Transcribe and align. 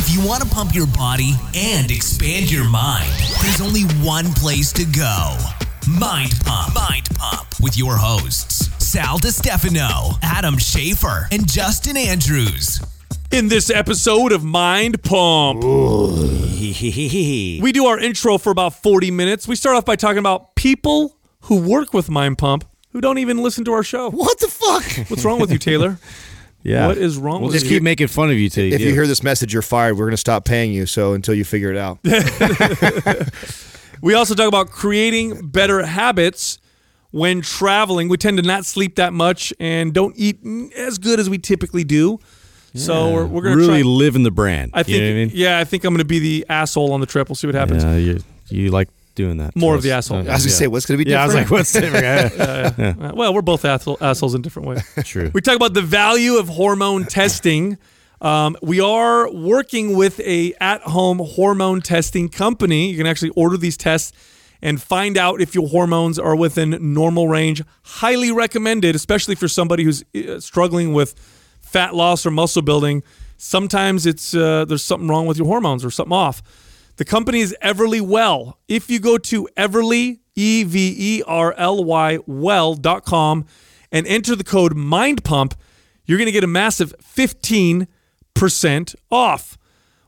If 0.00 0.14
you 0.14 0.24
want 0.24 0.44
to 0.44 0.48
pump 0.48 0.76
your 0.76 0.86
body 0.86 1.32
and 1.56 1.90
expand 1.90 2.52
your 2.52 2.70
mind, 2.70 3.10
there's 3.42 3.60
only 3.60 3.82
one 4.06 4.32
place 4.34 4.72
to 4.74 4.84
go 4.84 5.36
Mind 5.88 6.34
Pump. 6.44 6.72
Mind 6.72 7.08
Pump 7.16 7.48
with 7.60 7.76
your 7.76 7.96
hosts, 7.96 8.70
Sal 8.78 9.18
DiStefano, 9.18 10.16
Adam 10.22 10.54
Schafer, 10.54 11.26
and 11.32 11.50
Justin 11.50 11.96
Andrews. 11.96 12.80
In 13.32 13.48
this 13.48 13.70
episode 13.70 14.30
of 14.30 14.44
Mind 14.44 15.02
Pump, 15.02 15.64
we 15.64 17.72
do 17.72 17.86
our 17.86 17.98
intro 17.98 18.38
for 18.38 18.50
about 18.50 18.80
40 18.80 19.10
minutes. 19.10 19.48
We 19.48 19.56
start 19.56 19.74
off 19.74 19.84
by 19.84 19.96
talking 19.96 20.18
about 20.18 20.54
people 20.54 21.16
who 21.40 21.68
work 21.68 21.92
with 21.92 22.08
Mind 22.08 22.38
Pump 22.38 22.64
who 22.92 23.00
don't 23.00 23.18
even 23.18 23.38
listen 23.38 23.64
to 23.64 23.72
our 23.72 23.82
show. 23.82 24.10
What 24.10 24.38
the 24.38 24.46
fuck? 24.46 25.10
What's 25.10 25.24
wrong 25.24 25.40
with 25.40 25.50
you, 25.50 25.58
Taylor? 25.58 25.98
Yeah. 26.62 26.86
What 26.88 26.98
is 26.98 27.16
wrong 27.16 27.40
We'll 27.40 27.48
with 27.50 27.54
just 27.60 27.66
you? 27.66 27.76
keep 27.78 27.82
making 27.82 28.08
fun 28.08 28.30
of 28.30 28.36
you 28.36 28.48
till 28.50 28.64
you 28.64 28.72
If 28.74 28.78
do. 28.80 28.84
you 28.88 28.92
hear 28.92 29.06
this 29.06 29.22
message, 29.22 29.52
you're 29.52 29.62
fired. 29.62 29.94
We're 29.94 30.04
going 30.06 30.10
to 30.12 30.16
stop 30.16 30.44
paying 30.44 30.72
you. 30.72 30.86
So 30.86 31.12
until 31.14 31.34
you 31.34 31.44
figure 31.44 31.70
it 31.70 31.76
out. 31.76 31.98
We 34.00 34.14
also 34.14 34.36
talk 34.36 34.46
about 34.46 34.70
creating 34.70 35.48
better 35.48 35.84
habits 35.84 36.60
when 37.10 37.40
traveling. 37.40 38.08
We 38.08 38.16
tend 38.16 38.36
to 38.36 38.44
not 38.44 38.64
sleep 38.64 38.94
that 38.94 39.12
much 39.12 39.52
and 39.58 39.92
don't 39.92 40.14
eat 40.16 40.38
as 40.76 40.98
good 40.98 41.18
as 41.18 41.28
we 41.28 41.36
typically 41.38 41.82
do. 41.82 42.20
So 42.74 43.12
we're, 43.12 43.26
we're 43.26 43.42
going 43.42 43.56
to 43.58 43.66
really 43.66 43.82
try. 43.82 43.90
live 43.90 44.14
in 44.14 44.22
the 44.22 44.30
brand. 44.30 44.70
I 44.72 44.84
think, 44.84 44.98
you 44.98 45.00
know 45.02 45.06
what 45.08 45.10
I 45.10 45.24
mean? 45.24 45.30
yeah, 45.34 45.58
I 45.58 45.64
think 45.64 45.82
I'm 45.82 45.92
going 45.94 45.98
to 45.98 46.04
be 46.04 46.20
the 46.20 46.46
asshole 46.48 46.92
on 46.92 47.00
the 47.00 47.06
trip. 47.06 47.28
We'll 47.28 47.34
see 47.34 47.48
what 47.48 47.56
happens. 47.56 47.82
Yeah, 47.82 47.96
you, 47.96 48.20
you 48.50 48.70
like 48.70 48.88
doing 49.18 49.36
that. 49.38 49.54
More 49.56 49.72
to 49.72 49.78
of 49.78 49.82
the 49.82 49.90
asshole. 49.90 50.18
Uh, 50.18 50.20
I 50.20 50.22
was 50.22 50.28
going 50.28 50.40
to 50.40 50.48
yeah. 50.48 50.54
say, 50.54 50.66
what's 50.68 50.86
going 50.86 50.98
to 50.98 51.04
be 51.04 51.10
Yeah, 51.10 51.22
I 51.22 51.26
was 51.26 51.34
like, 51.34 51.50
what's 51.50 51.72
different? 51.72 52.40
Uh, 52.40 53.12
well, 53.14 53.34
we're 53.34 53.42
both 53.42 53.64
asshole, 53.64 53.98
assholes 54.00 54.34
in 54.34 54.40
different 54.40 54.68
ways. 54.68 54.82
True. 55.04 55.30
We 55.34 55.40
talk 55.40 55.56
about 55.56 55.74
the 55.74 55.82
value 55.82 56.36
of 56.36 56.48
hormone 56.48 57.04
testing. 57.18 57.76
Um, 58.20 58.56
we 58.62 58.80
are 58.80 59.30
working 59.30 59.96
with 59.96 60.20
a 60.20 60.54
at-home 60.60 61.18
hormone 61.18 61.82
testing 61.82 62.28
company. 62.28 62.90
You 62.90 62.96
can 62.96 63.06
actually 63.06 63.30
order 63.30 63.56
these 63.56 63.76
tests 63.76 64.12
and 64.62 64.80
find 64.80 65.18
out 65.18 65.40
if 65.40 65.54
your 65.54 65.68
hormones 65.68 66.18
are 66.18 66.34
within 66.34 66.94
normal 66.94 67.28
range. 67.28 67.62
Highly 67.82 68.32
recommended, 68.32 68.94
especially 68.94 69.34
for 69.34 69.48
somebody 69.48 69.82
who's 69.84 70.04
uh, 70.14 70.40
struggling 70.40 70.92
with 70.92 71.14
fat 71.60 71.94
loss 71.94 72.24
or 72.24 72.30
muscle 72.30 72.62
building. 72.62 73.02
Sometimes 73.36 74.06
it's 74.06 74.34
uh, 74.34 74.64
there's 74.64 74.82
something 74.82 75.08
wrong 75.08 75.26
with 75.26 75.38
your 75.38 75.46
hormones 75.46 75.84
or 75.84 75.90
something 75.90 76.16
off. 76.16 76.42
The 76.98 77.04
company 77.04 77.38
is 77.38 77.56
Everly 77.62 78.00
Well. 78.00 78.58
If 78.66 78.90
you 78.90 78.98
go 78.98 79.18
to 79.18 79.48
Everly, 79.56 80.18
E 80.34 80.64
V 80.64 80.96
E 80.98 81.22
R 81.24 81.54
L 81.56 81.84
Y, 81.84 82.18
well.com 82.26 83.46
and 83.92 84.04
enter 84.08 84.34
the 84.34 84.42
code 84.42 84.74
MINDPUMP, 84.76 85.54
you're 86.04 86.18
going 86.18 86.26
to 86.26 86.32
get 86.32 86.42
a 86.42 86.48
massive 86.48 86.92
15% 86.98 87.86
off. 89.12 89.56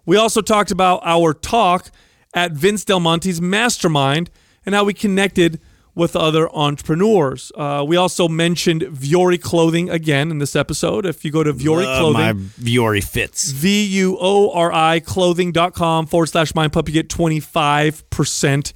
We 0.05 0.17
also 0.17 0.43
talked 0.43 0.73
about 0.73 1.01
our 1.05 1.33
talk 1.33 1.93
at 2.35 2.53
Vince 2.53 2.85
Del 2.85 2.99
Monte's 2.99 3.41
Mastermind 3.41 4.29
and 4.67 4.75
how 4.75 4.83
we 4.83 4.93
connected 4.93 5.61
with 6.01 6.17
other 6.17 6.49
entrepreneurs. 6.57 7.53
Uh, 7.55 7.85
we 7.87 7.95
also 7.95 8.27
mentioned 8.27 8.81
Vuori 8.83 9.41
Clothing 9.41 9.91
again 9.91 10.31
in 10.31 10.39
this 10.39 10.57
episode. 10.57 11.05
If 11.05 11.27
you 11.27 11.31
go 11.31 11.45
to 11.45 11.53
Vuori 11.53 11.85
Love 11.85 11.99
Clothing, 12.01 12.23
my 12.23 12.33
Vuori 12.59 13.05
fits. 13.05 13.51
V 13.51 13.85
U 13.85 14.17
O 14.19 14.51
R 14.51 14.73
I 14.73 15.01
clothing.com 15.01 16.07
forward 16.07 16.27
slash 16.27 16.55
mind 16.55 16.73
pump. 16.73 16.89
You 16.89 16.95
get 16.95 17.11
25% 17.11 18.73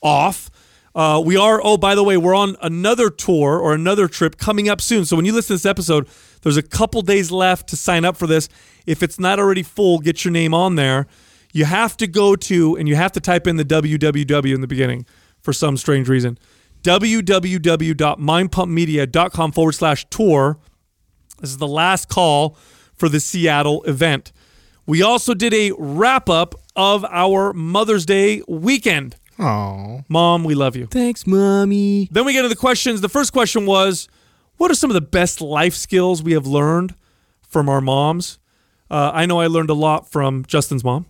off. 0.00 0.50
Uh, 0.94 1.22
we 1.24 1.36
are, 1.36 1.60
oh, 1.62 1.76
by 1.76 1.94
the 1.94 2.02
way, 2.02 2.16
we're 2.16 2.34
on 2.34 2.56
another 2.62 3.10
tour 3.10 3.58
or 3.58 3.74
another 3.74 4.08
trip 4.08 4.38
coming 4.38 4.68
up 4.68 4.80
soon. 4.80 5.04
So 5.04 5.14
when 5.14 5.26
you 5.26 5.32
listen 5.32 5.48
to 5.48 5.54
this 5.54 5.66
episode, 5.66 6.08
there's 6.42 6.56
a 6.56 6.62
couple 6.62 7.02
days 7.02 7.30
left 7.30 7.68
to 7.68 7.76
sign 7.76 8.04
up 8.06 8.16
for 8.16 8.26
this. 8.26 8.48
If 8.86 9.02
it's 9.02 9.20
not 9.20 9.38
already 9.38 9.62
full, 9.62 9.98
get 9.98 10.24
your 10.24 10.32
name 10.32 10.54
on 10.54 10.76
there. 10.76 11.06
You 11.52 11.66
have 11.66 11.98
to 11.98 12.06
go 12.06 12.34
to, 12.34 12.76
and 12.76 12.88
you 12.88 12.96
have 12.96 13.12
to 13.12 13.20
type 13.20 13.46
in 13.46 13.56
the 13.56 13.64
www 13.64 14.54
in 14.54 14.60
the 14.62 14.66
beginning 14.66 15.04
for 15.42 15.52
some 15.52 15.76
strange 15.76 16.08
reason. 16.08 16.38
www.mindpumpmedia.com 16.82 19.52
forward 19.52 19.72
slash 19.72 20.06
tour. 20.10 20.58
This 21.40 21.50
is 21.50 21.58
the 21.58 21.66
last 21.66 22.08
call 22.08 22.56
for 22.94 23.08
the 23.08 23.20
Seattle 23.20 23.82
event. 23.84 24.32
We 24.86 25.02
also 25.02 25.34
did 25.34 25.54
a 25.54 25.72
wrap 25.78 26.28
up 26.28 26.54
of 26.74 27.04
our 27.04 27.52
Mother's 27.52 28.06
Day 28.06 28.42
weekend. 28.48 29.16
Oh. 29.38 30.02
Mom, 30.08 30.44
we 30.44 30.54
love 30.54 30.76
you. 30.76 30.86
Thanks, 30.86 31.26
mommy. 31.26 32.08
Then 32.10 32.24
we 32.24 32.32
get 32.32 32.42
to 32.42 32.48
the 32.48 32.56
questions. 32.56 33.00
The 33.00 33.08
first 33.08 33.32
question 33.32 33.66
was 33.66 34.08
What 34.56 34.70
are 34.70 34.74
some 34.74 34.90
of 34.90 34.94
the 34.94 35.00
best 35.00 35.40
life 35.40 35.74
skills 35.74 36.22
we 36.22 36.32
have 36.32 36.46
learned 36.46 36.94
from 37.48 37.68
our 37.68 37.80
moms? 37.80 38.38
Uh, 38.90 39.10
I 39.14 39.26
know 39.26 39.40
I 39.40 39.46
learned 39.46 39.70
a 39.70 39.74
lot 39.74 40.10
from 40.10 40.44
Justin's 40.46 40.84
mom. 40.84 41.06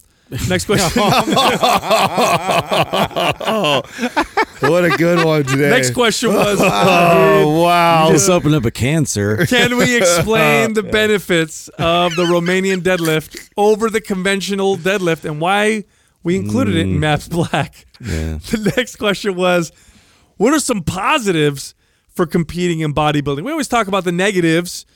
Next 0.48 0.64
question. 0.64 1.02
Oh. 3.44 3.82
What 4.62 4.84
a 4.84 4.90
good 4.90 5.24
one 5.24 5.42
today. 5.42 5.70
Next 5.70 5.90
question 5.90 6.32
was 6.32 6.60
Oh, 6.62 7.62
wow. 7.62 8.06
You 8.06 8.12
just 8.12 8.30
opened 8.30 8.54
up 8.54 8.64
a 8.64 8.70
cancer. 8.70 9.44
Can 9.46 9.76
we 9.76 9.96
explain 9.96 10.74
the 10.74 10.84
benefits 10.84 11.66
of 11.78 12.14
the 12.14 12.24
Romanian 12.24 12.80
deadlift 12.80 13.50
over 13.56 13.90
the 13.90 14.00
conventional 14.00 14.76
deadlift 14.76 15.24
and 15.24 15.40
why 15.40 15.84
we 16.22 16.36
included 16.36 16.76
it 16.76 16.82
in 16.82 16.94
mm. 16.94 16.98
Maps 17.00 17.26
Black? 17.26 17.86
Yeah. 18.00 18.38
The 18.38 18.72
next 18.76 18.96
question 18.96 19.34
was 19.34 19.72
What 20.36 20.54
are 20.54 20.60
some 20.60 20.84
positives 20.84 21.74
for 22.14 22.24
competing 22.24 22.80
in 22.80 22.94
bodybuilding? 22.94 23.42
We 23.42 23.50
always 23.50 23.68
talk 23.68 23.88
about 23.88 24.04
the 24.04 24.12
negatives, 24.12 24.86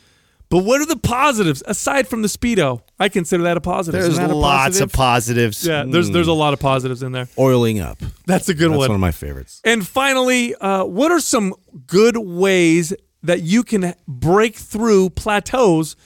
but 0.49 0.59
what 0.59 0.81
are 0.81 0.87
the 0.87 0.97
positives 0.97 1.63
aside 1.67 2.07
from 2.07 2.23
the 2.23 2.29
Speedo? 2.29 2.83
I 2.99 3.09
consider 3.09 3.43
that 3.45 3.57
a 3.57 3.61
positive. 3.61 4.01
There's 4.01 4.19
a 4.19 4.29
lots 4.29 4.65
positive? 4.65 4.89
of 4.89 4.93
positives. 4.93 5.67
Yeah, 5.67 5.85
there's 5.87 6.11
there's 6.11 6.29
a 6.29 6.33
lot 6.33 6.53
of 6.53 6.61
positives 6.61 7.03
in 7.03 7.13
there. 7.13 7.29
Oiling 7.39 7.81
up. 7.81 7.99
That's 8.27 8.49
a 8.49 8.55
good 8.55 8.71
That's 8.71 8.79
one. 8.79 8.81
That's 8.81 8.89
one 8.89 8.95
of 8.95 9.01
my 9.01 9.11
favorites. 9.13 9.61
And 9.65 9.87
finally, 9.87 10.55
uh, 10.55 10.85
what 10.85 11.11
are 11.11 11.21
some 11.21 11.55
good 11.87 12.17
ways 12.17 12.93
that 13.23 13.43
you 13.43 13.65
can 13.65 13.95
break 14.07 14.55
through 14.55 15.11
plateaus 15.11 15.97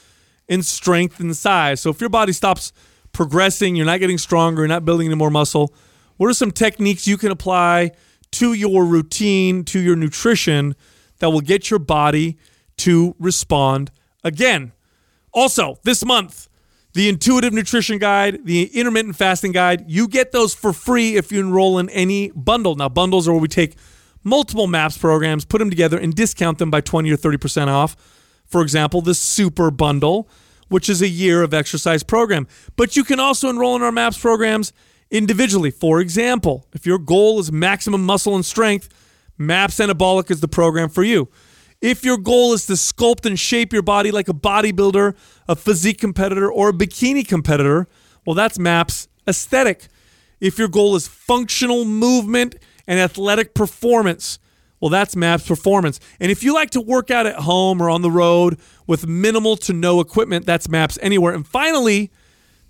in 0.48 0.62
strength 0.62 1.20
and 1.20 1.36
size? 1.36 1.80
So 1.80 1.90
if 1.90 2.00
your 2.00 2.10
body 2.10 2.32
stops 2.32 2.72
progressing, 3.12 3.76
you're 3.76 3.86
not 3.86 4.00
getting 4.00 4.18
stronger, 4.18 4.62
you're 4.62 4.68
not 4.68 4.84
building 4.84 5.06
any 5.06 5.16
more 5.16 5.30
muscle, 5.30 5.74
what 6.16 6.28
are 6.28 6.34
some 6.34 6.50
techniques 6.50 7.06
you 7.06 7.18
can 7.18 7.30
apply 7.30 7.92
to 8.32 8.52
your 8.52 8.84
routine, 8.84 9.64
to 9.64 9.80
your 9.80 9.96
nutrition 9.96 10.76
that 11.18 11.30
will 11.30 11.40
get 11.40 11.70
your 11.70 11.78
body 11.78 12.38
to 12.78 13.14
respond 13.18 13.90
again? 14.24 14.72
Also, 15.32 15.78
this 15.84 16.04
month, 16.04 16.48
the 16.92 17.08
intuitive 17.08 17.52
nutrition 17.52 17.98
guide, 17.98 18.44
the 18.44 18.64
intermittent 18.78 19.16
fasting 19.16 19.52
guide, 19.52 19.84
you 19.88 20.08
get 20.08 20.32
those 20.32 20.54
for 20.54 20.72
free 20.72 21.16
if 21.16 21.30
you 21.30 21.40
enroll 21.40 21.78
in 21.78 21.88
any 21.90 22.30
bundle. 22.30 22.74
Now, 22.74 22.88
bundles 22.88 23.28
are 23.28 23.32
where 23.32 23.40
we 23.40 23.48
take 23.48 23.76
multiple 24.24 24.66
MAPS 24.66 24.98
programs, 24.98 25.44
put 25.44 25.58
them 25.58 25.70
together, 25.70 25.98
and 25.98 26.14
discount 26.14 26.58
them 26.58 26.70
by 26.70 26.80
20 26.80 27.10
or 27.10 27.16
30% 27.16 27.68
off. 27.68 27.96
For 28.46 28.62
example, 28.62 29.00
the 29.00 29.14
Super 29.14 29.70
Bundle, 29.70 30.28
which 30.68 30.88
is 30.88 31.00
a 31.00 31.08
year 31.08 31.42
of 31.42 31.54
exercise 31.54 32.02
program. 32.02 32.48
But 32.76 32.96
you 32.96 33.04
can 33.04 33.20
also 33.20 33.48
enroll 33.48 33.76
in 33.76 33.82
our 33.82 33.92
MAPS 33.92 34.18
programs 34.18 34.72
individually. 35.10 35.70
For 35.70 36.00
example, 36.00 36.66
if 36.72 36.86
your 36.86 36.98
goal 36.98 37.38
is 37.38 37.52
maximum 37.52 38.04
muscle 38.04 38.34
and 38.34 38.44
strength, 38.44 38.88
MAPS 39.38 39.78
Anabolic 39.78 40.30
is 40.30 40.40
the 40.40 40.48
program 40.48 40.88
for 40.88 41.02
you. 41.02 41.28
If 41.80 42.04
your 42.04 42.18
goal 42.18 42.52
is 42.52 42.66
to 42.66 42.74
sculpt 42.74 43.24
and 43.24 43.38
shape 43.38 43.72
your 43.72 43.82
body 43.82 44.10
like 44.10 44.28
a 44.28 44.34
bodybuilder, 44.34 45.16
a 45.48 45.56
physique 45.56 45.98
competitor, 45.98 46.50
or 46.50 46.68
a 46.68 46.72
bikini 46.72 47.26
competitor, 47.26 47.88
well, 48.26 48.34
that's 48.34 48.58
MAPS 48.58 49.08
Aesthetic. 49.26 49.88
If 50.40 50.58
your 50.58 50.68
goal 50.68 50.94
is 50.94 51.08
functional 51.08 51.84
movement 51.84 52.56
and 52.86 53.00
athletic 53.00 53.54
performance, 53.54 54.38
well, 54.80 54.90
that's 54.90 55.14
MAPS 55.14 55.46
Performance. 55.46 56.00
And 56.18 56.30
if 56.30 56.42
you 56.42 56.54
like 56.54 56.70
to 56.70 56.80
work 56.80 57.10
out 57.10 57.26
at 57.26 57.36
home 57.36 57.82
or 57.82 57.90
on 57.90 58.02
the 58.02 58.10
road 58.10 58.58
with 58.86 59.06
minimal 59.06 59.56
to 59.58 59.72
no 59.72 60.00
equipment, 60.00 60.46
that's 60.46 60.68
MAPS 60.68 60.98
Anywhere. 61.02 61.34
And 61.34 61.46
finally, 61.46 62.10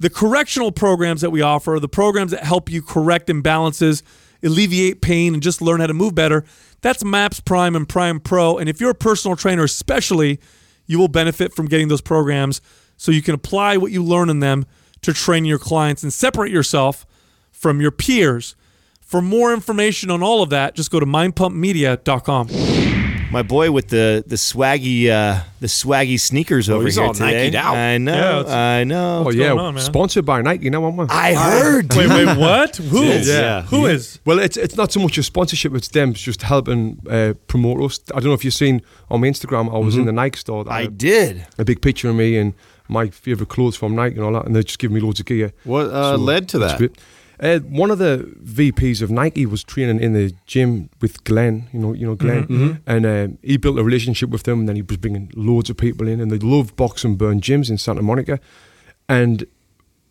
the 0.01 0.11
correctional 0.11 0.73
programs 0.73 1.21
that 1.21 1.31
we 1.31 1.41
offer, 1.41 1.79
the 1.81 1.89
programs 1.89 2.33
that 2.33 2.43
help 2.43 2.71
you 2.71 2.83
correct 2.83 3.29
imbalances, 3.29 4.03
alleviate 4.43 5.03
pain, 5.03 5.35
and 5.35 5.43
just 5.43 5.63
learn 5.63 5.81
how 5.81 5.87
to 5.87 5.95
move 5.95 6.15
better. 6.15 6.45
That's 6.83 7.05
MAPS 7.05 7.41
Prime 7.41 7.77
and 7.77 7.89
Prime 7.89 8.21
Pro. 8.21 8.59
And 8.59 8.69
if 8.69 8.81
you're 8.81 8.91
a 8.91 8.95
personal 8.95 9.37
trainer, 9.37 9.65
especially, 9.65 10.41
you 10.87 10.99
will 10.99 11.09
benefit 11.09 11.55
from 11.55 11.67
getting 11.67 11.89
those 11.89 12.01
programs 12.01 12.61
so 12.97 13.13
you 13.13 13.23
can 13.23 13.35
apply 13.35 13.77
what 13.77 13.93
you 13.93 14.03
learn 14.03 14.29
in 14.31 14.41
them 14.41 14.67
to 15.03 15.13
train 15.13 15.45
your 15.45 15.59
clients 15.59 16.03
and 16.03 16.13
separate 16.13 16.53
yourself 16.53 17.07
from 17.51 17.81
your 17.81 17.91
peers. 17.91 18.57
For 19.01 19.21
more 19.21 19.53
information 19.53 20.11
on 20.11 20.23
all 20.23 20.43
of 20.43 20.51
that, 20.51 20.75
just 20.75 20.91
go 20.91 21.01
to 21.01 21.07
mindpumpmedia.com. 21.07 22.90
My 23.31 23.43
boy 23.43 23.71
with 23.71 23.89
the 23.89 24.25
the 24.27 24.35
swaggy 24.35 25.09
uh, 25.09 25.45
the 25.61 25.69
swaggy 25.69 26.19
sneakers 26.19 26.69
over 26.69 26.85
he's 26.85 26.97
here 26.97 27.05
all 27.05 27.15
today. 27.15 27.45
Nike'd 27.45 27.55
out. 27.55 27.77
I 27.77 27.97
know. 27.97 28.45
Yeah, 28.45 28.57
I 28.57 28.83
know. 28.83 29.25
Oh 29.27 29.31
yeah, 29.31 29.49
going 29.49 29.59
on, 29.61 29.75
man? 29.75 29.85
sponsored 29.85 30.25
by 30.25 30.43
Nike. 30.43 30.65
You 30.65 30.71
know 30.71 30.81
what? 30.81 30.95
man? 30.97 31.07
I 31.11 31.35
heard. 31.35 31.95
Wait, 31.95 32.09
wait, 32.09 32.37
what? 32.37 32.75
Who? 32.77 33.05
Yes. 33.05 33.29
Yeah. 33.29 33.63
Who 33.63 33.87
is? 33.87 34.19
Well, 34.25 34.41
it's 34.41 34.57
it's 34.57 34.77
not 34.77 34.91
so 34.91 34.99
much 34.99 35.17
a 35.17 35.23
sponsorship; 35.23 35.75
it's 35.75 35.87
them 35.89 36.13
just 36.13 36.43
helping 36.43 37.01
uh, 37.09 37.35
promote 37.47 37.81
us. 37.83 38.01
I 38.13 38.19
don't 38.19 38.31
know 38.31 38.35
if 38.35 38.45
you've 38.45 38.53
seen 38.55 38.83
on 39.11 39.21
my 39.21 39.29
Instagram. 39.29 39.73
I 39.73 39.79
was 39.79 39.97
in 39.97 40.07
the 40.07 40.13
Nike 40.13 40.39
store. 40.39 40.65
I 40.69 40.87
did. 40.87 41.47
a 41.57 41.65
big 41.65 41.83
picture 41.83 42.09
of 42.11 42.17
me 42.17 42.37
and 42.37 42.53
my 42.89 43.11
favorite 43.11 43.49
clothes 43.49 43.77
from 43.77 43.95
Nike 43.95 44.17
and 44.17 44.25
all 44.25 44.33
that, 44.33 44.47
and 44.47 44.57
they 44.57 44.65
just 44.65 44.81
give 44.81 44.91
me 44.91 44.99
loads 45.01 45.21
of 45.21 45.27
gear. 45.27 45.53
What 45.63 45.87
uh, 45.87 46.17
So 46.17 46.23
led 46.23 46.49
to 46.49 46.59
that's 46.59 46.81
that? 46.81 46.99
Great. 47.41 47.57
Uh, 47.57 47.61
one 47.69 47.91
of 47.91 47.99
the 47.99 48.33
VPs 48.45 49.03
of 49.03 49.11
Nike 49.11 49.47
was 49.47 49.65
training 49.65 50.01
in 50.01 50.13
the 50.13 50.33
gym 50.47 50.91
with 51.01 51.25
Glenn. 51.25 51.69
You 51.73 51.81
know, 51.81 51.93
you 51.95 52.07
know 52.07 52.15
Glenn, 52.15 52.45
Mm-hmm, 52.47 52.73
and 52.87 53.07
um, 53.07 53.39
he 53.43 53.57
built 53.57 53.79
a 53.79 53.83
relationship 53.85 54.31
with 54.31 54.43
them. 54.45 54.61
And 54.61 54.69
then 54.69 54.77
he 54.77 54.83
was 54.83 54.97
bringing 54.99 55.31
loads 55.35 55.71
of 55.71 55.77
people 55.77 56.07
in, 56.09 56.21
and 56.21 56.31
they 56.31 56.39
love 56.39 56.77
Box 56.77 57.05
N' 57.05 57.17
Burn 57.17 57.41
gyms 57.41 57.71
in 57.71 57.79
Santa 57.79 58.03
Monica. 58.03 58.39
And 59.09 59.45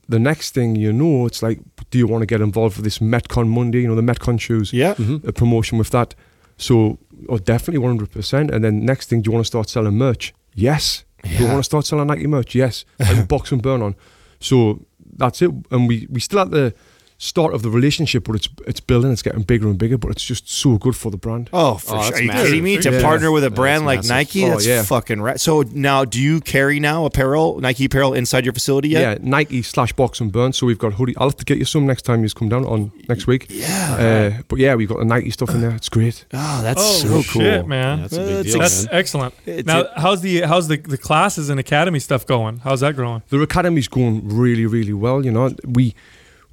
the 0.07 0.19
next 0.19 0.53
thing 0.55 0.75
you 0.75 0.91
know, 0.91 1.25
it's 1.27 1.43
like, 1.43 1.59
do 1.91 1.97
you 1.99 2.07
want 2.07 2.21
to 2.23 2.25
get 2.25 2.41
involved 2.41 2.77
with 2.77 2.83
this 2.83 2.99
Metcon 2.99 3.47
Monday? 3.47 3.81
You 3.81 3.87
know, 3.89 3.95
the 3.95 4.01
Metcon 4.13 4.39
shoes, 4.39 4.73
Yeah. 4.73 4.95
a 5.23 5.31
promotion 5.31 5.77
with 5.77 5.91
that. 5.91 6.15
So, 6.57 6.97
oh, 7.29 7.37
definitely 7.37 7.77
one 7.79 7.91
hundred 7.91 8.11
percent. 8.11 8.51
And 8.51 8.63
then 8.63 8.83
next 8.85 9.07
thing, 9.09 9.21
do 9.21 9.27
you 9.29 9.33
want 9.33 9.45
to 9.45 9.47
start 9.47 9.69
selling 9.69 9.97
merch? 9.97 10.33
Yes. 10.55 11.05
Do 11.23 11.29
you 11.43 11.45
want 11.45 11.59
to 11.59 11.63
start 11.63 11.85
selling 11.85 12.07
Nike 12.07 12.27
merch? 12.27 12.55
Yes. 12.55 12.85
And 12.97 13.27
Box 13.27 13.51
N' 13.53 13.59
Burn 13.59 13.81
on. 13.81 13.95
So 14.39 14.85
that's 15.15 15.41
it. 15.41 15.51
And 15.71 15.87
we 15.87 16.07
we 16.09 16.19
still 16.19 16.39
at 16.39 16.51
the 16.51 16.73
start 17.21 17.53
of 17.53 17.61
the 17.63 17.69
relationship, 17.69 18.23
but 18.23 18.35
it's 18.35 18.47
it's 18.65 18.79
building. 18.79 19.11
It's 19.11 19.21
getting 19.21 19.43
bigger 19.43 19.67
and 19.67 19.77
bigger. 19.77 19.97
But 19.97 20.11
it's 20.11 20.23
just 20.23 20.49
so 20.49 20.77
good 20.77 20.95
for 20.95 21.11
the 21.11 21.17
brand. 21.17 21.49
Oh, 21.53 21.75
for 21.75 21.95
Oh, 21.97 22.01
sure. 22.01 22.03
that's 22.11 22.19
Are 22.19 22.21
you 22.23 22.27
massive. 22.29 22.45
kidding 22.47 22.63
me? 22.63 22.77
To 22.77 22.91
Yeah. 22.91 23.01
partner 23.01 23.31
with 23.31 23.43
a 23.43 23.49
That's 23.49 23.57
brand 23.59 23.85
like 23.85 23.97
massive. 23.99 24.09
Nike, 24.11 24.45
Oh, 24.45 24.49
that's 24.51 24.65
yeah. 24.65 24.83
fucking 24.83 25.21
right. 25.21 25.39
So 25.39 25.63
now, 25.73 26.05
do 26.05 26.19
you 26.19 26.39
carry 26.39 26.79
now 26.79 27.03
apparel, 27.05 27.59
Nike 27.59 27.85
apparel 27.85 28.13
inside 28.13 28.45
your 28.45 28.53
facility 28.53 28.89
yet? 28.89 29.01
Yeah, 29.01 29.29
Nike 29.29 29.61
slash 29.61 29.91
Box 29.93 30.21
N' 30.21 30.29
Burn. 30.29 30.53
So 30.53 30.65
we've 30.65 30.79
got 30.79 30.93
hoodie. 30.93 31.13
I'll 31.17 31.27
have 31.29 31.37
to 31.37 31.45
get 31.45 31.57
you 31.57 31.65
some 31.65 31.85
next 31.85 32.03
time 32.03 32.23
you 32.23 32.29
come 32.29 32.47
down 32.49 32.63
on 32.65 32.91
next 33.09 33.27
week. 33.27 33.47
Yeah. 33.49 34.31
Uh, 34.37 34.41
but 34.47 34.57
yeah, 34.59 34.75
we've 34.75 34.87
got 34.87 34.99
the 34.99 35.05
Nike 35.05 35.29
stuff 35.31 35.49
in 35.49 35.59
there. 35.61 35.71
It's 35.71 35.89
great. 35.89 36.25
Oh, 36.33 36.61
that's 36.63 36.81
Oh 36.81 36.93
so 36.93 37.07
cool. 37.09 37.41
shit, 37.41 37.67
man! 37.67 37.97
Yeah, 37.99 38.01
that's 38.07 38.13
a 38.13 38.19
big 38.19 38.45
deal, 38.45 38.59
That's 38.59 38.85
man. 38.85 38.95
excellent. 38.95 39.33
It's 39.45 39.67
now, 39.67 39.81
a- 39.81 39.99
how's 39.99 40.21
the 40.21 40.41
how's 40.41 40.67
the, 40.69 40.77
the 40.77 40.97
classes 40.97 41.49
and 41.49 41.59
academy 41.59 41.99
stuff 41.99 42.25
going? 42.25 42.59
How's 42.63 42.79
that 42.79 42.95
growing? 42.95 43.23
The 43.29 43.41
academy's 43.41 43.87
going 43.89 44.21
really, 44.25 44.65
really 44.65 44.93
well. 44.93 45.25
You 45.25 45.31
know, 45.31 45.53
we 45.67 45.95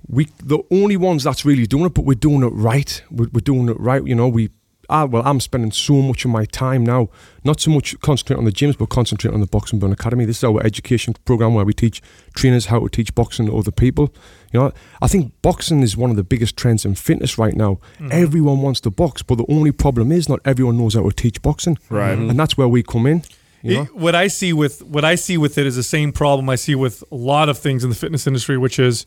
we 0.09 0.27
the 0.43 0.59
only 0.71 0.97
ones 0.97 1.25
that's 1.25 1.45
really 1.45 1.67
doing 1.67 1.87
it, 1.87 1.95
but 1.95 2.05
we're 2.05 2.15
doing 2.15 2.43
it 2.43 2.53
right. 2.53 3.03
We're, 3.11 3.29
we're 3.33 3.41
doing 3.41 3.69
it 3.69 3.79
right. 3.81 4.05
You 4.07 4.15
know, 4.15 4.29
we. 4.29 4.51
Ah, 4.89 5.05
well, 5.05 5.21
I'm 5.27 5.41
spending 5.41 5.73
so 5.73 5.95
much 5.95 6.25
of 6.25 6.31
my 6.31 6.45
time 6.45 6.85
now, 6.85 7.09
not 7.43 7.59
so 7.59 7.73
much 7.73 7.99
concentrating 8.03 8.39
on 8.39 8.45
the 8.45 8.53
gyms, 8.53 8.79
but 8.79 8.89
concentrating 8.89 9.35
on 9.35 9.41
the 9.41 9.49
Box 9.49 9.75
N' 9.75 9.81
Burn 9.81 9.91
Academy. 9.91 10.25
This 10.25 10.39
is 10.39 10.45
our 10.45 10.65
education 10.65 11.15
program 11.25 11.55
where 11.55 11.65
we 11.65 11.73
teach 11.73 12.01
trainers 12.37 12.67
how 12.67 12.79
to 12.79 12.89
teach 12.89 13.13
boxing 13.13 13.47
to 13.47 13.59
other 13.59 13.73
people. 13.73 14.15
You 14.53 14.61
know, 14.61 14.73
I 15.03 15.09
think 15.09 15.33
boxing 15.43 15.83
is 15.83 15.97
one 15.97 16.11
of 16.11 16.17
the 16.17 16.23
biggest 16.23 16.57
trends 16.57 16.85
in 16.85 16.95
fitness 16.95 17.37
right 17.37 17.57
now. 17.57 17.81
Everyone 18.13 18.63
wants 18.63 18.79
to 18.83 18.91
box, 18.93 19.25
but 19.25 19.39
the 19.39 19.45
only 19.49 19.73
problem 19.73 20.13
is 20.13 20.29
not 20.29 20.39
everyone 20.45 20.79
knows 20.79 20.95
how 20.95 21.03
to 21.03 21.11
teach 21.11 21.43
boxing. 21.43 21.79
Right. 21.91 22.17
And 22.17 22.39
that's 22.39 22.57
where 22.57 22.69
we 22.69 22.85
come 22.85 23.07
in. 23.07 23.25
You 23.63 23.75
know? 23.75 23.83
It- 23.83 23.97
what 23.97 24.15
I 24.15 24.29
see 24.29 24.53
with 24.53 24.85
what 24.85 25.05
I 25.05 25.17
see 25.17 25.37
with 25.37 25.59
it 25.59 25.67
is 25.67 25.75
the 25.75 25.83
same 25.83 26.13
problem 26.13 26.49
I 26.49 26.55
see 26.55 26.77
with 26.77 27.03
a 27.11 27.17
lot 27.17 27.49
of 27.49 27.59
things 27.59 27.83
in 27.83 27.91
the 27.91 27.97
fitness 27.97 28.25
industry, 28.29 28.57
which 28.57 28.79
is 28.79 29.05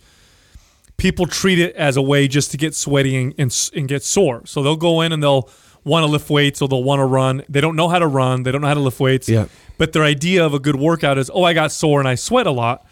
people 0.99 1.25
treat 1.25 1.57
it 1.59 1.75
as 1.75 1.97
a 1.97 2.01
way 2.01 2.27
just 2.27 2.51
to 2.51 2.57
get 2.57 2.75
sweaty 2.75 3.15
and, 3.15 3.33
and, 3.37 3.69
and 3.75 3.87
get 3.87 4.03
sore. 4.03 4.45
So 4.45 4.61
they'll 4.61 4.75
go 4.75 5.01
in 5.01 5.11
and 5.11 5.23
they'll 5.23 5.49
want 5.83 6.03
to 6.03 6.07
lift 6.11 6.29
weights 6.29 6.61
or 6.61 6.67
they'll 6.67 6.83
want 6.83 6.99
to 6.99 7.05
run. 7.05 7.43
They 7.49 7.61
don't 7.61 7.75
know 7.75 7.87
how 7.87 7.99
to 7.99 8.07
run. 8.07 8.43
They 8.43 8.51
don't 8.51 8.61
know 8.61 8.67
how 8.67 8.73
to 8.75 8.79
lift 8.79 8.99
weights. 8.99 9.27
Yeah. 9.29 9.45
But 9.77 9.93
their 9.93 10.03
idea 10.03 10.45
of 10.45 10.53
a 10.53 10.59
good 10.59 10.75
workout 10.75 11.17
is, 11.17 11.31
oh, 11.33 11.43
I 11.43 11.53
got 11.53 11.71
sore 11.71 11.99
and 11.99 12.07
I 12.07 12.15
sweat 12.15 12.45
a 12.45 12.51
lot. 12.51 12.85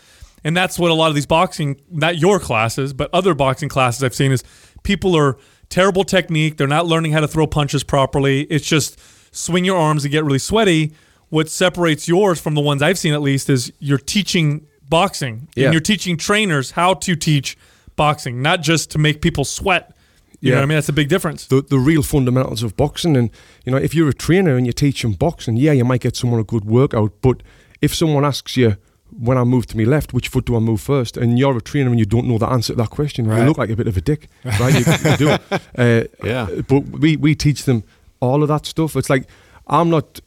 And 0.43 0.55
that's 0.55 0.79
what 0.79 0.89
a 0.89 0.93
lot 0.93 1.09
of 1.09 1.15
these 1.15 1.25
boxing, 1.25 1.81
not 1.91 2.17
your 2.17 2.39
classes, 2.39 2.93
but 2.93 3.09
other 3.13 3.33
boxing 3.33 3.67
classes 3.69 4.03
I've 4.03 4.15
seen 4.15 4.31
is 4.31 4.43
people 4.83 5.15
are 5.15 5.37
terrible 5.69 6.05
technique. 6.05 6.55
They're 6.57 6.67
not 6.67 6.85
learning 6.85 7.11
how 7.11 7.19
to 7.19 7.27
throw 7.27 7.45
punches 7.47 7.83
properly. 7.83 8.43
It's 8.43 8.65
just 8.65 8.97
swing 9.35 9.65
your 9.65 9.77
arms 9.77 10.05
and 10.05 10.11
get 10.11 10.23
really 10.23 10.39
sweaty. 10.39 10.93
What 11.29 11.49
separates 11.49 12.07
yours 12.07 12.39
from 12.39 12.53
the 12.53 12.61
ones 12.61 12.81
I've 12.81 12.97
seen 12.97 13.13
at 13.13 13.21
least 13.21 13.49
is 13.49 13.73
you're 13.79 13.97
teaching 13.97 14.65
boxing 14.87 15.49
Yeah. 15.55 15.65
and 15.65 15.73
you're 15.73 15.81
teaching 15.81 16.15
trainers 16.15 16.71
how 16.71 16.93
to 16.93 17.15
teach 17.17 17.57
boxing, 17.97 18.41
not 18.41 18.61
just 18.61 18.89
to 18.91 18.97
make 18.97 19.21
people 19.21 19.43
sweat. 19.43 19.93
You 20.39 20.51
know 20.51 20.55
Yeah. 20.57 20.59
what 20.59 20.63
I 20.63 20.65
mean? 20.67 20.75
That's 20.77 20.89
a 20.89 20.93
big 20.93 21.09
difference. 21.09 21.47
the, 21.47 21.61
the 21.61 21.79
real 21.79 22.03
fundamentals 22.03 22.63
of 22.63 22.77
boxing. 22.77 23.17
And, 23.17 23.29
you 23.65 23.71
know, 23.73 23.77
if 23.77 23.93
you're 23.93 24.07
a 24.07 24.13
trainer 24.13 24.55
and 24.55 24.65
you're 24.65 24.73
teaching 24.73 25.13
boxing, 25.13 25.57
yeah, 25.57 25.71
you 25.73 25.83
might 25.83 26.01
get 26.01 26.15
someone 26.15 26.39
a 26.39 26.43
good 26.43 26.63
workout. 26.63 27.11
But 27.21 27.43
if 27.81 27.93
someone 27.93 28.23
asks 28.23 28.55
you, 28.55 28.77
when 29.19 29.37
I 29.37 29.43
move 29.45 29.65
to 29.67 29.77
my 29.77 29.83
left, 29.83 30.13
which 30.13 30.27
foot 30.27 30.45
do 30.45 30.55
I 30.55 30.59
move 30.59 30.79
first? 30.81 31.17
And 31.17 31.39
you're 31.39 31.57
a 31.57 31.61
trainer 31.61 31.89
and 31.89 31.97
you 31.97 32.05
don't 32.05 32.27
know 32.27 32.37
the 32.37 32.45
answer 32.47 32.73
to 32.73 32.77
that 32.77 32.89
question, 32.91 33.25
you 33.25 33.43
look 33.45 33.57
like 33.57 33.69
a 33.69 33.75
bit 33.75 33.87
of 33.87 33.95
a 33.97 34.01
dick, 34.01 34.27
right? 34.45 34.73
You, 34.73 35.11
you 35.11 35.17
do. 35.17 35.37
Uh, 35.77 36.03
Yeah. 36.23 36.47
But 36.67 36.81
we, 36.89 37.15
we 37.17 37.33
teach 37.33 37.63
them 37.63 37.83
all 38.19 38.41
of 38.43 38.49
that 38.49 38.65
stuff. 38.65 38.95
It's 38.95 39.09
like, 39.09 39.27
I'm 39.67 39.89
not 39.89 40.19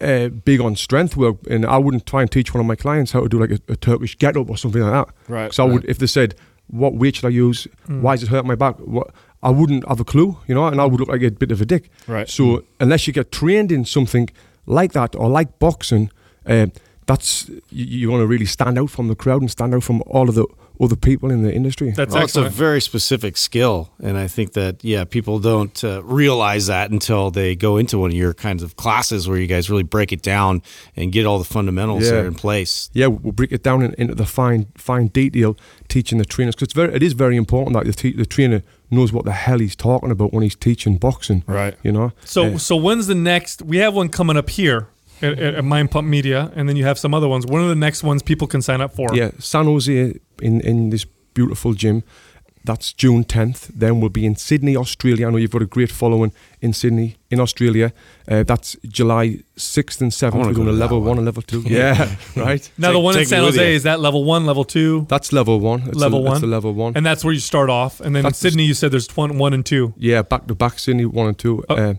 uh, 0.00 0.28
big 0.28 0.60
on 0.60 0.76
strength 0.76 1.16
work, 1.16 1.36
and 1.50 1.66
I 1.66 1.76
wouldn't 1.76 2.06
try 2.06 2.22
and 2.22 2.30
teach 2.30 2.54
one 2.54 2.60
of 2.60 2.66
my 2.66 2.76
clients 2.76 3.12
how 3.12 3.20
to 3.20 3.28
do 3.28 3.38
like 3.38 3.50
a, 3.50 3.58
a 3.72 3.76
Turkish 3.76 4.16
get 4.16 4.36
up 4.36 4.48
or 4.48 4.56
something 4.56 4.80
like 4.80 4.92
that. 5.06 5.14
Right, 5.28 5.52
So 5.52 5.64
I 5.64 5.66
would, 5.66 5.82
right. 5.82 5.90
if 5.90 5.98
they 5.98 6.06
said, 6.06 6.34
"What 6.70 6.94
weight 6.94 7.16
should 7.16 7.26
I 7.26 7.30
use? 7.30 7.66
Hmm. 7.86 8.02
Why 8.02 8.14
does 8.14 8.24
it 8.24 8.28
hurt 8.28 8.44
my 8.44 8.54
back?" 8.54 8.76
What 8.78 9.10
I 9.42 9.50
wouldn't 9.50 9.88
have 9.88 10.00
a 10.00 10.04
clue, 10.04 10.36
you 10.46 10.54
know, 10.54 10.66
and 10.66 10.80
I 10.80 10.84
would 10.84 11.00
look 11.00 11.08
like 11.08 11.22
a 11.22 11.30
bit 11.30 11.50
of 11.50 11.60
a 11.60 11.64
dick. 11.64 11.90
Right. 12.06 12.28
So 12.28 12.64
unless 12.78 13.06
you 13.06 13.12
get 13.12 13.32
trained 13.32 13.72
in 13.72 13.84
something 13.84 14.28
like 14.66 14.92
that 14.92 15.16
or 15.16 15.28
like 15.28 15.58
boxing, 15.58 16.10
uh, 16.46 16.66
that's 17.06 17.48
you, 17.70 17.84
you 17.84 18.10
want 18.10 18.20
to 18.20 18.26
really 18.26 18.44
stand 18.46 18.78
out 18.78 18.90
from 18.90 19.08
the 19.08 19.14
crowd 19.14 19.40
and 19.40 19.50
stand 19.50 19.74
out 19.74 19.82
from 19.82 20.02
all 20.06 20.28
of 20.28 20.34
the 20.34 20.46
other 20.80 20.96
people 20.96 21.30
in 21.30 21.42
the 21.42 21.52
industry. 21.52 21.90
That's 21.90 22.14
Well, 22.34 22.46
a 22.46 22.48
very 22.48 22.80
specific 22.80 23.36
skill, 23.36 23.90
and 24.02 24.16
I 24.16 24.26
think 24.28 24.54
that 24.54 24.82
yeah, 24.82 25.04
people 25.04 25.38
don't 25.38 25.84
uh, 25.84 26.02
realize 26.04 26.66
that 26.68 26.90
until 26.90 27.30
they 27.30 27.54
go 27.54 27.76
into 27.76 27.98
one 27.98 28.10
of 28.10 28.16
your 28.16 28.32
kinds 28.34 28.62
of 28.62 28.76
classes 28.76 29.28
where 29.28 29.36
you 29.38 29.46
guys 29.46 29.68
really 29.68 29.82
break 29.82 30.10
it 30.12 30.22
down 30.22 30.62
and 30.96 31.12
get 31.12 31.26
all 31.26 31.38
the 31.38 31.44
fundamentals 31.44 32.04
Yeah. 32.04 32.10
there 32.12 32.26
in 32.26 32.34
place. 32.34 32.88
yeah, 32.94 33.08
we'll 33.08 33.32
break 33.32 33.52
it 33.52 33.62
down 33.62 33.82
in, 33.82 33.94
into 33.98 34.14
the 34.14 34.26
fine 34.26 34.66
fine 34.76 35.08
detail, 35.08 35.56
teaching 35.88 36.18
the 36.18 36.24
trainers 36.24 36.54
because 36.54 36.72
very 36.72 36.94
it 36.94 37.02
is 37.02 37.12
very 37.12 37.36
important 37.36 37.74
that 37.76 37.84
the, 37.84 37.92
te- 37.92 38.16
the 38.16 38.26
trainer 38.26 38.62
knows 38.90 39.12
what 39.12 39.24
the 39.24 39.32
hell 39.32 39.58
he's 39.58 39.76
talking 39.76 40.10
about 40.10 40.32
when 40.32 40.42
he's 40.42 40.56
teaching 40.56 40.96
boxing. 40.96 41.44
Right. 41.46 41.76
You 41.82 41.92
know. 41.92 42.12
So, 42.24 42.54
Uh, 42.54 42.58
so 42.58 42.74
when's 42.76 43.06
the 43.06 43.14
next? 43.14 43.62
We 43.62 43.76
have 43.78 43.94
one 43.94 44.08
coming 44.08 44.36
up 44.36 44.50
here 44.50 44.88
at, 45.22 45.38
at 45.38 45.54
at 45.54 45.64
Mind 45.64 45.90
Pump 45.90 46.06
Media, 46.08 46.50
and 46.54 46.68
then 46.68 46.76
you 46.76 46.84
have 46.84 46.98
some 46.98 47.14
other 47.14 47.28
ones. 47.28 47.46
When 47.46 47.62
are 47.62 47.68
the 47.68 47.74
next 47.74 48.02
ones 48.02 48.22
people 48.22 48.46
can 48.46 48.62
sign 48.62 48.80
up 48.80 48.94
for? 48.94 49.08
Yeah, 49.14 49.30
San 49.38 49.64
Jose 49.66 50.14
in 50.42 50.60
in 50.60 50.90
this 50.90 51.04
beautiful 51.34 51.74
gym. 51.74 52.02
That's 52.62 52.92
June 52.92 53.24
10th. 53.24 53.68
Then 53.74 54.00
we'll 54.00 54.10
be 54.10 54.26
in 54.26 54.36
Sydney, 54.36 54.76
Australia. 54.76 55.26
I 55.26 55.30
know 55.30 55.38
you've 55.38 55.50
got 55.50 55.62
a 55.62 55.66
great 55.66 55.90
following 55.90 56.30
in 56.60 56.74
Sydney, 56.74 57.16
in 57.30 57.40
Australia. 57.40 57.90
Uh, 58.28 58.42
that's 58.42 58.76
July 58.86 59.38
6th 59.56 60.02
and 60.02 60.12
7th. 60.12 60.34
We're 60.34 60.52
go 60.52 60.52
going 60.52 60.66
to 60.66 60.72
to 60.72 60.78
level 60.78 60.98
one. 61.00 61.08
one 61.08 61.16
and 61.18 61.24
level 61.24 61.42
two. 61.42 61.62
Yeah, 61.66 62.14
right. 62.36 62.70
Now 62.76 62.92
the 62.92 62.98
one 62.98 63.18
in 63.18 63.24
San 63.24 63.42
Jose 63.44 63.74
is 63.74 63.84
that 63.84 63.98
level 64.00 64.24
one, 64.24 64.44
level 64.44 64.64
two, 64.64 65.06
That's 65.08 65.32
level 65.32 65.58
one. 65.58 65.84
It's 65.88 65.96
Level 65.96 66.18
the, 66.18 66.24
one? 66.24 66.32
That's 66.34 66.40
the 66.42 66.46
level 66.48 66.74
one. 66.74 66.92
and 66.96 67.06
that's 67.06 67.24
where 67.24 67.32
you 67.32 67.40
start 67.40 67.70
off. 67.70 67.98
And 68.00 68.14
then 68.14 68.24
That's 68.24 68.44
in 68.44 68.50
Sydney, 68.50 68.64
you 68.64 68.74
said 68.74 68.90
there's 68.92 69.08
one, 69.16 69.38
one 69.38 69.54
and 69.54 69.64
two. 69.64 69.94
yeah, 69.96 70.20
back 70.20 70.46
to 70.48 70.54
back, 70.54 70.78
Sydney 70.78 71.06
one 71.06 71.28
and 71.28 71.38
two. 71.38 71.64
Oh. 71.70 71.74
Uh, 71.76 71.94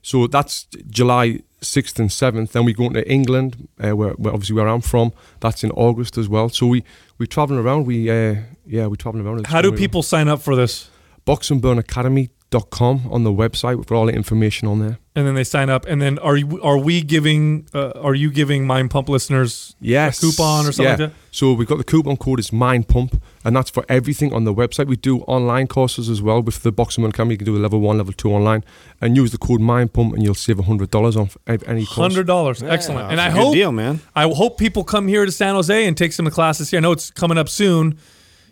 so 0.00 0.26
that's 0.26 0.66
July 0.88 1.40
6th 1.74 1.98
and 1.98 2.10
7th. 2.10 2.52
Then 2.52 2.64
we 2.64 2.72
go 2.72 2.84
into 2.84 3.08
England, 3.10 3.68
uh, 3.82 3.96
where, 3.96 4.12
where 4.12 4.32
obviously 4.32 4.56
where 4.56 4.68
I'm 4.68 4.80
from. 4.80 5.12
That's 5.40 5.64
in 5.64 5.70
August 5.72 6.18
as 6.18 6.28
well. 6.28 6.48
So 6.48 6.66
we 6.66 6.84
we 7.18 7.26
traveling 7.26 7.60
around. 7.60 7.86
We 7.86 8.10
uh, 8.10 8.36
yeah, 8.66 8.86
we 8.86 8.96
traveling 8.96 9.26
around. 9.26 9.46
How 9.46 9.62
do 9.62 9.72
people 9.72 10.02
sign 10.02 10.28
up 10.28 10.40
for 10.40 10.56
this? 10.56 10.90
boxandburnacademy.com 11.26 13.08
on 13.10 13.24
the 13.24 13.30
website. 13.30 13.76
We've 13.76 13.86
got 13.86 13.96
all 13.96 14.06
the 14.06 14.14
information 14.14 14.68
on 14.68 14.80
there. 14.80 14.98
And 15.16 15.26
then 15.26 15.34
they 15.34 15.44
sign 15.44 15.70
up, 15.70 15.86
and 15.86 16.00
then 16.02 16.18
are 16.18 16.36
you 16.36 16.60
are 16.62 16.76
we 16.76 17.00
giving 17.00 17.66
uh, 17.72 17.92
are 18.02 18.14
you 18.14 18.30
giving 18.30 18.66
Mind 18.66 18.90
Pump 18.90 19.08
listeners 19.08 19.74
Yes. 19.80 20.18
a 20.18 20.26
coupon 20.26 20.66
or 20.66 20.72
something 20.72 20.84
yeah. 20.84 20.90
like 20.90 20.98
that? 20.98 21.12
So 21.30 21.54
we've 21.54 21.66
got 21.66 21.78
the 21.78 21.84
coupon 21.84 22.18
code 22.18 22.38
is 22.38 22.52
Mind 22.52 22.86
Pump, 22.86 23.20
and 23.42 23.56
that's 23.56 23.70
for 23.70 23.84
everything 23.88 24.34
on 24.34 24.44
the 24.44 24.52
website. 24.52 24.88
We 24.88 24.96
do 24.96 25.20
online 25.20 25.68
courses 25.68 26.10
as 26.10 26.20
well 26.20 26.42
with 26.42 26.62
the 26.62 26.70
Boxing 26.70 27.02
Academy. 27.04 27.32
You 27.32 27.38
can 27.38 27.46
do 27.46 27.56
a 27.56 27.58
level 27.58 27.80
one, 27.80 27.96
level 27.96 28.12
two 28.12 28.30
online, 28.30 28.62
and 29.00 29.16
use 29.16 29.32
the 29.32 29.38
code 29.38 29.62
Mind 29.62 29.94
Pump, 29.94 30.12
and 30.12 30.22
you'll 30.22 30.34
save 30.34 30.58
hundred 30.60 30.90
dollars 30.90 31.16
on 31.16 31.30
any 31.46 31.86
course. 31.86 31.96
Hundred 31.96 32.26
dollars, 32.26 32.62
excellent. 32.62 33.10
And 33.10 33.18
I 33.18 33.30
good 33.30 33.38
hope 33.38 33.54
deal, 33.54 33.72
man. 33.72 34.00
I 34.14 34.24
hope 34.28 34.58
people 34.58 34.84
come 34.84 35.08
here 35.08 35.24
to 35.24 35.32
San 35.32 35.54
Jose 35.54 35.86
and 35.86 35.96
take 35.96 36.12
some 36.12 36.26
of 36.26 36.32
the 36.32 36.34
classes 36.34 36.70
here. 36.70 36.78
I 36.78 36.82
know 36.82 36.92
it's 36.92 37.10
coming 37.10 37.38
up 37.38 37.48
soon 37.48 37.98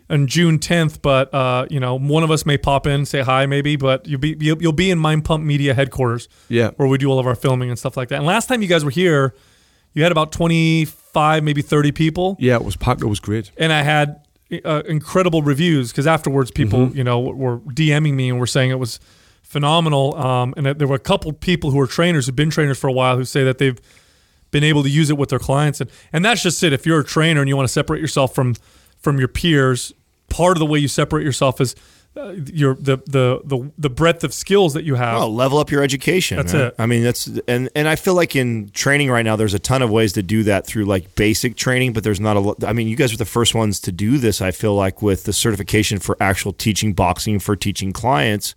on 0.09 0.27
June 0.27 0.59
10th, 0.59 1.01
but 1.01 1.33
uh, 1.33 1.65
you 1.69 1.79
know, 1.79 1.97
one 1.97 2.23
of 2.23 2.29
us 2.31 2.45
may 2.45 2.57
pop 2.57 2.85
in, 2.85 3.05
say 3.05 3.21
hi, 3.21 3.45
maybe. 3.45 3.75
But 3.75 4.07
you'll 4.07 4.19
be 4.19 4.35
you'll, 4.39 4.61
you'll 4.61 4.71
be 4.71 4.91
in 4.91 4.99
Mind 4.99 5.25
Pump 5.25 5.43
Media 5.43 5.73
headquarters, 5.73 6.27
Yeah. 6.49 6.71
where 6.77 6.87
we 6.87 6.97
do 6.97 7.09
all 7.09 7.19
of 7.19 7.25
our 7.27 7.35
filming 7.35 7.69
and 7.69 7.79
stuff 7.79 7.97
like 7.97 8.09
that. 8.09 8.17
And 8.17 8.25
last 8.25 8.47
time 8.47 8.61
you 8.61 8.67
guys 8.67 8.83
were 8.85 8.91
here, 8.91 9.33
you 9.93 10.03
had 10.03 10.11
about 10.11 10.31
25, 10.31 11.43
maybe 11.43 11.61
30 11.61 11.91
people, 11.91 12.35
Yeah, 12.39 12.55
it 12.55 12.63
was 12.63 12.75
packed. 12.75 13.01
It 13.01 13.07
was 13.07 13.19
great. 13.19 13.51
and 13.57 13.71
I 13.73 13.81
had 13.81 14.21
uh, 14.63 14.83
incredible 14.87 15.41
reviews 15.41 15.91
because 15.91 16.05
afterwards, 16.05 16.51
people 16.51 16.89
you 16.95 17.03
know 17.03 17.19
were 17.19 17.57
DMing 17.59 18.13
me 18.13 18.29
and 18.29 18.39
were 18.39 18.45
saying 18.47 18.69
it 18.71 18.79
was 18.79 18.99
phenomenal. 19.41 20.15
Um, 20.15 20.53
and 20.57 20.65
there 20.67 20.87
were 20.87 20.95
a 20.95 20.99
couple 20.99 21.31
people 21.33 21.71
who 21.71 21.79
are 21.79 21.87
trainers 21.87 22.25
who've 22.25 22.35
been 22.35 22.49
trainers 22.49 22.77
for 22.77 22.87
a 22.87 22.93
while 22.93 23.17
who 23.17 23.23
say 23.25 23.43
that 23.43 23.57
they've 23.57 23.79
been 24.51 24.63
able 24.63 24.83
to 24.83 24.89
use 24.89 25.09
it 25.09 25.17
with 25.17 25.29
their 25.29 25.39
clients 25.39 25.81
and 25.81 25.89
and 26.13 26.23
that's 26.23 26.41
just 26.41 26.63
it 26.63 26.71
if 26.71 26.85
you're 26.85 26.99
a 27.01 27.03
trainer 27.03 27.41
and 27.41 27.49
you 27.49 27.57
want 27.57 27.67
to 27.67 27.71
separate 27.73 27.99
yourself 27.99 28.33
from 28.33 28.55
from 29.05 29.19
your 29.19 29.27
peers 29.27 29.93
part 30.29 30.57
of 30.57 30.59
the 30.59 30.65
way 30.65 30.79
you 30.79 30.87
separate 30.87 31.23
yourself 31.23 31.61
is 31.61 31.75
uh, 32.17 32.31
your 32.51 32.75
the, 32.75 32.97
the 33.05 33.41
the 33.43 33.71
the 33.77 33.89
breadth 33.89 34.23
of 34.23 34.33
skills 34.33 34.73
that 34.73 34.83
you 34.83 34.95
have. 34.95 35.21
Oh, 35.21 35.29
level 35.29 35.59
up 35.59 35.69
your 35.69 35.83
education. 35.83 36.37
That's 36.37 36.53
man. 36.53 36.67
it. 36.67 36.75
I 36.79 36.85
mean, 36.85 37.03
that's 37.03 37.29
and 37.47 37.69
and 37.75 37.87
I 37.87 37.95
feel 37.95 38.15
like 38.15 38.35
in 38.35 38.69
training 38.69 39.11
right 39.11 39.23
now, 39.23 39.35
there's 39.35 39.53
a 39.53 39.59
ton 39.59 39.81
of 39.81 39.91
ways 39.91 40.13
to 40.13 40.23
do 40.23 40.43
that 40.43 40.65
through 40.65 40.85
like 40.85 41.13
basic 41.15 41.55
training, 41.55 41.93
but 41.93 42.03
there's 42.03 42.19
not 42.19 42.35
a. 42.35 42.39
lo- 42.39 42.55
I 42.65 42.73
mean, 42.73 42.87
you 42.87 42.95
guys 42.95 43.13
are 43.13 43.17
the 43.17 43.25
first 43.25 43.53
ones 43.53 43.79
to 43.81 43.91
do 43.91 44.17
this. 44.17 44.41
I 44.41 44.51
feel 44.51 44.73
like 44.75 45.01
with 45.01 45.25
the 45.25 45.33
certification 45.33 45.99
for 45.99 46.17
actual 46.19 46.53
teaching 46.53 46.93
boxing 46.93 47.37
for 47.39 47.55
teaching 47.55 47.91
clients. 47.91 48.55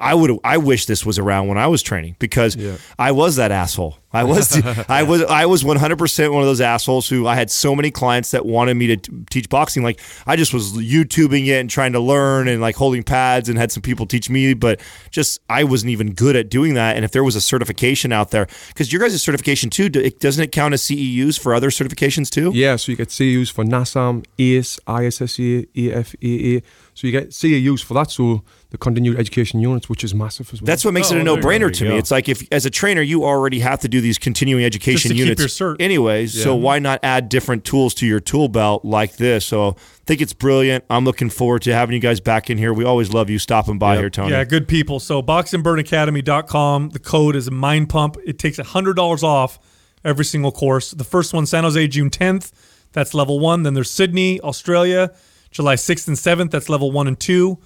I 0.00 0.14
would. 0.14 0.38
I 0.42 0.56
wish 0.56 0.86
this 0.86 1.04
was 1.04 1.18
around 1.18 1.48
when 1.48 1.58
I 1.58 1.66
was 1.66 1.82
training 1.82 2.16
because 2.18 2.56
I 2.98 3.12
was 3.12 3.36
that 3.36 3.52
asshole. 3.52 3.98
I 4.12 4.24
was. 4.24 4.50
I 4.88 5.02
was. 5.04 5.22
I 5.24 5.46
was 5.46 5.62
100 5.64 5.96
percent 5.98 6.32
one 6.32 6.42
of 6.42 6.48
those 6.48 6.60
assholes 6.60 7.08
who 7.08 7.26
I 7.26 7.34
had 7.36 7.50
so 7.50 7.76
many 7.76 7.90
clients 7.90 8.30
that 8.32 8.44
wanted 8.46 8.74
me 8.74 8.86
to 8.88 8.96
t- 8.96 9.12
teach 9.30 9.48
boxing. 9.48 9.82
Like 9.84 10.00
I 10.26 10.34
just 10.36 10.52
was 10.54 10.72
YouTubing 10.72 11.46
it 11.46 11.60
and 11.60 11.68
trying 11.70 11.92
to 11.92 12.00
learn 12.00 12.48
and 12.48 12.60
like 12.60 12.74
holding 12.76 13.02
pads 13.02 13.48
and 13.48 13.58
had 13.58 13.70
some 13.70 13.82
people 13.82 14.06
teach 14.06 14.30
me, 14.30 14.54
but 14.54 14.80
just 15.10 15.38
I 15.48 15.64
wasn't 15.64 15.90
even 15.90 16.14
good 16.14 16.34
at 16.34 16.48
doing 16.48 16.74
that. 16.74 16.96
And 16.96 17.04
if 17.04 17.12
there 17.12 17.22
was 17.22 17.36
a 17.36 17.40
certification 17.40 18.10
out 18.10 18.30
there, 18.30 18.48
because 18.68 18.92
your 18.92 19.00
guys' 19.00 19.22
certification 19.22 19.70
too, 19.70 19.90
it- 19.94 20.18
doesn't 20.18 20.42
it 20.42 20.50
count 20.50 20.74
as 20.74 20.82
CEUs 20.82 21.38
for 21.38 21.54
other 21.54 21.68
certifications 21.70 22.30
too? 22.30 22.50
Yeah, 22.54 22.76
so 22.76 22.90
you 22.90 22.96
get 22.96 23.08
CEUs 23.08 23.52
for 23.52 23.64
NASM, 23.64 24.24
ACE, 24.38 24.80
ISSA, 24.88 25.66
AFAA. 25.76 26.62
So 26.94 27.06
you 27.06 27.12
get 27.12 27.30
CEUs 27.30 27.82
for 27.84 27.94
that. 27.94 28.10
So 28.10 28.42
the 28.70 28.78
continued 28.78 29.18
education 29.18 29.60
units, 29.60 29.88
which 29.88 30.04
is 30.04 30.14
massive 30.14 30.52
as 30.52 30.60
well. 30.62 30.66
That's 30.66 30.84
what 30.84 30.94
makes 30.94 31.10
Oh, 31.10 31.16
it 31.16 31.18
a 31.18 31.20
oh, 31.22 31.24
there 31.24 31.34
you 31.34 31.40
go. 31.42 31.48
no-brainer 31.48 31.72
to 31.74 31.84
me. 31.84 31.90
go. 31.90 31.96
It's 31.96 32.10
like 32.10 32.28
if, 32.28 32.46
as 32.52 32.64
a 32.66 32.70
trainer, 32.70 33.02
you 33.02 33.24
already 33.24 33.58
have 33.60 33.80
to 33.80 33.88
do 33.88 34.00
these 34.00 34.16
continuing 34.18 34.64
education 34.64 35.08
to 35.10 35.14
keep 35.14 35.24
units, 35.24 35.40
your 35.40 35.48
cert. 35.74 35.80
anyways. 35.80 36.40
So 36.40 36.54
why 36.54 36.78
not 36.78 37.00
add 37.02 37.28
different 37.28 37.64
tools 37.64 37.94
to 37.94 38.06
your 38.06 38.20
tool 38.20 38.48
belt 38.48 38.84
like 38.84 39.16
this? 39.16 39.44
So 39.44 39.70
I 39.70 39.74
think 40.06 40.20
it's 40.20 40.32
brilliant. 40.32 40.84
I'm 40.88 41.04
looking 41.04 41.30
forward 41.30 41.62
to 41.62 41.74
having 41.74 41.94
you 41.94 42.00
guys 42.00 42.20
back 42.20 42.48
in 42.48 42.58
here. 42.58 42.72
We 42.72 42.84
always 42.84 43.12
love 43.12 43.28
you 43.28 43.38
stopping 43.40 43.78
by 43.78 43.96
here, 43.96 44.08
Tony. 44.10 44.30
Yeah, 44.30 44.44
good 44.44 44.68
people. 44.68 45.00
So 45.00 45.20
boxandburnacademy.com. 45.20 46.90
The 46.90 46.98
code 46.98 47.36
is 47.36 47.50
Mind 47.50 47.88
Pump. 47.88 48.16
It 48.24 48.38
takes 48.38 48.58
$100 48.58 49.22
off 49.22 49.58
every 50.04 50.24
single 50.24 50.52
course. 50.52 50.92
The 50.92 51.04
first 51.04 51.32
one, 51.34 51.46
San 51.46 51.64
Jose, 51.64 51.86
June 51.88 52.10
10th. 52.10 52.52
That's 52.92 53.14
level 53.14 53.38
one. 53.38 53.62
Then 53.62 53.74
there's 53.74 53.90
Sydney, 53.90 54.40
Australia, 54.40 55.12
July 55.50 55.74
6th 55.76 56.08
and 56.08 56.16
7th. 56.16 56.50
That's 56.50 56.68
level 56.68 56.90
one 56.90 57.06
and 57.06 57.18
two. 57.18 57.58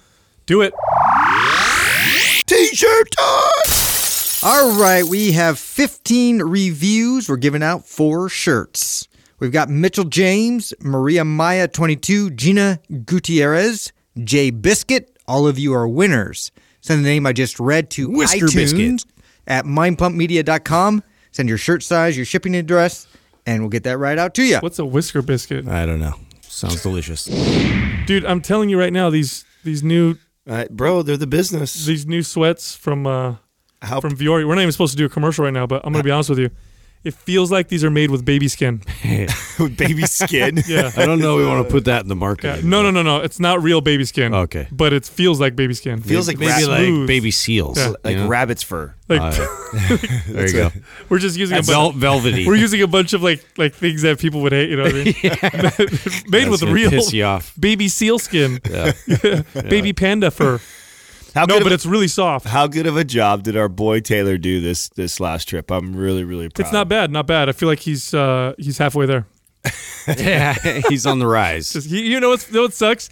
Do 0.45 0.61
it. 0.61 0.73
T-shirt 2.75 3.09
time. 3.11 4.43
All 4.43 4.77
right, 4.77 5.05
we 5.05 5.31
have 5.31 5.57
15 5.57 6.39
reviews. 6.39 7.29
We're 7.29 7.37
giving 7.37 7.63
out 7.63 7.85
four 7.85 8.27
shirts. 8.27 9.07
We've 9.39 9.53
got 9.53 9.69
Mitchell 9.69 10.03
James, 10.03 10.73
Maria 10.81 11.23
Maya 11.23 11.69
22, 11.69 12.31
Gina 12.31 12.81
Gutierrez, 13.05 13.93
Jay 14.21 14.49
Biscuit. 14.49 15.17
All 15.25 15.47
of 15.47 15.57
you 15.57 15.73
are 15.73 15.87
winners. 15.87 16.51
Send 16.81 17.05
the 17.05 17.07
name 17.07 17.25
I 17.25 17.31
just 17.31 17.61
read 17.61 17.89
to 17.91 18.09
Whisker 18.09 18.47
iTunes 18.47 18.53
Biscuit. 18.53 19.05
at 19.47 19.63
mindpumpmedia.com. 19.63 21.01
Send 21.31 21.47
your 21.47 21.57
shirt 21.57 21.81
size, 21.81 22.17
your 22.17 22.25
shipping 22.25 22.57
address, 22.57 23.07
and 23.45 23.61
we'll 23.61 23.69
get 23.69 23.83
that 23.83 23.99
right 23.99 24.17
out 24.17 24.33
to 24.33 24.43
you. 24.43 24.57
What's 24.57 24.79
a 24.79 24.85
whisker 24.85 25.21
biscuit? 25.21 25.65
I 25.65 25.85
don't 25.85 26.01
know. 26.01 26.15
Sounds 26.41 26.81
delicious. 26.81 27.23
Dude, 28.05 28.25
I'm 28.25 28.41
telling 28.41 28.67
you 28.69 28.77
right 28.77 28.91
now, 28.91 29.09
these 29.09 29.45
these 29.63 29.81
new 29.81 30.17
Uh, 30.47 30.65
bro, 30.69 31.01
they're 31.01 31.17
the 31.17 31.27
business. 31.27 31.85
these 31.85 32.05
new 32.05 32.21
sweats 32.21 32.75
from 32.75 33.07
uh 33.07 33.35
How 33.81 33.99
from 34.01 34.15
Vuori. 34.15 34.47
We're 34.47 34.55
not 34.55 34.61
even 34.61 34.71
supposed 34.71 34.91
to 34.93 34.97
do 34.97 35.05
a 35.05 35.09
commercial 35.09 35.43
right 35.45 35.53
now, 35.53 35.65
but 35.65 35.85
I'm 35.85 35.91
gonna 35.91 36.03
be 36.03 36.11
honest 36.11 36.29
with 36.29 36.39
you. 36.39 36.49
It 37.05 37.13
feels 37.13 37.51
like 37.51 37.67
these 37.67 37.83
are 37.83 37.91
made 37.91 38.09
with 38.09 38.25
baby 38.25 38.47
skin. 38.47 38.81
with 39.59 39.77
baby 39.77 40.03
skin. 40.07 40.59
Yeah. 40.67 40.91
I 40.97 41.05
don't 41.05 41.19
know. 41.19 41.37
We 41.37 41.45
want 41.45 41.65
to 41.67 41.71
put 41.71 41.85
that 41.85 42.01
in 42.01 42.07
the 42.09 42.15
market. 42.15 42.57
Yeah. 42.57 42.61
No, 42.69 42.81
no, 42.81 42.89
no, 42.89 43.03
no. 43.03 43.17
It's 43.21 43.39
not 43.39 43.61
real 43.61 43.79
baby 43.79 44.03
skin. 44.05 44.33
Okay. 44.33 44.67
But 44.71 44.91
it 44.93 45.05
feels 45.05 45.39
like 45.39 45.55
baby 45.55 45.75
skin. 45.75 46.01
Feels 46.01 46.27
like 46.27 46.39
maybe 46.39 46.65
like 46.65 46.85
smooth. 46.85 47.07
baby 47.07 47.29
seals. 47.31 47.77
Yeah. 47.77 47.93
like 48.03 48.17
know? 48.17 48.27
rabbit's 48.27 48.63
fur. 48.63 48.95
like 49.07 49.21
uh, 49.21 49.31
there 50.29 50.47
you 50.47 50.53
go. 50.53 50.71
we're 51.09 51.19
just 51.19 51.37
using 51.37 51.55
a 51.55 51.57
That's 51.61 51.69
bunch. 51.69 51.95
velvety. 51.95 52.47
We're 52.47 52.55
using 52.55 52.81
a 52.81 52.87
bunch 52.87 53.13
of 53.13 53.21
like 53.21 53.45
like 53.57 53.75
things 53.75 54.01
that 54.01 54.17
people 54.19 54.41
would 54.41 54.51
hate. 54.51 54.69
You 54.71 54.77
know 54.77 54.83
what 54.83 54.95
I 54.95 55.03
mean? 55.03 55.13
Made 56.27 56.47
That's 56.49 56.49
with 56.49 56.63
real 56.63 56.89
piss 56.89 57.13
you 57.13 57.23
off. 57.25 57.53
baby 57.59 57.87
seal 57.87 58.17
skin, 58.17 58.59
Yeah. 58.67 58.93
baby 59.53 59.93
panda 59.93 60.31
fur. 60.31 60.59
How 61.35 61.45
No, 61.45 61.59
but 61.59 61.71
a- 61.71 61.75
it's 61.75 61.85
really 61.85 62.07
soft. 62.07 62.47
how 62.47 62.65
good 62.65 62.87
of 62.87 62.95
a 62.97 63.03
job 63.03 63.43
did 63.43 63.55
our 63.57 63.67
boy 63.69 63.99
Taylor 63.99 64.37
do 64.37 64.61
this 64.61 64.89
this 64.89 65.19
last 65.19 65.47
trip? 65.49 65.69
I'm 65.69 65.95
really 65.95 66.23
really 66.23 66.49
proud. 66.49 66.65
It's 66.65 66.73
not 66.73 66.87
bad, 66.87 67.11
not 67.11 67.27
bad. 67.27 67.49
I 67.49 67.51
feel 67.51 67.67
like 67.69 67.79
he's 67.81 68.13
uh 68.13 68.53
he's 68.57 68.77
halfway 68.77 69.05
there. 69.05 69.27
yeah. 70.17 70.53
He's 70.89 71.05
on 71.05 71.19
the 71.19 71.27
rise. 71.27 71.73
Just, 71.73 71.89
he, 71.89 72.07
you 72.11 72.19
know 72.19 72.29
what's, 72.29 72.47
you 72.47 72.53
know 72.53 72.61
what 72.63 72.73
sucks? 72.73 73.09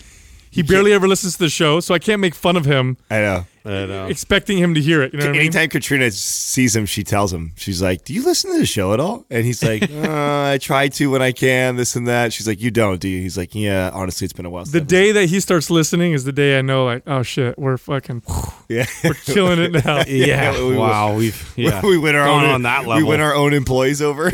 He 0.52 0.62
barely 0.62 0.94
ever 0.94 1.08
listens 1.08 1.34
to 1.34 1.40
the 1.40 1.50
show, 1.50 1.80
so 1.80 1.96
I 1.96 2.00
can't 2.00 2.22
make 2.22 2.36
fun 2.36 2.56
of 2.56 2.66
him, 2.66 2.98
I 3.10 3.20
know. 3.22 3.46
I 3.66 3.86
know. 3.86 4.08
expecting 4.08 4.58
him 4.58 4.74
to 4.74 4.82
hear 4.82 5.02
it. 5.02 5.14
You 5.14 5.20
know 5.20 5.26
what 5.26 5.30
I 5.30 5.32
mean? 5.34 5.42
Anytime 5.42 5.70
Katrina 5.70 6.12
sees 6.12 6.76
him, 6.76 6.86
she 6.86 7.04
tells 7.04 7.32
him, 7.32 7.54
she's 7.56 7.82
like, 7.82 8.04
Do 8.04 8.14
you 8.14 8.24
listen 8.26 8.52
to 8.52 8.60
the 8.60 8.66
show 8.66 8.94
at 8.94 9.00
all? 9.00 9.26
And 9.30 9.46
he's 9.46 9.64
like, 9.64 9.84
uh, 9.92 10.44
I 10.52 10.58
try 10.62 10.90
to 10.90 11.10
when 11.12 11.22
I 11.22 11.32
can, 11.32 11.78
this 11.78 11.96
and 11.96 12.08
that. 12.08 12.34
She's 12.34 12.48
like, 12.48 12.60
You 12.62 12.72
don't, 12.72 13.00
do 13.00 13.08
you? 13.08 13.22
He's 13.22 13.38
like, 13.38 13.56
Yeah, 13.56 13.90
honestly, 13.94 14.26
it's 14.26 14.34
been 14.34 14.46
a 14.46 14.50
while. 14.50 14.66
The 14.66 14.82
day 14.82 15.12
that 15.14 15.28
he 15.28 15.40
starts 15.40 15.70
listening 15.70 16.12
is 16.12 16.26
the 16.26 16.34
day 16.34 16.58
I 16.60 16.62
know, 16.62 16.84
like, 16.86 17.04
oh 17.08 17.24
shit, 17.24 17.58
we're 17.58 17.78
fucking, 17.78 18.24
yeah. 18.68 18.86
we're 19.04 19.14
killing 19.14 19.60
it 19.60 19.72
now. 19.86 20.04
Yeah. 20.08 20.52
we- 20.62 20.76
wow. 20.76 21.16
We've 21.16 21.54
yeah. 21.58 21.82
we 21.86 21.98
win 21.98 22.16
our 22.16 22.26
Gone 22.26 22.44
own 22.46 22.50
on 22.52 22.62
that 22.64 22.80
level. 22.86 22.96
We 22.96 23.04
level. 23.04 23.10
win 23.10 23.22
our 23.22 23.34
own 23.36 23.54
employees 23.54 24.02
over. 24.02 24.26
What 24.26 24.34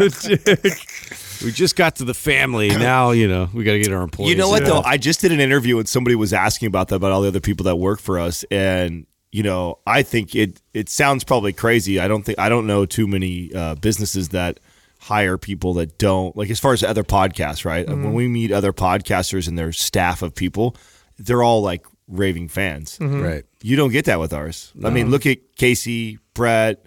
a 0.00 0.08
dick. 0.44 0.78
We 1.44 1.52
just 1.52 1.76
got 1.76 1.96
to 1.96 2.04
the 2.04 2.14
family. 2.14 2.70
Now 2.82 3.12
you 3.12 3.28
know 3.28 3.48
we 3.52 3.64
got 3.64 3.72
to 3.72 3.80
get 3.80 3.92
our 3.92 4.02
employees. 4.02 4.30
You 4.30 4.36
know 4.36 4.48
what 4.48 4.64
though? 4.64 4.82
I 4.82 4.96
just 4.96 5.20
did 5.20 5.30
an 5.30 5.40
interview 5.40 5.78
and 5.78 5.88
somebody 5.88 6.16
was 6.16 6.32
asking 6.32 6.66
about 6.66 6.88
that 6.88 6.96
about 6.96 7.12
all 7.12 7.22
the 7.22 7.28
other 7.28 7.40
people 7.40 7.64
that 7.64 7.76
work 7.76 8.00
for 8.00 8.18
us, 8.18 8.44
and 8.50 9.06
you 9.32 9.42
know, 9.42 9.78
I 9.86 10.02
think 10.02 10.34
it 10.34 10.60
it 10.74 10.88
sounds 10.88 11.24
probably 11.24 11.52
crazy. 11.52 11.98
I 11.98 12.06
don't 12.06 12.22
think 12.22 12.38
I 12.38 12.48
don't 12.48 12.66
know 12.66 12.86
too 12.86 13.08
many 13.08 13.52
uh, 13.54 13.74
businesses 13.76 14.28
that 14.28 14.60
hire 14.98 15.38
people 15.38 15.74
that 15.74 15.98
don't 15.98 16.36
like 16.36 16.50
as 16.50 16.60
far 16.60 16.74
as 16.74 16.84
other 16.84 17.02
podcasts, 17.02 17.64
right? 17.64 17.88
Uh, 17.88 17.92
when 17.92 18.04
mm-hmm. 18.04 18.12
we 18.12 18.28
meet 18.28 18.52
other 18.52 18.72
podcasters 18.72 19.48
and 19.48 19.58
their 19.58 19.72
staff 19.72 20.22
of 20.22 20.34
people, 20.34 20.76
they're 21.18 21.42
all 21.42 21.62
like 21.62 21.86
raving 22.06 22.48
fans. 22.48 22.98
Mm-hmm. 22.98 23.22
right. 23.22 23.44
You 23.62 23.76
don't 23.76 23.90
get 23.90 24.04
that 24.04 24.20
with 24.20 24.32
ours. 24.32 24.72
I 24.84 24.90
mean, 24.90 25.10
look 25.10 25.24
at 25.24 25.56
Casey, 25.56 26.18
Brett. 26.34 26.84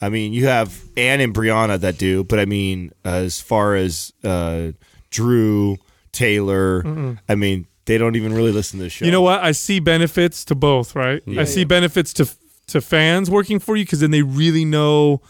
I 0.00 0.08
mean, 0.08 0.32
you 0.32 0.46
have 0.46 0.82
Anne 0.96 1.20
and 1.20 1.34
Brianna 1.34 1.78
that 1.80 1.98
do, 1.98 2.24
but 2.24 2.38
I 2.38 2.46
mean, 2.46 2.92
as 3.04 3.40
far 3.40 3.74
as 3.74 4.12
uh, 4.24 4.72
Drew, 5.10 5.76
Taylor, 6.12 7.16
I 7.28 7.34
mean, 7.34 7.66
they 7.84 7.98
don't 7.98 8.16
even 8.16 8.32
really 8.32 8.52
listen 8.52 8.78
to 8.78 8.84
the 8.84 8.90
show. 8.90 9.04
You 9.04 9.10
know 9.10 9.22
what? 9.22 9.42
I 9.42 9.52
see 9.52 9.78
benefits 9.80 10.44
to 10.46 10.54
both, 10.54 10.94
right? 10.94 11.22
I 11.36 11.44
see 11.44 11.64
benefits 11.64 12.12
to 12.14 12.28
to 12.68 12.80
fans 12.80 13.28
working 13.30 13.58
for 13.58 13.76
you 13.76 13.84
because 13.84 14.00
then 14.00 14.12
they 14.12 14.22
really 14.22 14.64
know, 14.64 15.20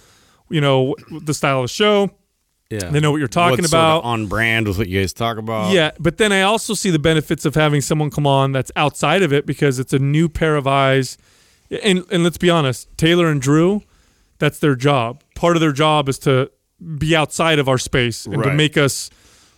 you 0.51 0.61
know, 0.61 0.95
the 1.23 1.33
style 1.35 1.59
of 1.61 1.65
the 1.65 1.69
show. 1.69 2.11
Yeah. 2.69 2.91
They 2.91 3.01
know 3.01 3.11
what 3.11 3.17
you're 3.17 3.29
talking 3.29 3.59
What's 3.59 3.71
sort 3.71 3.81
of 3.83 3.99
about. 3.99 4.05
on 4.05 4.27
brand 4.29 4.69
with 4.69 4.79
what 4.79 4.89
you 4.89 5.01
guys 5.01 5.13
talk 5.13 5.39
about. 5.39 5.73
Yeah, 5.73 5.91
but 5.99 6.19
then 6.19 6.33
I 6.33 6.43
also 6.43 6.75
see 6.75 6.91
the 6.91 7.01
benefits 7.01 7.45
of 7.45 7.57
having 7.57 7.81
someone 7.81 8.11
come 8.11 8.27
on 8.27 8.53
that's 8.53 8.71
outside 8.77 9.23
of 9.23 9.33
it 9.33 9.45
because 9.45 9.81
it's 9.81 9.93
a 9.93 9.99
new 9.99 10.29
pair 10.29 10.55
of 10.55 10.67
eyes. 10.67 11.19
And 11.83 12.05
and 12.13 12.23
let's 12.23 12.39
be 12.39 12.51
honest, 12.51 12.89
Taylor 12.97 13.29
and 13.29 13.41
Drew, 13.41 13.83
that's 14.41 14.59
their 14.59 14.75
job. 14.75 15.23
Part 15.37 15.57
of 15.57 15.61
their 15.61 15.73
job 15.73 16.09
is 16.09 16.19
to 16.21 16.51
be 16.99 17.15
outside 17.15 17.59
of 17.59 17.69
our 17.69 17.79
space 17.79 18.27
and 18.27 18.43
to 18.43 18.53
make 18.53 18.77
us 18.77 19.11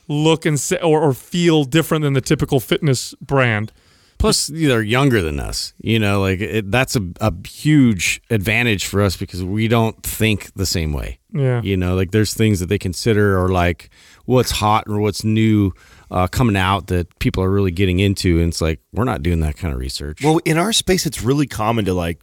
look 0.09 0.45
and 0.45 0.59
say, 0.61 0.77
or, 0.79 1.01
or 1.01 1.15
feel 1.15 1.65
different 1.65 2.03
than 2.03 2.13
the 2.13 2.21
typical 2.21 2.61
fitness 2.61 3.15
brand. 3.21 3.73
Plus, 4.19 4.47
they're 4.47 4.83
younger 4.83 5.21
than 5.21 5.41
us. 5.41 5.73
You 5.79 5.99
know, 5.99 6.21
like 6.21 6.41
it, 6.41 6.71
that's 6.71 6.95
a, 6.95 7.03
a 7.21 7.33
huge 7.47 8.23
advantage 8.31 8.85
for 8.87 9.03
us 9.03 9.17
because 9.17 9.43
we 9.43 9.67
don't 9.67 10.01
think 10.05 10.53
the 10.55 10.67
same 10.67 10.93
way. 10.93 11.19
Yeah. 11.33 11.61
You 11.63 11.77
know, 11.77 11.97
like 11.97 12.13
there's 12.13 12.33
things 12.33 12.61
that 12.61 12.67
they 12.67 12.79
consider 12.79 13.37
or 13.37 13.49
like 13.49 13.91
what's 14.25 14.53
hot 14.53 14.85
or 14.87 15.01
what's 15.01 15.25
new 15.25 15.73
uh, 16.11 16.29
coming 16.29 16.57
out 16.57 16.87
that 16.89 17.19
people 17.19 17.43
are 17.43 17.51
really 17.51 17.73
getting 17.73 17.99
into. 17.99 18.39
And 18.39 18.49
it's 18.51 18.61
like, 18.61 18.79
we're 18.93 19.03
not 19.03 19.25
doing 19.25 19.41
that 19.41 19.57
kind 19.57 19.75
of 19.75 19.81
research. 19.81 20.23
well, 20.23 20.39
in 20.45 20.57
our 20.57 20.73
space, 20.73 21.05
it's 21.05 21.23
really 21.23 21.49
common 21.49 21.85
to 21.87 21.95
like 21.95 22.21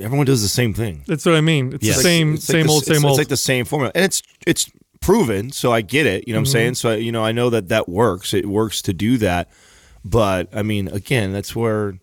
everyone 0.00 0.26
does 0.26 0.42
the 0.42 0.48
same 0.48 0.72
thing. 0.74 1.02
That's 1.06 1.24
what 1.26 1.34
I 1.34 1.40
mean. 1.40 1.72
It's 1.74 1.84
Yes. 1.86 1.96
the 1.96 2.02
same 2.02 2.34
It's 2.34 2.48
like 2.48 2.54
same 2.58 2.66
the- 2.66 2.72
old 2.72 2.82
it's- 2.82 2.86
same 2.88 2.96
it's 2.96 3.04
old. 3.04 3.10
It's 3.12 3.18
like 3.18 3.28
the 3.28 3.36
same 3.36 3.64
formula, 3.64 3.92
and 3.94 4.04
it's 4.04 4.22
it's 4.46 4.70
proven. 5.00 5.50
So 5.50 5.72
I 5.72 5.80
get 5.80 6.06
it. 6.06 6.26
You 6.26 6.34
know 6.34 6.40
what 6.40 6.46
Mm-hmm. 6.48 6.56
I'm 6.56 6.74
saying? 6.74 6.74
So 6.76 6.92
you 6.94 7.12
know, 7.12 7.24
I 7.24 7.32
know 7.32 7.50
that 7.50 7.68
that 7.68 7.88
works. 7.88 8.32
It 8.34 8.46
works 8.46 8.82
to 8.82 8.92
do 8.92 9.18
that. 9.18 9.48
But 10.04 10.48
I 10.54 10.62
mean, 10.62 10.88
again, 10.88 11.32
that's 11.32 11.54
where 11.54 11.94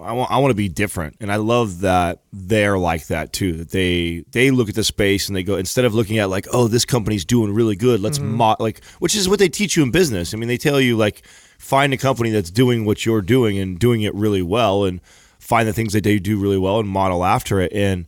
I 0.00 0.12
want. 0.12 0.30
I 0.30 0.38
want 0.38 0.50
to 0.50 0.54
be 0.56 0.68
different, 0.68 1.16
and 1.20 1.30
I 1.32 1.36
love 1.36 1.80
that 1.80 2.20
they're 2.32 2.76
like 2.78 3.06
that 3.06 3.32
too. 3.32 3.52
That 3.54 3.70
they 3.70 4.24
they 4.32 4.50
look 4.50 4.68
at 4.68 4.74
the 4.74 4.84
space 4.84 5.28
and 5.28 5.36
they 5.36 5.42
go 5.42 5.56
instead 5.56 5.84
of 5.84 5.94
looking 5.94 6.18
at 6.18 6.28
like, 6.28 6.46
oh, 6.52 6.68
this 6.68 6.84
company's 6.84 7.24
doing 7.24 7.52
really 7.54 7.76
good. 7.76 8.00
Let's 8.00 8.18
Mm-hmm. 8.18 8.34
mo- 8.34 8.56
like, 8.58 8.84
which 8.98 9.14
is 9.14 9.28
what 9.28 9.38
they 9.38 9.48
teach 9.48 9.76
you 9.76 9.82
in 9.82 9.90
business. 9.90 10.34
I 10.34 10.36
mean, 10.36 10.48
they 10.48 10.58
tell 10.58 10.80
you 10.80 10.96
like, 10.96 11.22
find 11.58 11.92
a 11.94 11.96
company 11.96 12.30
that's 12.30 12.50
doing 12.50 12.84
what 12.84 13.06
you're 13.06 13.22
doing 13.22 13.58
and 13.58 13.78
doing 13.78 14.02
it 14.02 14.14
really 14.14 14.42
well, 14.42 14.84
and 14.84 15.00
find 15.46 15.68
the 15.68 15.72
things 15.72 15.92
that 15.92 16.04
they 16.04 16.18
do 16.18 16.38
really 16.38 16.58
well 16.58 16.80
and 16.80 16.88
model 16.88 17.24
after 17.24 17.60
it. 17.60 17.72
And 17.72 18.06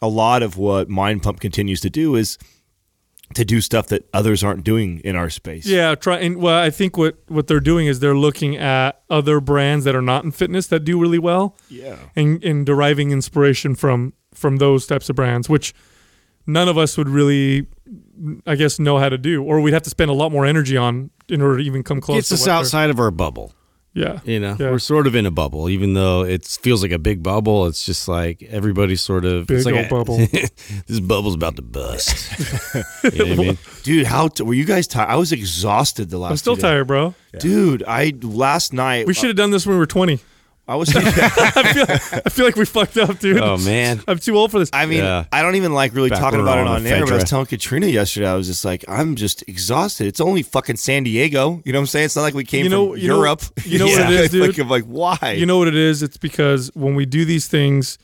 a 0.00 0.08
lot 0.08 0.42
of 0.42 0.56
what 0.56 0.88
Mind 0.88 1.22
Pump 1.22 1.40
continues 1.40 1.80
to 1.80 1.90
do 1.90 2.14
is 2.14 2.38
to 3.34 3.44
do 3.44 3.60
stuff 3.60 3.88
that 3.88 4.08
others 4.14 4.44
aren't 4.44 4.62
doing 4.62 5.00
in 5.00 5.16
our 5.16 5.28
space. 5.28 5.66
Yeah, 5.66 5.96
try 5.96 6.18
and 6.18 6.36
well, 6.36 6.62
I 6.62 6.70
think 6.70 6.96
what 6.96 7.18
what 7.26 7.48
they're 7.48 7.58
doing 7.60 7.88
is 7.88 7.98
they're 7.98 8.16
looking 8.16 8.56
at 8.56 9.02
other 9.10 9.40
brands 9.40 9.84
that 9.84 9.96
are 9.96 10.02
not 10.02 10.22
in 10.24 10.30
fitness 10.30 10.68
that 10.68 10.80
do 10.84 11.00
really 11.00 11.18
well, 11.18 11.56
Yeah. 11.68 11.96
and 12.14 12.42
and 12.44 12.64
deriving 12.64 13.10
inspiration 13.10 13.74
from 13.74 14.12
from 14.32 14.58
those 14.58 14.86
types 14.86 15.10
of 15.10 15.16
brands, 15.16 15.48
which 15.48 15.74
none 16.46 16.68
of 16.68 16.78
us 16.78 16.96
would 16.96 17.08
really, 17.08 17.66
I 18.46 18.54
guess, 18.54 18.78
know 18.78 18.98
how 18.98 19.08
to 19.08 19.18
do, 19.18 19.42
or 19.42 19.60
we'd 19.60 19.74
have 19.74 19.82
to 19.82 19.90
spend 19.90 20.10
a 20.10 20.14
lot 20.14 20.30
more 20.30 20.46
energy 20.46 20.76
on 20.76 21.10
in 21.28 21.42
order 21.42 21.56
to 21.58 21.64
even 21.64 21.82
come 21.82 22.00
close. 22.00 22.18
Gets 22.18 22.28
to 22.28 22.34
us 22.36 22.46
outside 22.46 22.90
of 22.90 23.00
our 23.00 23.10
bubble. 23.10 23.52
Yeah, 23.96 24.20
You 24.24 24.38
know, 24.40 24.56
Yeah. 24.60 24.70
we're 24.72 24.78
sort 24.78 25.06
of 25.06 25.14
in 25.16 25.24
a 25.24 25.30
bubble, 25.30 25.70
even 25.70 25.94
though 25.94 26.22
it 26.22 26.44
feels 26.44 26.82
like 26.82 26.92
a 26.92 26.98
big 26.98 27.22
bubble. 27.22 27.66
It's 27.66 27.86
just 27.86 28.08
like 28.08 28.42
everybody's 28.50 29.00
sort 29.00 29.24
of 29.24 29.46
Big 29.46 29.56
it's 29.56 29.64
like 29.66 29.74
old 29.74 29.86
a- 29.86 29.88
bubble. 29.96 30.18
this 30.86 31.00
bubble's 31.00 31.34
about 31.34 31.56
to 31.56 31.62
bust. 31.62 32.74
you 33.14 33.24
know 33.24 33.32
I 33.32 33.36
mean? 33.36 33.58
Dude, 33.84 34.06
how 34.06 34.28
t- 34.28 34.42
were 34.42 34.52
you 34.54 34.66
guys 34.66 34.86
tired? 34.86 35.08
I 35.08 35.16
was 35.16 35.32
exhausted 35.32 36.10
the 36.10 36.18
last 36.18 36.30
I'm 36.32 36.36
still 36.36 36.56
tired, 36.58 36.86
bro. 36.88 37.14
Dude, 37.40 37.82
I 37.88 38.12
last 38.22 38.72
night 38.74 39.06
We 39.06 39.14
should 39.14 39.28
have 39.28 39.36
done 39.36 39.50
this 39.50 39.66
when 39.66 39.76
we 39.76 39.78
were 39.78 39.86
20. 39.86 40.20
I 40.68 40.74
was 40.74 40.90
I 40.96 42.28
feel 42.28 42.44
like 42.44 42.56
we 42.56 42.64
fucked 42.64 42.96
up, 42.96 43.18
dude. 43.20 43.40
Oh 43.40 43.56
man, 43.58 44.02
I'm 44.08 44.18
too 44.18 44.36
old 44.36 44.50
for 44.50 44.58
this. 44.58 44.68
I 44.72 44.86
mean, 44.86 44.98
Yeah. 44.98 45.24
I 45.30 45.42
don't 45.42 45.54
even 45.54 45.72
like 45.72 45.94
really 45.94 46.10
Back 46.10 46.18
talking 46.18 46.40
about 46.40 46.58
it 46.58 46.62
on 46.66 46.76
on 46.78 46.86
air, 46.86 47.04
but 47.04 47.12
I 47.12 47.16
was 47.16 47.24
telling 47.30 47.46
Katrina 47.46 47.86
yesterday, 47.86 48.26
I 48.28 48.34
was 48.34 48.48
just 48.48 48.64
like, 48.64 48.84
I'm 48.88 49.14
just 49.14 49.44
exhausted. 49.48 50.08
It's 50.08 50.20
only 50.20 50.42
fucking 50.42 50.76
San 50.76 51.04
Diego. 51.04 51.62
You 51.64 51.72
know 51.72 51.78
what 51.78 51.82
I'm 51.82 51.86
saying? 51.86 52.06
It's 52.06 52.16
not 52.16 52.22
like 52.22 52.34
we 52.34 52.44
came 52.44 52.64
You 52.64 52.70
know- 52.70 52.90
from 52.92 52.98
you 53.00 53.08
know- 53.08 53.16
Europe. 53.16 53.42
you 53.64 53.78
know 53.78 53.86
what 53.86 54.00
it 54.00 54.20
is, 54.20 54.30
dude? 54.32 54.48
Like, 54.48 54.58
I'm 54.58 54.68
like, 54.68 54.84
why? 54.84 55.36
You 55.38 55.46
know 55.46 55.58
what 55.58 55.68
it 55.68 55.76
is? 55.76 56.02
It's 56.02 56.16
because 56.16 56.70
when 56.74 56.94
we 56.96 57.06
do 57.06 57.24
these 57.24 57.46
things, 57.46 57.98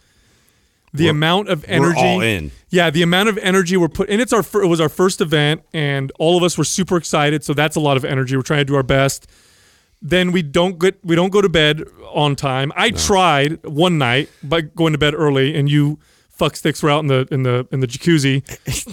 the 0.95 1.09
amount 1.09 1.49
of 1.49 1.64
energy. 1.66 1.97
we're 2.00 2.07
all 2.07 2.21
in. 2.21 2.52
Yeah, 2.69 2.90
the 2.90 3.02
amount 3.02 3.28
of 3.31 3.38
energy 3.38 3.76
we're 3.76 3.88
put, 3.88 4.09
and 4.11 4.21
it's 4.21 4.33
our 4.33 4.42
fir- 4.42 4.62
it 4.62 4.66
was 4.69 4.81
our 4.81 4.90
first 4.90 5.21
event, 5.21 5.62
and 5.73 6.12
all 6.19 6.37
of 6.37 6.42
us 6.42 6.57
were 6.59 6.64
super 6.64 6.97
excited. 6.97 7.42
So 7.45 7.54
that's 7.54 7.76
a 7.76 7.81
lot 7.81 7.97
of 7.97 8.04
energy. 8.04 8.37
We're 8.37 8.42
trying 8.42 8.61
to 8.61 8.64
do 8.66 8.76
our 8.76 8.83
best. 8.83 9.26
Then 10.02 10.32
we 10.32 10.42
don't 10.42 10.78
get 10.78 10.99
we 11.04 11.14
don't 11.14 11.30
go 11.30 11.40
to 11.40 11.49
bed 11.49 11.85
on 12.12 12.35
time. 12.37 12.73
I 12.75 12.90
tried 12.90 13.64
one 13.64 13.99
night 13.99 14.28
by 14.42 14.62
going 14.62 14.92
to 14.92 14.99
bed 14.99 15.14
early, 15.14 15.54
and 15.54 15.71
you 15.71 16.00
fuck 16.28 16.56
sticks 16.56 16.82
were 16.82 16.90
out 16.90 17.00
in 17.00 17.06
the 17.06 17.28
in 17.30 17.44
the 17.44 17.68
in 17.71 17.80
the 17.80 17.87
jacuzzi, 17.87 18.42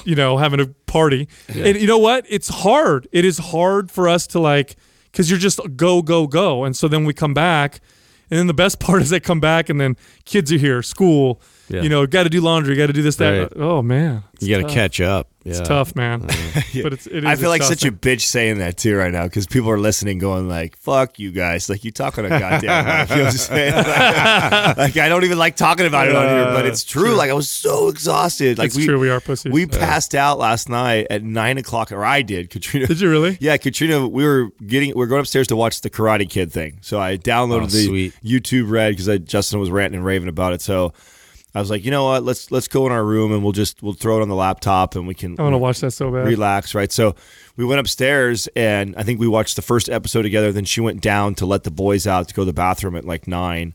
you 0.06 0.16
know, 0.16 0.38
having 0.38 0.60
a 0.60 0.68
party. 0.86 1.28
And 1.48 1.80
you 1.80 1.88
know 1.88 1.98
what? 1.98 2.26
It's 2.30 2.50
hard. 2.50 3.08
It 3.12 3.26
is 3.26 3.40
hard 3.40 3.90
for 3.90 4.08
us 4.08 4.28
to 4.28 4.40
like 4.40 4.76
because 5.12 5.30
you're 5.30 5.40
just 5.40 5.60
go 5.76 6.02
go 6.02 6.28
go, 6.28 6.64
and 6.64 6.76
so 6.76 6.88
then 6.88 7.06
we 7.06 7.14
come 7.14 7.34
back. 7.34 7.82
And 8.30 8.38
then 8.38 8.48
the 8.48 8.54
best 8.54 8.80
part 8.86 9.02
is 9.02 9.10
they 9.10 9.20
come 9.20 9.40
back 9.40 9.70
and 9.70 9.82
then 9.82 9.98
kids 10.26 10.52
are 10.52 10.58
here, 10.58 10.84
school, 10.84 11.42
Yeah. 11.70 11.82
you 11.84 11.90
know, 11.90 12.06
got 12.08 12.24
to 12.24 12.30
do 12.30 12.42
laundry, 12.42 12.76
got 12.76 12.88
to 12.88 12.94
do 12.94 13.02
this, 13.04 13.18
that. 13.18 13.30
Right. 13.40 13.52
Oh 13.58 13.82
man, 13.82 14.24
it's 14.34 14.44
you 14.44 14.60
got 14.60 14.68
to 14.68 14.74
catch 14.74 15.00
up. 15.00 15.28
It's 15.46 15.62
tough, 15.62 15.96
man. 15.96 16.20
but 16.22 16.94
it's, 16.94 17.08
it 17.08 17.18
is 17.20 17.26
I 17.26 17.36
feel 17.36 17.50
like 17.50 17.64
such 17.64 17.84
a 17.86 17.92
bitch 17.92 18.22
saying 18.22 18.58
that 18.60 18.78
too 18.78 18.96
right 18.96 19.12
now 19.12 19.24
because 19.24 19.48
people 19.48 19.70
are 19.72 19.80
listening, 19.80 20.18
going 20.20 20.48
like, 20.48 20.76
"Fuck 20.78 21.18
you 21.20 21.32
guys!" 21.32 21.70
Like 21.70 21.84
you 21.84 21.92
talking 21.92 22.26
a 22.26 22.30
goddamn. 22.30 22.86
life. 22.86 23.10
You 23.10 23.16
know 23.18 23.24
what 23.24 23.32
I'm 23.32 23.38
saying? 23.38 23.74
Like, 23.74 24.78
like, 24.78 24.98
I 24.98 25.10
don't 25.10 25.24
even 25.24 25.38
like 25.38 25.56
talking 25.56 25.86
about 25.86 26.08
it 26.08 26.16
on 26.16 26.28
here, 26.28 26.46
but 26.46 26.66
it's 26.66 26.84
true. 26.84 27.14
Like 27.16 27.30
I 27.30 27.34
was 27.34 27.50
so 27.50 27.88
exhausted. 27.88 28.58
Like 28.58 28.68
It's 28.68 28.84
true, 28.84 29.00
we 29.00 29.10
are 29.10 29.20
pussies. 29.20 29.52
We 29.52 29.62
Yeah. 29.62 29.78
passed 29.80 30.14
out 30.14 30.38
last 30.40 30.70
night 30.70 31.08
at 31.10 31.24
nine 31.24 31.58
o'clock, 31.58 31.92
or 31.92 32.04
I 32.06 32.22
did. 32.22 32.50
Katrina, 32.50 32.88
Did 32.88 33.00
you 33.02 33.10
really? 33.10 33.38
Yeah, 33.40 33.58
Katrina. 33.58 34.08
We 34.08 34.24
were 34.26 34.50
getting. 34.66 34.94
We 34.96 35.04
are 35.04 35.08
going 35.08 35.22
upstairs 35.22 35.48
to 35.48 35.56
watch 35.56 35.82
the 35.82 35.90
Karate 35.90 36.30
Kid 36.30 36.52
thing. 36.52 36.78
So 36.82 37.00
I 37.00 37.18
downloaded 37.18 37.64
Oh, 37.64 37.68
the 37.68 37.86
sweet. 37.86 38.14
YouTube 38.24 38.70
Red 38.70 38.98
because 38.98 39.20
Justin 39.28 39.60
was 39.60 39.70
ranting 39.72 39.98
and 40.00 40.06
raving 40.06 40.30
about 40.30 40.54
it. 40.54 40.62
So. 40.62 40.94
I 41.56 41.60
was 41.60 41.70
like, 41.72 41.84
you 41.84 41.90
know 41.90 42.06
what? 42.06 42.24
Let's 42.24 42.52
let's 42.52 42.68
go 42.68 42.86
in 42.86 42.92
our 42.92 43.04
room 43.04 43.32
and 43.32 43.44
we'll 43.44 43.54
just 43.54 43.82
we'll 43.82 43.94
throw 43.94 44.20
it 44.20 44.22
on 44.22 44.30
the 44.30 44.36
laptop 44.36 44.96
and 44.96 45.08
we 45.08 45.16
can 45.16 45.36
I 45.40 45.44
want 45.44 45.54
to 45.54 45.58
watch 45.58 45.80
that 45.82 45.92
so 45.92 46.12
bad. 46.12 46.28
relax, 46.28 46.76
right? 46.76 46.92
So 46.92 47.16
we 47.56 47.66
went 47.66 47.80
upstairs 47.80 48.48
and 48.56 48.96
I 48.96 49.04
think 49.04 49.20
we 49.20 49.28
watched 49.28 49.56
the 49.56 49.62
first 49.64 49.90
episode 49.90 50.22
together. 50.22 50.52
Then 50.52 50.66
she 50.66 50.80
went 50.82 51.02
down 51.02 51.36
to 51.36 51.46
let 51.46 51.64
the 51.64 51.72
boys 51.72 52.06
out 52.06 52.28
to 52.28 52.34
go 52.34 52.44
to 52.44 52.46
the 52.46 52.54
bathroom 52.54 52.96
at 52.96 53.06
like 53.06 53.28
nine. 53.28 53.74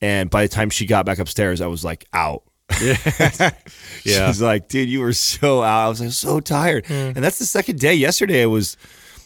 And 0.00 0.28
by 0.28 0.42
the 0.42 0.48
time 0.48 0.70
she 0.70 0.86
got 0.86 1.06
back 1.06 1.18
upstairs, 1.18 1.60
I 1.60 1.68
was 1.68 1.84
like 1.84 2.04
out. 2.12 2.42
Yeah. 2.82 2.96
She's 4.02 4.42
like, 4.42 4.68
dude, 4.68 4.88
you 4.88 5.00
were 5.00 5.12
so 5.12 5.62
out. 5.62 5.86
I 5.86 5.88
was 5.88 6.00
like, 6.00 6.10
so 6.10 6.40
tired. 6.40 6.86
Hmm. 6.86 6.92
And 6.92 7.16
that's 7.16 7.38
the 7.38 7.46
second 7.46 7.78
day. 7.78 7.94
Yesterday 7.94 8.42
I 8.42 8.46
was 8.46 8.76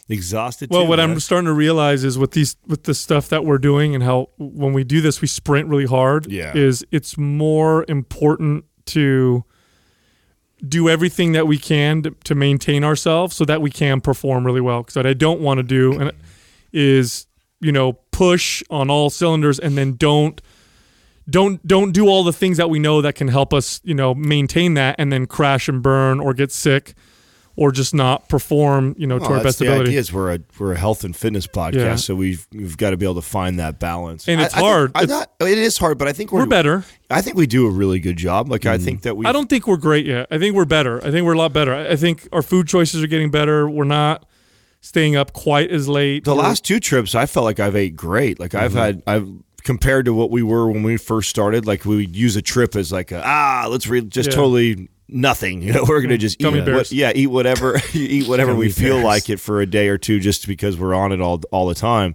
exhausted. 0.09 0.71
Well, 0.71 0.83
too, 0.83 0.89
what 0.89 0.99
man. 0.99 1.11
I'm 1.11 1.21
starting 1.21 1.47
to 1.47 1.53
realize 1.53 2.05
is 2.05 2.19
with 2.19 2.33
these 2.33 2.57
with 2.67 2.85
the 2.85 2.95
stuff 2.95 3.29
that 3.29 3.45
we're 3.45 3.59
doing 3.59 3.95
and 3.95 4.03
how 4.03 4.31
when 4.39 4.73
we 4.73 4.85
do 4.85 5.01
this 5.01 5.21
we 5.21 5.29
sprint 5.29 5.69
really 5.69 5.87
hard. 5.87 6.31
Yeah. 6.31 6.57
Is 6.57 6.85
it's 6.91 7.19
more 7.19 7.85
important 7.89 8.65
to 8.87 9.45
do 10.67 10.89
everything 10.89 11.33
that 11.33 11.47
we 11.47 11.57
can 11.59 12.03
to, 12.03 12.11
to 12.25 12.35
maintain 12.35 12.83
ourselves 12.83 13.37
so 13.37 13.45
that 13.45 13.63
we 13.63 13.71
can 13.71 14.01
perform 14.01 14.45
really 14.45 14.61
well. 14.61 14.83
Because 14.83 14.97
what 14.97 15.07
I 15.07 15.15
don't 15.15 15.41
want 15.41 15.59
to 15.59 15.63
do 15.63 16.01
and 16.01 16.13
is 16.73 17.27
you 17.61 17.73
know 17.73 17.95
push 18.11 18.63
on 18.71 18.91
all 18.91 19.11
cylinders 19.11 19.59
and 19.59 19.77
then 19.77 19.95
don't 19.97 20.41
don't 21.29 21.65
don't 21.67 21.93
do 21.93 22.09
all 22.09 22.25
the 22.25 22.33
things 22.33 22.57
that 22.57 22.71
we 22.71 22.79
know 22.79 23.03
that 23.03 23.15
can 23.15 23.29
help 23.29 23.53
us 23.53 23.81
you 23.85 23.95
know 23.95 24.15
maintain 24.15 24.75
that 24.75 24.97
and 24.99 25.13
then 25.13 25.27
crash 25.27 25.69
and 25.69 25.83
burn 25.83 26.21
or 26.21 26.33
get 26.35 26.51
sick 26.51 26.95
or 27.61 27.73
just 27.73 27.93
not 27.93 28.29
perform 28.29 28.95
you 28.97 29.05
know 29.07 29.19
to 29.19 29.25
Well, 29.25 29.33
our 29.39 29.43
best 29.43 29.59
the 29.59 29.65
ability. 29.67 29.91
idea 29.91 29.99
is 30.01 30.13
we're 30.13 30.35
a 30.35 30.39
we're 30.61 30.75
a 30.75 30.79
health 30.79 31.03
and 31.03 31.15
fitness 31.17 31.49
podcast, 31.49 31.75
Yeah. 31.75 31.97
so 31.97 32.15
we've 32.15 32.47
we've 32.53 32.77
got 32.77 32.91
to 32.91 32.97
be 32.97 33.05
able 33.05 33.17
to 33.17 33.21
find 33.23 33.59
that 33.59 33.81
balance. 33.81 34.29
And 34.29 34.41
it's 34.41 34.55
I- 34.55 34.59
I 34.59 34.61
hard. 34.61 34.93
I'm 34.95 35.05
It's- 35.05 35.19
not- 35.41 35.49
it 35.49 35.59
is 35.59 35.77
hard, 35.77 35.99
but 35.99 36.07
I 36.07 36.13
think 36.13 36.31
we're, 36.31 36.41
We're 36.43 36.47
better. 36.47 36.85
I 37.11 37.21
think 37.21 37.37
we 37.37 37.49
do 37.49 37.67
a 37.67 37.71
really 37.71 37.99
good 37.99 38.17
job. 38.17 38.49
Like 38.49 38.65
I 38.65 38.79
think 38.79 39.03
that 39.03 39.17
we. 39.17 39.27
I 39.27 39.33
don't 39.33 39.49
think 39.51 39.67
we're 39.67 39.77
great 39.77 40.07
yet. 40.07 40.29
I 40.31 40.39
think 40.39 40.55
we're 40.55 40.67
better. 40.67 41.05
I 41.05 41.11
think 41.11 41.27
we're 41.27 41.33
a 41.35 41.39
lot 41.39 41.53
better. 41.53 41.75
I 41.75 41.89
I 41.91 41.97
think 41.97 42.29
our 42.33 42.43
food 42.43 42.69
choices 42.69 43.03
are 43.03 43.09
getting 43.09 43.31
better. 43.31 43.69
We're 43.69 43.83
not 43.85 44.25
staying 44.81 45.17
up 45.17 45.33
quite 45.33 45.71
as 45.73 45.89
late. 45.89 46.23
The 46.25 46.37
last 46.37 46.65
two 46.65 46.79
trips, 46.79 47.17
I 47.17 47.27
felt 47.27 47.43
like 47.45 47.59
I've 47.59 47.75
ate 47.75 47.97
great. 47.97 48.39
Like 48.39 48.53
Mm-hmm. 48.53 48.65
I've 48.65 48.75
had, 48.75 49.03
I've 49.05 49.29
compared 49.65 50.05
to 50.05 50.15
what 50.15 50.31
we 50.31 50.45
were 50.45 50.71
when 50.71 50.85
we 50.85 50.97
first 50.97 51.29
started. 51.29 51.67
Like 51.67 51.85
we 51.85 51.97
would 51.97 52.15
use 52.15 52.37
a 52.37 52.43
trip 52.43 52.77
as 52.77 52.93
like 52.93 53.11
a, 53.11 53.21
ah, 53.27 53.67
let's 53.69 53.89
re- 53.89 54.03
just 54.03 54.29
Yeah. 54.31 54.37
totally 54.37 54.89
nothing. 55.09 55.63
You 55.69 55.73
know, 55.75 55.85
we're 55.89 56.01
gonna 56.01 56.19
just 56.19 56.41
eat. 56.43 56.69
What, 56.69 56.93
yeah, 56.93 57.13
eat 57.15 57.27
whatever, 57.29 57.81
eat 57.93 58.29
whatever 58.29 58.55
we 58.55 58.71
feel 58.71 58.97
bears. 58.97 59.05
like 59.05 59.31
it 59.31 59.41
for 59.41 59.61
a 59.61 59.67
day 59.67 59.89
or 59.89 59.99
two, 59.99 60.21
just 60.21 60.47
because 60.47 60.79
we're 60.79 60.95
on 60.95 61.13
it 61.13 61.21
all 61.21 61.41
all 61.51 61.67
the 61.67 61.75
time. 61.75 62.15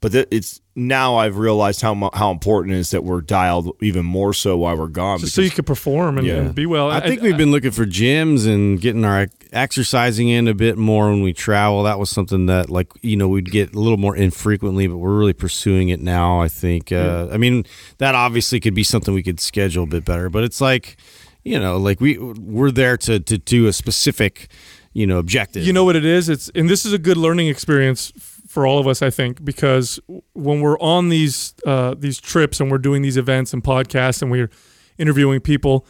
But 0.00 0.12
th- 0.12 0.28
it's 0.30 0.60
now 0.76 1.16
I've 1.16 1.38
realized 1.38 1.80
how 1.80 2.10
how 2.12 2.30
important 2.30 2.74
it 2.74 2.78
is 2.78 2.90
that 2.90 3.04
we're 3.04 3.22
dialed 3.22 3.74
even 3.80 4.04
more 4.04 4.34
so 4.34 4.56
while 4.58 4.76
we're 4.76 4.88
gone. 4.88 5.18
just 5.18 5.34
so 5.34 5.40
you 5.40 5.50
can 5.50 5.64
perform 5.64 6.18
and, 6.18 6.26
Yeah. 6.26 6.34
and 6.34 6.54
be 6.54 6.66
well. 6.66 6.90
I 6.90 7.00
think 7.00 7.22
we've 7.22 7.38
been 7.38 7.50
looking 7.52 7.70
for 7.70 7.86
gyms 7.86 8.46
and 8.46 8.78
getting 8.78 9.02
our 9.04 9.28
exercising 9.52 10.28
in 10.28 10.46
a 10.46 10.52
bit 10.52 10.76
more 10.76 11.08
when 11.08 11.22
we 11.22 11.32
travel. 11.32 11.84
That 11.84 11.98
was 11.98 12.10
something 12.10 12.46
that, 12.46 12.68
like, 12.68 12.88
you 13.00 13.16
know, 13.16 13.28
we'd 13.28 13.50
get 13.50 13.74
a 13.74 13.78
little 13.78 13.96
more 13.96 14.14
infrequently, 14.14 14.86
but 14.88 14.98
we're 14.98 15.16
really 15.16 15.32
pursuing 15.32 15.88
it 15.88 16.00
now. 16.00 16.40
I 16.40 16.48
think. 16.48 16.92
Uh, 16.92 17.28
I 17.32 17.38
mean, 17.38 17.64
that 17.98 18.14
obviously 18.14 18.60
could 18.60 18.74
be 18.74 18.84
something 18.84 19.14
we 19.14 19.22
could 19.22 19.40
schedule 19.40 19.84
a 19.84 19.86
bit 19.86 20.04
better, 20.04 20.28
but 20.28 20.44
it's 20.44 20.60
like, 20.60 20.96
you 21.44 21.60
know, 21.60 21.76
like 21.76 22.00
we 22.00 22.18
we're 22.18 22.70
there 22.70 22.96
to 22.96 23.20
to 23.20 23.38
do 23.38 23.66
a 23.66 23.72
specific, 23.72 24.48
you 24.92 25.06
know, 25.06 25.18
objective. 25.18 25.64
You 25.64 25.72
know 25.72 25.84
what 25.84 25.96
it 25.96 26.04
is? 26.04 26.28
It's 26.28 26.50
and 26.54 26.68
this 26.68 26.84
is 26.84 26.92
a 26.92 26.98
good 26.98 27.16
learning 27.16 27.48
experience 27.48 28.12
for 28.48 28.66
all 28.66 28.78
of 28.78 28.86
us, 28.86 29.02
I 29.02 29.10
think, 29.10 29.44
because 29.44 30.00
when 30.32 30.60
we're 30.60 30.78
on 30.78 31.08
these 31.08 31.54
uh, 31.66 31.94
these 31.98 32.20
trips 32.20 32.60
and 32.60 32.70
we're 32.70 32.78
doing 32.78 33.02
these 33.02 33.16
events 33.16 33.52
and 33.52 33.62
podcasts 33.62 34.22
and 34.22 34.30
we're 34.30 34.50
interviewing 34.96 35.40
people, 35.40 35.86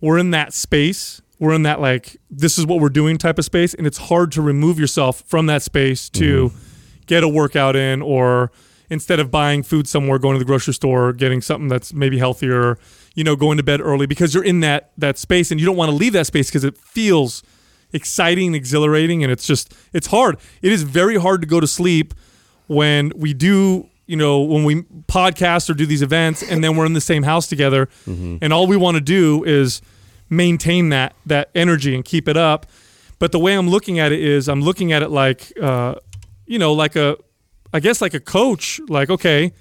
we're 0.00 0.18
in 0.18 0.30
that 0.32 0.52
space. 0.52 1.22
We're 1.38 1.52
in 1.52 1.64
that 1.64 1.80
like 1.80 2.16
this 2.30 2.58
is 2.58 2.66
what 2.66 2.80
we're 2.80 2.88
doing 2.88 3.18
type 3.18 3.38
of 3.38 3.44
space, 3.44 3.74
and 3.74 3.86
it's 3.86 3.98
hard 3.98 4.32
to 4.32 4.42
remove 4.42 4.80
yourself 4.80 5.22
from 5.26 5.46
that 5.46 5.62
space 5.62 6.08
to 6.10 6.52
get 7.04 7.22
a 7.22 7.28
workout 7.28 7.76
in, 7.76 8.00
or 8.00 8.50
instead 8.90 9.20
of 9.20 9.30
buying 9.30 9.62
food 9.62 9.88
somewhere, 9.88 10.18
going 10.18 10.34
to 10.34 10.38
the 10.38 10.44
grocery 10.44 10.74
store, 10.74 11.12
getting 11.12 11.40
something 11.40 11.68
that's 11.68 11.92
maybe 11.92 12.18
healthier. 12.18 12.78
You 13.14 13.24
know, 13.24 13.34
going 13.34 13.56
to 13.56 13.62
bed 13.62 13.80
early 13.80 14.06
because 14.06 14.34
you're 14.34 14.44
in 14.44 14.60
that 14.60 14.90
that 14.98 15.16
space, 15.16 15.50
and 15.50 15.58
you 15.58 15.64
don't 15.64 15.76
want 15.76 15.90
to 15.90 15.96
leave 15.96 16.12
that 16.12 16.26
space 16.26 16.48
because 16.48 16.64
it 16.64 16.76
feels 16.76 17.42
exciting, 17.92 18.54
exhilarating, 18.54 19.22
and 19.22 19.32
it's 19.32 19.46
just 19.46 19.72
it's 19.94 20.08
hard. 20.08 20.36
It 20.60 20.70
is 20.70 20.82
very 20.82 21.16
hard 21.16 21.40
to 21.40 21.46
go 21.46 21.58
to 21.58 21.66
sleep 21.66 22.12
when 22.66 23.12
we 23.16 23.32
do, 23.32 23.88
you 24.06 24.16
know, 24.16 24.40
when 24.40 24.64
we 24.64 24.82
podcast 25.08 25.70
or 25.70 25.74
do 25.74 25.86
these 25.86 26.02
events, 26.02 26.42
and 26.42 26.62
then 26.62 26.76
we're 26.76 26.84
in 26.84 26.92
the 26.92 27.00
same 27.00 27.22
house 27.22 27.46
together, 27.46 27.88
and 28.42 28.52
all 28.52 28.66
we 28.66 28.76
want 28.76 28.96
to 28.96 29.00
do 29.00 29.44
is 29.44 29.80
maintain 30.28 30.90
that 30.90 31.14
that 31.24 31.48
energy 31.54 31.94
and 31.94 32.04
keep 32.04 32.28
it 32.28 32.36
up. 32.36 32.66
But 33.18 33.32
the 33.32 33.38
way 33.38 33.54
I'm 33.54 33.70
looking 33.70 33.98
at 33.98 34.12
it 34.12 34.20
is, 34.20 34.46
I'm 34.46 34.60
looking 34.60 34.92
at 34.92 35.02
it 35.02 35.10
like, 35.10 35.52
uh, 35.58 35.94
you 36.44 36.58
know, 36.58 36.74
like 36.74 36.96
a, 36.96 37.16
I 37.72 37.80
guess 37.80 38.00
like 38.00 38.14
a 38.14 38.20
coach. 38.20 38.80
Like, 38.88 39.10
okay, 39.10 39.52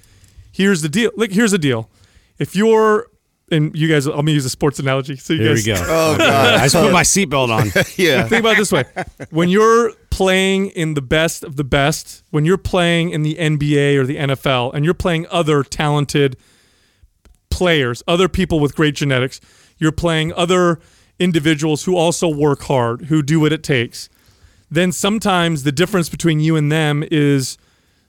here's 0.51 0.81
the 0.81 0.89
deal. 0.89 1.11
Like, 1.15 1.31
here's 1.31 1.51
the 1.51 1.57
deal. 1.57 1.89
If 2.37 2.55
you're 2.55 3.07
and 3.51 3.75
you 3.75 3.87
guys, 3.87 4.07
I'm 4.07 4.13
gonna 4.15 4.31
use 4.31 4.45
a 4.45 4.49
sports 4.49 4.79
analogy. 4.79 5.15
So 5.17 5.33
you 5.33 5.43
Here 5.43 5.53
we 5.53 5.63
guys, 5.63 5.81
go. 5.81 5.85
Oh 6.13 6.17
god, 6.17 6.55
I 6.55 6.63
just 6.65 6.75
put 6.75 6.91
my 6.91 7.03
seatbelt 7.03 7.49
on. 7.49 7.67
yeah. 7.95 8.27
think 8.27 8.41
about 8.41 8.53
it 8.53 8.57
this 8.57 8.71
way 8.71 8.85
when 9.29 9.49
you're 9.49 9.91
playing 10.09 10.67
in 10.67 10.93
the 10.93 11.01
best 11.01 11.43
of 11.43 11.55
the 11.55 11.63
best 11.63 12.23
when 12.31 12.45
you're 12.45 12.57
playing 12.57 13.09
in 13.09 13.21
the 13.21 13.35
nba 13.35 13.97
or 13.97 14.05
the 14.05 14.15
nfl 14.15 14.73
and 14.73 14.85
you're 14.85 14.93
playing 14.93 15.27
other 15.29 15.61
talented 15.61 16.37
players 17.49 18.01
other 18.07 18.29
people 18.29 18.61
with 18.61 18.77
great 18.77 18.95
genetics 18.95 19.41
you're 19.77 19.91
playing 19.91 20.31
other 20.33 20.79
individuals 21.19 21.85
who 21.85 21.95
also 21.95 22.27
work 22.27 22.63
hard, 22.63 23.05
who 23.05 23.21
do 23.21 23.39
what 23.39 23.53
it 23.53 23.63
takes. 23.63 24.09
Then 24.69 24.91
sometimes 24.91 25.63
the 25.63 25.71
difference 25.71 26.09
between 26.09 26.39
you 26.39 26.55
and 26.55 26.71
them 26.71 27.03
is 27.11 27.57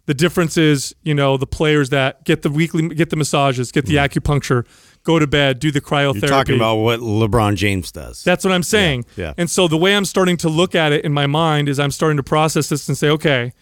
the 0.06 0.14
difference 0.14 0.56
is, 0.56 0.94
you 1.02 1.14
know, 1.14 1.36
the 1.36 1.46
players 1.46 1.90
that 1.90 2.24
get 2.24 2.42
the 2.42 2.50
weekly 2.50 2.88
get 2.88 3.10
the 3.10 3.16
massages, 3.16 3.72
get 3.72 3.86
the 3.86 3.96
acupuncture, 3.96 4.64
go 5.02 5.18
to 5.18 5.26
bed, 5.26 5.58
do 5.58 5.70
the 5.70 5.80
cryotherapy. 5.80 6.20
You're 6.22 6.30
talking 6.30 6.56
about 6.56 6.76
what 6.76 7.00
LeBron 7.00 7.56
James 7.56 7.92
does. 7.92 8.22
That's 8.22 8.44
what 8.44 8.52
I'm 8.52 8.62
saying. 8.62 9.04
yeah. 9.16 9.34
And 9.36 9.50
so 9.50 9.68
the 9.68 9.76
way 9.76 9.94
I'm 9.96 10.04
starting 10.04 10.36
to 10.38 10.48
look 10.48 10.74
at 10.74 10.92
it 10.92 11.04
in 11.04 11.12
my 11.12 11.26
mind 11.26 11.68
is 11.68 11.78
I'm 11.78 11.90
starting 11.90 12.16
to 12.16 12.22
process 12.22 12.68
this 12.68 12.88
and 12.88 12.96
say, 12.96 13.08
okay, 13.10 13.52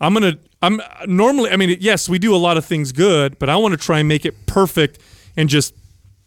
I'm 0.00 0.14
gonna. 0.14 0.38
I'm 0.62 0.80
normally. 1.06 1.50
I 1.50 1.56
mean, 1.56 1.76
yes, 1.80 2.08
we 2.08 2.18
do 2.18 2.34
a 2.34 2.38
lot 2.38 2.56
of 2.56 2.64
things 2.64 2.92
good, 2.92 3.38
but 3.38 3.48
I 3.48 3.56
want 3.56 3.72
to 3.72 3.78
try 3.78 3.98
and 3.98 4.08
make 4.08 4.24
it 4.24 4.46
perfect 4.46 5.00
and 5.36 5.48
just 5.48 5.74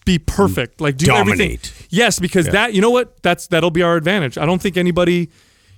be 0.06 0.20
perfect. 0.20 0.82
Like 0.82 0.98
do 0.98 1.12
everything. 1.14 1.58
Yes, 1.90 2.20
because 2.20 2.48
that 2.48 2.74
you 2.74 2.82
know 2.82 2.92
what? 2.92 3.22
That's 3.24 3.48
that'll 3.48 3.72
be 3.72 3.82
our 3.82 3.96
advantage. 3.96 4.38
I 4.38 4.46
don't 4.46 4.62
think 4.62 4.78
anybody 4.78 5.32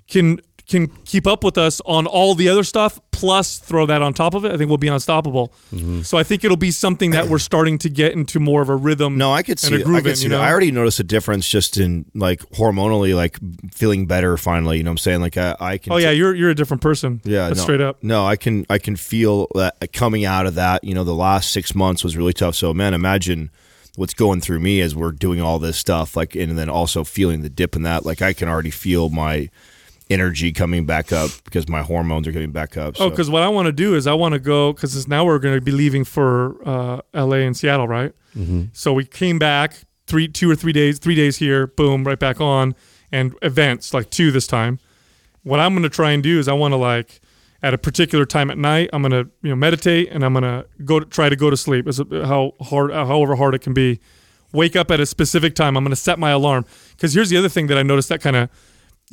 can 0.07 0.39
can 0.67 0.87
keep 1.05 1.27
up 1.27 1.43
with 1.43 1.57
us 1.57 1.81
on 1.85 2.07
all 2.07 2.35
the 2.35 2.49
other 2.49 2.63
stuff. 2.63 2.99
Plus, 3.11 3.57
throw 3.59 3.85
that 3.85 4.01
on 4.01 4.13
top 4.13 4.33
of 4.33 4.43
it. 4.43 4.51
I 4.51 4.57
think 4.57 4.69
we'll 4.69 4.77
be 4.77 4.87
unstoppable. 4.87 5.53
Mm-hmm. 5.73 6.01
So 6.01 6.17
I 6.17 6.23
think 6.23 6.43
it'll 6.43 6.57
be 6.57 6.71
something 6.71 7.11
that 7.11 7.27
we're 7.27 7.39
starting 7.39 7.77
to 7.79 7.89
get 7.89 8.13
into 8.13 8.39
more 8.39 8.61
of 8.61 8.69
a 8.69 8.75
rhythm. 8.75 9.17
No, 9.17 9.31
I 9.31 9.43
could 9.43 9.51
and 9.51 9.59
see. 9.59 9.75
a 9.75 9.79
it. 9.79 9.85
groove 9.85 9.97
I 9.97 10.01
could 10.01 10.09
in, 10.11 10.15
see 10.17 10.23
you 10.23 10.29
know? 10.29 10.41
I 10.41 10.49
already 10.49 10.71
noticed 10.71 10.99
a 10.99 11.03
difference 11.03 11.47
just 11.47 11.77
in 11.77 12.05
like 12.13 12.39
hormonally, 12.51 13.15
like 13.15 13.37
feeling 13.71 14.07
better 14.07 14.35
finally. 14.35 14.77
You 14.77 14.83
know 14.83 14.89
what 14.89 14.93
I'm 14.93 14.97
saying? 14.99 15.21
Like 15.21 15.37
I, 15.37 15.55
I 15.59 15.77
can. 15.77 15.93
Oh 15.93 15.97
yeah, 15.97 16.11
you're 16.11 16.35
you're 16.35 16.49
a 16.49 16.55
different 16.55 16.81
person. 16.81 17.21
Yeah, 17.23 17.47
That's 17.47 17.59
no, 17.59 17.63
straight 17.63 17.81
up. 17.81 18.03
No, 18.03 18.25
I 18.25 18.35
can 18.35 18.65
I 18.69 18.77
can 18.77 18.95
feel 18.95 19.47
that 19.55 19.93
coming 19.93 20.25
out 20.25 20.45
of 20.45 20.55
that. 20.55 20.83
You 20.83 20.93
know, 20.93 21.03
the 21.03 21.15
last 21.15 21.51
six 21.51 21.73
months 21.73 22.03
was 22.03 22.17
really 22.17 22.33
tough. 22.33 22.55
So, 22.55 22.73
man, 22.73 22.93
imagine 22.93 23.51
what's 23.95 24.13
going 24.13 24.41
through 24.41 24.59
me 24.59 24.81
as 24.81 24.95
we're 24.95 25.11
doing 25.11 25.39
all 25.41 25.59
this 25.59 25.77
stuff. 25.77 26.17
Like, 26.17 26.35
and 26.35 26.57
then 26.57 26.69
also 26.69 27.03
feeling 27.03 27.41
the 27.41 27.49
dip 27.49 27.75
in 27.75 27.83
that. 27.83 28.05
Like, 28.05 28.21
I 28.21 28.33
can 28.33 28.49
already 28.49 28.71
feel 28.71 29.09
my 29.09 29.49
energy 30.13 30.51
coming 30.51 30.85
back 30.85 31.11
up 31.11 31.31
because 31.43 31.67
my 31.67 31.81
hormones 31.81 32.27
are 32.27 32.31
coming 32.31 32.51
back 32.51 32.77
up. 32.77 32.95
Oh, 32.99 33.09
because 33.09 33.29
what 33.29 33.41
I 33.41 33.49
want 33.49 33.65
to 33.65 33.71
do 33.71 33.95
is 33.95 34.07
I 34.07 34.13
want 34.13 34.33
to 34.33 34.39
go 34.39 34.73
because 34.73 35.07
now 35.07 35.25
we're 35.25 35.39
going 35.39 35.55
to 35.55 35.61
be 35.61 35.71
leaving 35.71 36.03
for 36.03 36.57
uh, 36.67 37.01
L.A. 37.13 37.39
and 37.45 37.57
Seattle, 37.57 37.87
right? 37.87 38.13
Mm-hmm. 38.37 38.65
So 38.73 38.93
we 38.93 39.05
came 39.05 39.39
back 39.39 39.75
three, 40.07 40.27
two 40.27 40.49
or 40.49 40.55
three 40.55 40.73
days, 40.73 40.99
three 40.99 41.15
days 41.15 41.37
here, 41.37 41.67
boom, 41.67 42.03
right 42.03 42.19
back 42.19 42.39
on, 42.39 42.75
and 43.11 43.35
events 43.41 43.93
like 43.93 44.09
two 44.09 44.31
this 44.31 44.47
time. 44.47 44.79
What 45.43 45.59
I'm 45.59 45.73
going 45.73 45.83
to 45.83 45.89
try 45.89 46.11
and 46.11 46.23
do 46.23 46.39
is 46.39 46.47
I 46.47 46.53
want 46.53 46.71
to 46.73 46.77
like 46.77 47.19
at 47.63 47.73
a 47.73 47.77
particular 47.77 48.25
time 48.25 48.51
at 48.51 48.57
night, 48.57 48.89
I'm 48.93 49.01
going 49.01 49.11
to 49.11 49.31
you 49.41 49.49
know 49.49 49.55
meditate 49.55 50.09
and 50.11 50.23
I'm 50.23 50.33
going 50.33 50.43
to 50.43 50.65
go 50.85 50.99
to, 50.99 51.05
try 51.05 51.29
to 51.29 51.35
go 51.35 51.49
to 51.49 51.57
sleep. 51.57 51.87
As 51.87 52.01
how 52.11 52.53
hard, 52.61 52.91
however 52.91 53.35
hard 53.35 53.55
it 53.55 53.61
can 53.61 53.73
be. 53.73 53.99
Wake 54.51 54.75
up 54.75 54.91
at 54.91 54.99
a 54.99 55.05
specific 55.07 55.55
time. 55.55 55.75
I'm 55.75 55.83
going 55.83 55.89
to 55.89 55.95
set 55.95 56.19
my 56.19 56.29
alarm 56.29 56.65
because 56.91 57.15
here's 57.15 57.29
the 57.29 57.37
other 57.37 57.49
thing 57.49 57.67
that 57.67 57.77
I 57.77 57.81
noticed 57.81 58.09
that 58.09 58.21
kind 58.21 58.35
of 58.35 58.49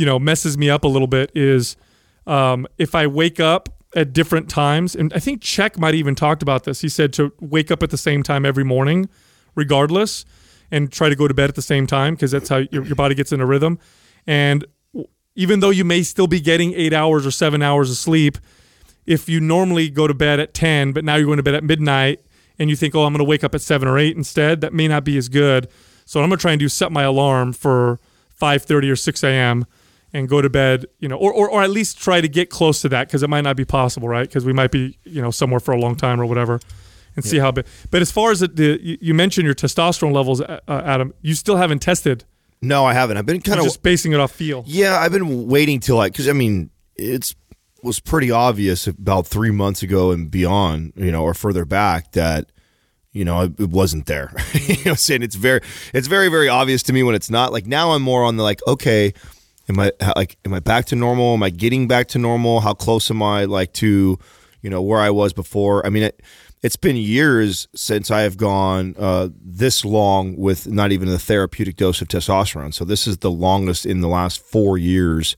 you 0.00 0.06
know 0.06 0.18
messes 0.18 0.56
me 0.56 0.70
up 0.70 0.82
a 0.82 0.88
little 0.88 1.06
bit 1.06 1.30
is 1.34 1.76
um, 2.26 2.66
if 2.78 2.94
I 2.94 3.06
wake 3.06 3.38
up 3.38 3.68
at 3.94 4.14
different 4.14 4.48
times, 4.48 4.96
and 4.96 5.12
I 5.12 5.18
think 5.18 5.42
Chek 5.42 5.76
might 5.76 5.94
even 5.94 6.14
talked 6.14 6.42
about 6.42 6.64
this. 6.64 6.80
He 6.80 6.88
said 6.88 7.12
to 7.14 7.34
wake 7.38 7.70
up 7.70 7.82
at 7.82 7.90
the 7.90 7.98
same 7.98 8.22
time 8.22 8.46
every 8.46 8.64
morning, 8.64 9.10
regardless, 9.54 10.24
and 10.70 10.90
try 10.90 11.10
to 11.10 11.16
go 11.16 11.28
to 11.28 11.34
bed 11.34 11.50
at 11.50 11.54
the 11.54 11.60
same 11.60 11.86
time 11.86 12.14
because 12.14 12.30
that's 12.30 12.48
how 12.48 12.62
your, 12.70 12.82
your 12.86 12.94
body 12.94 13.14
gets 13.14 13.30
in 13.30 13.42
a 13.42 13.46
rhythm. 13.46 13.78
And 14.26 14.64
even 15.34 15.60
though 15.60 15.70
you 15.70 15.84
may 15.84 16.02
still 16.02 16.26
be 16.26 16.40
getting 16.40 16.72
eight 16.72 16.94
hours 16.94 17.26
or 17.26 17.30
seven 17.30 17.60
hours 17.60 17.90
of 17.90 17.98
sleep, 17.98 18.38
if 19.04 19.28
you 19.28 19.38
normally 19.38 19.90
go 19.90 20.06
to 20.06 20.14
bed 20.14 20.40
at 20.40 20.54
10, 20.54 20.92
but 20.92 21.04
now 21.04 21.16
you're 21.16 21.26
going 21.26 21.36
to 21.36 21.42
bed 21.42 21.54
at 21.54 21.64
midnight 21.64 22.24
and 22.58 22.70
you 22.70 22.76
think, 22.76 22.94
oh, 22.94 23.04
I'm 23.04 23.12
going 23.12 23.18
to 23.18 23.28
wake 23.28 23.44
up 23.44 23.54
at 23.54 23.60
seven 23.60 23.86
or 23.86 23.98
eight 23.98 24.16
instead, 24.16 24.62
that 24.62 24.72
may 24.72 24.88
not 24.88 25.04
be 25.04 25.18
as 25.18 25.28
good. 25.28 25.68
So 26.06 26.22
I'm 26.22 26.30
going 26.30 26.38
to 26.38 26.42
try 26.42 26.52
and 26.52 26.60
do 26.60 26.70
set 26.70 26.90
my 26.90 27.02
alarm 27.02 27.52
for 27.52 27.98
5.30 28.40 28.92
or 28.92 28.96
6 28.96 29.24
a.m. 29.24 29.66
and 30.12 30.28
go 30.28 30.42
to 30.42 30.50
bed, 30.50 30.86
you 30.98 31.08
know, 31.08 31.16
or, 31.16 31.32
or, 31.32 31.48
or 31.50 31.62
at 31.62 31.70
least 31.70 31.98
try 32.00 32.20
to 32.20 32.28
get 32.28 32.50
close 32.50 32.80
to 32.82 32.88
that 32.88 33.06
because 33.08 33.22
it 33.22 33.30
might 33.30 33.42
not 33.42 33.56
be 33.56 33.64
possible, 33.64 34.08
right? 34.08 34.26
Because 34.28 34.44
we 34.44 34.52
might 34.52 34.70
be, 34.70 34.98
you 35.04 35.22
know, 35.22 35.30
somewhere 35.30 35.60
for 35.60 35.72
a 35.72 35.78
long 35.78 35.94
time 35.94 36.20
or 36.20 36.26
whatever 36.26 36.60
and 37.16 37.24
see 37.24 37.38
how 37.38 37.50
big. 37.52 37.66
But 37.90 38.02
as 38.02 38.10
far 38.10 38.30
as 38.30 38.40
the, 38.40 38.48
the 38.48 38.80
you- 38.82 38.98
you 39.00 39.14
mentioned 39.14 39.44
your 39.46 39.54
testosterone 39.54 40.12
levels, 40.12 40.40
uh, 40.40 40.60
Adam, 40.68 41.12
you 41.22 41.34
still 41.34 41.56
haven't 41.56 41.80
tested. 41.80 42.24
no, 42.62 42.84
I 42.84 42.92
haven't. 42.92 43.16
I've 43.16 43.26
been 43.26 43.40
kind 43.40 43.56
You're 43.56 43.66
of 43.66 43.72
just 43.72 43.82
basing 43.82 44.12
it 44.12 44.20
off 44.20 44.32
feel. 44.32 44.64
Yeah, 44.66 44.98
I've 44.98 45.12
been 45.12 45.48
waiting 45.48 45.80
till 45.80 45.96
like 45.96 46.12
because 46.12 46.28
I 46.28 46.32
mean 46.32 46.70
it's 46.96 47.34
was 47.82 47.98
pretty 47.98 48.30
obvious 48.30 48.86
about 48.86 49.26
three 49.26 49.50
months 49.50 49.82
ago 49.82 50.10
and 50.10 50.30
beyond, 50.30 50.92
you 50.96 51.10
know, 51.10 51.22
or 51.24 51.32
further 51.34 51.64
back 51.64 52.12
that 52.12 52.52
you 53.12 53.24
know 53.24 53.40
it, 53.42 53.58
it 53.58 53.70
wasn't 53.70 54.06
there. 54.06 54.32
you 54.52 54.68
know, 54.68 54.74
what 54.82 54.86
I'm 54.88 54.96
saying 54.96 55.22
it's 55.22 55.34
very 55.36 55.60
it's 55.94 56.06
very 56.06 56.28
very 56.28 56.48
obvious 56.48 56.82
to 56.84 56.92
me 56.92 57.02
when 57.02 57.14
it's 57.14 57.30
not. 57.30 57.52
Like 57.52 57.66
now, 57.66 57.92
I'm 57.92 58.02
more 58.02 58.24
on 58.24 58.36
the 58.36 58.42
like 58.42 58.60
okay. 58.66 59.14
Am 59.70 59.80
I 59.80 59.92
how- 60.00 60.12
like 60.16 60.36
am 60.44 60.52
I 60.52 60.60
back 60.60 60.84
to 60.86 60.96
normal? 60.96 61.34
Am 61.34 61.42
I 61.42 61.50
getting 61.50 61.88
back 61.88 62.08
to 62.08 62.18
normal? 62.18 62.60
How 62.60 62.74
close 62.74 63.10
am 63.10 63.22
I 63.22 63.44
like 63.46 63.72
to, 63.74 64.18
you 64.62 64.70
know, 64.70 64.82
where 64.82 65.00
I 65.00 65.10
was 65.10 65.32
before? 65.32 65.86
I 65.86 65.90
mean, 65.90 66.02
it, 66.02 66.20
it's 66.62 66.76
been 66.76 66.96
years 66.96 67.68
since 67.74 68.10
I 68.10 68.20
have 68.22 68.36
gone 68.36 68.94
uh, 68.98 69.28
this 69.42 69.84
long 69.84 70.36
with 70.36 70.66
not 70.66 70.92
even 70.92 71.08
a 71.08 71.18
therapeutic 71.18 71.76
dose 71.76 72.02
of 72.02 72.08
testosterone. 72.08 72.74
So 72.74 72.84
this 72.84 73.06
is 73.06 73.18
the 73.18 73.30
longest 73.30 73.86
in 73.86 74.00
the 74.02 74.08
last 74.08 74.42
four 74.42 74.76
years 74.76 75.36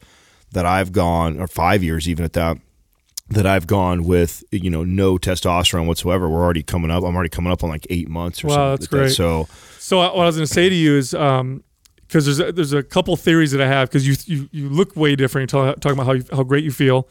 that 0.52 0.66
I've 0.66 0.90
gone, 0.92 1.38
or 1.40 1.46
five 1.46 1.82
years 1.84 2.08
even 2.08 2.24
at 2.24 2.32
that, 2.32 2.58
that 3.30 3.46
I've 3.46 3.66
gone 3.66 4.02
with 4.02 4.42
you 4.50 4.70
know 4.70 4.82
no 4.84 5.16
testosterone 5.18 5.86
whatsoever. 5.86 6.28
We're 6.28 6.42
already 6.42 6.62
coming 6.62 6.90
up. 6.90 7.04
I'm 7.04 7.14
already 7.14 7.28
coming 7.30 7.52
up 7.52 7.62
on 7.62 7.70
like 7.70 7.86
eight 7.90 8.08
months 8.08 8.42
or 8.42 8.48
Wow, 8.48 8.54
something. 8.54 8.70
that's 8.70 8.82
like 8.82 8.90
that. 8.90 8.96
great. 8.96 9.12
So 9.14 9.48
So 9.78 10.00
uh, 10.00 10.14
what 10.14 10.22
I 10.24 10.26
was 10.26 10.36
going 10.36 10.46
to 10.46 10.52
say 10.52 10.68
to 10.68 10.74
you 10.74 10.96
is, 10.96 11.14
because 12.12 12.26
there's 12.26 12.40
a, 12.40 12.52
there's 12.52 12.74
a 12.74 12.82
couple 12.82 13.16
theories 13.16 13.52
that 13.52 13.62
I 13.62 13.66
have 13.66 13.88
because 13.88 14.06
you, 14.06 14.14
you 14.26 14.48
you 14.52 14.68
look 14.68 14.94
way 14.94 15.16
different. 15.16 15.50
You're 15.50 15.74
talking 15.76 15.92
about 15.92 16.04
how 16.04 16.12
you, 16.12 16.24
how 16.30 16.42
great 16.42 16.62
you 16.62 16.70
feel. 16.70 17.08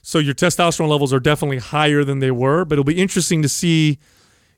So 0.00 0.18
your 0.18 0.32
testosterone 0.32 0.88
levels 0.88 1.12
are 1.12 1.20
definitely 1.20 1.58
higher 1.58 2.04
than 2.04 2.20
they 2.20 2.30
were, 2.30 2.64
but 2.64 2.74
it'll 2.74 2.84
be 2.84 2.98
interesting 2.98 3.42
to 3.42 3.50
see 3.50 3.98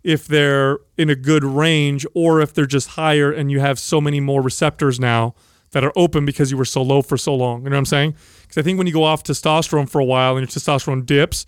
if 0.05 0.29
they're 0.29 0.79
in 0.97 1.11
a 1.11 1.17
good 1.17 1.43
range 1.43 2.07
or 2.15 2.41
if 2.41 2.55
they're 2.55 2.65
just 2.65 2.91
higher 2.91 3.33
and 3.33 3.51
you 3.51 3.59
have 3.59 3.77
so 3.77 4.01
many 4.01 4.21
more 4.21 4.41
receptors 4.41 5.01
now 5.01 5.35
that 5.73 5.83
are 5.83 5.93
open 5.97 6.25
because 6.25 6.53
you 6.53 6.57
were 6.57 6.65
so 6.65 6.81
low 6.81 7.03
for 7.03 7.17
so 7.17 7.35
long. 7.35 7.65
You 7.65 7.71
know 7.71 7.75
what 7.75 7.79
I'm 7.79 7.87
saying? 7.87 8.15
Because 8.43 8.59
I 8.59 8.63
think 8.63 8.79
when 8.79 8.87
you 8.87 8.93
go 8.93 9.03
off 9.03 9.25
testosterone 9.25 9.89
for 9.89 10.01
a 10.01 10.05
while 10.05 10.37
and 10.37 10.43
your 10.43 10.49
testosterone 10.49 11.05
dips, 11.05 11.45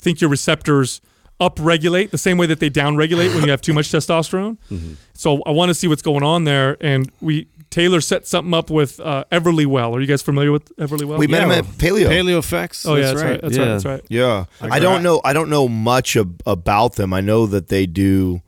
I 0.00 0.02
think 0.02 0.20
your 0.20 0.30
receptors 0.30 1.00
upregulate 1.40 2.10
the 2.10 2.18
same 2.18 2.38
way 2.38 2.46
that 2.46 2.58
they 2.58 2.70
downregulate 2.70 3.34
when 3.34 3.44
you 3.44 3.50
have 3.50 3.60
too 3.60 3.74
much 3.74 3.90
testosterone. 3.90 4.56
Mm-hmm. 4.70 4.94
So 5.12 5.42
I 5.42 5.50
want 5.50 5.68
to 5.68 5.74
see 5.74 5.86
what's 5.86 6.02
going 6.02 6.22
on 6.22 6.44
there. 6.44 6.76
And 6.80 7.12
we 7.20 7.48
Taylor 7.76 8.00
set 8.00 8.26
something 8.26 8.54
up 8.54 8.70
with 8.70 8.98
uh, 9.00 9.24
Everly 9.30 9.66
Well. 9.66 9.94
Are 9.94 10.00
you 10.00 10.06
guys 10.06 10.22
familiar 10.22 10.50
with 10.50 10.74
Everly 10.78 11.04
Well? 11.04 11.18
we 11.18 11.26
met 11.26 11.42
him 11.42 11.50
at 11.50 11.66
Paleo. 11.66 12.08
PaleoFX. 12.08 12.88
Oh 12.88 12.94
yeah, 12.94 13.12
that's 13.12 13.22
right. 13.22 13.38
That's 13.42 13.58
right. 13.58 13.64
That's 13.66 13.84
right. 13.84 14.02
Yeah, 14.08 14.46
I 14.62 14.78
don't 14.78 15.02
know. 15.02 15.20
I 15.22 15.34
don't 15.34 15.50
know 15.50 15.68
much 15.68 16.16
ab- 16.16 16.42
about 16.46 16.94
them. 16.94 17.12
I 17.12 17.20
know 17.20 17.44
that 17.44 17.68
they 17.68 17.84
do, 17.84 18.40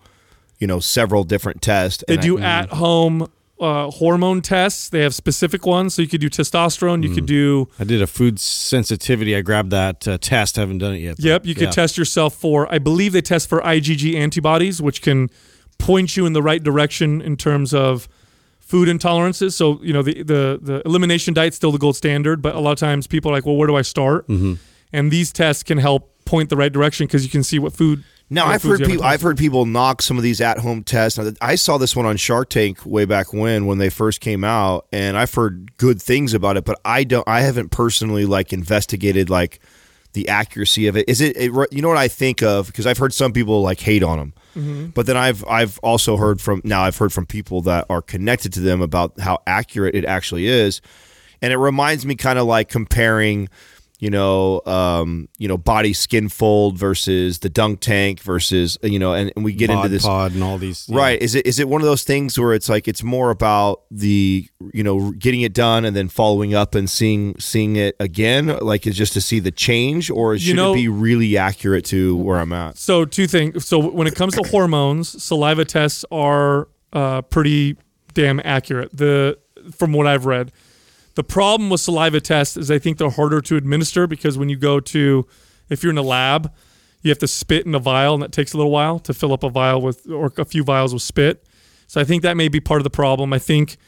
you 0.58 0.66
know, 0.66 0.80
several 0.80 1.24
different 1.24 1.60
tests. 1.60 2.02
They 2.08 2.14
and 2.14 2.20
I- 2.20 2.26
do 2.26 2.38
at 2.38 2.70
home 2.70 3.30
uh, 3.60 3.90
hormone 3.90 4.40
tests. 4.40 4.88
They 4.88 5.00
have 5.02 5.14
specific 5.14 5.66
ones, 5.66 5.92
so 5.92 6.00
you 6.00 6.08
could 6.08 6.22
do 6.22 6.30
testosterone. 6.30 7.02
You 7.02 7.14
could 7.14 7.26
do. 7.26 7.68
I 7.78 7.84
did 7.84 8.00
a 8.00 8.06
food 8.06 8.40
sensitivity. 8.40 9.36
I 9.36 9.42
grabbed 9.42 9.72
that 9.72 10.08
uh, 10.08 10.16
test. 10.16 10.56
Haven't 10.56 10.78
done 10.78 10.94
it 10.94 11.00
yet. 11.00 11.16
but 11.16 11.24
Yep, 11.26 11.44
you 11.44 11.54
could 11.54 11.64
yeah. 11.64 11.70
test 11.72 11.98
yourself 11.98 12.32
for. 12.34 12.66
I 12.72 12.78
believe 12.78 13.12
they 13.12 13.20
test 13.20 13.46
for 13.46 13.60
IgG 13.60 14.14
antibodies, 14.14 14.80
which 14.80 15.02
can 15.02 15.28
point 15.76 16.16
you 16.16 16.24
in 16.24 16.32
the 16.32 16.42
right 16.42 16.62
direction 16.62 17.20
in 17.20 17.36
terms 17.36 17.74
of 17.74 18.08
food 18.68 18.86
intolerances. 18.86 19.54
So 19.54 19.80
you 19.82 19.92
know 19.94 20.02
the 20.02 20.22
the 20.22 20.58
the 20.60 20.82
elimination 20.84 21.34
diet's 21.34 21.56
still 21.56 21.72
the 21.72 21.78
gold 21.78 21.96
standard, 21.96 22.42
but 22.42 22.54
a 22.54 22.60
lot 22.60 22.72
of 22.72 22.78
times 22.78 23.06
people 23.06 23.30
are 23.30 23.34
like, 23.34 23.46
well, 23.46 23.56
where 23.56 23.66
do 23.66 23.76
I 23.76 23.82
start? 23.82 24.28
Mm-hmm. 24.28 24.54
And 24.92 25.10
these 25.10 25.32
tests 25.32 25.62
can 25.62 25.78
help 25.78 26.14
point 26.24 26.50
the 26.50 26.56
right 26.56 26.72
direction 26.72 27.06
because 27.06 27.24
you 27.24 27.30
can 27.30 27.42
see 27.42 27.58
what 27.58 27.72
food. 27.72 28.04
Now 28.30 28.44
what 28.44 28.54
I've 28.54 28.62
heard 28.62 28.80
people. 28.80 29.04
I've 29.04 29.22
heard 29.22 29.38
people 29.38 29.64
knock 29.64 30.02
some 30.02 30.18
of 30.18 30.22
these 30.22 30.42
at-home 30.42 30.84
tests. 30.84 31.18
Now, 31.18 31.30
I 31.40 31.54
saw 31.54 31.78
this 31.78 31.96
one 31.96 32.04
on 32.04 32.18
Shark 32.18 32.50
Tank 32.50 32.84
way 32.84 33.06
back 33.06 33.32
when, 33.32 33.64
when 33.64 33.78
they 33.78 33.88
first 33.88 34.20
came 34.20 34.44
out, 34.44 34.86
and 34.92 35.16
I've 35.16 35.32
heard 35.32 35.76
good 35.78 36.00
things 36.02 36.34
about 36.34 36.58
it. 36.58 36.66
But 36.66 36.78
I 36.84 37.04
don't. 37.04 37.26
I 37.26 37.40
haven't 37.40 37.70
personally 37.70 38.26
like 38.26 38.52
investigated 38.52 39.30
like 39.30 39.60
the 40.14 40.28
accuracy 40.28 40.86
of 40.86 40.96
it. 40.96 41.08
Is 41.08 41.20
it? 41.20 41.36
it 41.36 41.52
you 41.72 41.82
know 41.82 41.88
what 41.88 41.98
I 41.98 42.08
think 42.08 42.42
of 42.42 42.66
because 42.66 42.86
I've 42.86 42.98
heard 42.98 43.12
some 43.12 43.32
people 43.32 43.62
like 43.62 43.80
hate 43.80 44.02
on 44.02 44.18
them, 44.18 44.32
Mm-hmm. 44.56 44.86
but 44.88 45.06
then 45.06 45.16
I've 45.16 45.44
I've 45.46 45.78
also 45.80 46.16
heard 46.16 46.40
from 46.40 46.62
now 46.64 46.82
I've 46.82 46.96
heard 46.96 47.12
from 47.12 47.26
people 47.26 47.60
that 47.62 47.84
are 47.90 48.02
connected 48.02 48.52
to 48.54 48.60
them 48.60 48.80
about 48.80 49.20
how 49.20 49.38
accurate 49.46 49.94
it 49.94 50.04
actually 50.04 50.46
is, 50.46 50.80
and 51.42 51.52
it 51.52 51.58
reminds 51.58 52.04
me 52.06 52.14
kind 52.16 52.38
of 52.38 52.46
like 52.46 52.68
comparing 52.68 53.48
you 54.00 54.10
know, 54.10 54.62
um, 54.64 55.28
you 55.38 55.48
know, 55.48 55.58
body 55.58 55.92
skin 55.92 56.28
fold 56.28 56.78
versus 56.78 57.40
the 57.40 57.48
dunk 57.48 57.80
tank 57.80 58.20
versus 58.20 58.78
you 58.82 58.98
know, 58.98 59.12
and, 59.12 59.32
and 59.34 59.44
we 59.44 59.52
get 59.52 59.70
into 59.70 59.88
this 59.88 60.04
pod 60.04 60.32
and 60.32 60.44
all 60.44 60.56
these. 60.56 60.88
yeah. 60.88 60.98
right. 60.98 61.20
Is 61.20 61.34
it 61.34 61.46
is 61.46 61.58
it 61.58 61.68
one 61.68 61.80
of 61.80 61.86
those 61.86 62.04
things 62.04 62.38
where 62.38 62.54
it's 62.54 62.68
like 62.68 62.86
it's 62.86 63.02
more 63.02 63.30
about 63.30 63.82
the 63.90 64.48
you 64.72 64.84
know 64.84 65.10
getting 65.12 65.40
it 65.40 65.52
done 65.52 65.84
and 65.84 65.96
then 65.96 66.08
following 66.08 66.54
up 66.54 66.74
and 66.76 66.88
seeing 66.88 67.38
seeing 67.40 67.74
it 67.76 67.96
again, 67.98 68.46
like 68.60 68.86
is 68.86 68.96
just 68.96 69.14
to 69.14 69.20
see 69.20 69.40
the 69.40 69.50
change, 69.50 70.10
or 70.10 70.38
should 70.38 70.56
know- 70.56 70.72
it 70.72 70.76
be 70.76 70.88
really 70.88 71.36
accurate 71.36 71.84
to 71.86 72.16
where 72.16 72.38
I'm 72.38 72.52
at? 72.52 72.78
So 72.78 73.04
two 73.04 73.26
things. 73.26 73.66
So 73.66 73.78
when 73.90 74.06
it 74.06 74.14
comes 74.14 74.34
to 74.34 74.48
hormones, 74.48 75.22
saliva 75.22 75.64
tests 75.64 76.04
are 76.12 76.68
uh, 76.92 77.22
pretty 77.22 77.76
damn 78.14 78.40
accurate. 78.44 78.96
The 78.96 79.38
from 79.76 79.92
what 79.92 80.06
I've 80.06 80.24
read, 80.24 80.52
the 81.18 81.24
problem 81.24 81.68
with 81.68 81.80
saliva 81.80 82.20
tests 82.20 82.56
is 82.56 82.70
I 82.70 82.78
think 82.78 82.96
they're 82.96 83.10
harder 83.10 83.40
to 83.40 83.56
administer 83.56 84.06
because 84.06 84.38
when 84.38 84.48
you 84.48 84.54
go 84.54 84.78
to, 84.78 85.26
if 85.68 85.82
you're 85.82 85.90
in 85.90 85.98
a 85.98 86.02
lab, 86.02 86.52
you 87.02 87.10
have 87.10 87.18
to 87.18 87.26
spit 87.26 87.66
in 87.66 87.74
a 87.74 87.80
vial, 87.80 88.14
and 88.14 88.22
that 88.22 88.30
takes 88.30 88.52
a 88.52 88.56
little 88.56 88.70
while 88.70 89.00
to 89.00 89.12
fill 89.12 89.32
up 89.32 89.42
a 89.42 89.50
vial 89.50 89.82
with 89.82 90.08
or 90.08 90.32
a 90.36 90.44
few 90.44 90.62
vials 90.62 90.94
with 90.94 91.02
spit. 91.02 91.44
So 91.88 92.00
I 92.00 92.04
think 92.04 92.22
that 92.22 92.36
may 92.36 92.46
be 92.46 92.60
part 92.60 92.78
of 92.78 92.84
the 92.84 92.90
problem. 92.90 93.32
I 93.32 93.40
think 93.40 93.78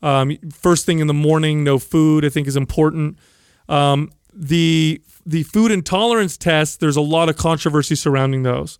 um, 0.00 0.38
first 0.52 0.86
thing 0.86 1.00
in 1.00 1.08
the 1.08 1.12
morning, 1.12 1.64
no 1.64 1.80
food. 1.80 2.24
I 2.24 2.28
think 2.28 2.46
is 2.46 2.56
important. 2.56 3.18
Um, 3.68 4.12
the 4.32 5.02
the 5.26 5.42
food 5.42 5.72
intolerance 5.72 6.36
tests. 6.36 6.76
There's 6.76 6.94
a 6.94 7.00
lot 7.00 7.28
of 7.28 7.36
controversy 7.36 7.96
surrounding 7.96 8.44
those 8.44 8.78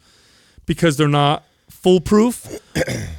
because 0.64 0.96
they're 0.96 1.08
not 1.08 1.44
foolproof, 1.76 2.60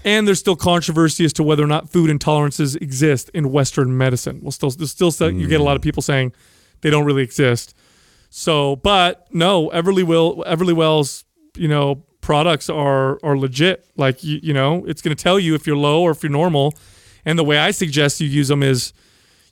and 0.04 0.28
there's 0.28 0.40
still 0.40 0.56
controversy 0.56 1.26
as 1.26 1.34
to 1.34 1.44
whether 1.44 1.64
or 1.64 1.68
not 1.68 1.90
food 1.90 2.10
intolerances 2.10 2.80
exist 2.82 3.30
in 3.34 3.52
Western 3.52 3.98
medicine. 3.98 4.40
Well, 4.42 4.52
still, 4.52 4.70
there's 4.72 4.92
still 4.92 5.32
you 5.32 5.48
get 5.48 5.60
a 5.60 5.64
lot 5.64 5.76
of 5.76 5.82
mm. 5.82 5.86
people 5.86 6.02
saying 6.02 6.34
they 6.82 6.90
don't 6.90 7.06
really 7.06 7.24
exist. 7.24 7.76
So, 8.30 8.76
but 8.78 9.28
no, 9.32 9.70
Everly 9.70 10.04
Well 10.04 10.44
Everly 10.46 10.74
Wells, 10.74 11.26
you 11.56 11.68
know, 11.68 12.04
products 12.22 12.70
are 12.70 13.20
are 13.24 13.38
legit. 13.38 13.88
Like 13.96 14.24
you, 14.24 14.40
you 14.44 14.54
know, 14.54 14.86
it's 14.86 15.02
going 15.02 15.16
to 15.16 15.22
tell 15.22 15.40
you 15.40 15.56
if 15.56 15.66
you're 15.66 15.78
low 15.78 16.02
or 16.02 16.12
if 16.12 16.24
you're 16.24 16.32
normal. 16.32 16.74
And 17.26 17.38
the 17.38 17.44
way 17.44 17.58
I 17.58 17.72
suggest 17.72 18.22
you 18.22 18.28
use 18.28 18.48
them 18.48 18.64
is 18.64 18.94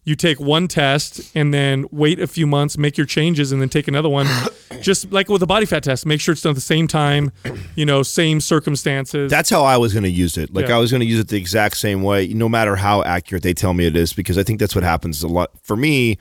you 0.06 0.16
take 0.16 0.40
one 0.40 0.68
test 0.68 1.32
and 1.36 1.54
then 1.54 1.88
wait 1.92 2.20
a 2.20 2.28
few 2.28 2.46
months, 2.48 2.78
make 2.78 2.96
your 2.98 3.08
changes, 3.08 3.52
and 3.52 3.60
then 3.62 3.70
take 3.70 3.88
another 3.88 4.08
one. 4.08 4.28
Just 4.82 5.12
like 5.12 5.30
with 5.30 5.42
a 5.42 5.48
body 5.48 5.66
fat 5.66 5.84
test, 5.84 6.06
make 6.06 6.22
sure 6.22 6.34
it's 6.34 6.42
done 6.44 6.52
at 6.52 6.56
the 6.56 6.62
same 6.62 6.88
time, 6.88 7.32
you 7.76 7.86
know, 7.86 8.04
same 8.04 8.40
circumstances. 8.40 9.32
That's 9.32 9.50
how 9.50 9.64
I 9.64 9.78
was 9.78 9.94
going 9.94 10.04
to 10.04 10.10
use 10.10 10.38
it. 10.38 10.54
Like 10.54 10.68
Yeah. 10.68 10.76
I 10.76 10.80
was 10.80 10.92
going 10.92 11.02
to 11.02 11.08
use 11.08 11.20
it 11.20 11.30
the 11.30 11.38
exact 11.38 11.78
same 11.78 12.04
way, 12.04 12.28
no 12.28 12.48
matter 12.48 12.76
how 12.76 13.04
accurate 13.04 13.42
they 13.42 13.54
tell 13.54 13.74
me 13.74 13.88
it 13.88 13.96
is, 13.96 14.14
because 14.14 14.38
I 14.38 14.44
think 14.44 14.60
that's 14.60 14.76
what 14.76 14.84
happens 14.84 15.24
a 15.24 15.28
lot. 15.28 15.52
For 15.64 15.76
me, 15.76 16.20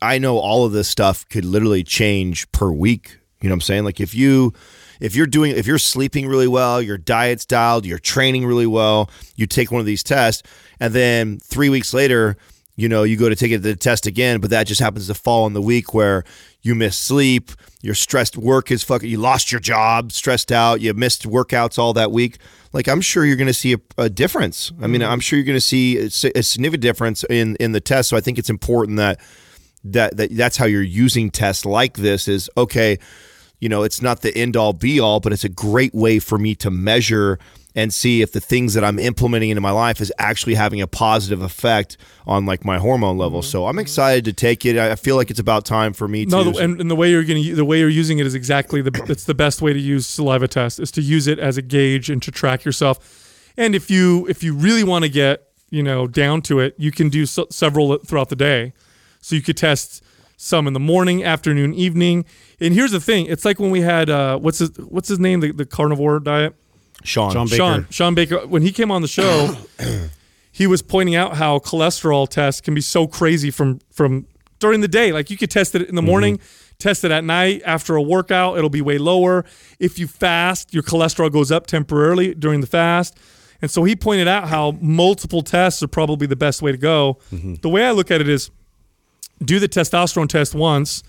I 0.00 0.18
know 0.18 0.38
all 0.38 0.64
of 0.64 0.72
this 0.72 0.88
stuff 0.88 1.28
could 1.28 1.44
literally 1.44 1.84
change 1.84 2.50
per 2.52 2.72
week. 2.72 3.18
You 3.40 3.48
know 3.48 3.54
what 3.54 3.56
I'm 3.56 3.60
saying? 3.62 3.84
Like 3.84 4.00
if 4.00 4.14
you 4.14 4.52
if 5.00 5.14
you're 5.14 5.26
doing 5.26 5.56
if 5.56 5.66
you're 5.66 5.78
sleeping 5.78 6.26
really 6.26 6.48
well, 6.48 6.80
your 6.80 6.98
diet's 6.98 7.46
dialed, 7.46 7.86
you're 7.86 7.98
training 7.98 8.46
really 8.46 8.66
well, 8.66 9.10
you 9.36 9.46
take 9.46 9.70
one 9.70 9.80
of 9.80 9.86
these 9.86 10.02
tests, 10.02 10.42
and 10.78 10.92
then 10.92 11.38
three 11.38 11.68
weeks 11.68 11.94
later, 11.94 12.36
you 12.80 12.88
know, 12.88 13.02
you 13.02 13.16
go 13.16 13.28
to 13.28 13.36
take 13.36 13.52
it 13.52 13.58
the 13.58 13.76
test 13.76 14.06
again, 14.06 14.40
but 14.40 14.50
that 14.50 14.66
just 14.66 14.80
happens 14.80 15.06
to 15.08 15.14
fall 15.14 15.46
in 15.46 15.52
the 15.52 15.60
week 15.60 15.92
where 15.92 16.24
you 16.62 16.74
miss 16.74 16.96
sleep, 16.96 17.50
you're 17.82 17.94
stressed, 17.94 18.36
work 18.36 18.70
is 18.70 18.82
fucking, 18.82 19.08
you 19.08 19.18
lost 19.18 19.52
your 19.52 19.60
job, 19.60 20.12
stressed 20.12 20.50
out, 20.50 20.80
you 20.80 20.92
missed 20.94 21.28
workouts 21.28 21.78
all 21.78 21.92
that 21.92 22.10
week. 22.10 22.38
Like 22.72 22.88
I'm 22.88 23.02
sure 23.02 23.24
you're 23.24 23.36
going 23.36 23.48
to 23.48 23.52
see 23.52 23.74
a, 23.74 23.78
a 23.98 24.08
difference. 24.08 24.72
I 24.80 24.86
mean, 24.86 25.02
mm-hmm. 25.02 25.10
I'm 25.10 25.20
sure 25.20 25.38
you're 25.38 25.46
going 25.46 25.56
to 25.56 25.60
see 25.60 25.98
a, 25.98 26.38
a 26.38 26.42
significant 26.42 26.82
difference 26.82 27.24
in 27.28 27.56
in 27.56 27.72
the 27.72 27.80
test. 27.80 28.08
So 28.08 28.16
I 28.16 28.20
think 28.20 28.38
it's 28.38 28.50
important 28.50 28.96
that 28.96 29.20
that, 29.84 30.16
that 30.16 30.36
that's 30.36 30.56
how 30.56 30.66
you're 30.66 30.82
using 30.82 31.30
tests 31.30 31.64
like 31.64 31.94
this 31.96 32.28
is 32.28 32.50
okay 32.56 32.98
you 33.60 33.68
know 33.68 33.82
it's 33.82 34.02
not 34.02 34.20
the 34.20 34.36
end 34.36 34.56
all 34.56 34.72
be 34.72 35.00
all 35.00 35.20
but 35.20 35.32
it's 35.32 35.44
a 35.44 35.48
great 35.48 35.94
way 35.94 36.18
for 36.18 36.36
me 36.36 36.54
to 36.54 36.70
measure 36.70 37.38
and 37.74 37.92
see 37.94 38.22
if 38.22 38.32
the 38.32 38.40
things 38.40 38.74
that 38.74 38.84
i'm 38.84 38.98
implementing 38.98 39.50
into 39.50 39.60
my 39.60 39.70
life 39.70 40.00
is 40.00 40.12
actually 40.18 40.54
having 40.54 40.80
a 40.80 40.86
positive 40.86 41.42
effect 41.42 41.96
on 42.26 42.46
like 42.46 42.64
my 42.64 42.78
hormone 42.78 43.18
levels 43.18 43.48
so 43.48 43.66
i'm 43.66 43.78
excited 43.78 44.24
to 44.24 44.32
take 44.32 44.64
it 44.66 44.76
i 44.76 44.94
feel 44.94 45.16
like 45.16 45.30
it's 45.30 45.40
about 45.40 45.64
time 45.64 45.92
for 45.92 46.08
me 46.08 46.24
no, 46.24 46.44
to 46.44 46.50
the, 46.50 46.58
and, 46.58 46.80
and 46.80 46.90
the 46.90 46.96
way 46.96 47.10
you're 47.10 47.24
going 47.24 47.54
the 47.54 47.64
way 47.64 47.78
you're 47.78 47.88
using 47.88 48.18
it 48.18 48.26
is 48.26 48.34
exactly 48.34 48.82
the 48.82 49.04
it's 49.08 49.24
the 49.24 49.34
best 49.34 49.62
way 49.62 49.72
to 49.72 49.78
use 49.78 50.06
saliva 50.06 50.48
test 50.48 50.80
is 50.80 50.90
to 50.90 51.00
use 51.00 51.26
it 51.26 51.38
as 51.38 51.56
a 51.56 51.62
gauge 51.62 52.10
and 52.10 52.22
to 52.22 52.30
track 52.30 52.64
yourself. 52.64 53.52
And 53.56 53.74
if 53.74 53.90
you 53.90 54.26
if 54.28 54.42
you 54.42 54.54
really 54.54 54.84
want 54.84 55.04
to 55.04 55.08
get 55.08 55.48
you 55.70 55.82
know 55.82 56.06
down 56.06 56.42
to 56.42 56.60
it, 56.60 56.74
you 56.78 56.90
can 56.90 57.08
do 57.08 57.26
so, 57.26 57.46
several 57.50 57.96
throughout 57.98 58.28
the 58.28 58.36
day. 58.36 58.72
So 59.20 59.34
you 59.34 59.42
could 59.42 59.56
test 59.56 60.02
some 60.36 60.66
in 60.66 60.72
the 60.72 60.80
morning, 60.80 61.22
afternoon, 61.22 61.74
evening. 61.74 62.24
And 62.58 62.74
here's 62.74 62.92
the 62.92 63.00
thing: 63.00 63.26
it's 63.26 63.44
like 63.44 63.58
when 63.58 63.70
we 63.70 63.80
had 63.80 64.10
uh, 64.10 64.38
what's 64.38 64.58
his 64.58 64.70
what's 64.78 65.08
his 65.08 65.18
name 65.18 65.40
the, 65.40 65.52
the 65.52 65.66
carnivore 65.66 66.20
diet. 66.20 66.54
Sean, 67.04 67.32
Shawn 67.32 67.46
Baker. 67.46 67.56
Sean 67.56 67.86
Shawn 67.90 68.14
Baker 68.14 68.46
when 68.46 68.62
he 68.62 68.72
came 68.72 68.90
on 68.90 69.02
the 69.02 69.08
show, 69.08 69.56
he 70.52 70.66
was 70.66 70.82
pointing 70.82 71.14
out 71.14 71.36
how 71.36 71.58
cholesterol 71.58 72.28
tests 72.28 72.60
can 72.60 72.74
be 72.74 72.80
so 72.80 73.06
crazy 73.06 73.50
from 73.50 73.80
from 73.90 74.26
during 74.58 74.80
the 74.80 74.88
day. 74.88 75.12
Like 75.12 75.30
you 75.30 75.36
could 75.36 75.50
test 75.50 75.74
it 75.74 75.88
in 75.88 75.94
the 75.94 76.00
mm-hmm. 76.00 76.10
morning, 76.10 76.40
test 76.78 77.04
it 77.04 77.10
at 77.10 77.24
night 77.24 77.62
after 77.64 77.96
a 77.96 78.02
workout, 78.02 78.58
it'll 78.58 78.70
be 78.70 78.82
way 78.82 78.98
lower. 78.98 79.44
If 79.78 79.98
you 79.98 80.06
fast, 80.06 80.72
your 80.72 80.82
cholesterol 80.82 81.32
goes 81.32 81.50
up 81.50 81.66
temporarily 81.66 82.34
during 82.34 82.60
the 82.60 82.66
fast. 82.66 83.16
And 83.62 83.70
so 83.70 83.84
he 83.84 83.94
pointed 83.94 84.26
out 84.26 84.48
how 84.48 84.78
multiple 84.80 85.42
tests 85.42 85.82
are 85.82 85.88
probably 85.88 86.26
the 86.26 86.36
best 86.36 86.62
way 86.62 86.72
to 86.72 86.78
go. 86.78 87.18
Mm-hmm. 87.32 87.54
The 87.56 87.68
way 87.68 87.84
I 87.84 87.90
look 87.90 88.10
at 88.10 88.20
it 88.20 88.28
is 88.28 88.50
do 89.44 89.58
the 89.58 89.68
testosterone 89.68 90.28
test 90.28 90.54
once, 90.54 91.02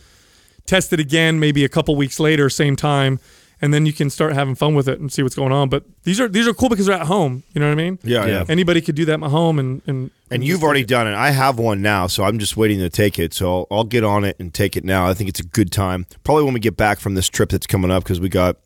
test 0.65 0.91
it 0.93 0.99
again 0.99 1.39
maybe 1.39 1.63
a 1.63 1.69
couple 1.69 1.95
weeks 1.95 2.19
later, 2.19 2.49
same 2.49 2.75
time, 2.75 3.19
and 3.61 3.73
then 3.73 3.85
you 3.85 3.93
can 3.93 4.09
start 4.09 4.33
having 4.33 4.55
fun 4.55 4.73
with 4.73 4.87
it 4.87 4.99
and 4.99 5.11
see 5.11 5.21
what's 5.21 5.35
going 5.35 5.51
on. 5.51 5.69
But 5.69 5.83
these 6.03 6.19
are 6.19 6.27
these 6.27 6.47
are 6.47 6.53
cool 6.53 6.69
because 6.69 6.87
they're 6.87 6.99
at 6.99 7.07
home. 7.07 7.43
You 7.53 7.61
know 7.61 7.67
what 7.67 7.73
I 7.79 7.83
mean? 7.83 7.99
yeah, 8.03 8.25
yeah. 8.25 8.45
Anybody 8.49 8.81
could 8.81 8.95
do 8.95 9.05
that 9.05 9.13
at 9.13 9.19
my 9.19 9.29
home 9.29 9.59
and 9.59 9.81
and 9.85 10.11
And 10.31 10.43
you've 10.43 10.63
already 10.63 10.83
done 10.83 11.07
it. 11.07 11.13
I 11.13 11.31
have 11.31 11.59
one 11.59 11.81
now, 11.81 12.07
so 12.07 12.23
I'm 12.23 12.39
just 12.39 12.57
waiting 12.57 12.79
to 12.79 12.89
take 12.89 13.19
it. 13.19 13.33
So 13.33 13.51
I'll, 13.51 13.67
I'll 13.71 13.83
get 13.83 14.03
on 14.03 14.23
it 14.25 14.35
and 14.39 14.53
take 14.53 14.75
it 14.75 14.83
now. 14.83 15.07
I 15.07 15.13
think 15.13 15.29
it's 15.29 15.39
a 15.39 15.45
good 15.45 15.71
time. 15.71 16.07
Probably 16.23 16.43
when 16.43 16.53
we 16.53 16.59
get 16.59 16.75
back 16.75 16.99
from 16.99 17.13
this 17.15 17.29
trip 17.29 17.49
that's 17.49 17.67
coming 17.67 17.91
up, 17.91 18.03
because 18.03 18.19
we 18.19 18.29
got 18.29 18.57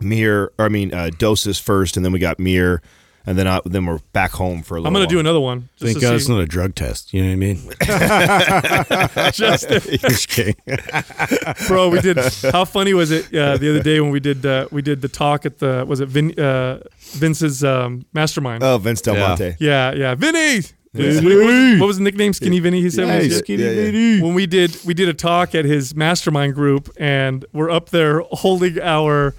MIIR, 0.00 0.48
or 0.58 0.64
I 0.64 0.68
mean, 0.68 0.92
uh, 0.92 1.10
doses 1.18 1.58
first, 1.58 1.96
and 1.96 2.04
then 2.04 2.12
we 2.12 2.18
got 2.18 2.38
MIIR, 2.38 2.80
and 3.26 3.38
then 3.38 3.46
I, 3.46 3.60
then 3.64 3.84
we're 3.86 3.98
back 4.12 4.30
home 4.32 4.62
for 4.62 4.76
a 4.76 4.80
little. 4.80 4.86
I'm 4.88 4.92
gonna 4.94 5.06
do 5.06 5.18
another 5.20 5.40
one. 5.40 5.68
just 5.76 5.92
Thank 5.92 6.00
God 6.02 6.10
see. 6.10 6.16
it's 6.16 6.28
not 6.28 6.40
a 6.40 6.46
drug 6.46 6.74
test. 6.74 7.12
You 7.12 7.22
know 7.22 7.28
what 7.28 7.32
I 7.32 7.36
mean? 7.36 9.32
Just- 9.32 9.68
Just 10.00 10.28
kidding. 10.28 10.54
bro. 11.68 11.88
We 11.90 12.00
did. 12.00 12.18
How 12.52 12.64
funny 12.64 12.94
was 12.94 13.10
it 13.10 13.26
uh, 13.34 13.56
the 13.56 13.70
other 13.70 13.82
day 13.82 14.00
when 14.00 14.10
we 14.10 14.20
did 14.20 14.44
uh, 14.46 14.68
we 14.70 14.82
did 14.82 15.02
the 15.02 15.08
talk 15.08 15.44
at 15.46 15.58
the 15.58 15.84
was 15.86 16.00
it 16.00 16.08
Vin, 16.08 16.38
uh, 16.38 16.80
Vince's 17.00 17.62
um, 17.64 18.04
mastermind? 18.12 18.62
Oh, 18.62 18.78
Vince 18.78 19.00
Del 19.02 19.14
Yeah. 19.16 19.28
Monte. 19.28 19.56
yeah, 19.60 19.92
yeah, 19.92 20.14
Vinny. 20.14 20.62
What 20.92 21.04
was, 21.04 21.80
what 21.80 21.86
was 21.86 21.98
the 21.98 22.04
nickname? 22.04 22.32
Skinny 22.32 22.60
Vinny. 22.60 22.80
He 22.80 22.90
said. 22.90 23.06
when 23.06 23.20
he 23.20 23.28
Nice. 23.28 23.42
Yeah, 23.46 23.70
yeah. 23.70 24.22
when 24.22 24.34
we 24.34 24.46
did 24.46 24.76
we 24.84 24.94
did 24.94 25.08
a 25.08 25.14
talk 25.14 25.54
at 25.54 25.64
his 25.64 25.94
mastermind 25.94 26.54
group 26.54 26.88
and 26.98 27.44
we're 27.52 27.70
up 27.70 27.90
there 27.90 28.20
holding 28.32 28.80
our 28.80 29.34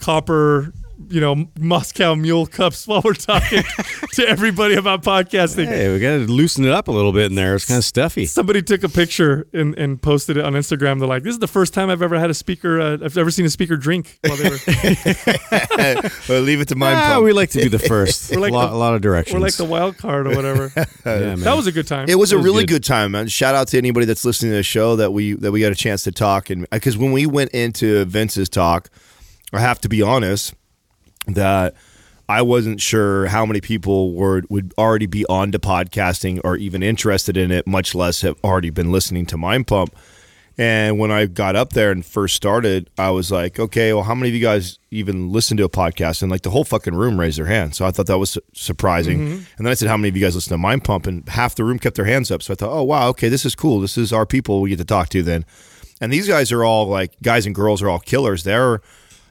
copper 0.00 0.72
you 1.10 1.20
know 1.20 1.46
moscow 1.58 2.14
mule 2.14 2.46
cups 2.46 2.86
while 2.88 3.02
we're 3.04 3.12
talking 3.14 3.62
to 4.12 4.26
everybody 4.28 4.74
about 4.74 5.02
podcasting 5.02 5.66
Hey, 5.66 5.92
we 5.92 5.98
got 6.00 6.12
to 6.12 6.26
loosen 6.26 6.64
it 6.64 6.70
up 6.70 6.88
a 6.88 6.90
little 6.92 7.12
bit 7.12 7.26
in 7.26 7.34
there. 7.34 7.54
It's 7.54 7.66
kind 7.66 7.78
of 7.78 7.84
stuffy. 7.84 8.24
somebody 8.26 8.62
took 8.62 8.82
a 8.82 8.88
picture 8.88 9.46
and, 9.52 9.76
and 9.78 10.00
posted 10.00 10.36
it 10.38 10.44
on 10.44 10.54
instagram 10.54 10.98
they're 10.98 11.08
like 11.08 11.22
this 11.22 11.32
is 11.34 11.38
the 11.38 11.46
first 11.48 11.74
time 11.74 11.90
i've 11.90 12.02
ever 12.02 12.18
had 12.18 12.30
a 12.30 12.34
speaker 12.34 12.80
uh, 12.80 12.98
i've 13.04 13.18
ever 13.18 13.30
seen 13.30 13.44
a 13.44 13.50
speaker 13.50 13.76
drink 13.76 14.18
while 14.26 14.36
they 14.36 14.48
were 14.50 14.56
Well, 16.28 16.40
leave 16.42 16.60
it 16.60 16.68
to 16.68 16.76
my 16.76 16.94
Ah, 16.94 17.20
we 17.20 17.32
like 17.32 17.50
to 17.50 17.58
be 17.58 17.68
the 17.68 17.78
first. 17.78 18.30
We're 18.34 18.40
like 18.40 18.52
a, 18.52 18.54
lot, 18.54 18.68
the- 18.68 18.74
a 18.74 18.78
lot 18.78 18.94
of 18.94 19.00
directions. 19.02 19.34
we're 19.34 19.40
like 19.40 19.54
the 19.56 19.64
wild 19.64 19.96
card 19.98 20.26
or 20.26 20.34
whatever 20.34 20.72
yeah, 20.76 21.34
that 21.36 21.54
was 21.56 21.66
a 21.66 21.72
good 21.72 21.86
time 21.86 22.08
It 22.08 22.14
was 22.16 22.32
a 22.32 22.36
was 22.36 22.44
really 22.44 22.62
good. 22.64 22.76
good. 22.76 22.84
time, 22.84 23.12
man. 23.12 23.28
Shout 23.28 23.54
out 23.54 23.68
to 23.68 23.78
anybody 23.78 24.06
that's 24.06 24.24
listening 24.24 24.52
to 24.52 24.56
the 24.56 24.62
show 24.62 24.96
that 24.96 25.12
we 25.12 25.34
that 25.34 25.52
we 25.52 25.60
got 25.60 25.72
a 25.72 25.76
chance 25.76 26.02
to 26.04 26.12
talk 26.12 26.50
and 26.50 26.66
because 26.70 26.96
when 26.96 27.12
we 27.12 27.26
went 27.26 27.50
into 27.50 28.04
Vince's 28.06 28.48
talk, 28.48 28.88
I 29.52 29.60
have 29.60 29.80
to 29.82 29.88
be 29.88 30.02
honest 30.02 30.54
that 31.26 31.74
I 32.28 32.42
wasn't 32.42 32.80
sure 32.80 33.26
how 33.26 33.46
many 33.46 33.60
people 33.60 34.12
were 34.12 34.42
would 34.48 34.74
already 34.76 35.06
be 35.06 35.24
on 35.26 35.52
to 35.52 35.58
podcasting 35.58 36.40
or 36.42 36.56
even 36.56 36.82
interested 36.82 37.36
in 37.36 37.50
it, 37.50 37.66
much 37.66 37.94
less 37.94 38.22
have 38.22 38.36
already 38.42 38.70
been 38.70 38.90
listening 38.90 39.26
to 39.26 39.36
Mind 39.36 39.66
Pump. 39.66 39.94
And 40.58 40.98
when 40.98 41.10
I 41.10 41.26
got 41.26 41.54
up 41.54 41.74
there 41.74 41.90
and 41.90 42.04
first 42.04 42.34
started, 42.34 42.88
I 42.96 43.10
was 43.10 43.30
like, 43.30 43.60
okay, 43.60 43.92
well, 43.92 44.04
how 44.04 44.14
many 44.14 44.30
of 44.30 44.34
you 44.34 44.40
guys 44.40 44.78
even 44.90 45.30
listen 45.30 45.58
to 45.58 45.64
a 45.64 45.68
podcast? 45.68 46.22
And 46.22 46.30
like 46.30 46.42
the 46.42 46.50
whole 46.50 46.64
fucking 46.64 46.94
room 46.94 47.20
raised 47.20 47.38
their 47.38 47.44
hand. 47.44 47.74
So 47.74 47.84
I 47.84 47.90
thought 47.90 48.06
that 48.06 48.16
was 48.16 48.30
su- 48.30 48.40
surprising. 48.54 49.18
Mm-hmm. 49.18 49.34
And 49.58 49.66
then 49.66 49.68
I 49.68 49.74
said, 49.74 49.88
how 49.88 49.98
many 49.98 50.08
of 50.08 50.16
you 50.16 50.24
guys 50.24 50.34
listen 50.34 50.52
to 50.52 50.58
Mind 50.58 50.82
Pump? 50.82 51.06
And 51.06 51.28
half 51.28 51.56
the 51.56 51.64
room 51.64 51.78
kept 51.78 51.96
their 51.96 52.06
hands 52.06 52.30
up. 52.30 52.42
So 52.42 52.54
I 52.54 52.56
thought, 52.56 52.72
oh, 52.72 52.84
wow, 52.84 53.08
okay, 53.10 53.28
this 53.28 53.44
is 53.44 53.54
cool. 53.54 53.80
This 53.80 53.98
is 53.98 54.14
our 54.14 54.24
people 54.24 54.62
we 54.62 54.70
get 54.70 54.78
to 54.78 54.86
talk 54.86 55.10
to 55.10 55.22
then. 55.22 55.44
And 56.00 56.10
these 56.10 56.26
guys 56.26 56.50
are 56.50 56.64
all 56.64 56.88
like, 56.88 57.20
guys 57.22 57.44
and 57.44 57.54
girls 57.54 57.82
are 57.82 57.90
all 57.90 57.98
killers. 57.98 58.42
They're, 58.44 58.80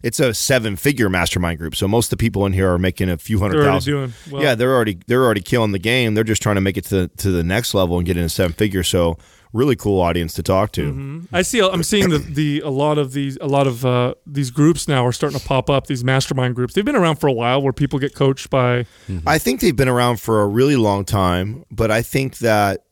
it's 0.05 0.19
a 0.19 0.35
seven 0.35 0.75
figure 0.75 1.09
mastermind 1.09 1.57
group. 1.57 1.75
So 1.75 1.87
most 1.87 2.05
of 2.05 2.09
the 2.11 2.17
people 2.17 2.45
in 2.45 2.53
here 2.53 2.71
are 2.71 2.77
making 2.77 3.09
a 3.09 3.17
few 3.17 3.39
100 3.39 3.57
They're 3.59 3.71
thousand. 3.71 3.91
doing 3.93 4.13
well. 4.29 4.43
yeah, 4.43 4.53
they're 4.53 4.73
already 4.75 4.99
they're 5.07 5.23
already 5.23 5.41
killing 5.41 5.71
the 5.71 5.79
game. 5.79 6.13
They're 6.13 6.23
just 6.23 6.43
trying 6.43 6.55
to 6.55 6.61
make 6.61 6.77
it 6.77 6.85
to 6.85 7.07
to 7.07 7.31
the 7.31 7.43
next 7.43 7.73
level 7.73 7.97
and 7.97 8.05
get 8.05 8.15
into 8.15 8.29
seven 8.29 8.53
figure. 8.53 8.83
So 8.83 9.17
really 9.51 9.75
cool 9.75 9.99
audience 10.01 10.33
to 10.33 10.43
talk 10.43 10.73
to. 10.73 11.25
I 11.33 11.41
see. 11.41 11.59
I'm 11.59 11.81
seeing 11.81 12.09
the, 12.09 12.19
the 12.19 12.61
a 12.63 12.69
lot 12.69 12.97
of 12.99 13.13
these 13.13 13.37
a 13.41 13.47
lot 13.47 13.65
of 13.65 13.83
uh, 13.83 14.13
these 14.27 14.51
groups 14.51 14.87
now 14.87 15.03
are 15.07 15.11
starting 15.11 15.39
to 15.39 15.45
pop 15.47 15.69
up. 15.71 15.87
These 15.87 16.03
mastermind 16.03 16.55
groups. 16.55 16.75
They've 16.75 16.85
been 16.85 16.95
around 16.95 17.15
for 17.15 17.27
a 17.27 17.33
while, 17.33 17.61
where 17.63 17.73
people 17.73 17.97
get 17.97 18.13
coached 18.13 18.51
by. 18.51 18.85
I 19.25 19.39
think 19.39 19.61
they've 19.61 19.75
been 19.75 19.89
around 19.89 20.19
for 20.19 20.41
a 20.41 20.47
really 20.47 20.75
long 20.75 21.03
time, 21.03 21.65
but 21.71 21.89
I 21.89 22.03
think 22.03 22.39
that, 22.39 22.83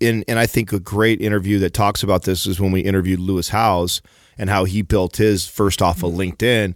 and, 0.00 0.24
and 0.26 0.38
I 0.38 0.46
think 0.46 0.72
a 0.72 0.80
great 0.80 1.20
interview 1.20 1.58
that 1.60 1.74
talks 1.74 2.02
about 2.02 2.22
this 2.24 2.46
is 2.46 2.58
when 2.60 2.72
we 2.72 2.80
interviewed 2.80 3.20
Lewis 3.20 3.50
Howes 3.50 4.00
and 4.40 4.48
how 4.48 4.64
he 4.64 4.80
built 4.80 5.18
his 5.18 5.46
first 5.46 5.82
off 5.82 6.02
of 6.02 6.14
LinkedIn. 6.14 6.72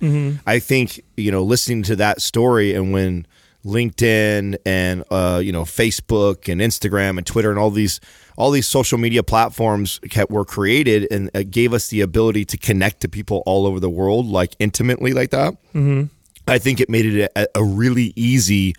I 0.46 0.59
think, 0.59 1.03
you 1.16 1.33
know, 1.33 1.42
listening 1.42 1.83
to 1.85 1.96
that 1.96 2.20
story 2.20 2.74
and 2.74 2.92
when 2.92 3.27
LinkedIn 3.64 4.59
and 4.66 5.05
uh, 5.11 5.40
you 5.42 5.50
know 5.50 5.62
Facebook 5.62 6.53
and 6.53 6.61
Instagram 6.61 7.16
and 7.16 7.27
Twitter 7.27 7.50
and 7.50 7.59
all 7.59 7.70
these 7.70 7.98
all 8.37 8.50
these 8.50 8.68
social 8.68 8.98
media 8.98 9.22
platforms 9.22 10.00
kept, 10.11 10.31
were 10.31 10.44
created 10.44 11.09
and 11.11 11.31
uh, 11.35 11.42
gave 11.48 11.72
us 11.72 11.88
the 11.88 12.03
ability 12.03 12.44
to 12.44 12.59
connect 12.59 13.00
to 13.00 13.09
people 13.09 13.42
all 13.46 13.66
over 13.66 13.81
the 13.81 13.88
world 13.88 14.27
like 14.27 14.55
intimately 14.59 15.14
like 15.14 15.31
that. 15.31 15.55
Mm-hmm. 15.72 16.05
I 16.46 16.59
think 16.59 16.79
it 16.79 16.90
made 16.90 17.07
it 17.07 17.33
a, 17.35 17.48
a 17.55 17.64
really 17.64 18.12
easy 18.16 18.74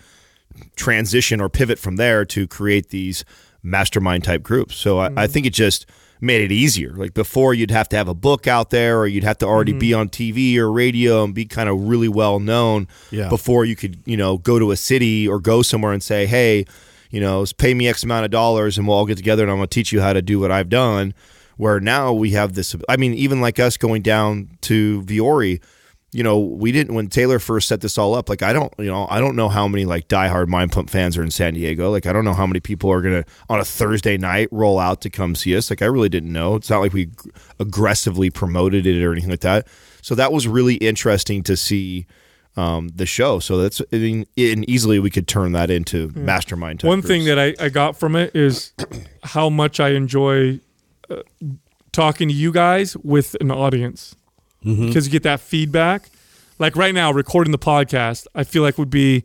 transition 0.76 1.40
or 1.40 1.48
pivot 1.48 1.80
from 1.80 1.96
there 1.96 2.24
to 2.26 2.46
create 2.46 2.90
these 2.90 3.24
mastermind 3.64 4.22
type 4.22 4.44
groups. 4.44 4.76
So 4.76 5.00
I, 5.00 5.24
I 5.24 5.26
think 5.26 5.46
it 5.46 5.52
just 5.52 5.86
made 6.20 6.42
it 6.42 6.52
easier. 6.52 6.90
Like 6.90 7.14
before, 7.14 7.54
you'd 7.54 7.70
have 7.70 7.88
to 7.90 7.96
have 7.96 8.08
a 8.08 8.14
book 8.14 8.46
out 8.46 8.70
there, 8.70 8.98
or 9.00 9.06
you'd 9.06 9.24
have 9.24 9.38
to 9.38 9.46
already 9.46 9.72
be 9.72 9.90
mm-hmm. 9.90 10.00
on 10.00 10.08
TV 10.08 10.56
or 10.56 10.70
radio 10.70 11.24
and 11.24 11.34
be 11.34 11.44
kind 11.44 11.68
of 11.68 11.88
really 11.88 12.08
well 12.08 12.40
known 12.40 12.88
Yeah. 13.10 13.28
before 13.28 13.64
you 13.64 13.76
could, 13.76 13.98
you 14.04 14.16
know, 14.16 14.38
go 14.38 14.58
to 14.58 14.70
a 14.70 14.76
city 14.76 15.28
or 15.28 15.40
go 15.40 15.62
somewhere 15.62 15.92
and 15.92 16.02
say, 16.02 16.26
hey, 16.26 16.64
you 17.10 17.20
know, 17.20 17.44
pay 17.58 17.74
me 17.74 17.88
X 17.88 18.02
amount 18.02 18.24
of 18.24 18.30
dollars 18.30 18.78
and 18.78 18.86
we'll 18.86 18.96
all 18.96 19.06
get 19.06 19.16
together 19.16 19.42
and 19.42 19.50
I'm 19.50 19.58
going 19.58 19.68
to 19.68 19.74
teach 19.74 19.92
you 19.92 20.00
how 20.00 20.12
to 20.12 20.22
do 20.22 20.40
what 20.40 20.50
I've 20.50 20.68
done. 20.68 21.14
Where 21.56 21.80
now 21.80 22.12
we 22.12 22.32
have 22.32 22.52
this, 22.52 22.76
I 22.86 22.98
mean, 22.98 23.14
even 23.14 23.40
like 23.40 23.58
us 23.58 23.78
going 23.78 24.02
down 24.02 24.50
to 24.62 25.02
Vuori, 25.02 25.62
you 26.16 26.22
know, 26.22 26.38
we 26.38 26.72
didn't 26.72 26.94
when 26.94 27.08
Taylor 27.08 27.38
first 27.38 27.68
set 27.68 27.82
this 27.82 27.98
all 27.98 28.14
up. 28.14 28.30
Like, 28.30 28.42
I 28.42 28.54
don't, 28.54 28.72
you 28.78 28.86
know, 28.86 29.06
I 29.10 29.20
don't 29.20 29.36
know 29.36 29.50
how 29.50 29.68
many 29.68 29.84
like 29.84 30.08
diehard 30.08 30.48
Mind 30.48 30.72
Pump 30.72 30.88
fans 30.88 31.18
are 31.18 31.22
in 31.22 31.30
San 31.30 31.52
Diego. 31.52 31.90
Like, 31.90 32.06
I 32.06 32.12
don't 32.14 32.24
know 32.24 32.32
how 32.32 32.46
many 32.46 32.58
people 32.58 32.90
are 32.90 33.02
gonna 33.02 33.26
on 33.50 33.60
a 33.60 33.64
Thursday 33.66 34.16
night 34.16 34.48
roll 34.50 34.78
out 34.78 35.02
to 35.02 35.10
come 35.10 35.34
see 35.34 35.54
us. 35.54 35.68
Like, 35.68 35.82
I 35.82 35.84
really 35.84 36.08
didn't 36.08 36.32
know. 36.32 36.54
It's 36.54 36.70
not 36.70 36.78
like 36.78 36.94
we 36.94 37.10
aggressively 37.60 38.30
promoted 38.30 38.86
it 38.86 39.04
or 39.04 39.12
anything 39.12 39.28
like 39.28 39.40
that. 39.40 39.68
So 40.00 40.14
that 40.14 40.32
was 40.32 40.48
really 40.48 40.76
interesting 40.76 41.42
to 41.42 41.56
see 41.56 42.06
um, 42.56 42.88
the 42.94 43.04
show. 43.04 43.38
So 43.38 43.58
that's 43.58 43.82
I 43.92 43.96
mean, 43.96 44.24
and 44.38 44.68
easily 44.70 44.98
we 44.98 45.10
could 45.10 45.28
turn 45.28 45.52
that 45.52 45.70
into 45.70 46.12
mastermind. 46.14 46.80
Type 46.80 46.88
One 46.88 47.02
thing 47.02 47.26
that 47.26 47.38
I, 47.38 47.54
I 47.62 47.68
got 47.68 47.94
from 47.94 48.16
it 48.16 48.34
is 48.34 48.72
how 49.22 49.50
much 49.50 49.80
I 49.80 49.90
enjoy 49.90 50.60
uh, 51.10 51.16
talking 51.92 52.28
to 52.28 52.34
you 52.34 52.52
guys 52.52 52.96
with 52.96 53.36
an 53.42 53.50
audience 53.50 54.16
Mm-hmm. 54.64 54.88
because 54.88 55.06
you 55.06 55.12
get 55.12 55.22
that 55.24 55.40
feedback. 55.40 56.10
Like 56.58 56.74
right 56.76 56.94
now, 56.94 57.12
recording 57.12 57.52
the 57.52 57.58
podcast, 57.58 58.26
I 58.34 58.44
feel 58.44 58.62
like 58.62 58.78
would 58.78 58.90
be 58.90 59.24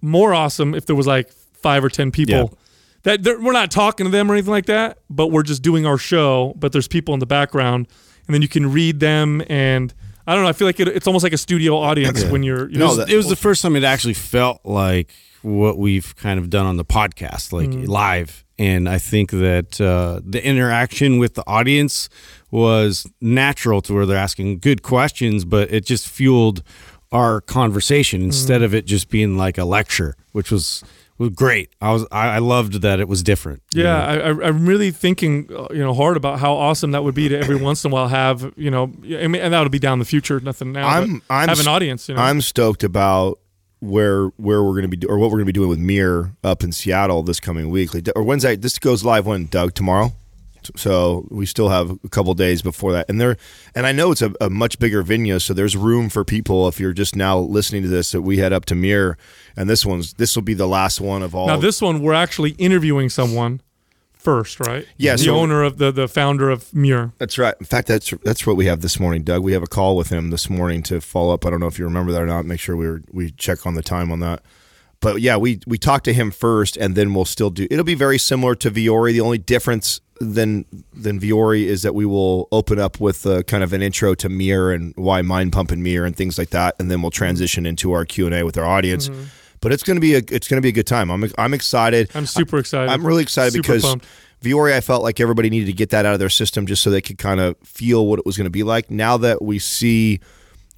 more 0.00 0.34
awesome 0.34 0.74
if 0.74 0.86
there 0.86 0.96
was 0.96 1.06
like 1.06 1.32
five 1.32 1.82
or 1.84 1.88
ten 1.88 2.10
people. 2.10 2.34
Yeah. 2.34 3.16
That 3.16 3.40
we're 3.40 3.52
not 3.52 3.70
talking 3.72 4.06
to 4.06 4.12
them 4.12 4.30
or 4.30 4.34
anything 4.34 4.52
like 4.52 4.66
that, 4.66 4.98
but 5.10 5.28
we're 5.28 5.42
just 5.42 5.62
doing 5.62 5.86
our 5.86 5.98
show. 5.98 6.54
But 6.56 6.70
there's 6.72 6.86
people 6.86 7.14
in 7.14 7.20
the 7.20 7.26
background, 7.26 7.88
and 8.26 8.34
then 8.34 8.42
you 8.42 8.48
can 8.48 8.70
read 8.70 9.00
them. 9.00 9.42
And 9.48 9.92
I 10.24 10.34
don't 10.34 10.44
know. 10.44 10.48
I 10.48 10.52
feel 10.52 10.68
like 10.68 10.78
it, 10.78 10.86
it's 10.86 11.08
almost 11.08 11.24
like 11.24 11.32
a 11.32 11.38
studio 11.38 11.76
audience 11.78 12.24
when 12.24 12.44
you're. 12.44 12.68
You 12.68 12.76
It 12.76 12.78
know, 12.78 12.96
was, 12.96 13.10
it 13.10 13.16
was 13.16 13.28
the 13.28 13.34
first 13.34 13.62
time 13.62 13.74
it 13.74 13.82
actually 13.82 14.14
felt 14.14 14.60
like 14.64 15.12
what 15.42 15.78
we've 15.78 16.14
kind 16.14 16.38
of 16.38 16.48
done 16.48 16.66
on 16.66 16.76
the 16.76 16.84
podcast, 16.84 17.52
like 17.52 17.70
mm-hmm. 17.70 17.86
live. 17.86 18.44
And 18.62 18.88
I 18.88 18.98
think 18.98 19.30
that 19.30 19.80
uh, 19.80 20.20
the 20.34 20.40
interaction 20.44 21.18
with 21.18 21.34
the 21.34 21.42
audience 21.46 22.08
was 22.50 23.06
natural 23.20 23.80
to 23.82 23.94
where 23.94 24.06
they're 24.06 24.16
asking 24.28 24.58
good 24.60 24.82
questions, 24.82 25.44
but 25.44 25.72
it 25.72 25.84
just 25.86 26.08
fueled 26.08 26.62
our 27.10 27.40
conversation 27.40 28.22
instead 28.22 28.62
of 28.62 28.74
it 28.74 28.86
just 28.86 29.08
being 29.10 29.36
like 29.36 29.58
a 29.58 29.64
lecture, 29.64 30.14
which 30.32 30.50
was 30.50 30.82
was 31.18 31.30
great. 31.30 31.68
I 31.80 31.92
was 31.92 32.06
I, 32.10 32.36
I 32.36 32.38
loved 32.38 32.80
that 32.82 32.98
it 33.00 33.08
was 33.08 33.22
different. 33.22 33.62
you 33.74 33.82
Yeah, 33.84 33.92
know? 33.92 34.02
I, 34.42 34.44
I, 34.44 34.48
I'm 34.48 34.66
really 34.66 34.90
thinking, 34.90 35.48
uh, 35.54 35.66
you 35.70 35.78
know, 35.84 35.94
hard 35.94 36.16
about 36.16 36.38
how 36.38 36.52
awesome 36.54 36.90
that 36.92 37.02
would 37.04 37.14
be 37.14 37.28
to 37.28 37.38
every 37.38 37.56
once 37.68 37.84
in 37.84 37.90
a 37.90 37.94
while 37.94 38.08
have, 38.08 38.52
you 38.56 38.70
know, 38.70 38.84
I 39.04 39.26
mean, 39.28 39.36
and 39.42 39.52
that 39.52 39.60
would 39.62 39.72
be 39.72 39.78
down 39.78 39.98
the 39.98 40.04
future, 40.04 40.40
nothing 40.40 40.72
now. 40.72 40.88
I'm, 40.88 41.22
I'm 41.28 41.48
have 41.48 41.58
an 41.58 41.66
s- 41.68 41.74
audience. 41.76 42.08
You 42.08 42.14
know, 42.16 42.22
I'm 42.22 42.40
stoked 42.40 42.82
about 42.84 43.38
where 43.82 44.28
where 44.36 44.62
we're 44.62 44.80
going 44.80 44.88
to 44.88 44.96
be 44.96 45.06
or 45.06 45.18
what 45.18 45.26
we're 45.26 45.38
going 45.38 45.46
to 45.46 45.52
be 45.52 45.58
doing 45.58 45.68
with 45.68 45.80
MIIR 45.80 46.36
up 46.44 46.62
in 46.62 46.70
Seattle 46.70 47.22
this 47.24 47.40
coming 47.40 47.68
week. 47.68 47.90
Or 48.14 48.22
Wednesday. 48.22 48.54
This 48.54 48.78
goes 48.78 49.04
live 49.04 49.26
when 49.26 49.46
Doug 49.46 49.74
tomorrow. 49.74 50.12
So 50.76 51.26
we 51.28 51.44
still 51.46 51.70
have 51.70 51.90
a 52.04 52.08
couple 52.08 52.32
days 52.34 52.62
before 52.62 52.92
that, 52.92 53.08
and 53.08 53.20
there, 53.20 53.36
and 53.74 53.84
I 53.84 53.90
know 53.90 54.12
it's 54.12 54.22
a, 54.22 54.32
a 54.40 54.48
much 54.48 54.78
bigger 54.78 55.02
venue, 55.02 55.40
so 55.40 55.52
there's 55.52 55.76
room 55.76 56.08
for 56.08 56.24
people. 56.24 56.68
If 56.68 56.78
you're 56.78 56.92
just 56.92 57.16
now 57.16 57.36
listening 57.36 57.82
to 57.82 57.88
this, 57.88 58.12
that 58.12 58.22
we 58.22 58.38
head 58.38 58.52
up 58.52 58.64
to 58.66 58.76
MIIR, 58.76 59.16
and 59.56 59.68
this 59.68 59.84
one's 59.84 60.14
this 60.14 60.36
will 60.36 60.44
be 60.44 60.54
the 60.54 60.68
last 60.68 61.00
one 61.00 61.24
of 61.24 61.34
all. 61.34 61.48
now 61.48 61.56
this 61.56 61.82
one 61.82 62.00
we're 62.00 62.12
actually 62.12 62.52
interviewing 62.52 63.08
someone 63.08 63.60
first, 64.22 64.60
right? 64.60 64.86
Yeah, 64.96 65.16
the 65.16 65.24
so- 65.24 65.36
owner 65.36 65.62
of 65.62 65.78
the 65.78 65.90
the 65.90 66.08
founder 66.08 66.50
of 66.50 66.64
MIIR. 66.70 67.12
That's 67.18 67.38
right. 67.38 67.54
In 67.58 67.66
fact, 67.66 67.88
that's 67.88 68.10
that's 68.22 68.46
what 68.46 68.56
we 68.56 68.66
have 68.66 68.80
this 68.80 68.98
morning, 69.00 69.22
Doug. 69.22 69.42
We 69.42 69.52
have 69.52 69.62
a 69.62 69.66
call 69.66 69.96
with 69.96 70.08
him 70.08 70.30
this 70.30 70.48
morning 70.48 70.82
to 70.84 71.00
follow 71.00 71.34
up. 71.34 71.44
I 71.46 71.50
don't 71.50 71.60
know 71.60 71.66
if 71.66 71.78
you 71.78 71.84
remember 71.84 72.12
that 72.12 72.22
or 72.22 72.26
not. 72.26 72.44
Make 72.44 72.60
sure 72.60 72.76
we 72.76 72.88
were, 72.88 73.02
we 73.10 73.30
check 73.32 73.66
on 73.66 73.74
the 73.74 73.82
time 73.82 74.10
on 74.12 74.20
that. 74.20 74.42
But 75.00 75.20
yeah, 75.20 75.36
we 75.36 75.60
we 75.66 75.78
talked 75.78 76.04
to 76.04 76.12
him 76.12 76.30
first, 76.30 76.76
and 76.76 76.94
then 76.94 77.12
we'll 77.12 77.24
still 77.24 77.50
do. 77.50 77.66
It'll 77.70 77.84
be 77.84 77.96
very 77.96 78.18
similar 78.18 78.54
to 78.56 78.70
Vuori. 78.70 79.12
The 79.12 79.20
only 79.20 79.38
difference 79.38 80.00
than 80.20 80.64
than 80.92 81.18
Vuori 81.18 81.64
is 81.64 81.82
that 81.82 81.94
we 81.94 82.06
will 82.06 82.46
open 82.52 82.78
up 82.78 83.00
with 83.00 83.26
uh 83.26 83.42
kind 83.42 83.64
of 83.64 83.72
an 83.72 83.82
intro 83.82 84.14
to 84.14 84.28
MIIR 84.28 84.72
and 84.72 84.94
why 84.96 85.20
Mind 85.22 85.52
Pump 85.52 85.72
and 85.72 85.84
MIIR 85.84 86.06
and 86.06 86.16
things 86.16 86.38
like 86.38 86.50
that, 86.50 86.76
and 86.78 86.88
then 86.88 87.02
we'll 87.02 87.10
transition 87.10 87.66
into 87.66 87.92
our 87.92 88.04
Q 88.04 88.26
and 88.26 88.34
A 88.34 88.44
with 88.44 88.56
our 88.56 88.64
audience. 88.64 89.10
But 89.62 89.72
it's 89.72 89.82
gonna 89.82 90.00
be 90.00 90.16
a 90.16 90.22
it's 90.28 90.48
gonna 90.48 90.60
be 90.60 90.68
a 90.68 90.72
good 90.72 90.86
time. 90.86 91.10
I'm 91.10 91.24
I'm 91.38 91.54
excited. 91.54 92.10
I'm 92.14 92.26
super 92.26 92.58
excited. 92.58 92.90
I'm 92.90 93.06
really 93.06 93.22
excited 93.22 93.52
Super 93.52 93.62
because 93.62 93.82
pumped. 93.82 94.06
Vuori, 94.42 94.72
I 94.74 94.80
felt 94.80 95.02
like 95.02 95.20
everybody 95.20 95.48
needed 95.50 95.66
to 95.66 95.72
get 95.72 95.90
that 95.90 96.04
out 96.04 96.14
of 96.14 96.18
their 96.18 96.28
system 96.28 96.66
just 96.66 96.82
so 96.82 96.90
they 96.90 97.00
could 97.00 97.16
kind 97.16 97.40
of 97.40 97.56
feel 97.58 98.06
what 98.06 98.18
it 98.18 98.26
was 98.26 98.36
going 98.36 98.46
to 98.46 98.50
be 98.50 98.64
like. 98.64 98.90
Now 98.90 99.16
that 99.18 99.40
we 99.40 99.60
see 99.60 100.20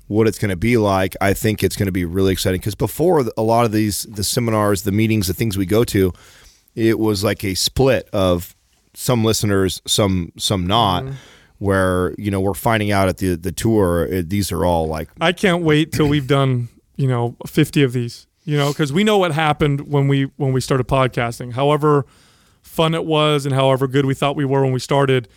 what 0.06 0.28
it's 0.28 0.38
going 0.38 0.50
to 0.50 0.56
be 0.56 0.76
like, 0.76 1.16
I 1.20 1.32
think 1.32 1.62
it's 1.62 1.76
going 1.76 1.86
to 1.86 1.92
be 1.92 2.04
really 2.04 2.32
exciting 2.32 2.60
because 2.60 2.74
before 2.74 3.24
a 3.36 3.42
lot 3.42 3.64
of 3.64 3.72
these 3.72 4.02
the 4.02 4.22
seminars, 4.22 4.82
the 4.82 4.92
meetings, 4.92 5.26
the 5.28 5.34
things 5.34 5.56
we 5.56 5.66
go 5.66 5.82
to, 5.84 6.12
it 6.74 6.98
was 6.98 7.24
like 7.24 7.42
a 7.42 7.54
split 7.54 8.08
of 8.12 8.54
some 8.92 9.24
listeners, 9.24 9.80
some 9.86 10.32
some 10.38 10.66
not. 10.66 11.04
Mm-hmm. 11.04 11.14
Where 11.58 12.14
you 12.18 12.32
know 12.32 12.40
we're 12.40 12.52
finding 12.52 12.90
out 12.90 13.08
at 13.08 13.18
the 13.18 13.36
the 13.36 13.52
tour, 13.52 14.08
uh 14.12 14.22
these 14.26 14.50
are 14.50 14.64
all 14.64 14.86
like 14.88 15.08
I 15.20 15.32
can't 15.32 15.62
wait 15.62 15.92
till 15.92 16.08
we've 16.08 16.26
done, 16.26 16.68
you 16.96 17.06
know, 17.06 17.36
50 17.46 17.84
of 17.84 17.92
these. 17.92 18.26
You 18.44 18.58
know, 18.58 18.68
because 18.68 18.92
we 18.92 19.04
know 19.04 19.16
what 19.16 19.32
happened 19.32 19.80
when 19.82 20.06
we 20.08 20.24
when 20.36 20.52
we 20.52 20.60
started 20.60 20.86
podcasting. 20.86 21.52
However 21.52 22.04
fun 22.60 22.94
it 22.94 23.04
was, 23.04 23.46
and 23.46 23.54
however 23.54 23.86
good 23.86 24.04
we 24.04 24.14
thought 24.14 24.36
we 24.36 24.44
were 24.44 24.62
when 24.62 24.72
we 24.72 24.80
started, 24.80 25.28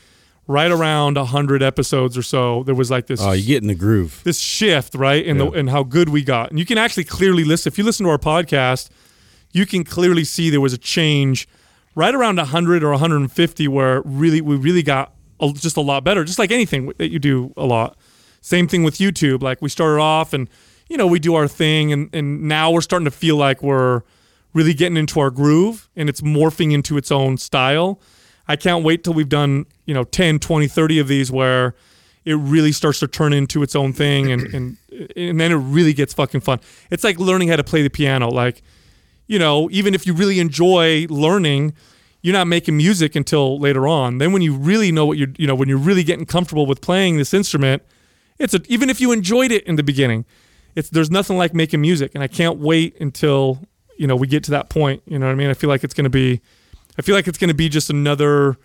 right 0.48 0.72
around 0.72 1.18
100 1.18 1.62
episodes 1.62 2.18
or 2.18 2.24
so, 2.24 2.64
there 2.64 2.76
was 2.76 2.90
like 2.90 3.08
this. 3.08 3.22
Oh, 3.22 3.32
you 3.32 3.46
get 3.46 3.62
in 3.62 3.68
the 3.68 3.76
groove. 3.76 4.22
this 4.24 4.40
shift, 4.40 4.96
right? 4.96 5.26
And 5.26 5.40
the 5.40 5.52
and 5.52 5.70
how 5.70 5.84
good 5.84 6.10
we 6.10 6.24
got. 6.24 6.50
And 6.50 6.60
you 6.60 6.66
can 6.66 6.78
actually 6.78 7.04
clearly 7.04 7.44
listen 7.44 7.72
if 7.72 7.78
you 7.78 7.84
listen 7.84 8.06
to 8.06 8.10
our 8.10 8.18
podcast, 8.18 8.90
you 9.52 9.66
can 9.66 9.84
clearly 9.84 10.24
see 10.24 10.50
there 10.50 10.62
was 10.62 10.74
a 10.74 10.78
change 10.78 11.48
right 11.96 12.14
around 12.14 12.38
100 12.38 12.84
or 12.84 12.92
150 12.92 13.68
where 13.68 14.02
really 14.04 14.42
we 14.42 14.56
really 14.56 14.84
got 14.84 15.14
just 15.54 15.78
a 15.78 15.82
lot 15.82 16.04
better, 16.04 16.24
just 16.24 16.40
like 16.40 16.52
anything 16.52 16.92
that 16.98 17.10
you 17.10 17.20
do 17.20 17.54
a 17.58 17.66
lot. 17.66 17.98
Same 18.42 18.68
thing 18.68 18.84
with 18.84 18.98
YouTube. 18.98 19.42
Like 19.42 19.62
we 19.62 19.70
started 19.70 20.02
off 20.02 20.34
and 20.34 20.50
you 20.90 20.98
know, 20.98 21.08
we 21.08 21.20
do 21.20 21.36
our 21.36 21.48
thing 21.48 21.92
and 21.92 22.10
and 22.14 22.44
now 22.44 22.72
we're 22.72 22.82
starting 22.82 23.06
to 23.06 23.12
feel 23.12 23.36
like 23.36 23.62
we're 23.62 24.02
really 24.54 24.74
getting 24.74 24.98
into 24.98 25.20
our 25.20 25.30
groove 25.30 25.90
and 25.96 26.10
it's 26.10 26.22
morphing 26.22 26.74
into 26.74 26.98
its 26.98 27.12
own 27.12 27.38
style. 27.38 28.00
I 28.48 28.56
can't 28.56 28.84
wait 28.84 29.04
till 29.04 29.14
we've 29.14 29.30
done, 29.30 29.66
you 29.86 29.94
know, 29.94 30.04
10, 30.06 30.40
20, 30.40 30.68
30 30.68 31.00
of 31.00 31.08
these 31.08 31.32
where 31.32 31.76
it 32.26 32.36
really 32.36 32.72
starts 32.72 33.00
to 33.00 33.08
turn 33.08 33.34
into 33.34 33.62
its 33.62 33.76
own 33.76 33.94
thing 33.94 34.32
and 34.32 34.54
and 34.54 34.78
and 35.16 35.40
then 35.40 35.52
it 35.52 35.56
really 35.56 35.94
gets 35.94 36.14
fucking 36.14 36.42
fun. 36.42 36.60
It's 36.90 37.04
like 37.04 37.20
learning 37.20 37.50
how 37.50 37.58
to 37.58 37.64
play 37.64 37.82
the 37.82 37.90
piano. 37.90 38.30
Like, 38.30 38.62
you 39.28 39.40
know, 39.40 39.70
even 39.72 39.94
if 39.94 40.08
you 40.08 40.14
really 40.14 40.40
enjoy 40.40 41.06
learning, 41.10 41.74
you're 42.22 42.34
not 42.34 42.48
making 42.48 42.78
music 42.78 43.16
until 43.16 43.60
later 43.60 43.88
on. 43.88 44.18
Then 44.18 44.32
when 44.32 44.42
you 44.42 44.54
really 44.56 44.92
know 44.92 45.06
what 45.06 45.18
you're, 45.18 45.30
you 45.38 45.48
know, 45.48 45.56
when 45.56 45.70
you're 45.70 45.78
really 45.78 46.04
getting 46.04 46.26
comfortable 46.26 46.66
with 46.66 46.82
playing 46.82 47.18
this 47.18 47.34
instrument, 47.34 47.84
it's 48.40 48.54
a, 48.54 48.62
even 48.68 48.90
if 48.90 49.00
you 49.00 49.12
enjoyed 49.12 49.52
it 49.52 49.64
in 49.66 49.76
the 49.76 49.84
beginning, 49.84 50.26
it's 50.78 50.90
there's 50.90 51.12
nothing 51.12 51.38
like 51.38 51.54
making 51.54 51.82
music, 51.82 52.12
and 52.16 52.24
I 52.24 52.28
can't 52.28 52.58
wait 52.60 52.96
until 53.02 53.60
you 53.98 54.08
know 54.08 54.16
we 54.16 54.28
get 54.28 54.44
to 54.46 54.52
that 54.52 54.70
point. 54.70 55.02
You 55.06 55.18
know 55.20 55.26
what 55.26 55.32
I 55.32 55.36
mean? 55.36 55.50
I 55.50 55.54
feel 55.56 55.70
like 55.70 55.84
it's 55.84 55.94
going 55.94 56.06
to 56.06 56.10
be, 56.10 56.40
I 56.98 57.02
feel 57.02 57.16
like 57.16 57.28
it's 57.28 57.38
going 57.38 57.50
to 57.50 57.54
be 57.66 57.68
just 57.70 57.90
another 57.90 58.58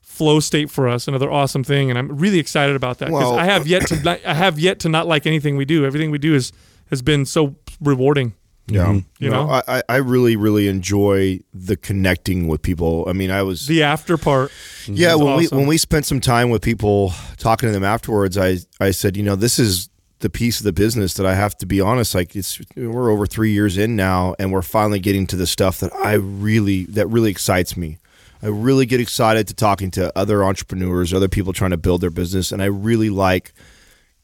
flow 0.00 0.40
state 0.40 0.70
for 0.70 0.88
us, 0.88 1.06
another 1.08 1.30
awesome 1.30 1.62
thing, 1.64 1.90
and 1.90 1.98
I'm 1.98 2.16
really 2.16 2.38
excited 2.38 2.74
about 2.76 2.98
that 2.98 3.06
because 3.06 3.22
Well- 3.22 3.38
I 3.38 3.44
have 3.44 3.66
yet 3.66 3.86
to 3.88 3.96
not, 4.02 4.20
I 4.24 4.34
have 4.34 4.58
yet 4.58 4.78
to 4.80 4.88
not 4.88 5.06
like 5.06 5.26
anything 5.26 5.56
we 5.56 5.64
do. 5.64 5.84
Everything 5.84 6.10
we 6.10 6.18
do 6.18 6.34
is 6.34 6.52
has 6.90 7.02
been 7.02 7.26
so 7.26 7.54
rewarding. 7.80 8.32
yeah, 8.66 8.86
mm-hmm. 8.86 8.98
You 9.24 9.30
No, 9.30 9.46
know? 9.46 9.50
I, 9.52 9.62
I- 9.78 9.82
I 9.88 9.96
really 9.96 10.36
really 10.36 10.68
enjoy 10.68 11.40
the 11.54 11.76
connecting 11.76 12.48
with 12.48 12.62
people. 12.62 13.04
I 13.08 13.12
mean, 13.12 13.30
I 13.30 13.42
was 13.42 13.66
The 13.66 13.82
after 13.82 14.16
part, 14.16 14.50
Yeah, 14.86 15.14
is 15.14 15.18
when 15.20 15.36
we 15.36 15.46
when 15.48 15.66
we 15.66 15.76
spent 15.78 16.06
some 16.06 16.20
time 16.20 16.50
with 16.50 16.62
people 16.62 17.12
talking 17.36 17.68
to 17.68 17.72
them 17.72 17.84
afterwards, 17.84 18.36
I 18.38 18.58
I 18.80 18.90
said, 18.92 19.16
you 19.16 19.22
know, 19.22 19.36
this 19.36 19.58
is 19.58 19.87
the 20.20 20.30
piece 20.30 20.58
of 20.58 20.64
the 20.64 20.72
business 20.72 21.14
that 21.14 21.26
I 21.26 21.34
have 21.34 21.56
to 21.58 21.66
be 21.66 21.80
honest. 21.80 22.14
Like 22.14 22.34
it's 22.34 22.60
we're 22.76 23.10
over 23.10 23.26
three 23.26 23.52
years 23.52 23.78
in 23.78 23.96
now, 23.96 24.34
and 24.38 24.52
we're 24.52 24.62
finally 24.62 25.00
getting 25.00 25.26
to 25.28 25.36
the 25.36 25.46
stuff 25.46 25.80
that 25.80 25.94
I 25.94 26.14
really 26.14 26.84
that 26.86 27.06
really 27.06 27.30
excites 27.30 27.76
me. 27.76 27.98
I 28.42 28.46
really 28.46 28.86
get 28.86 29.00
excited 29.00 29.48
to 29.48 29.54
talking 29.54 29.90
to 29.92 30.16
other 30.16 30.44
entrepreneurs, 30.44 31.12
other 31.12 31.28
people 31.28 31.52
trying 31.52 31.72
to 31.72 31.76
build 31.76 32.00
their 32.00 32.10
business, 32.10 32.52
and 32.52 32.62
I 32.62 32.66
really 32.66 33.10
like 33.10 33.52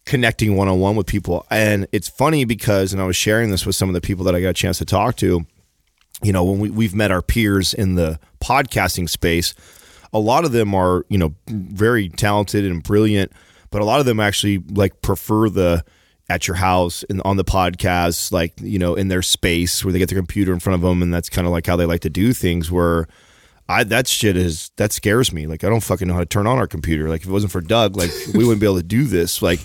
connecting 0.04 0.56
one 0.56 0.68
on 0.68 0.80
one 0.80 0.96
with 0.96 1.06
people. 1.06 1.46
And 1.50 1.86
it's 1.90 2.08
funny 2.08 2.44
because, 2.44 2.92
and 2.92 3.00
I 3.00 3.06
was 3.06 3.16
sharing 3.16 3.50
this 3.50 3.64
with 3.64 3.74
some 3.74 3.88
of 3.88 3.94
the 3.94 4.00
people 4.00 4.24
that 4.24 4.34
I 4.34 4.40
got 4.40 4.50
a 4.50 4.54
chance 4.54 4.78
to 4.78 4.84
talk 4.84 5.16
to. 5.16 5.46
You 6.22 6.32
know, 6.32 6.44
when 6.44 6.60
we, 6.60 6.70
we've 6.70 6.94
met 6.94 7.10
our 7.10 7.22
peers 7.22 7.74
in 7.74 7.96
the 7.96 8.20
podcasting 8.40 9.08
space, 9.08 9.54
a 10.12 10.18
lot 10.18 10.44
of 10.44 10.52
them 10.52 10.74
are 10.74 11.04
you 11.08 11.18
know 11.18 11.34
very 11.48 12.08
talented 12.08 12.64
and 12.64 12.82
brilliant, 12.82 13.32
but 13.74 13.82
a 13.82 13.84
lot 13.84 13.98
of 13.98 14.06
them 14.06 14.20
actually 14.20 14.58
like 14.58 15.02
prefer 15.02 15.48
the 15.48 15.84
at 16.28 16.46
your 16.46 16.54
house 16.54 17.02
and 17.10 17.20
on 17.24 17.36
the 17.36 17.44
podcast, 17.44 18.30
like 18.30 18.52
you 18.60 18.78
know 18.78 18.94
in 18.94 19.08
their 19.08 19.20
space 19.20 19.84
where 19.84 19.92
they 19.92 19.98
get 19.98 20.08
their 20.08 20.18
computer 20.18 20.52
in 20.52 20.60
front 20.60 20.76
of 20.76 20.80
them, 20.88 21.02
and 21.02 21.12
that's 21.12 21.28
kind 21.28 21.44
of 21.44 21.52
like 21.52 21.66
how 21.66 21.74
they 21.74 21.84
like 21.84 22.02
to 22.02 22.08
do 22.08 22.32
things. 22.32 22.70
Where 22.70 23.08
I 23.68 23.82
that 23.82 24.06
shit 24.06 24.36
is 24.36 24.70
that 24.76 24.92
scares 24.92 25.32
me. 25.32 25.48
Like 25.48 25.64
I 25.64 25.68
don't 25.68 25.82
fucking 25.82 26.06
know 26.06 26.14
how 26.14 26.20
to 26.20 26.26
turn 26.26 26.46
on 26.46 26.56
our 26.56 26.68
computer. 26.68 27.08
Like 27.08 27.22
if 27.22 27.26
it 27.26 27.32
wasn't 27.32 27.50
for 27.50 27.60
Doug, 27.60 27.96
like 27.96 28.12
we 28.32 28.44
wouldn't 28.44 28.60
be 28.60 28.66
able 28.66 28.76
to 28.76 28.84
do 28.84 29.06
this. 29.06 29.42
Like 29.42 29.58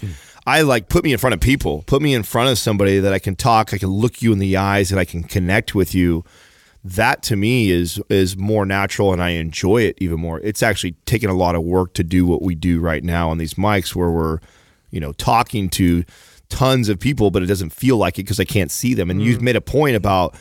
I 0.48 0.64
like 0.64 0.90
put 0.90 1.04
me 1.04 1.12
in 1.12 1.20
front 1.20 1.36
of 1.36 1.40
people, 1.40 1.84
put 1.86 2.02
me 2.02 2.16
in 2.16 2.24
front 2.24 2.50
of 2.50 2.58
somebody 2.58 2.98
that 2.98 3.14
I 3.14 3.20
can 3.20 3.36
talk, 3.36 3.76
I 3.76 3.78
can 3.78 3.90
look 3.90 4.24
you 4.24 4.34
in 4.34 4.40
the 4.40 4.58
eyes, 4.58 4.90
and 4.90 5.00
I 5.00 5.06
can 5.06 5.22
connect 5.22 5.76
with 5.76 5.94
you. 5.94 6.26
That 6.84 7.22
to 7.24 7.36
me 7.36 7.72
is 7.72 8.02
is 8.10 8.38
more 8.38 8.66
natural, 8.66 9.12
and 9.12 9.22
I 9.22 9.32
enjoy 9.32 9.82
it 9.82 9.98
even 10.00 10.20
more. 10.20 10.40
It's 10.40 10.64
actually 10.64 10.94
taken 11.06 11.30
a 11.30 11.34
lot 11.34 11.56
of 11.56 11.64
work 11.64 11.94
to 11.96 12.04
do 12.04 12.26
what 12.26 12.42
we 12.42 12.56
do 12.56 12.80
right 12.80 13.04
now 13.04 13.30
on 13.30 13.38
these 13.38 13.56
mics, 13.56 13.96
where 13.96 14.10
we're 14.10 14.40
you 14.90 15.00
know 15.00 15.12
talking 15.14 15.70
to 15.72 16.04
tons 16.48 16.90
of 16.90 17.00
people, 17.00 17.32
but 17.32 17.44
it 17.44 17.48
doesn't 17.48 17.72
feel 17.72 17.98
like 17.98 18.18
it 18.18 18.24
because 18.24 18.40
I 18.40 18.46
can't 18.46 18.72
see 18.72 18.94
them. 18.94 19.10
And 19.10 19.22
you've 19.22 19.40
mm. 19.40 19.44
made 19.44 19.56
a 19.56 19.62
point 19.62 19.96
about 19.96 20.36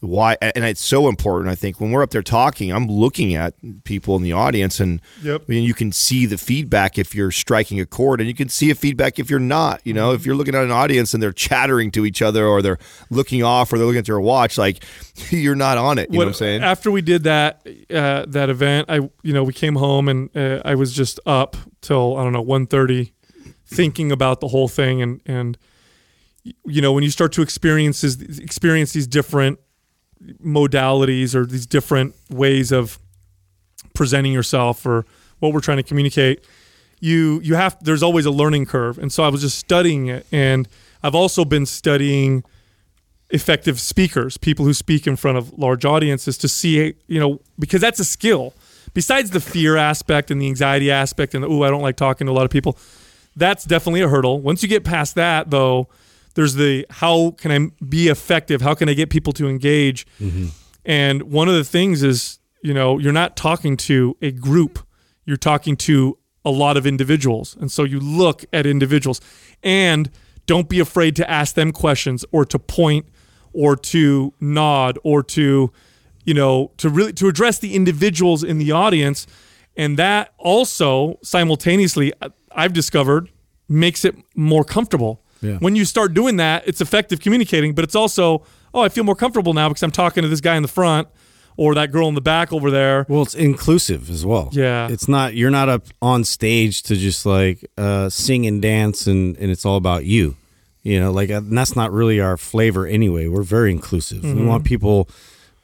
why 0.00 0.36
and 0.40 0.64
it's 0.64 0.80
so 0.80 1.08
important 1.08 1.50
i 1.50 1.54
think 1.54 1.80
when 1.80 1.90
we're 1.90 2.02
up 2.02 2.10
there 2.10 2.22
talking 2.22 2.72
i'm 2.72 2.86
looking 2.86 3.34
at 3.34 3.54
people 3.84 4.14
in 4.14 4.22
the 4.22 4.32
audience 4.32 4.78
and 4.78 5.00
Yep. 5.22 5.42
I 5.42 5.44
mean, 5.50 5.64
you 5.64 5.74
can 5.74 5.90
see 5.90 6.24
the 6.26 6.38
feedback 6.38 6.98
if 6.98 7.14
you're 7.14 7.32
striking 7.32 7.80
a 7.80 7.86
chord 7.86 8.20
and 8.20 8.28
you 8.28 8.34
can 8.34 8.48
see 8.48 8.70
a 8.70 8.74
feedback 8.76 9.18
if 9.18 9.28
you're 9.28 9.40
not 9.40 9.80
you 9.84 9.92
know 9.92 10.12
if 10.12 10.24
you're 10.24 10.36
looking 10.36 10.54
at 10.54 10.62
an 10.62 10.70
audience 10.70 11.14
and 11.14 11.22
they're 11.22 11.32
chattering 11.32 11.90
to 11.92 12.06
each 12.06 12.22
other 12.22 12.46
or 12.46 12.62
they're 12.62 12.78
looking 13.10 13.42
off 13.42 13.72
or 13.72 13.78
they're 13.78 13.86
looking 13.86 13.98
at 13.98 14.06
their 14.06 14.20
watch 14.20 14.56
like 14.56 14.84
you're 15.30 15.56
not 15.56 15.78
on 15.78 15.98
it 15.98 16.08
you 16.10 16.14
know 16.14 16.18
what 16.18 16.28
i'm 16.28 16.34
saying 16.34 16.62
After 16.62 16.90
we 16.90 17.02
did 17.02 17.24
that 17.24 17.66
uh, 17.92 18.24
that 18.28 18.50
event, 18.50 18.88
I 18.88 18.96
you 19.22 19.32
know 19.32 19.42
we 19.42 19.52
came 19.52 19.74
home 19.74 20.08
and 20.08 20.36
uh, 20.36 20.62
I 20.64 20.74
was 20.74 20.92
just 20.92 21.18
up 21.26 21.56
till 21.80 22.16
I 22.16 22.22
don't 22.22 22.32
know 22.32 22.44
1.30 22.44 23.12
thinking 23.66 24.12
about 24.12 24.40
the 24.40 24.48
whole 24.48 24.68
thing 24.68 25.02
and 25.02 25.20
and 25.26 25.58
you 26.64 26.80
know 26.80 26.92
when 26.92 27.02
you 27.04 27.10
start 27.10 27.32
to 27.32 27.42
experience 27.42 28.04
experience 28.04 28.92
these 28.92 29.06
different 29.06 29.58
modalities 30.44 31.34
or 31.34 31.46
these 31.46 31.66
different 31.66 32.14
ways 32.30 32.72
of 32.72 32.98
presenting 33.94 34.32
yourself 34.32 34.84
or 34.84 35.04
what 35.38 35.52
we're 35.52 35.60
trying 35.60 35.76
to 35.76 35.82
communicate 35.82 36.44
you 37.00 37.40
you 37.42 37.54
have 37.54 37.76
there's 37.82 38.02
always 38.02 38.26
a 38.26 38.30
learning 38.30 38.66
curve. 38.66 38.98
And 38.98 39.12
so 39.12 39.22
i 39.22 39.28
was 39.28 39.40
just 39.40 39.58
studying 39.58 40.08
it. 40.08 40.26
And 40.32 40.68
i've 41.02 41.14
also 41.14 41.44
been 41.44 41.66
studying 41.66 42.44
effective 43.30 43.78
speakers 43.78 44.36
people 44.36 44.64
who 44.64 44.72
speak 44.72 45.06
in 45.06 45.14
front 45.14 45.36
of 45.36 45.52
large 45.58 45.84
audiences 45.84 46.38
to 46.38 46.48
see 46.48 46.94
you 47.06 47.20
know 47.20 47.40
because 47.58 47.80
that's 47.80 48.00
a 48.00 48.04
skill. 48.04 48.54
Besides 48.94 49.30
the 49.30 49.40
fear 49.40 49.76
aspect 49.76 50.30
and 50.30 50.40
the 50.40 50.46
anxiety 50.46 50.90
aspect 50.90 51.34
and 51.34 51.44
the 51.44 51.48
oh 51.48 51.62
i 51.62 51.70
don't 51.70 51.82
like 51.82 51.96
talking 51.96 52.26
to 52.26 52.32
a 52.32 52.34
lot 52.34 52.44
of 52.44 52.50
people 52.50 52.78
that's 53.36 53.64
definitely 53.64 54.00
a 54.00 54.08
hurdle. 54.08 54.40
Once 54.40 54.64
you 54.64 54.68
get 54.68 54.82
past 54.82 55.14
that 55.14 55.50
though 55.50 55.88
there's 56.38 56.54
the 56.54 56.86
how 56.88 57.32
can 57.32 57.50
i 57.50 57.84
be 57.84 58.06
effective? 58.06 58.62
How 58.62 58.72
can 58.72 58.88
i 58.88 58.94
get 58.94 59.10
people 59.10 59.32
to 59.32 59.48
engage? 59.48 60.06
Mm-hmm. 60.20 60.46
And 60.84 61.22
one 61.24 61.48
of 61.48 61.54
the 61.54 61.64
things 61.64 62.04
is 62.04 62.38
you 62.62 62.72
know 62.72 62.96
you're 62.96 63.12
not 63.12 63.36
talking 63.36 63.76
to 63.88 64.16
a 64.22 64.30
group. 64.30 64.78
You're 65.24 65.36
talking 65.36 65.76
to 65.78 66.16
a 66.44 66.52
lot 66.52 66.76
of 66.76 66.86
individuals. 66.86 67.56
And 67.60 67.72
so 67.72 67.82
you 67.82 67.98
look 67.98 68.44
at 68.52 68.66
individuals. 68.66 69.20
And 69.64 70.12
don't 70.46 70.68
be 70.68 70.78
afraid 70.78 71.16
to 71.16 71.28
ask 71.28 71.56
them 71.56 71.72
questions 71.72 72.24
or 72.30 72.44
to 72.44 72.58
point 72.60 73.06
or 73.52 73.74
to 73.74 74.32
nod 74.38 74.96
or 75.02 75.24
to 75.24 75.72
you 76.24 76.34
know 76.34 76.70
to 76.76 76.88
really 76.88 77.12
to 77.14 77.26
address 77.26 77.58
the 77.58 77.74
individuals 77.74 78.44
in 78.44 78.58
the 78.58 78.70
audience. 78.70 79.26
And 79.76 79.98
that 79.98 80.34
also 80.38 81.18
simultaneously 81.20 82.12
i've 82.52 82.72
discovered 82.72 83.28
makes 83.68 84.04
it 84.04 84.14
more 84.36 84.62
comfortable 84.62 85.24
Yeah. 85.40 85.56
when 85.58 85.76
you 85.76 85.84
start 85.84 86.14
doing 86.14 86.36
that 86.38 86.66
it's 86.66 86.80
effective 86.80 87.20
communicating 87.20 87.74
but 87.74 87.84
it's 87.84 87.94
also 87.94 88.44
oh 88.74 88.80
i 88.82 88.88
feel 88.88 89.04
more 89.04 89.14
comfortable 89.14 89.54
now 89.54 89.68
because 89.68 89.82
i'm 89.82 89.90
talking 89.92 90.22
to 90.22 90.28
this 90.28 90.40
guy 90.40 90.56
in 90.56 90.62
the 90.62 90.68
front 90.68 91.06
or 91.56 91.74
that 91.74 91.90
girl 91.92 92.08
in 92.08 92.14
the 92.14 92.20
back 92.20 92.52
over 92.52 92.70
there 92.70 93.04
Well, 93.08 93.22
it's 93.22 93.34
inclusive 93.34 94.10
as 94.10 94.24
well. 94.24 94.48
Yeah. 94.52 94.88
It's 94.88 95.08
not 95.08 95.34
you're 95.34 95.50
not 95.50 95.68
up 95.68 95.82
on 96.00 96.22
stage 96.22 96.82
to 96.84 96.94
just 96.94 97.26
like 97.26 97.68
uh, 97.76 98.08
sing 98.08 98.46
and 98.46 98.62
dance 98.62 99.08
and, 99.08 99.36
and 99.38 99.50
it's 99.50 99.66
all 99.66 99.76
about 99.76 100.04
you. 100.04 100.36
You 100.84 101.00
know, 101.00 101.10
like 101.10 101.30
and 101.30 101.58
that's 101.58 101.74
not 101.74 101.90
really 101.90 102.20
our 102.20 102.36
flavor 102.36 102.86
anyway. 102.86 103.26
We're 103.26 103.42
very 103.42 103.72
inclusive. 103.72 104.22
We 104.22 104.46
want 104.46 104.64
people 104.64 105.08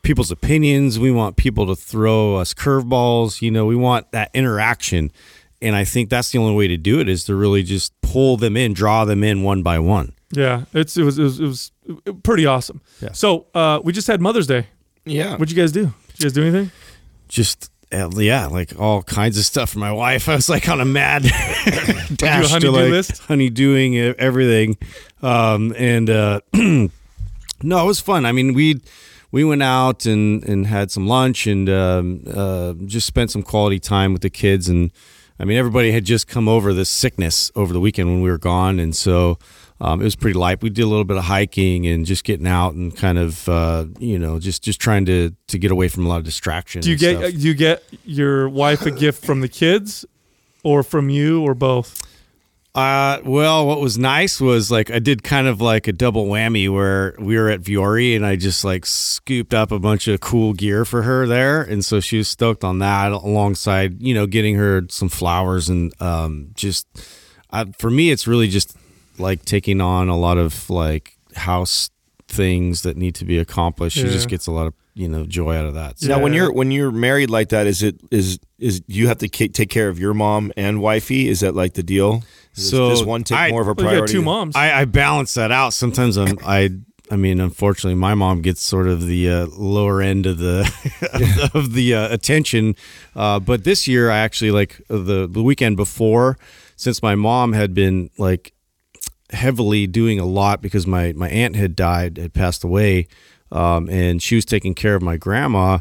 people's 0.02 0.32
opinions. 0.32 0.98
We 0.98 1.12
want 1.12 1.36
people 1.36 1.64
to 1.68 1.76
throw 1.76 2.36
us 2.38 2.52
curveballs. 2.54 3.40
You 3.40 3.52
know, 3.52 3.64
we 3.64 3.76
want 3.76 4.10
that 4.10 4.30
interaction. 4.34 5.12
And 5.62 5.74
I 5.74 5.84
think 5.84 6.10
that's 6.10 6.30
the 6.30 6.38
only 6.38 6.54
way 6.54 6.68
to 6.68 6.76
do 6.76 7.00
it 7.00 7.08
is 7.08 7.24
to 7.24 7.34
really 7.34 7.62
just 7.62 7.92
pull 8.02 8.36
them 8.36 8.56
in, 8.56 8.74
draw 8.74 9.04
them 9.04 9.22
in 9.24 9.42
one 9.42 9.62
by 9.62 9.78
one. 9.78 10.12
yeah 10.32 10.64
it's 10.72 10.96
it 10.96 11.04
was 11.04 11.18
it 11.18 11.22
was, 11.22 11.40
it 11.40 11.44
was 11.46 11.70
pretty 12.22 12.44
awesome 12.46 12.80
Yeah. 13.00 13.12
so 13.12 13.46
uh 13.54 13.80
we 13.84 13.92
just 13.92 14.06
had 14.08 14.20
mother's 14.20 14.46
day 14.46 14.66
yeah 15.04 15.32
what'd 15.36 15.50
you 15.50 15.56
guys 15.56 15.72
do 15.72 15.84
did 15.84 16.18
you 16.18 16.24
guys 16.24 16.32
do 16.32 16.42
anything 16.42 16.70
Just 17.28 17.70
uh, 17.92 18.10
yeah, 18.16 18.46
like 18.46 18.78
all 18.80 19.02
kinds 19.04 19.38
of 19.38 19.44
stuff 19.44 19.70
for 19.70 19.78
my 19.78 19.92
wife. 19.92 20.28
I 20.32 20.34
was 20.34 20.48
like 20.48 20.68
on 20.68 20.80
a 20.80 20.84
mad 20.84 21.22
dash 22.16 22.46
to 22.46 22.48
honeydew 22.48 22.70
like 22.70 22.90
list? 22.90 23.22
honeydoing 23.28 23.94
e- 23.94 24.14
everything, 24.18 24.76
um, 25.22 25.72
and 25.78 26.10
uh, 26.10 26.40
no, 26.54 26.88
it 27.84 27.86
was 27.86 28.00
fun. 28.00 28.26
I 28.26 28.32
mean, 28.32 28.52
we 28.54 28.80
we 29.30 29.44
went 29.44 29.62
out 29.62 30.06
and 30.06 30.42
and 30.44 30.66
had 30.66 30.90
some 30.90 31.06
lunch 31.06 31.46
and 31.46 31.68
um, 31.68 32.24
uh, 32.34 32.72
just 32.86 33.06
spent 33.06 33.30
some 33.30 33.42
quality 33.42 33.78
time 33.78 34.12
with 34.12 34.22
the 34.22 34.30
kids. 34.30 34.68
And 34.68 34.90
I 35.38 35.44
mean, 35.44 35.58
everybody 35.58 35.92
had 35.92 36.04
just 36.04 36.28
come 36.28 36.48
over 36.48 36.72
this 36.72 36.88
sickness 36.88 37.50
over 37.56 37.72
the 37.72 37.80
weekend 37.80 38.08
when 38.08 38.22
we 38.22 38.30
were 38.30 38.38
gone, 38.38 38.78
and 38.78 38.94
so. 38.94 39.38
Um, 39.80 40.00
it 40.00 40.04
was 40.04 40.14
pretty 40.14 40.38
light. 40.38 40.62
We 40.62 40.70
did 40.70 40.82
a 40.82 40.86
little 40.86 41.04
bit 41.04 41.16
of 41.16 41.24
hiking 41.24 41.84
and 41.88 42.06
just 42.06 42.22
getting 42.22 42.46
out 42.46 42.74
and 42.74 42.96
kind 42.96 43.18
of, 43.18 43.46
uh, 43.48 43.86
you 43.98 44.20
know, 44.20 44.38
just 44.38 44.62
just 44.62 44.80
trying 44.80 45.04
to 45.06 45.34
to 45.48 45.58
get 45.58 45.72
away 45.72 45.88
from 45.88 46.06
a 46.06 46.08
lot 46.08 46.18
of 46.18 46.24
distraction. 46.24 46.80
do 46.80 46.90
you 46.90 46.96
get 46.96 47.18
stuff. 47.18 47.32
do 47.32 47.38
you 47.38 47.54
get 47.54 47.82
your 48.04 48.48
wife 48.48 48.86
a 48.86 48.92
gift 48.92 49.26
from 49.26 49.40
the 49.40 49.48
kids 49.48 50.06
or 50.62 50.84
from 50.84 51.10
you 51.10 51.42
or 51.42 51.54
both 51.54 52.03
Uh, 52.74 53.20
well, 53.24 53.64
what 53.68 53.80
was 53.80 53.96
nice 53.96 54.40
was 54.40 54.68
like 54.68 54.90
I 54.90 54.98
did 54.98 55.22
kind 55.22 55.46
of 55.46 55.60
like 55.60 55.86
a 55.86 55.92
double 55.92 56.26
whammy 56.26 56.68
where 56.68 57.14
we 57.20 57.36
were 57.38 57.48
at 57.48 57.60
Vuori 57.60 58.16
and 58.16 58.26
I 58.26 58.34
just 58.34 58.64
like 58.64 58.84
scooped 58.84 59.54
up 59.54 59.70
a 59.70 59.78
bunch 59.78 60.08
of 60.08 60.20
cool 60.20 60.54
gear 60.54 60.84
for 60.84 61.02
her 61.02 61.24
there, 61.24 61.62
and 61.62 61.84
so 61.84 62.00
she 62.00 62.18
was 62.18 62.26
stoked 62.26 62.64
on 62.64 62.80
that. 62.80 63.12
Alongside, 63.12 64.02
you 64.02 64.12
know, 64.12 64.26
getting 64.26 64.56
her 64.56 64.82
some 64.88 65.08
flowers 65.08 65.68
and 65.68 65.92
um, 66.02 66.50
just 66.54 66.88
I, 67.52 67.66
for 67.78 67.90
me, 67.90 68.10
it's 68.10 68.26
really 68.26 68.48
just 68.48 68.76
like 69.18 69.44
taking 69.44 69.80
on 69.80 70.08
a 70.08 70.18
lot 70.18 70.36
of 70.36 70.68
like 70.68 71.16
house 71.36 71.90
things 72.26 72.82
that 72.82 72.96
need 72.96 73.14
to 73.14 73.24
be 73.24 73.38
accomplished. 73.38 73.96
She 73.96 74.02
just 74.04 74.28
gets 74.28 74.48
a 74.48 74.50
lot 74.50 74.66
of 74.66 74.74
you 74.94 75.06
know 75.08 75.24
joy 75.26 75.54
out 75.56 75.66
of 75.66 75.74
that. 75.74 76.00
So, 76.00 76.08
now 76.08 76.20
when 76.20 76.32
Yeah. 76.32 76.42
you're 76.42 76.52
when 76.52 76.72
you're 76.72 76.90
married 76.90 77.30
like 77.30 77.50
that 77.50 77.68
is 77.68 77.84
it 77.84 78.00
is 78.10 78.40
is 78.58 78.82
you 78.88 79.06
have 79.06 79.18
to 79.18 79.28
ca- 79.28 79.46
take 79.48 79.70
care 79.70 79.88
of 79.88 80.00
your 80.00 80.12
mom 80.14 80.50
and 80.56 80.80
wifey 80.80 81.28
is 81.28 81.38
that 81.38 81.54
like 81.54 81.74
the 81.74 81.82
deal 81.84 82.24
Does- 82.54 82.70
So 82.70 82.88
does 82.90 83.04
one 83.04 83.24
take 83.24 83.38
I- 83.38 83.50
more 83.50 83.62
of 83.62 83.68
a 83.68 83.74
well, 83.74 83.84
you 83.86 83.90
priority 83.90 84.12
two 84.12 84.18
than- 84.18 84.24
moms 84.26 84.56
I, 84.56 84.80
I 84.80 84.84
balance 84.84 85.34
that 85.34 85.50
out. 85.50 85.72
Sometimes 85.72 86.16
I'm 86.16 86.38
I 86.44 86.70
I 87.10 87.16
mean, 87.16 87.38
unfortunately, 87.38 87.96
my 87.96 88.14
mom 88.14 88.40
gets 88.40 88.62
sort 88.62 88.88
of 88.88 89.06
the 89.06 89.28
uh, 89.28 89.46
lower 89.58 90.00
end 90.00 90.24
of 90.24 90.38
the 90.38 90.60
of 91.54 91.74
the 91.74 91.94
uh, 91.94 92.12
attention. 92.12 92.76
Uh, 93.14 93.38
but 93.40 93.64
this 93.64 93.86
year, 93.86 94.10
I 94.10 94.18
actually 94.18 94.52
like 94.52 94.80
the 94.88 95.28
the 95.30 95.42
weekend 95.42 95.76
before, 95.76 96.38
since 96.76 97.02
my 97.02 97.14
mom 97.14 97.52
had 97.52 97.74
been 97.74 98.08
like 98.16 98.54
heavily 99.30 99.86
doing 99.86 100.18
a 100.18 100.24
lot 100.24 100.62
because 100.62 100.86
my 100.86 101.12
my 101.12 101.28
aunt 101.28 101.56
had 101.56 101.76
died, 101.76 102.16
had 102.16 102.32
passed 102.32 102.64
away, 102.64 103.06
um, 103.52 103.88
and 103.90 104.22
she 104.22 104.34
was 104.34 104.46
taking 104.46 104.74
care 104.74 104.94
of 104.94 105.02
my 105.02 105.18
grandma. 105.18 105.78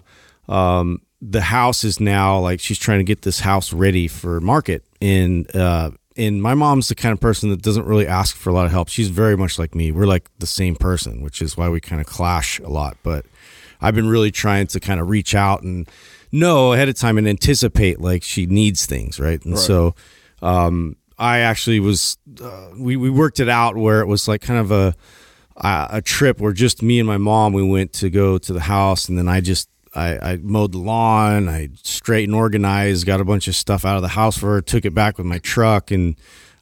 Um, 0.49 1.01
the 1.21 1.41
house 1.41 1.85
is 1.85 2.01
now 2.01 2.37
like 2.37 2.59
she's 2.59 2.77
trying 2.77 2.99
to 2.99 3.05
get 3.05 3.21
this 3.21 3.39
house 3.39 3.71
ready 3.71 4.09
for 4.09 4.41
market, 4.41 4.83
and 5.01 5.53
uh, 5.55 5.91
and 6.17 6.41
my 6.41 6.53
mom's 6.53 6.87
the 6.89 6.95
kind 6.95 7.13
of 7.13 7.19
person 7.19 7.49
that 7.49 7.61
doesn't 7.61 7.85
really 7.85 8.07
ask 8.07 8.35
for 8.35 8.49
a 8.49 8.53
lot 8.53 8.65
of 8.65 8.71
help. 8.71 8.89
She's 8.89 9.09
very 9.09 9.35
much 9.35 9.57
like 9.57 9.75
me. 9.75 9.91
We're 9.91 10.05
like 10.05 10.29
the 10.39 10.47
same 10.47 10.75
person, 10.75 11.21
which 11.21 11.41
is 11.41 11.57
why 11.57 11.69
we 11.69 11.79
kind 11.79 12.01
of 12.01 12.07
clash 12.07 12.59
a 12.59 12.69
lot. 12.69 12.97
But 13.03 13.25
I've 13.81 13.95
been 13.95 14.07
really 14.07 14.31
trying 14.31 14.67
to 14.67 14.79
kind 14.79 14.99
of 14.99 15.09
reach 15.09 15.35
out 15.35 15.63
and 15.63 15.89
know 16.31 16.73
ahead 16.73 16.89
of 16.89 16.95
time 16.95 17.17
and 17.17 17.27
anticipate 17.27 17.99
like 17.99 18.23
she 18.23 18.45
needs 18.45 18.85
things, 18.85 19.19
right? 19.19 19.43
And 19.45 19.57
so 19.59 19.95
um, 20.41 20.97
I 21.17 21.39
actually 21.39 21.79
was 21.79 22.17
uh, 22.41 22.69
we 22.77 22.95
we 22.97 23.09
worked 23.09 23.39
it 23.39 23.49
out 23.49 23.75
where 23.75 24.01
it 24.01 24.07
was 24.07 24.27
like 24.27 24.41
kind 24.41 24.59
of 24.59 24.71
a 24.71 24.95
a 25.55 26.01
trip 26.01 26.39
where 26.39 26.51
just 26.51 26.81
me 26.81 26.99
and 26.99 27.07
my 27.07 27.17
mom 27.17 27.53
we 27.53 27.63
went 27.63 27.93
to 27.93 28.09
go 28.09 28.39
to 28.39 28.53
the 28.53 28.61
house 28.61 29.07
and 29.07 29.17
then 29.17 29.27
I 29.27 29.39
just 29.39 29.69
I, 29.95 30.31
I 30.31 30.37
mowed 30.37 30.71
the 30.71 30.79
lawn, 30.79 31.47
I 31.47 31.69
straightened, 31.83 32.35
organized, 32.35 33.05
got 33.05 33.21
a 33.21 33.25
bunch 33.25 33.47
of 33.47 33.55
stuff 33.55 33.85
out 33.85 33.95
of 33.95 34.01
the 34.01 34.07
house 34.09 34.37
for 34.37 34.55
her, 34.55 34.61
took 34.61 34.85
it 34.85 34.93
back 34.93 35.17
with 35.17 35.27
my 35.27 35.37
truck, 35.39 35.91
and 35.91 36.15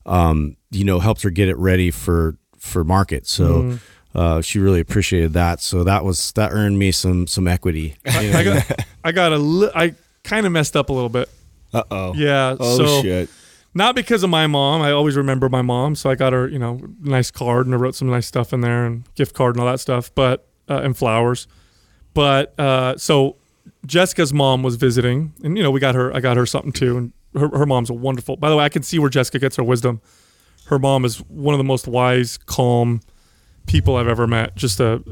um, 0.06 0.58
you 0.70 0.84
know, 0.84 1.00
helped 1.00 1.22
her 1.24 1.30
get 1.30 1.48
it 1.48 1.58
ready 1.58 1.92
for 1.92 2.38
for 2.58 2.84
market. 2.84 3.28
So. 3.28 3.78
Uh, 4.14 4.42
she 4.42 4.60
really 4.60 4.82
appreciated 4.82 5.32
that, 5.32 5.62
so 5.62 5.86
that 5.86 6.04
was 6.04 6.34
that 6.34 6.52
earned 6.52 6.78
me 6.78 6.92
some 6.92 7.28
some 7.28 7.48
equity. 7.48 7.96
you 8.20 8.30
know? 8.30 8.40
I 8.40 8.44
got 8.44 8.86
I 9.06 9.12
got 9.14 9.32
a 9.32 9.38
li- 9.38 9.72
I 9.74 9.96
kind 10.26 10.46
of 10.46 10.52
messed 10.52 10.76
up 10.76 10.90
a 10.90 10.94
little 10.94 11.08
bit. 11.08 11.30
Uh 11.74 11.84
oh. 11.90 12.14
Yeah. 12.14 12.58
Oh 12.60 12.78
so 12.78 13.02
shit. 13.02 13.30
not 13.74 13.96
because 13.96 14.24
of 14.24 14.30
my 14.30 14.48
mom. 14.48 14.82
I 14.82 14.92
always 14.92 15.16
remember 15.16 15.48
my 15.48 15.62
mom, 15.62 15.96
so 15.96 16.10
I 16.10 16.16
got 16.16 16.34
her, 16.34 16.46
you 16.48 16.60
know, 16.60 16.82
nice 17.00 17.32
card 17.32 17.66
and 17.68 17.74
I 17.74 17.78
wrote 17.78 17.96
some 17.96 18.10
nice 18.10 18.28
stuff 18.28 18.52
in 18.52 18.60
there 18.60 18.86
and 18.86 19.06
gift 19.16 19.34
card 19.34 19.56
and 19.56 19.64
all 19.64 19.72
that 19.72 19.80
stuff, 19.80 20.14
but 20.14 20.46
uh, 20.70 20.82
and 20.84 20.98
flowers. 20.98 21.48
But 22.14 22.60
uh, 22.60 22.98
so 22.98 23.38
Jessica's 23.86 24.34
mom 24.34 24.64
was 24.64 24.76
visiting, 24.76 25.34
and 25.44 25.58
you 25.58 25.64
know, 25.64 25.72
we 25.72 25.80
got 25.80 25.96
her. 25.96 26.14
I 26.16 26.20
got 26.20 26.38
her 26.38 26.46
something 26.46 26.72
too, 26.72 26.98
and 26.98 27.14
her 27.36 27.50
her 27.50 27.66
mom's 27.66 27.90
a 27.90 27.94
wonderful. 27.94 28.36
By 28.38 28.50
the 28.50 28.56
way, 28.56 28.64
I 28.64 28.70
can 28.70 28.84
see 28.84 29.00
where 29.00 29.10
Jessica 29.10 29.40
gets 29.40 29.56
her 29.56 29.64
wisdom. 29.64 30.02
Her 30.66 30.80
mom 30.80 31.06
is 31.06 31.18
one 31.24 31.54
of 31.54 31.58
the 31.58 31.64
most 31.64 31.88
wise, 31.88 32.38
calm 32.38 33.02
people 33.66 33.96
I've 33.96 34.08
ever 34.08 34.28
met. 34.28 34.56
Just 34.56 34.80
a 34.80 35.04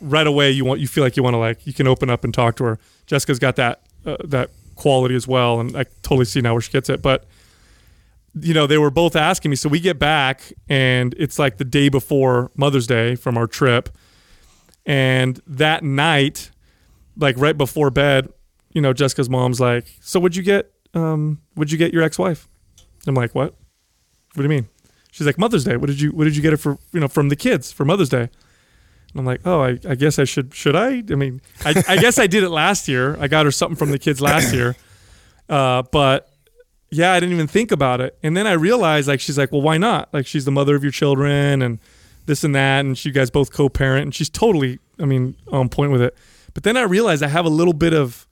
right 0.00 0.26
away, 0.26 0.50
you 0.50 0.64
want 0.64 0.80
you 0.80 0.88
feel 0.88 1.04
like 1.04 1.16
you 1.16 1.22
want 1.22 1.34
to 1.34 1.38
like 1.38 1.66
you 1.66 1.72
can 1.72 1.86
open 1.86 2.10
up 2.10 2.24
and 2.24 2.32
talk 2.32 2.56
to 2.56 2.64
her. 2.64 2.78
Jessica's 3.06 3.38
got 3.38 3.56
that 3.56 3.82
uh, 4.04 4.16
that 4.24 4.50
quality 4.74 5.14
as 5.14 5.26
well, 5.26 5.60
and 5.60 5.76
I 5.76 5.84
totally 6.02 6.24
see 6.24 6.40
now 6.40 6.54
where 6.54 6.60
she 6.60 6.72
gets 6.72 6.88
it. 6.88 7.02
But 7.02 7.26
you 8.34 8.54
know, 8.54 8.66
they 8.66 8.78
were 8.78 8.90
both 8.90 9.16
asking 9.16 9.50
me. 9.50 9.56
So 9.56 9.68
we 9.68 9.80
get 9.80 9.98
back, 9.98 10.52
and 10.68 11.14
it's 11.18 11.38
like 11.38 11.58
the 11.58 11.64
day 11.64 11.88
before 11.88 12.50
Mother's 12.56 12.86
Day 12.86 13.14
from 13.14 13.36
our 13.36 13.46
trip. 13.46 13.88
And 14.84 15.40
that 15.46 15.84
night, 15.84 16.50
like 17.16 17.36
right 17.38 17.56
before 17.56 17.90
bed, 17.90 18.28
you 18.72 18.80
know, 18.80 18.92
Jessica's 18.92 19.30
mom's 19.30 19.60
like, 19.60 19.86
"So 20.00 20.18
what'd 20.18 20.36
you 20.36 20.42
get? 20.42 20.72
Um, 20.94 21.40
what'd 21.54 21.70
you 21.70 21.78
get 21.78 21.92
your 21.92 22.02
ex-wife?" 22.02 22.48
I'm 23.06 23.14
like, 23.14 23.34
"What? 23.34 23.54
What 24.34 24.36
do 24.36 24.42
you 24.42 24.48
mean?" 24.48 24.68
She's 25.10 25.26
like, 25.26 25.38
"Mother's 25.38 25.64
Day. 25.64 25.76
What 25.76 25.86
did 25.86 26.00
you 26.00 26.10
What 26.10 26.24
did 26.24 26.36
you 26.36 26.42
get 26.42 26.52
her 26.52 26.56
for? 26.56 26.78
You 26.92 27.00
know, 27.00 27.08
from 27.08 27.28
the 27.28 27.36
kids 27.36 27.70
for 27.70 27.84
Mother's 27.84 28.08
Day?" 28.08 28.22
And 28.22 29.20
I'm 29.20 29.26
like, 29.26 29.40
"Oh, 29.44 29.60
I, 29.60 29.78
I 29.88 29.94
guess 29.94 30.18
I 30.18 30.24
should. 30.24 30.54
Should 30.54 30.74
I? 30.74 31.02
I 31.10 31.14
mean, 31.14 31.40
I, 31.64 31.82
I 31.86 31.96
guess 31.98 32.18
I 32.18 32.26
did 32.26 32.42
it 32.42 32.50
last 32.50 32.88
year. 32.88 33.16
I 33.20 33.28
got 33.28 33.44
her 33.44 33.52
something 33.52 33.76
from 33.76 33.90
the 33.90 33.98
kids 33.98 34.20
last 34.20 34.52
year, 34.54 34.74
uh, 35.48 35.82
but 35.92 36.28
yeah, 36.90 37.12
I 37.12 37.20
didn't 37.20 37.34
even 37.34 37.46
think 37.46 37.72
about 37.72 38.00
it. 38.00 38.18
And 38.22 38.36
then 38.36 38.46
I 38.46 38.52
realized, 38.52 39.08
like, 39.08 39.20
she's 39.20 39.38
like, 39.38 39.50
well, 39.50 39.62
why 39.62 39.78
not? 39.78 40.12
Like, 40.12 40.26
she's 40.26 40.44
the 40.44 40.50
mother 40.50 40.76
of 40.76 40.82
your 40.82 40.92
children 40.92 41.62
and 41.62 41.78
this 42.26 42.44
and 42.44 42.54
that. 42.54 42.80
And 42.84 43.04
you 43.04 43.12
guys 43.12 43.30
both 43.30 43.52
co 43.52 43.68
parent. 43.68 44.04
And 44.04 44.14
she's 44.14 44.30
totally, 44.30 44.78
I 44.98 45.04
mean, 45.04 45.36
on 45.50 45.68
point 45.68 45.92
with 45.92 46.02
it. 46.02 46.16
But 46.54 46.62
then 46.62 46.76
I 46.76 46.82
realized 46.82 47.22
I 47.22 47.28
have 47.28 47.44
a 47.44 47.50
little 47.50 47.72
bit 47.72 47.94
of, 47.94 48.26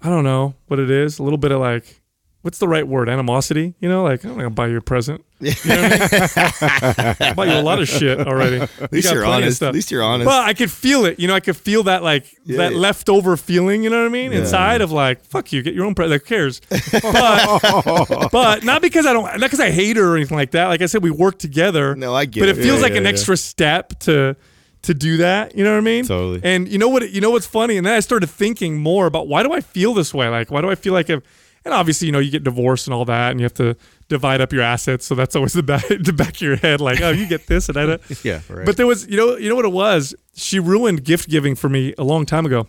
I 0.00 0.08
don't 0.08 0.24
know 0.24 0.54
what 0.66 0.78
it 0.78 0.90
is, 0.90 1.18
a 1.18 1.22
little 1.22 1.38
bit 1.38 1.52
of 1.52 1.60
like, 1.60 2.02
what's 2.46 2.58
the 2.58 2.68
right 2.68 2.86
word? 2.86 3.08
Animosity? 3.08 3.74
You 3.80 3.88
know, 3.88 4.04
like, 4.04 4.22
I'm 4.22 4.34
going 4.34 4.44
to 4.44 4.50
buy 4.50 4.68
you 4.68 4.76
a 4.76 4.80
present. 4.80 5.24
You 5.40 5.50
know 5.66 5.82
what 5.82 5.92
I 5.92 7.16
mean? 7.16 7.16
I 7.20 7.34
bought 7.34 7.48
you 7.48 7.54
a 7.54 7.60
lot 7.60 7.80
of 7.80 7.88
shit 7.88 8.20
already. 8.26 8.60
At 8.60 8.92
least 8.92 9.12
you're 9.12 9.26
honest. 9.26 9.62
At 9.62 9.74
least 9.74 9.90
you're 9.90 10.02
honest. 10.02 10.26
Well, 10.28 10.40
I 10.40 10.54
could 10.54 10.70
feel 10.70 11.04
it. 11.04 11.18
You 11.20 11.26
know, 11.28 11.34
I 11.34 11.40
could 11.40 11.56
feel 11.56 11.82
that 11.82 12.02
like 12.02 12.24
that 12.46 12.72
yeah. 12.72 12.78
leftover 12.78 13.36
feeling. 13.36 13.82
You 13.82 13.90
know 13.90 13.98
what 13.98 14.06
I 14.06 14.10
mean? 14.10 14.32
Inside 14.32 14.80
of 14.80 14.92
like, 14.92 15.24
fuck 15.24 15.52
you, 15.52 15.62
get 15.62 15.74
your 15.74 15.84
own 15.84 15.94
present. 15.94 16.22
Who 16.22 16.26
cares? 16.26 16.60
But, 16.70 18.28
but 18.32 18.64
not 18.64 18.80
because 18.80 19.04
I 19.06 19.12
don't, 19.12 19.24
not 19.24 19.40
because 19.40 19.60
I 19.60 19.70
hate 19.70 19.96
her 19.96 20.12
or 20.12 20.16
anything 20.16 20.38
like 20.38 20.52
that. 20.52 20.68
Like 20.68 20.80
I 20.82 20.86
said, 20.86 21.02
we 21.02 21.10
work 21.10 21.38
together. 21.38 21.94
No, 21.96 22.14
I 22.14 22.24
get 22.24 22.40
But 22.40 22.48
it. 22.48 22.58
it 22.58 22.62
feels 22.62 22.76
Yeah, 22.78 22.82
like 22.82 22.92
yeah, 22.92 22.98
an 22.98 23.04
yeah. 23.04 23.10
extra 23.10 23.36
step 23.36 23.98
to 24.00 24.36
to 24.82 24.94
do 24.94 25.16
that. 25.18 25.54
You 25.56 25.64
know 25.64 25.72
what 25.72 25.78
I 25.78 25.82
mean? 25.82 26.04
Totally. 26.06 26.40
And 26.44 26.68
you 26.68 26.78
know 26.78 26.88
what? 26.88 27.10
You 27.10 27.20
know 27.20 27.30
what's 27.30 27.46
funny? 27.46 27.76
And 27.76 27.86
then 27.86 27.94
I 27.94 28.00
started 28.00 28.28
thinking 28.28 28.78
more 28.78 29.06
about 29.06 29.28
why 29.28 29.42
do 29.42 29.52
I 29.52 29.60
feel 29.60 29.92
this 29.94 30.14
way? 30.14 30.28
Like 30.28 30.50
why 30.50 30.62
do 30.62 30.70
I 30.70 30.76
feel 30.76 30.92
like 30.92 31.10
if 31.10 31.22
and 31.66 31.74
obviously, 31.74 32.06
you 32.06 32.12
know, 32.12 32.20
you 32.20 32.30
get 32.30 32.44
divorced 32.44 32.86
and 32.86 32.94
all 32.94 33.04
that, 33.06 33.32
and 33.32 33.40
you 33.40 33.44
have 33.44 33.54
to 33.54 33.76
divide 34.08 34.40
up 34.40 34.52
your 34.52 34.62
assets. 34.62 35.04
So 35.04 35.16
that's 35.16 35.34
always 35.34 35.52
the 35.52 35.64
back, 35.64 35.84
the 36.00 36.12
back 36.12 36.36
of 36.36 36.40
your 36.40 36.54
head, 36.54 36.80
like, 36.80 37.00
oh, 37.00 37.10
you 37.10 37.26
get 37.26 37.48
this 37.48 37.68
and 37.68 37.76
I 37.76 37.86
don't. 37.86 38.02
Yeah, 38.24 38.40
right. 38.48 38.64
But 38.64 38.76
there 38.76 38.86
was, 38.86 39.06
you 39.08 39.16
know, 39.16 39.36
you 39.36 39.48
know 39.48 39.56
what 39.56 39.64
it 39.64 39.72
was. 39.72 40.14
She 40.34 40.60
ruined 40.60 41.02
gift 41.04 41.28
giving 41.28 41.56
for 41.56 41.68
me 41.68 41.92
a 41.98 42.04
long 42.04 42.24
time 42.24 42.46
ago. 42.46 42.68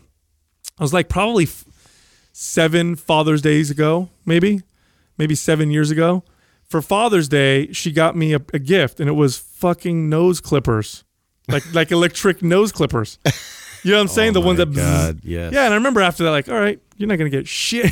I 0.80 0.84
was 0.84 0.94
like 0.94 1.10
probably 1.10 1.44
f- 1.44 1.64
seven 2.34 2.96
Father's 2.96 3.42
Days 3.44 3.70
ago, 3.70 4.10
maybe, 4.26 4.64
maybe 5.18 5.36
seven 5.36 5.70
years 5.70 5.92
ago. 5.92 6.24
For 6.66 6.82
Father's 6.82 7.30
Day, 7.30 7.72
she 7.74 7.92
got 7.92 8.16
me 8.16 8.34
a, 8.34 8.40
a 8.52 8.60
gift, 8.60 9.00
and 9.00 9.08
it 9.08 9.14
was 9.14 9.38
fucking 9.38 10.10
nose 10.10 10.42
clippers, 10.42 11.04
like 11.48 11.64
like 11.74 11.92
electric 11.92 12.42
nose 12.42 12.72
clippers. 12.72 13.20
You 13.84 13.92
know 13.92 13.98
what 13.98 14.02
I'm 14.02 14.08
saying? 14.18 14.34
the 14.34 14.42
oh 14.42 14.46
ones 14.46 14.58
that, 14.58 14.74
God, 14.74 15.20
yes. 15.24 15.54
yeah. 15.54 15.66
And 15.66 15.74
I 15.74 15.78
remember 15.78 16.02
after 16.02 16.24
that, 16.24 16.32
like, 16.32 16.50
all 16.50 16.60
right, 16.60 16.80
you're 16.98 17.08
not 17.08 17.18
gonna 17.18 17.30
get 17.30 17.48
shit 17.48 17.92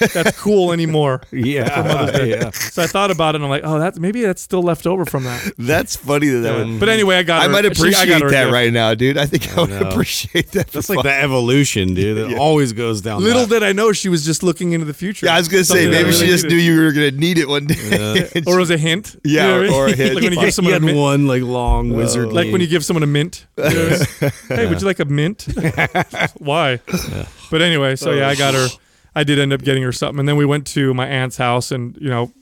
that's 0.14 0.38
cool 0.40 0.72
anymore. 0.72 1.20
yeah, 1.30 2.24
yeah. 2.24 2.50
So 2.50 2.82
I 2.82 2.86
thought 2.86 3.10
about 3.10 3.34
it, 3.34 3.36
and 3.36 3.44
I'm 3.44 3.50
like, 3.50 3.62
oh, 3.64 3.78
that's 3.78 3.98
maybe 3.98 4.22
that's 4.22 4.42
still 4.42 4.62
left 4.62 4.86
over 4.86 5.04
from 5.04 5.24
that. 5.24 5.52
That's 5.58 5.96
funny 5.96 6.28
that 6.28 6.38
that 6.40 6.66
would. 6.66 6.80
But 6.80 6.88
anyway, 6.88 7.16
I 7.16 7.22
got. 7.22 7.40
I 7.42 7.44
her- 7.46 7.50
might 7.50 7.62
she- 7.62 7.68
I 7.68 7.70
appreciate 7.72 8.08
got 8.20 8.30
that 8.30 8.44
gift. 8.44 8.52
right 8.52 8.72
now, 8.72 8.94
dude. 8.94 9.18
I 9.18 9.26
think 9.26 9.56
I, 9.56 9.60
would 9.60 9.70
know. 9.70 9.88
appreciate 9.88 10.52
that. 10.52 10.68
That's 10.68 10.88
like 10.88 10.96
fun. 10.96 11.04
the 11.06 11.12
evolution, 11.14 11.94
dude. 11.94 12.30
It 12.32 12.38
always 12.38 12.72
goes 12.72 13.00
down. 13.00 13.22
Little 13.22 13.46
that. 13.46 13.60
did 13.60 13.62
I 13.62 13.72
know 13.72 13.92
she 13.92 14.08
was 14.08 14.24
just 14.24 14.42
looking 14.42 14.72
into 14.72 14.86
the 14.86 14.94
future. 14.94 15.26
Yeah, 15.26 15.34
I 15.34 15.38
was 15.38 15.48
gonna 15.48 15.64
say 15.64 15.84
Something 15.84 15.90
that 15.92 15.96
maybe 16.04 16.08
I 16.08 16.12
she 16.20 16.26
just 16.26 16.44
needed. 16.44 16.56
knew 16.56 16.62
you 16.62 16.80
were 16.82 16.92
gonna 16.92 17.10
need 17.12 17.38
it 17.38 17.48
one 17.48 17.66
day. 17.66 18.30
or 18.46 18.56
it 18.56 18.60
was 18.60 18.70
a 18.70 18.78
hint. 18.78 19.16
Yeah, 19.24 19.42
You 19.42 19.48
know 19.48 19.52
what 19.52 19.60
I 19.60 19.62
mean? 19.62 19.72
or 19.74 19.86
a 19.86 19.92
hint. 19.96 20.10
Uh, 20.10 20.14
like 20.14 20.22
when 20.24 20.32
you 20.32 20.40
give 20.40 20.54
someone 20.54 20.74
a 20.74 20.80
mint. 20.80 20.98
one 20.98 21.26
like 21.26 21.42
long 21.42 21.92
wizard. 21.92 22.32
Like 22.32 22.50
when 22.52 22.60
you 22.60 22.66
give 22.66 22.84
someone 22.84 23.02
a 23.02 23.06
mint. 23.06 23.46
You 23.58 23.64
know 23.64 23.88
what 23.88 24.08
I 24.22 24.24
mean? 24.24 24.32
hey, 24.58 24.66
would 24.68 24.80
you 24.80 24.86
like 24.86 25.00
a 25.00 25.04
mint? 25.04 25.46
Why? 26.38 26.80
But 27.50 27.62
anyway, 27.62 27.96
so 27.96 28.12
yeah, 28.12 28.28
I 28.28 28.34
got 28.34 28.54
her. 28.54 28.68
Oh. 28.70 28.78
I 29.14 29.24
did 29.24 29.38
end 29.38 29.52
up 29.52 29.62
getting 29.62 29.82
her 29.82 29.92
something, 29.92 30.20
and 30.20 30.28
then 30.28 30.36
we 30.36 30.44
went 30.44 30.66
to 30.68 30.94
my 30.94 31.06
aunt's 31.06 31.38
house, 31.38 31.72
and 31.72 31.96
you 32.00 32.08
know, 32.08 32.32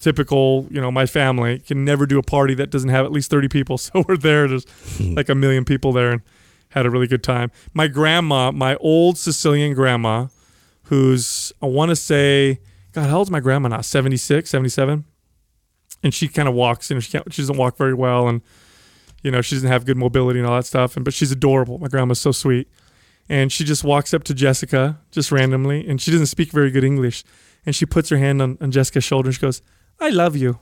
typical, 0.00 0.66
you 0.70 0.80
know, 0.80 0.90
my 0.90 1.06
family 1.06 1.60
can 1.60 1.84
never 1.84 2.06
do 2.06 2.18
a 2.18 2.22
party 2.22 2.54
that 2.54 2.70
doesn't 2.70 2.90
have 2.90 3.04
at 3.04 3.12
least 3.12 3.30
thirty 3.30 3.48
people. 3.48 3.78
So 3.78 4.04
we're 4.08 4.16
there. 4.16 4.48
There's 4.48 4.66
hmm. 4.96 5.14
like 5.14 5.28
a 5.28 5.34
million 5.34 5.64
people 5.64 5.92
there, 5.92 6.12
and 6.12 6.22
had 6.70 6.86
a 6.86 6.90
really 6.90 7.06
good 7.06 7.22
time. 7.22 7.50
My 7.74 7.86
grandma, 7.86 8.50
my 8.50 8.76
old 8.76 9.18
Sicilian 9.18 9.74
grandma, 9.74 10.26
who's 10.84 11.52
I 11.62 11.66
want 11.66 11.90
to 11.90 11.96
say, 11.96 12.60
God, 12.92 13.08
how 13.08 13.18
old's 13.18 13.30
my 13.30 13.40
grandma 13.40 13.68
now? 13.68 13.80
76, 13.80 14.48
77? 14.50 15.04
and 16.02 16.14
she 16.14 16.28
kind 16.28 16.48
of 16.48 16.54
walks. 16.54 16.90
You 16.90 16.94
know, 16.94 17.00
she 17.00 17.10
can't. 17.10 17.32
She 17.32 17.42
doesn't 17.42 17.56
walk 17.56 17.76
very 17.76 17.94
well, 17.94 18.28
and 18.28 18.40
you 19.22 19.30
know, 19.30 19.40
she 19.40 19.56
doesn't 19.56 19.68
have 19.68 19.84
good 19.84 19.96
mobility 19.96 20.38
and 20.38 20.48
all 20.48 20.56
that 20.56 20.64
stuff. 20.64 20.96
And 20.96 21.04
but 21.04 21.14
she's 21.14 21.32
adorable. 21.32 21.78
My 21.78 21.88
grandma's 21.88 22.20
so 22.20 22.32
sweet, 22.32 22.68
and 23.28 23.50
she 23.52 23.64
just 23.64 23.84
walks 23.84 24.14
up 24.14 24.24
to 24.24 24.34
Jessica 24.34 24.98
just 25.10 25.32
randomly, 25.32 25.86
and 25.88 26.00
she 26.00 26.10
doesn't 26.10 26.26
speak 26.26 26.52
very 26.52 26.70
good 26.70 26.84
English, 26.84 27.24
and 27.64 27.74
she 27.74 27.86
puts 27.86 28.08
her 28.10 28.16
hand 28.18 28.40
on, 28.42 28.58
on 28.60 28.70
Jessica's 28.70 29.04
shoulder 29.04 29.28
and 29.28 29.34
she 29.34 29.40
goes, 29.40 29.62
"I 30.00 30.10
love 30.10 30.36
you." 30.36 30.58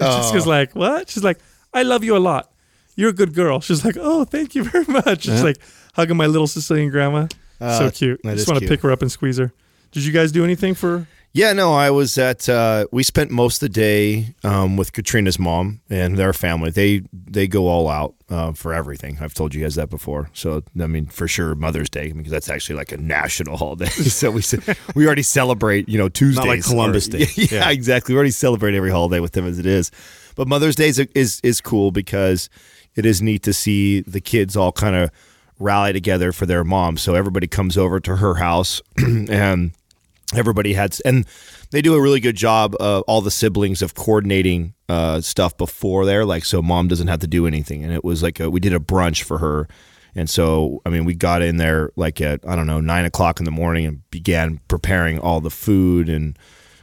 And 0.00 0.08
Jessica's 0.16 0.46
like, 0.46 0.74
"What?" 0.74 1.10
She's 1.10 1.24
like, 1.24 1.38
"I 1.74 1.82
love 1.82 2.04
you 2.04 2.16
a 2.16 2.18
lot. 2.18 2.50
You're 2.96 3.10
a 3.10 3.14
good 3.14 3.34
girl." 3.34 3.60
She's 3.60 3.84
like, 3.84 3.96
"Oh, 3.98 4.24
thank 4.24 4.54
you 4.54 4.64
very 4.64 4.84
much." 4.88 5.22
She's 5.22 5.42
like 5.42 5.58
hugging 5.94 6.16
my 6.16 6.26
little 6.26 6.46
Sicilian 6.46 6.90
grandma. 6.90 7.26
so 7.60 7.90
cute. 7.90 8.20
I 8.24 8.34
just 8.34 8.48
want 8.48 8.60
to 8.60 8.68
pick 8.68 8.80
her 8.82 8.92
up 8.92 9.02
and 9.02 9.10
squeeze 9.10 9.38
her. 9.38 9.52
Did 9.92 10.04
you 10.04 10.12
guys 10.12 10.32
do 10.32 10.44
anything 10.44 10.74
for? 10.74 11.06
Yeah, 11.38 11.52
no, 11.52 11.72
I 11.72 11.90
was 11.92 12.18
at. 12.18 12.48
Uh, 12.48 12.88
we 12.90 13.04
spent 13.04 13.30
most 13.30 13.62
of 13.62 13.68
the 13.68 13.72
day 13.72 14.34
um, 14.42 14.76
with 14.76 14.92
Katrina's 14.92 15.38
mom 15.38 15.80
and 15.88 16.18
their 16.18 16.32
family. 16.32 16.70
They 16.70 17.02
they 17.12 17.46
go 17.46 17.68
all 17.68 17.88
out 17.88 18.16
uh, 18.28 18.50
for 18.54 18.74
everything. 18.74 19.18
I've 19.20 19.34
told 19.34 19.54
you 19.54 19.62
guys 19.62 19.76
that 19.76 19.88
before. 19.88 20.30
So 20.32 20.64
I 20.82 20.88
mean, 20.88 21.06
for 21.06 21.28
sure, 21.28 21.54
Mother's 21.54 21.88
Day 21.88 22.10
because 22.10 22.32
that's 22.32 22.50
actually 22.50 22.74
like 22.74 22.90
a 22.90 22.96
national 22.96 23.56
holiday. 23.64 23.86
so 23.90 24.32
we 24.32 24.42
we 24.96 25.06
already 25.06 25.22
celebrate, 25.22 25.88
you 25.88 25.96
know, 25.96 26.08
Tuesdays, 26.08 26.44
like 26.44 26.64
Columbus 26.64 27.06
or- 27.06 27.12
Day. 27.18 27.26
Yeah, 27.36 27.46
Yeah. 27.52 27.70
exactly. 27.70 28.14
We 28.14 28.16
already 28.16 28.32
celebrate 28.32 28.74
every 28.74 28.90
holiday 28.90 29.20
with 29.20 29.30
them 29.30 29.46
as 29.46 29.60
it 29.60 29.66
is. 29.66 29.92
But 30.34 30.48
Mother's 30.48 30.74
Day 30.74 30.88
is 30.88 30.98
is, 30.98 31.40
is 31.44 31.60
cool 31.60 31.92
because 31.92 32.50
it 32.96 33.06
is 33.06 33.22
neat 33.22 33.44
to 33.44 33.52
see 33.52 34.00
the 34.00 34.20
kids 34.20 34.56
all 34.56 34.72
kind 34.72 34.96
of 34.96 35.12
rally 35.60 35.92
together 35.92 36.32
for 36.32 36.46
their 36.46 36.64
mom. 36.64 36.96
So 36.96 37.14
everybody 37.14 37.46
comes 37.46 37.78
over 37.78 38.00
to 38.00 38.16
her 38.16 38.34
house 38.34 38.82
and 38.96 39.70
everybody 40.34 40.74
had 40.74 40.96
and 41.04 41.26
they 41.70 41.80
do 41.80 41.94
a 41.94 42.00
really 42.00 42.20
good 42.20 42.36
job 42.36 42.74
uh, 42.80 43.00
all 43.00 43.20
the 43.20 43.30
siblings 43.30 43.80
of 43.80 43.94
coordinating 43.94 44.74
uh, 44.88 45.20
stuff 45.20 45.56
before 45.56 46.04
there 46.04 46.24
like 46.24 46.44
so 46.44 46.60
mom 46.60 46.88
doesn't 46.88 47.08
have 47.08 47.20
to 47.20 47.26
do 47.26 47.46
anything 47.46 47.82
and 47.82 47.92
it 47.92 48.04
was 48.04 48.22
like 48.22 48.38
a, 48.40 48.50
we 48.50 48.60
did 48.60 48.74
a 48.74 48.78
brunch 48.78 49.22
for 49.22 49.38
her 49.38 49.68
and 50.14 50.28
so 50.28 50.82
i 50.84 50.90
mean 50.90 51.04
we 51.04 51.14
got 51.14 51.40
in 51.40 51.56
there 51.56 51.90
like 51.96 52.20
at 52.20 52.46
i 52.46 52.54
don't 52.54 52.66
know 52.66 52.80
nine 52.80 53.04
o'clock 53.04 53.38
in 53.38 53.44
the 53.44 53.50
morning 53.50 53.86
and 53.86 54.10
began 54.10 54.60
preparing 54.68 55.18
all 55.18 55.40
the 55.40 55.50
food 55.50 56.08
and 56.08 56.38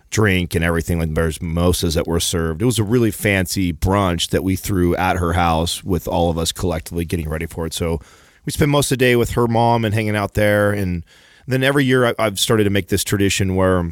drink 0.09 0.55
and 0.55 0.63
everything 0.63 0.97
like 0.97 1.13
there's 1.13 1.41
mimosas 1.41 1.95
that 1.95 2.07
were 2.07 2.21
served. 2.21 2.61
It 2.61 2.65
was 2.65 2.79
a 2.79 2.85
really 2.85 3.11
fancy 3.11 3.73
brunch 3.73 4.29
that 4.29 4.45
we 4.45 4.55
threw 4.55 4.95
at 4.95 5.17
her 5.17 5.33
house 5.33 5.83
with 5.83 6.07
all 6.07 6.29
of 6.29 6.37
us 6.37 6.53
collectively 6.53 7.03
getting 7.03 7.27
ready 7.27 7.47
for 7.47 7.65
it 7.65 7.73
so 7.73 7.99
we 8.45 8.51
spent 8.51 8.71
most 8.71 8.91
of 8.91 8.97
the 8.97 9.05
day 9.05 9.15
with 9.15 9.31
her 9.31 9.47
mom 9.47 9.83
and 9.83 9.93
hanging 9.93 10.15
out 10.15 10.35
there 10.35 10.71
and 10.71 11.03
then 11.47 11.63
every 11.63 11.85
year 11.85 12.07
I, 12.07 12.13
I've 12.19 12.39
started 12.39 12.65
to 12.65 12.69
make 12.69 12.87
this 12.87 13.03
tradition 13.03 13.55
where 13.55 13.91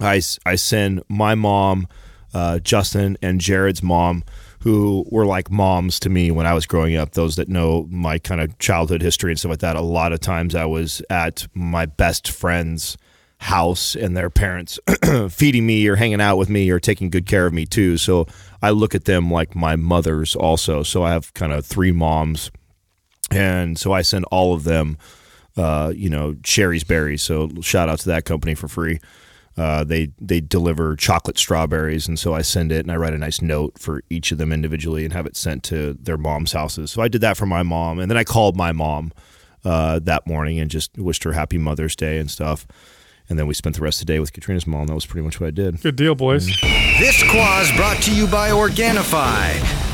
I, 0.00 0.20
I 0.44 0.56
send 0.56 1.02
my 1.08 1.34
mom, 1.34 1.88
uh, 2.32 2.58
Justin, 2.58 3.16
and 3.22 3.40
Jared's 3.40 3.82
mom, 3.82 4.24
who 4.60 5.04
were 5.10 5.26
like 5.26 5.50
moms 5.50 6.00
to 6.00 6.08
me 6.08 6.30
when 6.30 6.46
I 6.46 6.54
was 6.54 6.66
growing 6.66 6.96
up. 6.96 7.12
Those 7.12 7.36
that 7.36 7.48
know 7.48 7.86
my 7.90 8.18
kind 8.18 8.40
of 8.40 8.58
childhood 8.58 9.02
history 9.02 9.30
and 9.30 9.38
stuff 9.38 9.50
like 9.50 9.58
that. 9.60 9.76
A 9.76 9.82
lot 9.82 10.12
of 10.12 10.20
times 10.20 10.54
I 10.54 10.64
was 10.64 11.02
at 11.10 11.46
my 11.54 11.86
best 11.86 12.30
friend's 12.30 12.96
house 13.44 13.94
and 13.94 14.16
their 14.16 14.30
parents 14.30 14.78
feeding 15.28 15.66
me 15.66 15.86
or 15.86 15.96
hanging 15.96 16.20
out 16.20 16.38
with 16.38 16.48
me 16.48 16.70
or 16.70 16.80
taking 16.80 17.10
good 17.10 17.26
care 17.26 17.46
of 17.46 17.52
me 17.52 17.66
too. 17.66 17.98
So 17.98 18.26
I 18.62 18.70
look 18.70 18.94
at 18.94 19.04
them 19.04 19.30
like 19.30 19.54
my 19.54 19.76
mothers 19.76 20.34
also. 20.34 20.82
So 20.82 21.02
I 21.02 21.10
have 21.10 21.34
kind 21.34 21.52
of 21.52 21.66
three 21.66 21.92
moms, 21.92 22.50
and 23.30 23.78
so 23.78 23.92
I 23.92 24.00
send 24.00 24.24
all 24.30 24.54
of 24.54 24.64
them, 24.64 24.96
uh, 25.56 25.92
you 25.94 26.08
know, 26.10 26.36
Shari's 26.44 26.84
Berries. 26.84 27.22
So 27.22 27.48
shout 27.60 27.88
out 27.88 28.00
to 28.00 28.08
that 28.08 28.24
company 28.24 28.54
for 28.54 28.68
free. 28.68 29.00
Uh, 29.56 29.84
they 29.84 30.10
they 30.20 30.40
deliver 30.40 30.96
chocolate 30.96 31.38
strawberries, 31.38 32.08
and 32.08 32.18
so 32.18 32.34
I 32.34 32.42
send 32.42 32.72
it 32.72 32.80
and 32.80 32.90
I 32.90 32.96
write 32.96 33.12
a 33.12 33.18
nice 33.18 33.40
note 33.40 33.78
for 33.78 34.02
each 34.10 34.32
of 34.32 34.38
them 34.38 34.52
individually 34.52 35.04
and 35.04 35.12
have 35.12 35.26
it 35.26 35.36
sent 35.36 35.62
to 35.64 35.94
their 35.94 36.18
mom's 36.18 36.52
houses. 36.52 36.90
So 36.90 37.02
I 37.02 37.08
did 37.08 37.20
that 37.20 37.36
for 37.36 37.46
my 37.46 37.62
mom, 37.62 38.00
and 38.00 38.10
then 38.10 38.18
I 38.18 38.24
called 38.24 38.56
my 38.56 38.72
mom 38.72 39.12
uh, 39.64 40.00
that 40.00 40.26
morning 40.26 40.58
and 40.58 40.70
just 40.70 40.98
wished 40.98 41.22
her 41.22 41.32
happy 41.32 41.58
Mother's 41.58 41.94
Day 41.94 42.18
and 42.18 42.30
stuff. 42.30 42.66
And 43.28 43.38
then 43.38 43.46
we 43.46 43.54
spent 43.54 43.76
the 43.76 43.82
rest 43.82 44.02
of 44.02 44.06
the 44.06 44.12
day 44.12 44.20
with 44.20 44.32
Katrina's 44.32 44.66
mom. 44.66 44.82
And 44.82 44.88
that 44.90 44.94
was 44.94 45.06
pretty 45.06 45.24
much 45.24 45.40
what 45.40 45.46
I 45.46 45.50
did. 45.50 45.80
Good 45.80 45.96
deal, 45.96 46.14
boys. 46.14 46.46
This 46.98 47.22
Quah 47.22 47.64
brought 47.74 48.02
to 48.02 48.14
you 48.14 48.26
by 48.26 48.50
Organifi. 48.50 49.93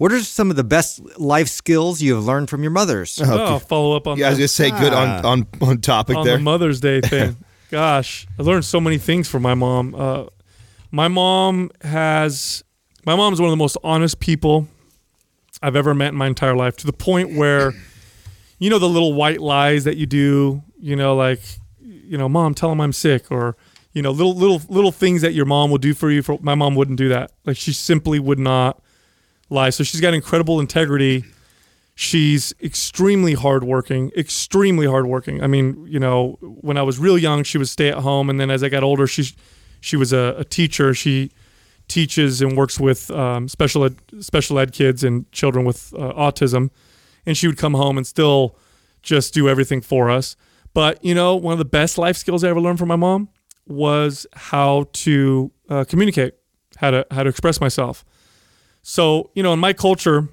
What 0.00 0.12
are 0.12 0.20
some 0.22 0.48
of 0.48 0.56
the 0.56 0.64
best 0.64 1.18
life 1.20 1.48
skills 1.48 2.00
you 2.00 2.14
have 2.14 2.24
learned 2.24 2.48
from 2.48 2.62
your 2.62 2.70
mothers? 2.70 3.20
Oh, 3.22 3.36
I'll 3.36 3.58
follow 3.58 3.94
up 3.94 4.06
on 4.06 4.16
Yeah, 4.16 4.28
I 4.28 4.30
was 4.30 4.38
that. 4.38 4.40
gonna 4.40 4.48
say 4.48 4.70
good 4.70 4.94
on 4.94 5.26
on 5.26 5.46
on 5.60 5.78
topic 5.82 6.16
on 6.16 6.24
there. 6.24 6.38
the 6.38 6.42
Mother's 6.42 6.80
Day 6.80 7.02
thing. 7.02 7.36
Gosh, 7.70 8.26
I 8.38 8.42
learned 8.42 8.64
so 8.64 8.80
many 8.80 8.96
things 8.96 9.28
from 9.28 9.42
my 9.42 9.52
mom. 9.52 9.94
Uh, 9.94 10.24
my 10.90 11.08
mom 11.08 11.70
has, 11.82 12.64
my 13.04 13.14
mom 13.14 13.34
is 13.34 13.42
one 13.42 13.48
of 13.48 13.52
the 13.52 13.58
most 13.58 13.76
honest 13.84 14.20
people 14.20 14.68
I've 15.62 15.76
ever 15.76 15.94
met 15.94 16.08
in 16.12 16.16
my 16.16 16.28
entire 16.28 16.56
life. 16.56 16.78
To 16.78 16.86
the 16.86 16.94
point 16.94 17.36
where, 17.36 17.74
you 18.58 18.70
know, 18.70 18.78
the 18.78 18.88
little 18.88 19.12
white 19.12 19.42
lies 19.42 19.84
that 19.84 19.98
you 19.98 20.06
do. 20.06 20.62
You 20.78 20.96
know, 20.96 21.14
like, 21.14 21.42
you 21.78 22.16
know, 22.16 22.26
mom, 22.26 22.54
tell 22.54 22.72
him 22.72 22.80
I'm 22.80 22.94
sick, 22.94 23.30
or 23.30 23.54
you 23.92 24.00
know, 24.00 24.12
little 24.12 24.34
little 24.34 24.62
little 24.70 24.92
things 24.92 25.20
that 25.20 25.34
your 25.34 25.44
mom 25.44 25.70
will 25.70 25.76
do 25.76 25.92
for 25.92 26.10
you. 26.10 26.22
For 26.22 26.38
my 26.40 26.54
mom 26.54 26.74
wouldn't 26.74 26.96
do 26.96 27.10
that. 27.10 27.32
Like 27.44 27.58
she 27.58 27.74
simply 27.74 28.18
would 28.18 28.38
not 28.38 28.82
lie. 29.50 29.70
So 29.70 29.84
she's 29.84 30.00
got 30.00 30.14
incredible 30.14 30.60
integrity. 30.60 31.24
She's 31.94 32.54
extremely 32.62 33.34
hardworking, 33.34 34.10
extremely 34.16 34.86
hardworking. 34.86 35.42
I 35.42 35.46
mean, 35.48 35.86
you 35.86 36.00
know, 36.00 36.38
when 36.40 36.78
I 36.78 36.82
was 36.82 36.98
real 36.98 37.18
young, 37.18 37.42
she 37.42 37.58
would 37.58 37.68
stay 37.68 37.88
at 37.88 37.98
home, 37.98 38.30
and 38.30 38.40
then 38.40 38.50
as 38.50 38.62
I 38.62 38.70
got 38.70 38.82
older, 38.82 39.06
she 39.06 39.34
she 39.80 39.96
was 39.96 40.12
a, 40.12 40.36
a 40.38 40.44
teacher. 40.44 40.94
She 40.94 41.30
teaches 41.88 42.40
and 42.40 42.56
works 42.56 42.80
with 42.80 43.10
um, 43.10 43.48
special 43.48 43.84
ed, 43.84 43.96
special 44.20 44.58
ed 44.58 44.72
kids 44.72 45.04
and 45.04 45.30
children 45.32 45.66
with 45.66 45.92
uh, 45.94 46.12
autism, 46.14 46.70
and 47.26 47.36
she 47.36 47.46
would 47.46 47.58
come 47.58 47.74
home 47.74 47.98
and 47.98 48.06
still 48.06 48.56
just 49.02 49.34
do 49.34 49.48
everything 49.48 49.80
for 49.80 50.08
us. 50.08 50.36
But 50.72 51.04
you 51.04 51.14
know, 51.14 51.36
one 51.36 51.52
of 51.52 51.58
the 51.58 51.64
best 51.64 51.98
life 51.98 52.16
skills 52.16 52.44
I 52.44 52.48
ever 52.48 52.60
learned 52.60 52.78
from 52.78 52.88
my 52.88 52.96
mom 52.96 53.28
was 53.66 54.26
how 54.32 54.86
to 54.92 55.50
uh, 55.68 55.84
communicate, 55.84 56.34
how 56.76 56.92
to 56.92 57.06
how 57.10 57.24
to 57.24 57.28
express 57.28 57.60
myself. 57.60 58.04
So, 58.90 59.30
you 59.34 59.44
know, 59.44 59.52
in 59.52 59.60
my 59.60 59.72
culture, 59.72 60.26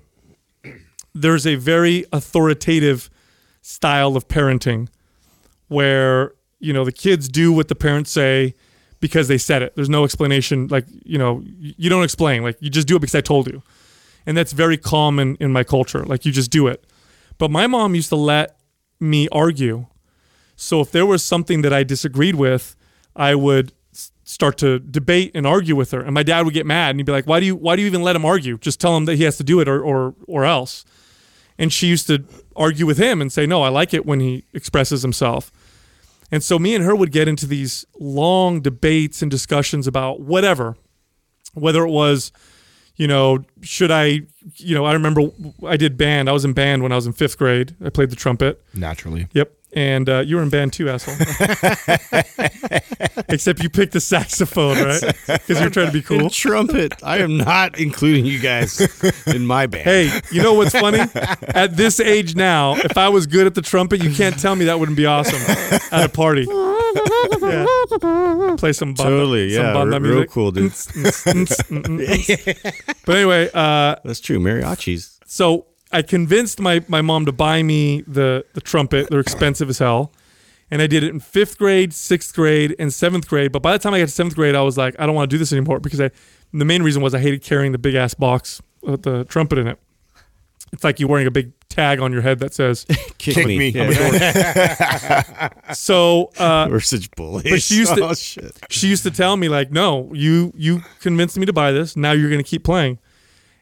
there's 1.14 1.46
a 1.46 1.54
very 1.54 2.06
authoritative 2.12 3.08
style 3.62 4.18
of 4.18 4.28
parenting 4.28 4.88
where, 5.68 6.34
you 6.58 6.74
know, 6.74 6.84
the 6.84 6.92
kids 6.92 7.30
do 7.30 7.54
what 7.54 7.68
the 7.68 7.76
parents 7.76 8.10
say 8.10 8.56
because 9.00 9.28
they 9.28 9.38
said 9.38 9.62
it. 9.62 9.76
There's 9.76 9.92
no 9.92 10.04
explanation. 10.04 10.70
Like, 10.70 10.86
you 11.06 11.20
know, 11.20 11.44
you 11.46 11.88
don't 11.88 12.04
explain. 12.04 12.42
Like, 12.42 12.58
you 12.60 12.72
just 12.72 12.88
do 12.88 12.96
it 12.96 13.00
because 13.00 13.14
I 13.14 13.22
told 13.22 13.46
you. 13.46 13.62
And 14.26 14.36
that's 14.36 14.54
very 14.54 14.78
common 14.78 15.38
in 15.40 15.52
my 15.52 15.64
culture. 15.64 16.04
Like, 16.04 16.26
you 16.26 16.32
just 16.32 16.50
do 16.50 16.66
it. 16.66 16.84
But 17.38 17.52
my 17.52 17.68
mom 17.68 17.94
used 17.94 18.10
to 18.10 18.16
let 18.16 18.58
me 19.00 19.28
argue. 19.32 19.86
So 20.56 20.82
if 20.82 20.92
there 20.92 21.06
was 21.06 21.24
something 21.24 21.62
that 21.62 21.74
I 21.74 21.84
disagreed 21.84 22.34
with, 22.34 22.76
I 23.16 23.36
would 23.36 23.72
start 24.28 24.58
to 24.58 24.78
debate 24.80 25.32
and 25.34 25.48
argue 25.48 25.76
with 25.76 25.92
her, 25.92 26.02
and 26.02 26.14
my 26.14 26.22
dad 26.22 26.44
would 26.44 26.54
get 26.54 26.66
mad 26.66 26.90
and 26.92 27.00
he'd 27.00 27.06
be 27.06 27.14
like, 27.14 27.26
"Why 27.26 27.40
do 27.40 27.46
you 27.46 27.56
Why 27.56 27.76
do 27.76 27.82
you 27.82 27.88
even 27.88 28.04
let 28.04 28.16
him 28.16 28.26
argue? 28.26 28.58
Just 28.58 28.80
tell 28.80 28.96
him 28.98 29.06
that 29.06 29.16
he 29.16 29.24
has 29.24 29.38
to 29.38 29.44
do 29.44 29.60
it, 29.62 29.68
or 29.68 29.82
or 29.82 30.16
or 30.28 30.44
else." 30.44 30.84
And 31.58 31.72
she 31.72 31.88
used 31.88 32.08
to 32.08 32.26
argue 32.56 32.86
with 32.86 32.98
him 32.98 33.22
and 33.22 33.32
say, 33.32 33.46
"No, 33.46 33.62
I 33.64 33.70
like 33.70 33.94
it 33.94 34.06
when 34.06 34.20
he 34.20 34.44
expresses 34.54 35.02
himself." 35.02 35.52
And 36.30 36.44
so 36.44 36.60
me 36.60 36.76
and 36.76 36.84
her 36.84 36.94
would 36.94 37.14
get 37.14 37.30
into 37.30 37.48
these 37.48 37.86
long 38.00 38.60
debates 38.60 39.22
and 39.22 39.32
discussions 39.32 39.88
about 39.88 40.20
whatever, 40.20 40.76
whether 41.54 41.86
it 41.86 41.90
was, 41.90 42.34
you 42.98 43.08
know, 43.08 43.46
should 43.62 43.92
I, 43.92 44.24
you 44.58 44.76
know, 44.76 44.84
I 44.84 44.92
remember 44.92 45.32
I 45.66 45.78
did 45.78 45.96
band. 45.96 46.30
I 46.30 46.34
was 46.34 46.44
in 46.44 46.52
band 46.52 46.84
when 46.84 46.92
I 46.92 46.96
was 46.96 47.08
in 47.08 47.14
fifth 47.14 47.38
grade. 47.38 47.76
I 47.84 47.90
played 47.90 48.10
the 48.10 48.18
trumpet. 48.18 48.62
Naturally. 48.74 49.28
Yep. 49.32 49.54
And 49.74 50.10
uh, 50.10 50.20
you 50.20 50.38
were 50.38 50.44
in 50.44 50.50
band 50.50 50.74
too, 50.74 50.90
asshole. 50.90 51.16
Except 53.30 53.62
you 53.62 53.70
picked 53.70 53.94
the 53.94 54.00
saxophone, 54.00 54.78
right? 54.78 55.02
Because 55.28 55.60
you're 55.60 55.70
trying 55.70 55.88
to 55.88 55.94
be 55.94 56.02
cool. 56.02 56.22
And 56.22 56.32
trumpet. 56.32 56.94
I 57.04 57.18
am 57.18 57.38
not 57.38 57.78
including 57.78 58.26
you 58.26 58.40
guys 58.40 58.80
in 59.28 59.46
my 59.46 59.68
band. 59.68 59.84
Hey, 59.84 60.20
you 60.32 60.42
know 60.42 60.54
what's 60.54 60.72
funny? 60.72 61.00
At 61.50 61.76
this 61.76 62.00
age 62.00 62.36
now, 62.36 62.76
if 62.76 62.98
I 62.98 63.10
was 63.10 63.28
good 63.28 63.46
at 63.46 63.56
the 63.56 63.62
trumpet, 63.62 64.02
you 64.02 64.14
can't 64.14 64.40
tell 64.40 64.56
me 64.56 64.66
that 64.66 64.80
wouldn't 64.80 64.98
be 64.98 65.06
awesome 65.06 65.40
at 65.92 66.06
a 66.06 66.10
party. 66.10 66.46
Yeah. 66.48 67.66
Play 68.58 68.74
some 68.74 68.94
banda, 68.94 69.12
Totally, 69.12 69.54
some 69.54 69.66
yeah, 69.66 69.74
banda 69.74 69.96
r- 69.96 70.02
real 70.02 70.26
cool, 70.26 70.52
dude. 70.52 70.72
but 73.06 73.16
anyway, 73.16 73.50
uh, 73.54 73.96
That's 74.04 74.20
true. 74.20 74.40
Mariachis. 74.40 75.20
so 75.26 75.66
I 75.92 76.02
convinced 76.02 76.60
my, 76.60 76.84
my 76.88 77.02
mom 77.02 77.26
to 77.26 77.32
buy 77.32 77.64
me 77.64 78.02
the, 78.02 78.46
the 78.54 78.62
trumpet. 78.62 79.10
They're 79.10 79.20
expensive 79.20 79.70
as 79.70 79.80
hell. 79.80 80.12
And 80.70 80.82
I 80.82 80.88
did 80.88 81.02
it 81.04 81.10
in 81.12 81.22
fifth 81.22 81.58
grade, 81.58 81.94
sixth 81.94 82.36
grade, 82.36 82.76
and 82.78 82.92
seventh 82.94 83.28
grade. 83.30 83.54
But 83.54 83.62
by 83.62 83.72
the 83.72 83.80
time 83.80 83.94
I 83.94 84.00
got 84.00 84.06
to 84.08 84.12
seventh 84.12 84.36
grade, 84.36 84.54
I 84.54 84.62
was 84.62 84.78
like, 84.78 85.00
I 85.00 85.06
don't 85.06 85.16
want 85.16 85.30
to 85.30 85.34
do 85.34 85.38
this 85.38 85.54
anymore 85.54 85.80
because 85.80 86.02
I, 86.02 86.12
the 86.52 86.66
main 86.66 86.84
reason 86.84 87.02
was 87.02 87.14
I 87.16 87.20
hated 87.20 87.42
carrying 87.42 87.72
the 87.72 87.78
big 87.78 87.96
ass 87.96 88.14
box 88.14 88.62
with 88.82 89.04
the 89.04 89.24
trumpet 89.26 89.60
in 89.60 89.68
it. 89.68 89.80
It's 90.74 90.84
like 90.84 91.00
you're 91.00 91.08
wearing 91.08 91.28
a 91.28 91.32
big 91.32 91.54
tag 91.70 92.02
on 92.02 92.12
your 92.12 92.22
head 92.22 92.40
that 92.40 92.54
says. 92.54 92.86
Kick, 93.18 93.36
Kick 93.36 93.48
me. 93.48 93.58
me. 93.58 93.70
Yeah. 93.70 95.50
so 95.74 96.32
uh, 96.38 96.68
We're 96.70 96.82
such 96.82 97.10
bullies. 97.12 97.50
But 97.50 97.62
she 97.62 97.76
used 97.76 97.96
to- 97.96 98.04
oh, 98.10 98.14
shit. 98.14 98.52
she 98.70 98.88
used 98.88 99.04
to 99.04 99.12
tell 99.12 99.38
me 99.38 99.48
like, 99.48 99.72
no, 99.72 100.12
you 100.14 100.52
you 100.58 100.82
convinced 101.00 101.38
me 101.38 101.46
to 101.46 101.54
buy 101.54 101.72
this. 101.72 101.96
Now 101.96 102.12
you're 102.12 102.30
going 102.30 102.44
to 102.44 102.50
keep 102.50 102.66
playing. 102.66 103.00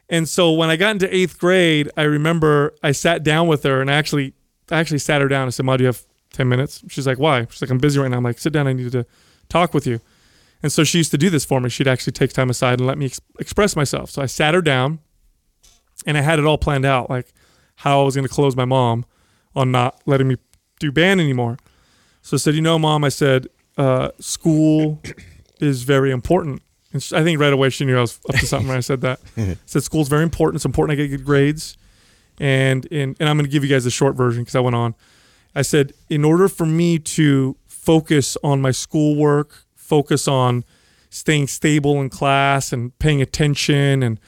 And 0.08 0.28
so 0.28 0.52
when 0.52 0.70
I 0.70 0.76
got 0.76 0.92
into 0.92 1.12
eighth 1.14 1.38
grade, 1.38 1.90
I 1.96 2.02
remember 2.02 2.74
I 2.82 2.92
sat 2.92 3.22
down 3.24 3.48
with 3.48 3.64
her 3.64 3.80
and 3.80 3.90
I 3.90 3.94
actually 3.94 4.34
I 4.70 4.78
actually 4.78 4.98
sat 4.98 5.20
her 5.20 5.28
down. 5.28 5.46
I 5.46 5.50
said, 5.50 5.66
"Ma, 5.66 5.76
do 5.76 5.84
you 5.84 5.88
have 5.88 6.02
ten 6.32 6.48
minutes?" 6.48 6.82
She's 6.88 7.06
like, 7.06 7.18
"Why?" 7.18 7.46
She's 7.50 7.62
like, 7.62 7.70
"I'm 7.70 7.78
busy 7.78 7.98
right 7.98 8.10
now." 8.10 8.16
I'm 8.16 8.24
like, 8.24 8.38
"Sit 8.38 8.52
down. 8.52 8.66
I 8.66 8.72
need 8.72 8.92
to 8.92 9.06
talk 9.48 9.74
with 9.74 9.86
you." 9.86 10.00
And 10.62 10.72
so 10.72 10.84
she 10.84 10.98
used 10.98 11.10
to 11.10 11.18
do 11.18 11.30
this 11.30 11.44
for 11.44 11.60
me. 11.60 11.68
She'd 11.68 11.88
actually 11.88 12.12
take 12.12 12.32
time 12.32 12.50
aside 12.50 12.78
and 12.78 12.86
let 12.86 12.98
me 12.98 13.06
ex- 13.06 13.20
express 13.38 13.76
myself. 13.76 14.10
So 14.10 14.22
I 14.22 14.26
sat 14.26 14.54
her 14.54 14.62
down, 14.62 15.00
and 16.06 16.16
I 16.16 16.20
had 16.22 16.38
it 16.38 16.44
all 16.44 16.58
planned 16.58 16.84
out, 16.84 17.10
like 17.10 17.32
how 17.76 18.00
I 18.00 18.04
was 18.04 18.14
going 18.14 18.26
to 18.26 18.32
close 18.32 18.56
my 18.56 18.64
mom 18.64 19.04
on 19.54 19.70
not 19.70 20.00
letting 20.06 20.28
me 20.28 20.36
do 20.80 20.90
band 20.90 21.20
anymore. 21.20 21.58
So 22.22 22.36
I 22.36 22.38
said, 22.38 22.54
"You 22.54 22.62
know, 22.62 22.78
mom," 22.78 23.04
I 23.04 23.08
said, 23.08 23.48
uh, 23.76 24.10
"School 24.20 25.00
is 25.60 25.82
very 25.82 26.10
important." 26.10 26.62
And 26.96 27.02
she, 27.02 27.14
I 27.14 27.22
think 27.22 27.38
right 27.38 27.52
away 27.52 27.68
she 27.68 27.84
knew 27.84 27.98
I 27.98 28.00
was 28.00 28.18
up 28.26 28.36
to 28.36 28.46
something 28.46 28.68
when 28.68 28.78
I 28.78 28.80
said 28.80 29.02
that. 29.02 29.20
I 29.36 29.58
said 29.66 29.82
school's 29.82 30.08
very 30.08 30.22
important. 30.22 30.56
It's 30.56 30.64
important 30.64 30.98
I 30.98 31.02
get 31.02 31.08
good 31.08 31.26
grades. 31.26 31.76
And 32.40 32.86
and, 32.90 33.14
and 33.20 33.28
I'm 33.28 33.36
going 33.36 33.44
to 33.44 33.50
give 33.50 33.62
you 33.62 33.68
guys 33.68 33.84
the 33.84 33.90
short 33.90 34.16
version 34.16 34.42
because 34.42 34.56
I 34.56 34.60
went 34.60 34.76
on. 34.76 34.94
I 35.54 35.60
said, 35.60 35.92
in 36.08 36.24
order 36.24 36.48
for 36.48 36.64
me 36.64 36.98
to 36.98 37.56
focus 37.66 38.38
on 38.42 38.62
my 38.62 38.70
schoolwork, 38.70 39.64
focus 39.74 40.26
on 40.26 40.64
staying 41.10 41.48
stable 41.48 42.00
in 42.00 42.08
class 42.08 42.72
and 42.72 42.98
paying 42.98 43.20
attention 43.20 44.02
and 44.02 44.18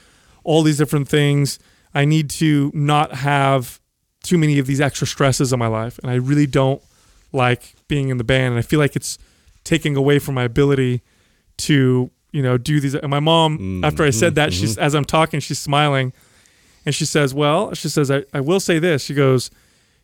all 0.44 0.62
these 0.62 0.78
different 0.78 1.08
things, 1.08 1.58
I 1.94 2.04
need 2.04 2.28
to 2.30 2.70
not 2.74 3.14
have 3.14 3.80
too 4.22 4.38
many 4.38 4.58
of 4.58 4.66
these 4.66 4.80
extra 4.80 5.06
stresses 5.06 5.52
in 5.52 5.58
my 5.58 5.66
life. 5.66 5.98
And 6.02 6.10
I 6.10 6.16
really 6.16 6.46
don't 6.46 6.82
like 7.32 7.74
being 7.88 8.08
in 8.08 8.18
the 8.18 8.24
band. 8.24 8.50
And 8.50 8.58
I 8.58 8.62
feel 8.62 8.78
like 8.78 8.94
it's 8.94 9.18
taking 9.64 9.96
away 9.96 10.18
from 10.18 10.34
my 10.34 10.44
ability 10.44 11.02
to, 11.58 12.10
you 12.33 12.43
know, 12.43 12.59
do 12.59 12.81
these. 12.81 12.95
And 12.95 13.09
my 13.09 13.20
mom, 13.20 13.59
mm-hmm. 13.59 13.85
after 13.85 14.05
I 14.05 14.11
said 14.11 14.35
that, 14.37 14.53
she's 14.53 14.72
mm-hmm. 14.72 14.83
as 14.83 14.95
I'm 14.95 15.05
talking, 15.05 15.41
she's 15.41 15.59
smiling. 15.59 16.12
And 16.87 16.95
she 16.95 17.05
says, 17.05 17.35
Well, 17.35 17.74
she 17.74 17.89
says, 17.89 18.11
I, 18.11 18.24
I 18.33 18.41
will 18.41 18.61
say 18.61 18.79
this. 18.79 19.05
She 19.05 19.14
goes, 19.14 19.51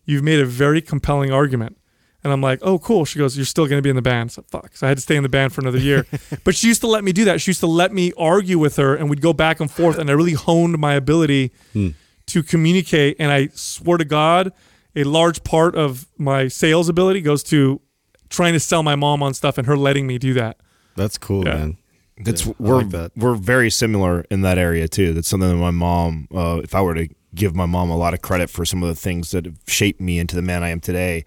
You've 0.05 0.22
made 0.22 0.41
a 0.41 0.45
very 0.45 0.83
compelling 0.83 1.33
argument. 1.33 1.79
And 2.25 2.33
I'm 2.33 2.41
like, 2.41 2.59
oh, 2.62 2.79
cool. 2.79 3.05
She 3.05 3.18
goes, 3.18 3.37
you're 3.37 3.45
still 3.45 3.66
going 3.66 3.77
to 3.77 3.83
be 3.83 3.91
in 3.91 3.97
the 3.97 4.03
band. 4.03 4.33
So 4.33 4.43
fuck. 4.49 4.75
So 4.75 4.87
I 4.87 4.89
had 4.89 4.97
to 4.97 5.03
stay 5.03 5.14
in 5.14 5.22
the 5.22 5.29
band 5.29 5.53
for 5.53 5.61
another 5.61 5.79
year. 5.79 6.07
but 6.45 6.55
she 6.55 6.68
used 6.68 6.81
to 6.81 6.87
let 6.87 7.05
me 7.05 7.12
do 7.12 7.27
that. 7.27 7.43
She 7.43 7.51
used 7.51 7.61
to 7.61 7.66
let 7.66 7.93
me 7.93 8.12
argue 8.16 8.59
with 8.59 8.77
her, 8.77 8.95
and 8.95 9.11
we'd 9.11 9.20
go 9.20 9.35
back 9.35 9.61
and 9.61 9.70
forth. 9.70 9.99
And 9.99 10.09
I 10.09 10.14
really 10.14 10.33
honed 10.33 10.79
my 10.79 10.95
ability 10.95 11.53
hmm. 11.75 11.91
to 12.29 12.43
communicate. 12.43 13.16
And 13.18 13.31
I 13.31 13.49
swear 13.53 13.99
to 13.99 14.07
God, 14.07 14.55
a 14.97 15.05
large 15.05 15.45
part 15.45 15.77
of 15.77 16.07
my 16.16 16.49
sales 16.49 16.89
ability 16.89 17.20
goes 17.20 17.43
to 17.45 17.83
trying 18.31 18.55
to 18.55 18.61
sell 18.61 18.83
my 18.83 18.97
mom 18.97 19.22
on 19.22 19.35
stuff 19.35 19.59
and 19.59 19.66
her 19.66 19.77
letting 19.77 20.07
me 20.07 20.16
do 20.16 20.33
that. 20.33 20.57
That's 20.97 21.18
cool, 21.18 21.45
Yeah. 21.45 21.55
man. 21.57 21.77
That's 22.18 22.46
I 22.46 22.54
we're 22.58 22.76
like 22.76 22.90
that. 22.90 23.12
we're 23.16 23.34
very 23.34 23.70
similar 23.70 24.24
in 24.30 24.42
that 24.42 24.58
area 24.58 24.88
too. 24.88 25.14
That's 25.14 25.28
something 25.28 25.48
that 25.48 25.56
my 25.56 25.70
mom. 25.70 26.28
Uh, 26.32 26.60
if 26.62 26.74
I 26.74 26.80
were 26.80 26.94
to 26.94 27.08
give 27.34 27.54
my 27.54 27.66
mom 27.66 27.90
a 27.90 27.96
lot 27.96 28.14
of 28.14 28.22
credit 28.22 28.48
for 28.50 28.64
some 28.64 28.82
of 28.82 28.88
the 28.88 28.94
things 28.94 29.32
that 29.32 29.44
have 29.44 29.58
shaped 29.66 30.00
me 30.00 30.18
into 30.18 30.36
the 30.36 30.42
man 30.42 30.62
I 30.62 30.68
am 30.68 30.80
today, 30.80 31.24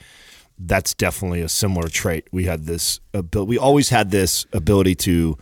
that's 0.58 0.94
definitely 0.94 1.42
a 1.42 1.50
similar 1.50 1.90
trait. 1.90 2.28
We 2.32 2.46
had 2.46 2.66
this 2.66 3.00
ability. 3.14 3.50
We 3.50 3.58
always 3.58 3.90
had 3.90 4.12
this 4.12 4.46
ability 4.54 4.96
to 4.96 5.38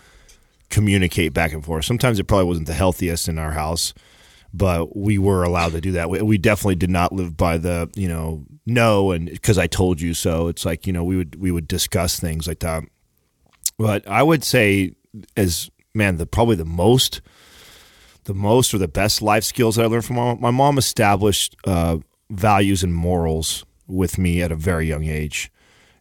communicate 0.69 1.33
back 1.33 1.53
and 1.53 1.63
forth. 1.63 1.85
Sometimes 1.85 2.19
it 2.19 2.25
probably 2.25 2.45
wasn't 2.45 2.67
the 2.67 2.73
healthiest 2.73 3.29
in 3.29 3.37
our 3.37 3.51
house, 3.51 3.93
but 4.53 4.97
we 4.97 5.17
were 5.17 5.43
allowed 5.43 5.73
to 5.73 5.81
do 5.81 5.91
that. 5.93 6.09
We, 6.09 6.21
we 6.21 6.37
definitely 6.37 6.75
did 6.75 6.89
not 6.89 7.13
live 7.13 7.37
by 7.37 7.57
the 7.57 7.89
you 7.95 8.07
know 8.07 8.45
no 8.65 9.11
and 9.11 9.29
because 9.29 9.57
I 9.57 9.67
told 9.67 10.01
you 10.01 10.13
so. 10.13 10.47
It's 10.47 10.65
like 10.65 10.87
you 10.87 10.93
know 10.93 11.03
we 11.03 11.17
would 11.17 11.35
we 11.35 11.51
would 11.51 11.67
discuss 11.67 12.19
things 12.19 12.47
like 12.47 12.59
that. 12.59 12.83
But 13.77 14.07
I 14.07 14.23
would 14.23 14.43
say, 14.43 14.95
as 15.35 15.69
man, 15.93 16.17
the 16.17 16.25
probably 16.25 16.55
the 16.55 16.65
most, 16.65 17.21
the 18.25 18.33
most 18.33 18.73
or 18.73 18.77
the 18.77 18.87
best 18.87 19.21
life 19.21 19.43
skills 19.43 19.75
that 19.75 19.83
I 19.83 19.87
learned 19.87 20.05
from 20.05 20.17
my 20.17 20.23
mom. 20.23 20.41
My 20.41 20.51
mom 20.51 20.77
established 20.77 21.55
uh, 21.65 21.97
values 22.29 22.83
and 22.83 22.93
morals 22.93 23.65
with 23.87 24.17
me 24.17 24.41
at 24.41 24.51
a 24.51 24.55
very 24.55 24.87
young 24.87 25.05
age. 25.05 25.51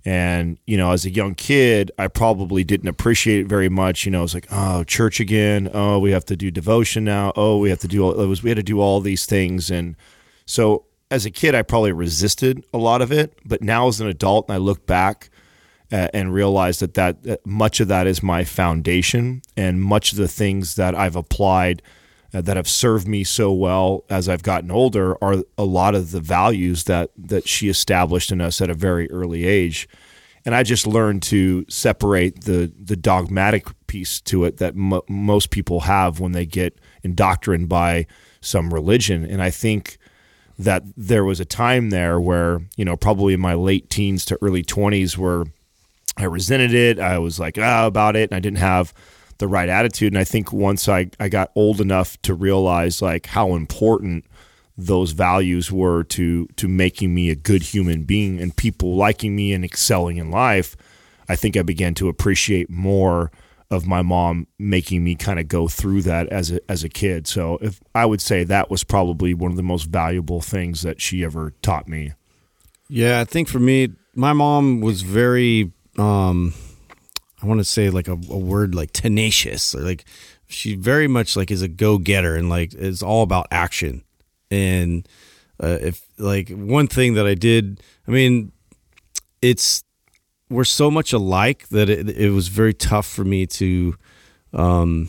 And 0.07 0.59
you 0.67 0.77
know, 0.77 0.93
as 0.93 1.07
a 1.07 1.11
young 1.11 1.35
kid, 1.35 1.91
I 1.99 2.09
probably 2.09 2.63
didn't 2.63 2.89
appreciate 2.89 3.41
it 3.41 3.47
very 3.47 3.71
much. 3.71 4.05
You 4.05 4.11
know, 4.11 4.23
it's 4.23 4.35
like, 4.35 4.47
oh, 4.51 4.85
church 4.85 5.19
again. 5.19 5.71
Oh, 5.73 5.99
we 5.99 6.11
have 6.11 6.27
to 6.27 6.37
do 6.37 6.51
devotion 6.51 7.05
now. 7.05 7.33
Oh, 7.37 7.59
we 7.59 7.71
have 7.71 7.79
to 7.81 7.89
do 7.89 8.05
all. 8.05 8.21
It 8.21 8.27
was 8.27 8.43
we 8.43 8.51
had 8.51 8.57
to 8.57 8.63
do 8.63 8.81
all 8.81 9.01
these 9.01 9.25
things, 9.25 9.71
and 9.71 9.97
so 10.45 10.85
as 11.11 11.25
a 11.25 11.31
kid, 11.31 11.55
I 11.55 11.63
probably 11.63 11.93
resisted 11.93 12.65
a 12.75 12.79
lot 12.79 13.01
of 13.01 13.13
it. 13.13 13.39
But 13.47 13.63
now, 13.63 13.89
as 13.89 14.01
an 14.01 14.09
adult, 14.09 14.49
and 14.49 14.55
I 14.55 14.59
look 14.59 14.85
back 14.85 15.31
and 15.95 16.35
realize 16.35 16.81
that, 16.81 16.95
that 16.95 17.23
that 17.23 17.47
much 17.47 17.79
of 17.79 17.89
that 17.89 18.07
is 18.07 18.23
my 18.23 18.43
foundation 18.43 19.43
and 19.57 19.81
much 19.81 20.11
of 20.13 20.19
the 20.19 20.29
things 20.29 20.75
that 20.75 20.95
I've 20.95 21.15
applied 21.15 21.83
uh, 22.35 22.41
that 22.41 22.57
have 22.57 22.69
served 22.69 23.07
me 23.07 23.23
so 23.23 23.53
well 23.53 24.05
as 24.11 24.29
I've 24.29 24.43
gotten 24.43 24.73
older 24.73 25.17
are 25.23 25.45
a 25.57 25.65
lot 25.65 25.95
of 25.95 26.11
the 26.11 26.21
values 26.21 26.85
that 26.85 27.11
that 27.17 27.47
she 27.47 27.69
established 27.69 28.33
in 28.33 28.41
us 28.41 28.61
at 28.61 28.71
a 28.71 28.75
very 28.75 29.09
early 29.11 29.47
age. 29.47 29.89
And 30.45 30.55
I 30.55 30.65
just 30.65 30.87
learned 30.87 31.23
to 31.25 31.65
separate 31.69 32.45
the 32.45 32.73
the 32.77 32.97
dogmatic 32.97 33.69
piece 33.87 34.21
to 34.23 34.45
it 34.45 34.57
that 34.57 34.75
mo 34.75 35.03
most 35.09 35.51
people 35.51 35.81
have 35.81 36.19
when 36.19 36.33
they 36.33 36.45
get 36.45 36.81
indoctrined 37.05 37.69
by 37.69 38.07
some 38.41 38.75
religion. 38.75 39.25
And 39.25 39.41
I 39.41 39.51
think 39.51 39.97
that 40.59 40.83
there 40.97 41.25
was 41.25 41.39
a 41.39 41.45
time 41.45 41.91
there 41.91 42.21
where 42.21 42.63
you 42.77 42.85
know 42.85 42.97
probably 42.97 43.35
in 43.35 43.41
my 43.41 43.55
late 43.55 43.91
teens 43.91 44.25
to 44.25 44.39
early 44.43 44.65
20s 44.65 45.17
where 45.17 45.45
I 46.17 46.25
resented 46.25 46.75
it. 46.75 46.99
I 46.99 47.19
was 47.19 47.41
like, 47.41 47.59
ah, 47.59 47.87
about 47.87 48.17
it. 48.17 48.31
And 48.31 48.37
I 48.37 48.41
didn't 48.41 48.59
have 48.59 48.95
the 49.39 49.49
right 49.49 49.69
attitude. 49.69 50.13
And 50.13 50.19
I 50.19 50.25
think 50.25 50.53
once 50.53 50.89
I, 50.89 51.11
I 51.19 51.29
got 51.29 51.51
old 51.55 51.81
enough 51.81 52.21
to 52.23 52.35
realize 52.35 53.03
like 53.03 53.27
how 53.27 53.55
important 53.55 54.25
those 54.77 55.13
values 55.13 55.71
were 55.71 56.03
to 56.03 56.47
to 56.57 56.67
making 56.67 57.15
me 57.15 57.31
a 57.31 57.37
good 57.37 57.63
human 57.63 58.03
being 58.03 58.41
and 58.41 58.57
people 58.57 58.97
liking 58.97 59.37
me 59.37 59.53
and 59.53 59.65
excelling 59.65 60.17
in 60.17 60.31
life, 60.31 60.77
I 61.29 61.37
think 61.37 61.57
I 61.57 61.63
began 61.63 61.95
to 61.95 62.09
appreciate 62.09 62.69
more 62.69 63.31
of 63.71 63.87
my 63.87 64.03
mom 64.03 64.47
making 64.59 65.03
me 65.03 65.15
kind 65.15 65.39
of 65.39 65.49
go 65.49 65.69
through 65.69 66.03
that 66.03 66.29
as 66.29 66.51
a 66.51 66.61
as 66.71 66.85
a 66.85 66.89
kid. 66.89 67.27
So 67.27 67.59
if 67.61 67.81
I 67.95 68.07
would 68.07 68.21
say 68.21 68.45
that 68.45 68.71
was 68.71 68.85
probably 68.85 69.35
one 69.35 69.51
of 69.51 69.57
the 69.57 69.63
most 69.63 69.85
valuable 69.85 70.41
things 70.41 70.83
that 70.83 71.01
she 71.01 71.25
ever 71.25 71.53
taught 71.63 71.89
me. 71.89 72.13
Yeah, 72.89 73.21
I 73.21 73.25
think 73.25 73.49
for 73.49 73.59
me, 73.59 73.91
my 74.15 74.33
mom 74.33 74.81
was 74.81 75.03
very 75.03 75.73
um 75.99 76.55
I 77.43 77.47
want 77.47 77.61
to 77.61 77.65
say 77.65 77.91
like 77.91 78.09
a, 78.09 78.13
a 78.13 78.39
word 78.39 78.75
like 78.75 78.93
tenacious 78.93 79.75
or 79.75 79.81
like 79.81 80.05
she 80.47 80.75
very 80.75 81.09
much 81.09 81.37
like 81.37 81.51
is 81.51 81.63
a 81.63 81.69
go-getter 81.69 82.37
and 82.37 82.49
like 82.49 82.75
is 82.75 83.03
all 83.03 83.23
about 83.23 83.47
action. 83.51 84.03
And 84.51 85.07
uh, 85.63 85.79
if 85.81 86.09
like 86.19 86.49
one 86.51 86.87
thing 86.87 87.15
that 87.15 87.27
I 87.27 87.35
did, 87.35 87.83
I 88.09 88.11
mean, 88.11 88.53
it's 89.43 89.85
we're 90.49 90.65
so 90.65 90.91
much 90.91 91.13
alike 91.13 91.69
that 91.69 91.91
it, 91.91 92.09
it 92.11 92.31
was 92.31 92.49
very 92.49 92.75
tough 92.75 93.07
for 93.07 93.25
me 93.25 93.47
to 93.47 93.95
um 94.53 95.09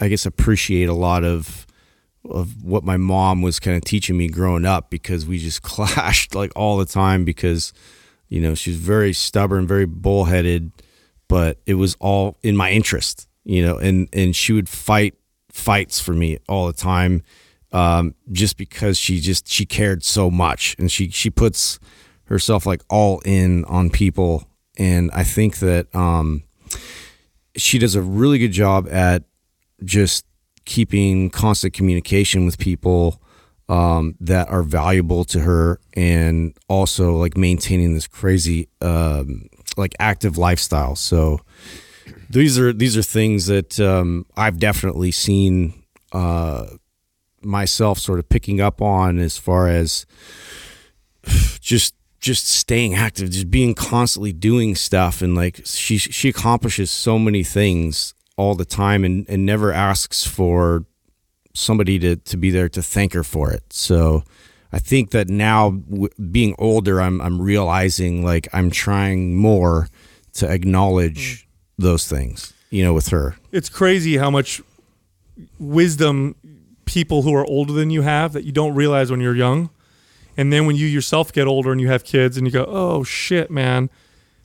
I 0.00 0.08
guess 0.08 0.26
appreciate 0.26 0.88
a 0.88 0.94
lot 0.94 1.24
of 1.24 1.66
of 2.28 2.64
what 2.64 2.84
my 2.84 2.96
mom 2.96 3.40
was 3.40 3.60
kind 3.60 3.76
of 3.76 3.84
teaching 3.84 4.16
me 4.16 4.28
growing 4.28 4.66
up 4.66 4.90
because 4.90 5.26
we 5.26 5.38
just 5.38 5.62
clashed 5.70 6.34
like 6.34 6.52
all 6.54 6.76
the 6.76 6.86
time 6.86 7.24
because 7.24 7.72
you 8.28 8.40
know 8.40 8.54
she 8.54 8.70
was 8.70 8.78
very 8.78 9.12
stubborn 9.12 9.66
very 9.66 9.86
bullheaded 9.86 10.70
but 11.28 11.58
it 11.66 11.74
was 11.74 11.96
all 12.00 12.36
in 12.42 12.56
my 12.56 12.70
interest 12.70 13.28
you 13.44 13.64
know 13.64 13.76
and 13.78 14.08
and 14.12 14.34
she 14.34 14.52
would 14.52 14.68
fight 14.68 15.14
fights 15.56 15.98
for 15.98 16.12
me 16.12 16.38
all 16.48 16.66
the 16.66 16.72
time 16.72 17.22
um 17.72 18.14
just 18.30 18.56
because 18.56 18.98
she 18.98 19.20
just 19.20 19.48
she 19.48 19.64
cared 19.64 20.04
so 20.04 20.30
much. 20.30 20.76
And 20.78 20.90
she 20.90 21.08
she 21.10 21.30
puts 21.30 21.78
herself 22.24 22.66
like 22.66 22.82
all 22.88 23.20
in 23.24 23.64
on 23.64 23.90
people. 23.90 24.48
And 24.78 25.10
i 25.12 25.24
think 25.24 25.58
that 25.60 25.92
um 25.94 26.42
she 27.56 27.78
does 27.78 27.94
a 27.94 28.02
really 28.02 28.38
good 28.38 28.52
job 28.52 28.86
at 28.90 29.24
just 29.84 30.26
keeping 30.64 31.30
constant 31.30 31.72
communication 31.72 32.44
with 32.44 32.58
people 32.58 33.20
um, 33.68 34.14
that 34.20 34.48
are 34.48 34.62
valuable 34.62 35.24
to 35.24 35.40
her 35.40 35.80
and 35.94 36.56
also 36.68 37.16
like 37.16 37.36
maintaining 37.36 37.94
this 37.94 38.06
crazy 38.06 38.68
um, 38.80 39.48
like 39.76 39.94
active 39.98 40.38
lifestyle. 40.38 40.94
So 40.94 41.40
these 42.30 42.58
are 42.58 42.72
these 42.72 42.96
are 42.96 43.02
things 43.02 43.46
that 43.46 43.78
um, 43.80 44.26
I've 44.36 44.58
definitely 44.58 45.10
seen 45.10 45.82
uh, 46.12 46.66
myself 47.42 47.98
sort 47.98 48.18
of 48.18 48.28
picking 48.28 48.60
up 48.60 48.80
on 48.80 49.18
as 49.18 49.36
far 49.36 49.68
as 49.68 50.06
just 51.60 51.94
just 52.20 52.48
staying 52.48 52.94
active, 52.94 53.30
just 53.30 53.50
being 53.50 53.74
constantly 53.74 54.32
doing 54.32 54.74
stuff, 54.74 55.22
and 55.22 55.34
like 55.34 55.60
she 55.64 55.98
she 55.98 56.28
accomplishes 56.28 56.90
so 56.90 57.18
many 57.18 57.42
things 57.42 58.14
all 58.36 58.54
the 58.54 58.64
time, 58.64 59.04
and 59.04 59.26
and 59.28 59.44
never 59.44 59.72
asks 59.72 60.26
for 60.26 60.84
somebody 61.56 61.98
to 61.98 62.16
to 62.16 62.36
be 62.36 62.50
there 62.50 62.68
to 62.68 62.82
thank 62.82 63.12
her 63.12 63.24
for 63.24 63.52
it. 63.52 63.64
So. 63.72 64.24
I 64.72 64.80
think 64.80 65.12
that 65.12 65.28
now, 65.28 65.70
w- 65.70 66.10
being 66.30 66.54
older, 66.58 67.00
I'm 67.00 67.20
I'm 67.22 67.40
realizing 67.40 68.24
like 68.24 68.48
I'm 68.52 68.68
trying 68.68 69.36
more 69.36 69.88
to 70.34 70.50
acknowledge 70.52 71.18
mm. 71.18 71.46
those 71.78 72.06
things, 72.06 72.52
you 72.68 72.84
know, 72.84 72.92
with 72.92 73.08
her. 73.08 73.36
It's 73.52 73.68
crazy 73.68 74.16
how 74.16 74.28
much 74.28 74.60
wisdom 75.58 76.34
people 76.84 77.22
who 77.22 77.34
are 77.34 77.44
older 77.44 77.72
than 77.72 77.90
you 77.90 78.02
have 78.02 78.32
that 78.32 78.44
you 78.44 78.52
don't 78.52 78.74
realize 78.74 79.10
when 79.10 79.20
you're 79.20 79.36
young. 79.36 79.70
And 80.36 80.52
then 80.52 80.66
when 80.66 80.76
you 80.76 80.86
yourself 80.86 81.32
get 81.32 81.46
older 81.46 81.72
and 81.72 81.80
you 81.80 81.88
have 81.88 82.04
kids 82.04 82.36
and 82.36 82.46
you 82.46 82.52
go, 82.52 82.66
"Oh 82.68 83.04
shit, 83.04 83.50
man." 83.50 83.88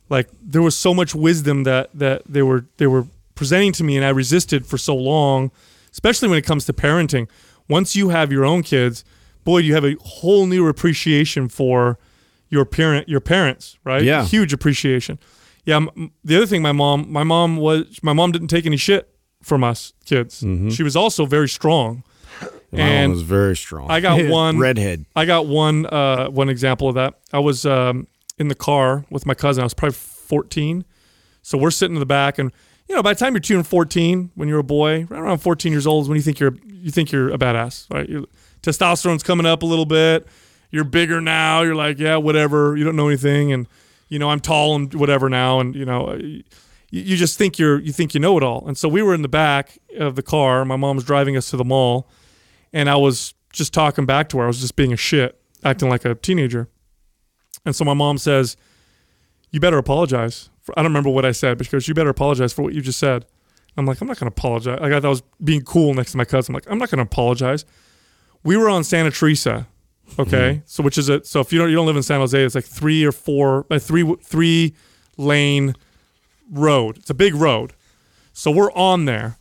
Like 0.09 0.29
there 0.41 0.61
was 0.61 0.77
so 0.77 0.93
much 0.93 1.13
wisdom 1.13 1.63
that 1.63 1.89
that 1.93 2.23
they 2.25 2.41
were 2.41 2.65
they 2.77 2.87
were 2.87 3.07
presenting 3.35 3.73
to 3.73 3.83
me 3.83 3.97
and 3.97 4.05
I 4.05 4.09
resisted 4.09 4.65
for 4.65 4.77
so 4.77 4.95
long, 4.95 5.51
especially 5.91 6.27
when 6.29 6.37
it 6.37 6.45
comes 6.45 6.65
to 6.65 6.73
parenting. 6.73 7.27
Once 7.69 7.95
you 7.95 8.09
have 8.09 8.31
your 8.31 8.43
own 8.45 8.63
kids, 8.63 9.03
boy, 9.43 9.59
you 9.59 9.73
have 9.73 9.85
a 9.85 9.95
whole 10.01 10.45
new 10.45 10.67
appreciation 10.67 11.47
for 11.49 11.97
your 12.49 12.65
parent 12.65 13.07
your 13.07 13.21
parents, 13.21 13.77
right? 13.85 14.03
Yeah. 14.03 14.25
Huge 14.25 14.51
appreciation. 14.53 15.17
Yeah, 15.65 15.77
m- 15.77 16.11
the 16.23 16.35
other 16.37 16.45
thing 16.47 16.61
my 16.61 16.71
mom 16.73 17.11
my 17.11 17.23
mom 17.23 17.57
was 17.57 17.99
my 18.03 18.13
mom 18.13 18.31
didn't 18.31 18.49
take 18.49 18.65
any 18.65 18.77
shit 18.77 19.07
from 19.41 19.63
us 19.63 19.93
kids. 20.05 20.43
She 20.69 20.83
was 20.83 20.95
also 20.95 21.25
very 21.25 21.47
strong. 21.49 22.03
My 22.71 22.79
And 22.79 23.11
mom 23.11 23.17
was 23.17 23.21
very 23.23 23.55
strong. 23.55 23.89
I 23.91 23.99
got 23.99 24.25
one 24.29 24.57
redhead. 24.57 25.05
I 25.15 25.25
got 25.25 25.45
one 25.47 25.85
uh, 25.85 26.27
one 26.29 26.49
example 26.49 26.87
of 26.89 26.95
that. 26.95 27.13
I 27.31 27.39
was 27.39 27.65
um, 27.65 28.07
in 28.37 28.47
the 28.47 28.55
car 28.55 29.05
with 29.09 29.25
my 29.25 29.33
cousin. 29.33 29.61
I 29.61 29.65
was 29.65 29.73
probably 29.73 29.93
14. 29.95 30.83
So 31.43 31.57
we're 31.57 31.71
sitting 31.71 31.95
in 31.95 31.99
the 31.99 32.05
back, 32.05 32.37
and 32.39 32.51
you 32.91 32.97
know, 32.97 33.01
by 33.03 33.13
the 33.13 33.19
time 33.19 33.33
you're 33.33 33.39
two 33.39 33.55
and 33.55 33.65
14, 33.65 34.31
when 34.35 34.49
you're 34.49 34.59
a 34.59 34.63
boy, 34.65 35.05
right 35.05 35.21
around 35.21 35.37
14 35.37 35.71
years 35.71 35.87
old, 35.87 36.03
is 36.03 36.09
when 36.09 36.17
you 36.17 36.21
think 36.21 36.41
you're 36.41 36.57
you 36.65 36.91
think 36.91 37.09
you're 37.09 37.29
a 37.29 37.37
badass, 37.37 37.89
right? 37.89 38.07
Your 38.09 38.25
testosterone's 38.63 39.23
coming 39.23 39.45
up 39.45 39.63
a 39.63 39.65
little 39.65 39.85
bit. 39.85 40.27
You're 40.71 40.83
bigger 40.83 41.21
now. 41.21 41.61
You're 41.61 41.75
like, 41.75 41.99
yeah, 41.99 42.17
whatever. 42.17 42.75
You 42.75 42.83
don't 42.83 42.97
know 42.97 43.07
anything, 43.07 43.53
and 43.53 43.65
you 44.09 44.19
know, 44.19 44.29
I'm 44.29 44.41
tall 44.41 44.75
and 44.75 44.93
whatever 44.93 45.29
now, 45.29 45.61
and 45.61 45.73
you 45.73 45.85
know. 45.85 46.15
You, 46.15 46.43
you 46.89 47.15
just 47.15 47.37
think 47.37 47.57
you're 47.57 47.79
you 47.79 47.93
think 47.93 48.13
you 48.13 48.19
know 48.19 48.35
it 48.35 48.43
all, 48.43 48.67
and 48.67 48.77
so 48.77 48.89
we 48.89 49.01
were 49.01 49.13
in 49.13 49.21
the 49.21 49.29
back 49.29 49.79
of 49.97 50.17
the 50.17 50.21
car. 50.21 50.65
My 50.65 50.75
mom 50.75 50.97
was 50.97 51.05
driving 51.05 51.37
us 51.37 51.49
to 51.51 51.55
the 51.55 51.63
mall, 51.63 52.09
and 52.73 52.89
I 52.89 52.97
was 52.97 53.33
just 53.53 53.73
talking 53.73 54.05
back 54.05 54.27
to 54.29 54.39
her. 54.39 54.43
I 54.43 54.47
was 54.47 54.59
just 54.59 54.75
being 54.75 54.91
a 54.91 54.97
shit, 54.97 55.41
acting 55.63 55.87
like 55.87 56.03
a 56.03 56.15
teenager. 56.15 56.67
And 57.65 57.73
so 57.73 57.85
my 57.85 57.93
mom 57.93 58.17
says, 58.17 58.57
"You 59.49 59.61
better 59.61 59.77
apologize." 59.77 60.49
I 60.75 60.81
don't 60.81 60.91
remember 60.91 61.09
what 61.09 61.25
I 61.25 61.31
said, 61.31 61.57
but 61.57 61.67
she 61.67 61.71
goes, 61.71 61.87
"You 61.87 61.93
better 61.93 62.09
apologize 62.09 62.53
for 62.53 62.61
what 62.61 62.73
you 62.73 62.81
just 62.81 62.99
said." 62.99 63.25
I'm 63.77 63.85
like, 63.85 64.01
"I'm 64.01 64.07
not 64.07 64.19
going 64.19 64.29
to 64.29 64.37
apologize." 64.37 64.79
Like 64.79 64.91
I 64.91 64.99
thought 64.99 65.07
I 65.07 65.09
was 65.09 65.23
being 65.43 65.61
cool 65.61 65.93
next 65.93 66.11
to 66.11 66.17
my 66.17 66.25
cousin. 66.25 66.53
I'm 66.53 66.55
like, 66.55 66.71
"I'm 66.71 66.77
not 66.77 66.89
going 66.89 66.97
to 66.97 67.03
apologize." 67.03 67.65
We 68.43 68.57
were 68.57 68.69
on 68.69 68.83
Santa 68.83 69.11
Teresa, 69.11 69.67
okay, 70.17 70.55
mm-hmm. 70.55 70.61
so 70.65 70.83
which 70.83 70.97
is 70.97 71.09
a 71.09 71.23
so 71.23 71.39
if 71.39 71.53
you 71.53 71.59
don't 71.59 71.69
you 71.69 71.75
don't 71.75 71.85
live 71.85 71.95
in 71.95 72.03
San 72.03 72.19
Jose, 72.19 72.43
it's 72.43 72.55
like 72.55 72.65
three 72.65 73.03
or 73.05 73.11
four, 73.11 73.65
a 73.69 73.79
three 73.79 74.15
three 74.23 74.75
lane 75.17 75.75
road. 76.51 76.97
It's 76.97 77.09
a 77.09 77.15
big 77.15 77.35
road. 77.35 77.73
So 78.33 78.51
we're 78.51 78.71
on 78.73 79.05
there. 79.05 79.37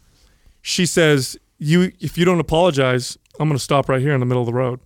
She 0.62 0.86
says, 0.86 1.38
"You 1.58 1.92
if 2.00 2.16
you 2.18 2.24
don't 2.24 2.40
apologize, 2.40 3.18
I'm 3.38 3.48
going 3.48 3.58
to 3.58 3.64
stop 3.64 3.88
right 3.88 4.00
here 4.00 4.12
in 4.12 4.20
the 4.20 4.26
middle 4.26 4.42
of 4.42 4.46
the 4.46 4.54
road." 4.54 4.80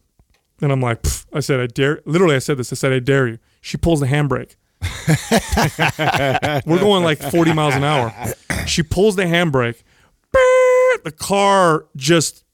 And 0.61 0.70
I'm 0.72 0.80
like, 0.80 1.03
"Pff," 1.03 1.26
I 1.32 1.41
said, 1.41 1.61
"I 1.61 1.66
dare." 1.66 2.01
Literally, 2.05 2.37
I 2.37 2.41
said 2.41 2.57
this. 2.57 2.72
I 2.72 2.76
said, 2.76 2.93
"I 2.93 2.99
dare 3.01 3.26
you." 3.26 3.39
She 3.61 3.76
pulls 3.76 4.01
the 4.01 4.07
handbrake. 4.07 4.57
we're 6.66 6.78
going 6.78 7.05
like 7.05 7.18
40 7.18 7.53
miles 7.53 7.74
an 7.74 7.85
hour. 7.85 8.12
She 8.66 8.82
pulls 8.82 9.16
the 9.16 9.24
handbrake. 9.24 9.82
The 11.05 11.12
car 11.12 11.87
just 11.97 12.45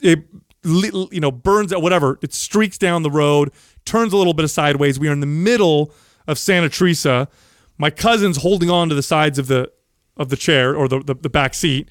it 0.00 0.24
you 0.64 1.20
know 1.20 1.30
burns 1.30 1.72
out 1.72 1.82
whatever. 1.82 2.18
It 2.22 2.32
streaks 2.32 2.78
down 2.78 3.02
the 3.02 3.10
road, 3.10 3.50
turns 3.84 4.12
a 4.12 4.16
little 4.16 4.34
bit 4.34 4.44
of 4.44 4.50
sideways. 4.50 4.98
We 4.98 5.08
are 5.08 5.12
in 5.12 5.20
the 5.20 5.26
middle 5.26 5.92
of 6.26 6.38
Santa 6.38 6.68
Teresa. 6.68 7.28
My 7.78 7.90
cousin's 7.90 8.38
holding 8.38 8.70
on 8.70 8.88
to 8.88 8.94
the 8.94 9.02
sides 9.02 9.38
of 9.38 9.48
the 9.48 9.70
of 10.16 10.28
the 10.28 10.36
chair 10.36 10.76
or 10.76 10.88
the, 10.88 11.00
the, 11.00 11.14
the 11.14 11.30
back 11.30 11.54
seat. 11.54 11.88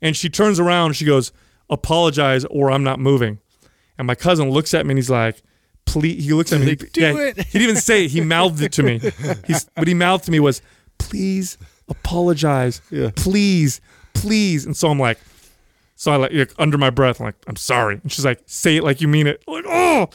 And 0.00 0.16
she 0.16 0.28
turns 0.30 0.60
around 0.60 0.94
she 0.94 1.04
goes, 1.04 1.32
Apologize 1.70 2.44
or 2.46 2.70
I'm 2.70 2.82
not 2.82 2.98
moving. 2.98 3.40
And 3.98 4.06
my 4.06 4.14
cousin 4.14 4.50
looks 4.50 4.72
at 4.72 4.86
me 4.86 4.92
and 4.92 4.98
he's 4.98 5.10
like, 5.10 5.42
Please. 5.88 6.24
He 6.24 6.32
looks 6.32 6.52
at 6.52 6.60
me. 6.60 6.74
Do 6.74 7.00
yeah, 7.00 7.16
it. 7.16 7.36
He 7.38 7.58
didn't 7.58 7.62
even 7.62 7.76
say 7.76 8.04
it. 8.04 8.10
He 8.10 8.20
mouthed 8.20 8.62
it 8.62 8.72
to 8.72 8.82
me. 8.82 9.00
He's, 9.46 9.68
what 9.74 9.88
he 9.88 9.94
mouthed 9.94 10.24
to 10.24 10.30
me 10.30 10.40
was, 10.40 10.62
Please 10.98 11.56
apologize. 11.88 12.80
Please, 13.16 13.80
please. 14.14 14.66
And 14.66 14.76
so 14.76 14.90
I'm 14.90 14.98
like, 14.98 15.18
so 15.96 16.12
I 16.12 16.16
like, 16.16 16.32
like 16.32 16.52
under 16.58 16.78
my 16.78 16.90
breath, 16.90 17.20
I'm 17.20 17.26
like, 17.26 17.36
I'm 17.46 17.56
sorry. 17.56 18.00
And 18.02 18.12
she's 18.12 18.24
like, 18.24 18.42
say 18.46 18.76
it 18.76 18.84
like 18.84 19.00
you 19.00 19.08
mean 19.08 19.26
it. 19.26 19.42
I'm 19.48 19.54
like, 19.54 19.64
oh, 19.66 20.08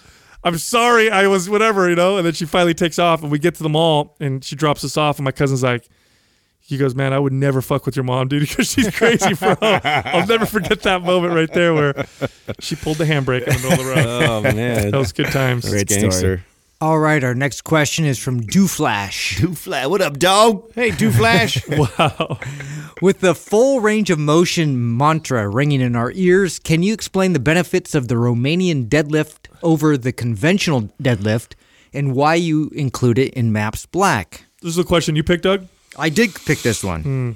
I'm 0.44 0.58
sorry. 0.58 1.10
I 1.10 1.28
was 1.28 1.50
whatever, 1.50 1.90
you 1.90 1.96
know. 1.96 2.18
And 2.18 2.26
then 2.26 2.34
she 2.34 2.46
finally 2.46 2.74
takes 2.74 3.00
off, 3.00 3.24
and 3.24 3.32
we 3.32 3.40
get 3.40 3.56
to 3.56 3.64
the 3.64 3.70
mall, 3.70 4.16
and 4.20 4.44
she 4.44 4.56
drops 4.56 4.84
us 4.84 4.98
off, 4.98 5.18
and 5.18 5.26
my 5.26 5.32
cousin's 5.32 5.64
like, 5.64 5.90
he 6.66 6.78
goes, 6.78 6.96
man, 6.96 7.12
I 7.14 7.20
would 7.20 7.34
never 7.34 7.62
fuck 7.62 7.86
with 7.86 7.96
your 7.96 8.04
mom, 8.06 8.30
dude, 8.30 8.42
because 8.48 8.72
she's 8.72 8.90
crazy, 8.96 9.34
bro. 9.34 9.56
I'll 9.62 10.26
never 10.28 10.46
forget 10.46 10.82
that 10.84 11.02
moment 11.04 11.34
right 11.34 11.52
there 11.54 11.74
where 11.74 12.06
she 12.60 12.76
pulled 12.76 12.98
the 12.98 13.06
handbrake 13.06 13.44
in 13.48 13.54
the 13.54 13.70
middle 13.70 13.72
of 13.74 13.78
the 13.80 13.86
road. 13.86 14.24
Oh 14.30 14.42
man, 14.42 14.92
That 14.92 14.98
was 14.98 15.12
good 15.12 15.28
times. 15.32 15.70
Great 15.70 15.90
story. 15.90 16.02
gangster. 16.02 16.46
All 16.82 17.00
right, 17.00 17.24
our 17.24 17.34
next 17.36 17.62
question 17.62 18.04
is 18.04 18.20
from 18.20 18.42
Dooflash. 18.42 19.38
Too 19.38 19.56
flat. 19.56 19.90
What 19.90 20.02
up, 20.02 20.20
dog? 20.20 20.70
Hey, 20.74 20.92
do 20.92 21.12
flash. 21.12 21.62
Wow. 21.70 22.40
With 23.02 23.20
the 23.22 23.34
full 23.36 23.80
range 23.82 24.10
of 24.10 24.20
motion 24.20 24.98
mantra 24.98 25.48
ringing 25.50 25.82
in 25.82 25.96
our 25.96 26.12
ears, 26.14 26.60
can 26.60 26.84
you 26.84 26.94
explain 26.94 27.34
the 27.34 27.40
benefits 27.40 27.96
of 27.96 28.08
the 28.08 28.16
Romanian 28.16 28.88
deadlift 28.88 29.48
over 29.62 29.98
the 29.98 30.12
conventional 30.12 30.84
deadlift 31.02 31.54
and 31.94 32.14
why 32.16 32.36
you 32.36 32.70
include 32.74 33.18
it 33.18 33.34
in 33.34 33.52
Maps 33.52 33.86
Black? 33.86 34.46
This 34.62 34.72
is 34.72 34.78
a 34.78 34.84
question 34.84 35.16
you 35.16 35.24
picked, 35.24 35.44
Doug? 35.44 35.68
I 35.98 36.10
did 36.10 36.34
pick 36.34 36.62
this 36.62 36.84
one. 36.84 37.02
Hmm. 37.02 37.32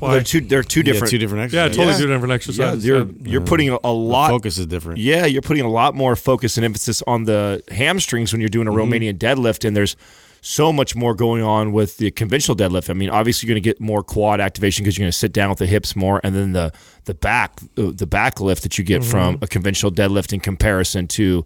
Well, 0.00 0.12
they're 0.12 0.22
two. 0.22 0.40
They're 0.40 0.62
two 0.62 0.80
yeah, 0.80 0.84
different. 0.84 1.10
two 1.10 1.18
different 1.18 1.52
Yeah, 1.52 1.68
totally 1.68 1.88
Yeah. 1.88 1.98
two 1.98 2.06
different 2.06 2.30
Yeah, 2.30 2.34
exercises. 2.34 2.86
you're 2.86 3.08
you're 3.24 3.40
putting 3.40 3.70
a, 3.70 3.78
a 3.82 3.92
lot. 3.92 4.30
Focus 4.30 4.58
is 4.58 4.66
different. 4.66 5.00
Yeah, 5.00 5.26
you're 5.26 5.42
putting 5.42 5.64
a 5.64 5.70
lot 5.70 5.94
more 5.94 6.14
focus 6.14 6.56
and 6.56 6.64
emphasis 6.64 7.02
on 7.06 7.24
the 7.24 7.62
hamstrings 7.70 8.32
when 8.32 8.40
you're 8.40 8.48
doing 8.48 8.68
a 8.68 8.70
mm-hmm. 8.70 8.92
Romanian 8.92 9.18
deadlift, 9.18 9.64
and 9.64 9.76
there's 9.76 9.96
so 10.40 10.72
much 10.72 10.94
more 10.94 11.14
going 11.14 11.42
on 11.42 11.72
with 11.72 11.96
the 11.96 12.12
conventional 12.12 12.56
deadlift. 12.56 12.90
I 12.90 12.92
mean, 12.92 13.10
obviously 13.10 13.46
you're 13.48 13.54
going 13.54 13.62
to 13.62 13.68
get 13.68 13.80
more 13.80 14.04
quad 14.04 14.40
activation 14.40 14.84
because 14.84 14.96
you're 14.96 15.04
going 15.04 15.12
to 15.12 15.18
sit 15.18 15.32
down 15.32 15.48
with 15.48 15.58
the 15.58 15.66
hips 15.66 15.96
more, 15.96 16.20
and 16.22 16.34
then 16.34 16.52
the 16.52 16.72
the 17.04 17.14
back 17.14 17.58
uh, 17.76 17.90
the 17.92 18.06
back 18.06 18.40
lift 18.40 18.62
that 18.62 18.78
you 18.78 18.84
get 18.84 19.02
mm-hmm. 19.02 19.10
from 19.10 19.38
a 19.42 19.48
conventional 19.48 19.90
deadlift 19.90 20.32
in 20.32 20.38
comparison 20.38 21.08
to 21.08 21.44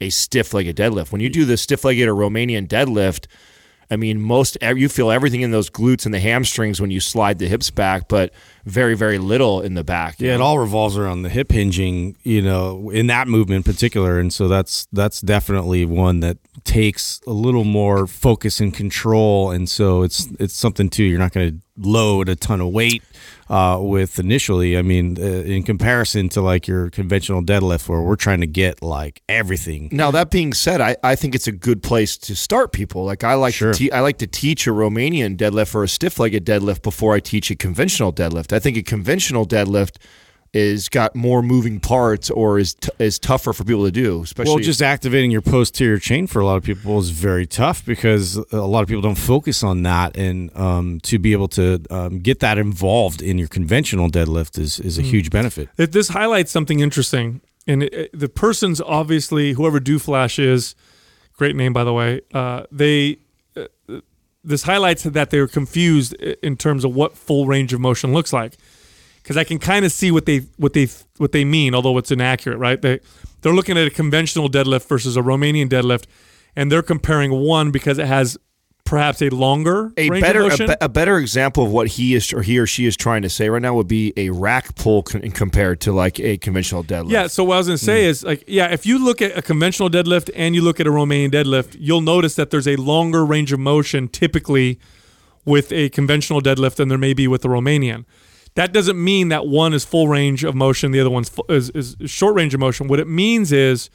a 0.00 0.10
stiff 0.10 0.52
legged 0.52 0.76
deadlift. 0.76 1.12
When 1.12 1.20
you 1.20 1.28
do 1.28 1.44
the 1.44 1.56
stiff 1.56 1.84
legged 1.84 2.08
or 2.08 2.14
Romanian 2.14 2.66
deadlift. 2.66 3.26
I 3.92 3.96
mean, 3.96 4.22
most 4.22 4.56
you 4.62 4.88
feel 4.88 5.10
everything 5.10 5.42
in 5.42 5.50
those 5.50 5.68
glutes 5.68 6.06
and 6.06 6.14
the 6.14 6.18
hamstrings 6.18 6.80
when 6.80 6.90
you 6.90 6.98
slide 6.98 7.38
the 7.38 7.46
hips 7.46 7.70
back, 7.70 8.08
but 8.08 8.32
very, 8.64 8.94
very 8.94 9.18
little 9.18 9.60
in 9.60 9.74
the 9.74 9.84
back. 9.84 10.16
Yeah, 10.18 10.34
it 10.34 10.40
all 10.40 10.58
revolves 10.58 10.96
around 10.96 11.22
the 11.22 11.28
hip 11.28 11.52
hinging, 11.52 12.16
you 12.22 12.40
know, 12.40 12.88
in 12.88 13.08
that 13.08 13.28
movement 13.28 13.66
in 13.66 13.70
particular, 13.70 14.18
and 14.18 14.32
so 14.32 14.48
that's 14.48 14.88
that's 14.94 15.20
definitely 15.20 15.84
one 15.84 16.20
that 16.20 16.38
takes 16.64 17.20
a 17.26 17.32
little 17.32 17.64
more 17.64 18.06
focus 18.06 18.60
and 18.60 18.72
control, 18.72 19.50
and 19.50 19.68
so 19.68 20.02
it's 20.04 20.26
it's 20.40 20.54
something 20.54 20.88
too. 20.88 21.04
You're 21.04 21.18
not 21.18 21.32
going 21.32 21.50
to 21.50 21.58
load 21.76 22.30
a 22.30 22.36
ton 22.36 22.62
of 22.62 22.68
weight 22.68 23.02
uh, 23.52 23.78
with 23.80 24.18
initially. 24.18 24.78
I 24.78 24.82
mean, 24.82 25.18
uh, 25.20 25.24
in 25.54 25.62
comparison 25.62 26.28
to 26.30 26.40
like 26.40 26.66
your 26.66 26.88
conventional 26.90 27.42
deadlift, 27.42 27.88
where 27.88 28.00
we're 28.00 28.16
trying 28.16 28.40
to 28.40 28.46
get 28.46 28.82
like 28.82 29.22
everything. 29.28 29.88
Now 29.92 30.10
that 30.12 30.30
being 30.30 30.52
said, 30.54 30.80
I, 30.80 30.96
I 31.04 31.14
think 31.16 31.34
it's 31.34 31.46
a 31.46 31.52
good 31.52 31.82
place 31.82 32.16
to 32.18 32.34
start 32.34 32.72
people. 32.72 33.04
Like 33.04 33.22
I 33.24 33.34
like 33.34 33.54
Sure. 33.54 33.72
to 33.72 33.78
te- 33.78 33.92
I 33.92 34.00
like 34.00 34.18
to 34.18 34.26
teach 34.26 34.66
a 34.66 34.70
Romanian 34.70 35.36
deadlift 35.36 35.74
or 35.74 35.84
a 35.84 35.88
stiff 35.88 36.18
legged 36.18 36.44
deadlift 36.46 36.82
before 36.82 37.14
I 37.14 37.20
teach 37.20 37.50
a 37.50 37.54
conventional 37.56 38.12
deadlift. 38.12 38.52
I 38.52 38.58
think 38.58 38.76
a 38.78 38.82
conventional 38.82 39.46
deadlift 39.46 39.96
is 40.54 40.88
got 40.90 41.14
more 41.16 41.42
moving 41.42 41.80
parts 41.80 42.28
or 42.30 42.58
is 42.58 42.74
t- 42.74 42.90
is 42.98 43.18
tougher 43.18 43.52
for 43.54 43.64
people 43.64 43.84
to 43.84 43.90
do. 43.90 44.22
Especially 44.22 44.54
Well, 44.54 44.62
just 44.62 44.82
activating 44.82 45.30
your 45.30 45.40
posterior 45.40 45.98
chain 45.98 46.26
for 46.26 46.40
a 46.40 46.44
lot 46.44 46.56
of 46.56 46.62
people 46.64 46.98
is 46.98 47.08
very 47.10 47.46
tough 47.46 47.84
because 47.86 48.36
a 48.36 48.56
lot 48.58 48.82
of 48.82 48.88
people 48.88 49.00
don't 49.02 49.16
focus 49.18 49.62
on 49.62 49.82
that, 49.84 50.16
and 50.16 50.54
um, 50.56 51.00
to 51.04 51.18
be 51.18 51.32
able 51.32 51.48
to 51.48 51.82
um, 51.90 52.18
get 52.18 52.40
that 52.40 52.58
involved 52.58 53.22
in 53.22 53.38
your 53.38 53.48
conventional 53.48 54.10
deadlift 54.10 54.58
is 54.58 54.78
is 54.78 54.98
a 54.98 55.02
huge 55.02 55.30
benefit. 55.30 55.70
It, 55.78 55.92
this 55.92 56.08
highlights 56.08 56.50
something 56.50 56.80
interesting. 56.80 57.40
And 57.66 57.84
it, 57.84 57.94
it- 57.94 58.10
the 58.12 58.28
person's 58.28 58.80
obviously, 58.80 59.52
whoever 59.52 59.78
Do 59.80 59.98
Flash 60.00 60.38
is, 60.38 60.74
great 61.36 61.54
name, 61.56 61.72
by 61.72 61.84
the 61.84 61.92
way, 61.92 62.20
uh, 62.34 62.64
they. 62.72 63.18
Uh, 63.56 63.66
this 64.44 64.64
highlights 64.64 65.04
that 65.04 65.30
they 65.30 65.38
were 65.38 65.46
confused 65.46 66.14
in 66.14 66.56
terms 66.56 66.84
of 66.84 66.92
what 66.92 67.16
full 67.16 67.46
range 67.46 67.72
of 67.72 67.78
motion 67.78 68.12
looks 68.12 68.32
like, 68.32 68.54
because 69.22 69.36
I 69.36 69.44
can 69.44 69.58
kind 69.58 69.84
of 69.84 69.92
see 69.92 70.10
what 70.10 70.26
they 70.26 70.40
what 70.56 70.72
they 70.72 70.88
what 71.18 71.32
they 71.32 71.44
mean, 71.44 71.74
although 71.74 71.96
it's 71.98 72.10
inaccurate, 72.10 72.58
right? 72.58 72.80
They 72.80 73.00
they're 73.42 73.54
looking 73.54 73.78
at 73.78 73.86
a 73.86 73.90
conventional 73.90 74.48
deadlift 74.48 74.86
versus 74.88 75.16
a 75.16 75.20
Romanian 75.22 75.68
deadlift, 75.68 76.04
and 76.56 76.70
they're 76.70 76.82
comparing 76.82 77.32
one 77.32 77.70
because 77.70 77.98
it 77.98 78.06
has 78.06 78.38
perhaps 78.84 79.22
a 79.22 79.28
longer 79.30 79.92
a 79.96 80.10
range 80.10 80.20
better 80.20 80.42
of 80.42 80.60
a, 80.60 80.66
be- 80.66 80.74
a 80.80 80.88
better 80.88 81.16
example 81.16 81.64
of 81.64 81.70
what 81.70 81.86
he 81.86 82.14
is 82.14 82.32
or 82.32 82.42
he 82.42 82.58
or 82.58 82.66
she 82.66 82.84
is 82.84 82.96
trying 82.96 83.22
to 83.22 83.30
say 83.30 83.48
right 83.48 83.62
now 83.62 83.72
would 83.72 83.88
be 83.88 84.12
a 84.16 84.30
rack 84.30 84.74
pull 84.74 85.04
con- 85.04 85.22
compared 85.30 85.80
to 85.80 85.92
like 85.92 86.18
a 86.18 86.36
conventional 86.38 86.82
deadlift. 86.82 87.10
Yeah, 87.10 87.28
so 87.28 87.44
what 87.44 87.54
I 87.54 87.58
was 87.58 87.68
going 87.68 87.78
to 87.78 87.84
say 87.84 88.02
hmm. 88.02 88.10
is 88.10 88.24
like, 88.24 88.44
yeah, 88.46 88.66
if 88.66 88.84
you 88.84 89.02
look 89.02 89.22
at 89.22 89.36
a 89.38 89.42
conventional 89.42 89.88
deadlift 89.88 90.30
and 90.34 90.54
you 90.54 90.62
look 90.62 90.80
at 90.80 90.86
a 90.86 90.90
Romanian 90.90 91.30
deadlift, 91.30 91.76
you'll 91.78 92.00
notice 92.00 92.34
that 92.34 92.50
there's 92.50 92.68
a 92.68 92.76
longer 92.76 93.24
range 93.24 93.52
of 93.52 93.60
motion 93.60 94.08
typically 94.08 94.80
with 95.44 95.72
a 95.72 95.88
conventional 95.90 96.40
deadlift 96.40 96.74
than 96.74 96.88
there 96.88 96.98
may 96.98 97.14
be 97.14 97.28
with 97.28 97.44
a 97.44 97.48
Romanian. 97.48 98.04
That 98.54 98.72
doesn't 98.72 99.02
mean 99.02 99.28
that 99.28 99.46
one 99.46 99.72
is 99.72 99.84
full 99.84 100.08
range 100.08 100.44
of 100.44 100.54
motion, 100.54 100.92
the 100.92 101.00
other 101.00 101.10
one's 101.10 101.30
fu- 101.30 101.44
is, 101.48 101.70
is 101.70 101.96
short 102.06 102.34
range 102.34 102.52
of 102.52 102.60
motion. 102.60 102.86
What 102.86 103.00
it 103.00 103.08
means 103.08 103.50
is, 103.50 103.88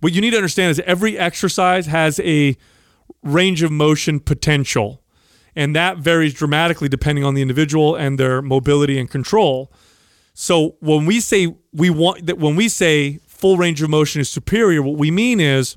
what 0.00 0.12
you 0.12 0.20
need 0.20 0.30
to 0.30 0.36
understand 0.36 0.72
is 0.72 0.80
every 0.80 1.16
exercise 1.16 1.86
has 1.86 2.20
a 2.20 2.56
range 3.22 3.62
of 3.62 3.70
motion 3.70 4.20
potential, 4.20 5.02
and 5.54 5.74
that 5.76 5.98
varies 5.98 6.34
dramatically 6.34 6.88
depending 6.88 7.24
on 7.24 7.34
the 7.34 7.42
individual 7.42 7.94
and 7.94 8.18
their 8.18 8.42
mobility 8.42 8.98
and 8.98 9.10
control. 9.10 9.72
So 10.34 10.76
when 10.80 11.04
we 11.04 11.20
say 11.20 11.54
we 11.72 11.90
want 11.90 12.26
that 12.26 12.38
when 12.38 12.54
we 12.54 12.68
say 12.68 13.18
full 13.26 13.56
range 13.56 13.82
of 13.82 13.90
motion 13.90 14.20
is 14.20 14.28
superior, 14.28 14.82
what 14.82 14.96
we 14.96 15.10
mean 15.10 15.40
is 15.40 15.76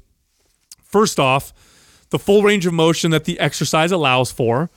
first 0.83 1.19
off, 1.19 1.53
the 2.11 2.19
full 2.19 2.43
range 2.43 2.65
of 2.65 2.73
motion 2.73 3.11
that 3.11 3.25
the 3.25 3.39
exercise 3.39 3.91
allows 3.91 4.31
for. 4.31 4.69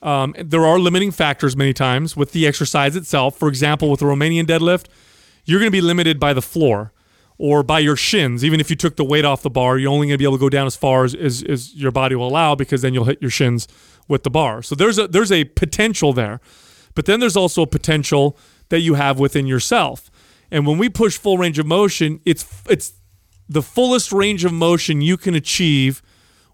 Um, 0.00 0.34
there 0.38 0.64
are 0.64 0.78
limiting 0.78 1.10
factors 1.10 1.56
many 1.56 1.72
times 1.72 2.16
with 2.16 2.32
the 2.32 2.46
exercise 2.46 2.94
itself. 2.94 3.36
For 3.36 3.48
example, 3.48 3.90
with 3.90 4.00
a 4.02 4.04
Romanian 4.04 4.44
deadlift, 4.44 4.86
you're 5.44 5.58
going 5.58 5.68
to 5.68 5.76
be 5.76 5.80
limited 5.80 6.20
by 6.20 6.32
the 6.32 6.42
floor 6.42 6.92
or 7.38 7.62
by 7.62 7.78
your 7.78 7.96
shins. 7.96 8.44
Even 8.44 8.60
if 8.60 8.70
you 8.70 8.76
took 8.76 8.96
the 8.96 9.04
weight 9.04 9.24
off 9.24 9.42
the 9.42 9.50
bar, 9.50 9.78
you're 9.78 9.90
only 9.90 10.06
going 10.06 10.14
to 10.14 10.18
be 10.18 10.24
able 10.24 10.36
to 10.36 10.40
go 10.40 10.48
down 10.48 10.66
as 10.66 10.76
far 10.76 11.04
as, 11.04 11.14
as, 11.14 11.42
as 11.42 11.74
your 11.74 11.90
body 11.90 12.14
will 12.14 12.28
allow 12.28 12.54
because 12.54 12.82
then 12.82 12.94
you'll 12.94 13.04
hit 13.04 13.20
your 13.20 13.30
shins 13.30 13.66
with 14.08 14.22
the 14.22 14.30
bar. 14.30 14.62
So 14.62 14.74
there's 14.74 14.98
a 14.98 15.08
there's 15.08 15.32
a 15.32 15.44
potential 15.44 16.12
there. 16.12 16.40
But 16.94 17.06
then 17.06 17.20
there's 17.20 17.36
also 17.36 17.62
a 17.62 17.66
potential 17.66 18.36
that 18.70 18.80
you 18.80 18.94
have 18.94 19.20
within 19.20 19.46
yourself. 19.46 20.10
And 20.50 20.66
when 20.66 20.78
we 20.78 20.88
push 20.88 21.16
full 21.16 21.38
range 21.38 21.58
of 21.58 21.66
motion, 21.66 22.20
it's 22.24 22.44
it's 22.68 22.94
the 23.48 23.62
fullest 23.62 24.12
range 24.12 24.44
of 24.44 24.52
motion 24.52 25.00
you 25.00 25.16
can 25.16 25.34
achieve 25.34 26.02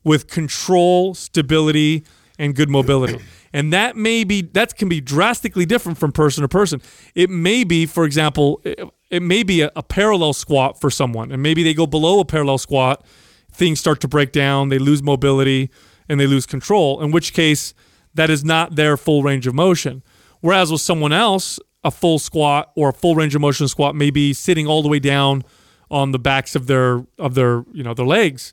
with 0.02 0.28
control, 0.28 1.14
stability, 1.14 2.04
and 2.38 2.54
good 2.54 2.68
mobility. 2.68 3.18
And 3.54 3.72
that 3.72 3.96
may 3.96 4.24
be 4.24 4.42
that 4.42 4.76
can 4.76 4.88
be 4.88 5.00
drastically 5.00 5.64
different 5.64 5.96
from 5.96 6.10
person 6.10 6.42
to 6.42 6.48
person. 6.48 6.82
It 7.14 7.30
may 7.30 7.62
be, 7.62 7.86
for 7.86 8.04
example, 8.04 8.60
it, 8.64 8.80
it 9.10 9.22
may 9.22 9.44
be 9.44 9.60
a, 9.60 9.70
a 9.76 9.82
parallel 9.82 10.32
squat 10.32 10.80
for 10.80 10.90
someone, 10.90 11.30
and 11.30 11.40
maybe 11.40 11.62
they 11.62 11.72
go 11.72 11.86
below 11.86 12.18
a 12.18 12.24
parallel 12.24 12.58
squat, 12.58 13.06
things 13.52 13.78
start 13.78 14.00
to 14.00 14.08
break 14.08 14.32
down, 14.32 14.70
they 14.70 14.78
lose 14.80 15.04
mobility, 15.04 15.70
and 16.08 16.18
they 16.18 16.26
lose 16.26 16.46
control, 16.46 17.00
in 17.00 17.12
which 17.12 17.32
case 17.32 17.74
that 18.12 18.28
is 18.28 18.44
not 18.44 18.74
their 18.74 18.96
full 18.96 19.22
range 19.22 19.46
of 19.46 19.54
motion. 19.54 20.02
Whereas 20.40 20.72
with 20.72 20.80
someone 20.80 21.12
else, 21.12 21.60
a 21.84 21.92
full 21.92 22.18
squat 22.18 22.72
or 22.74 22.88
a 22.88 22.92
full 22.92 23.14
range 23.14 23.36
of 23.36 23.40
motion 23.40 23.68
squat 23.68 23.94
may 23.94 24.10
be 24.10 24.32
sitting 24.32 24.66
all 24.66 24.82
the 24.82 24.88
way 24.88 24.98
down 24.98 25.44
on 25.92 26.10
the 26.10 26.18
backs 26.18 26.56
of 26.56 26.66
their 26.66 27.06
of 27.20 27.36
their 27.36 27.64
you 27.72 27.84
know 27.84 27.94
their 27.94 28.04
legs 28.04 28.52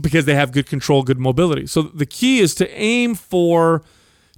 because 0.00 0.24
they 0.24 0.34
have 0.34 0.50
good 0.50 0.66
control, 0.66 1.04
good 1.04 1.20
mobility. 1.20 1.68
So 1.68 1.82
the 1.82 2.06
key 2.06 2.40
is 2.40 2.56
to 2.56 2.68
aim 2.76 3.14
for 3.14 3.84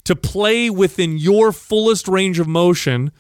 to 0.04 0.14
play 0.14 0.68
within 0.70 1.16
your 1.18 1.52
fullest 1.52 2.08
range 2.08 2.38
of 2.38 2.46
motion, 2.46 3.10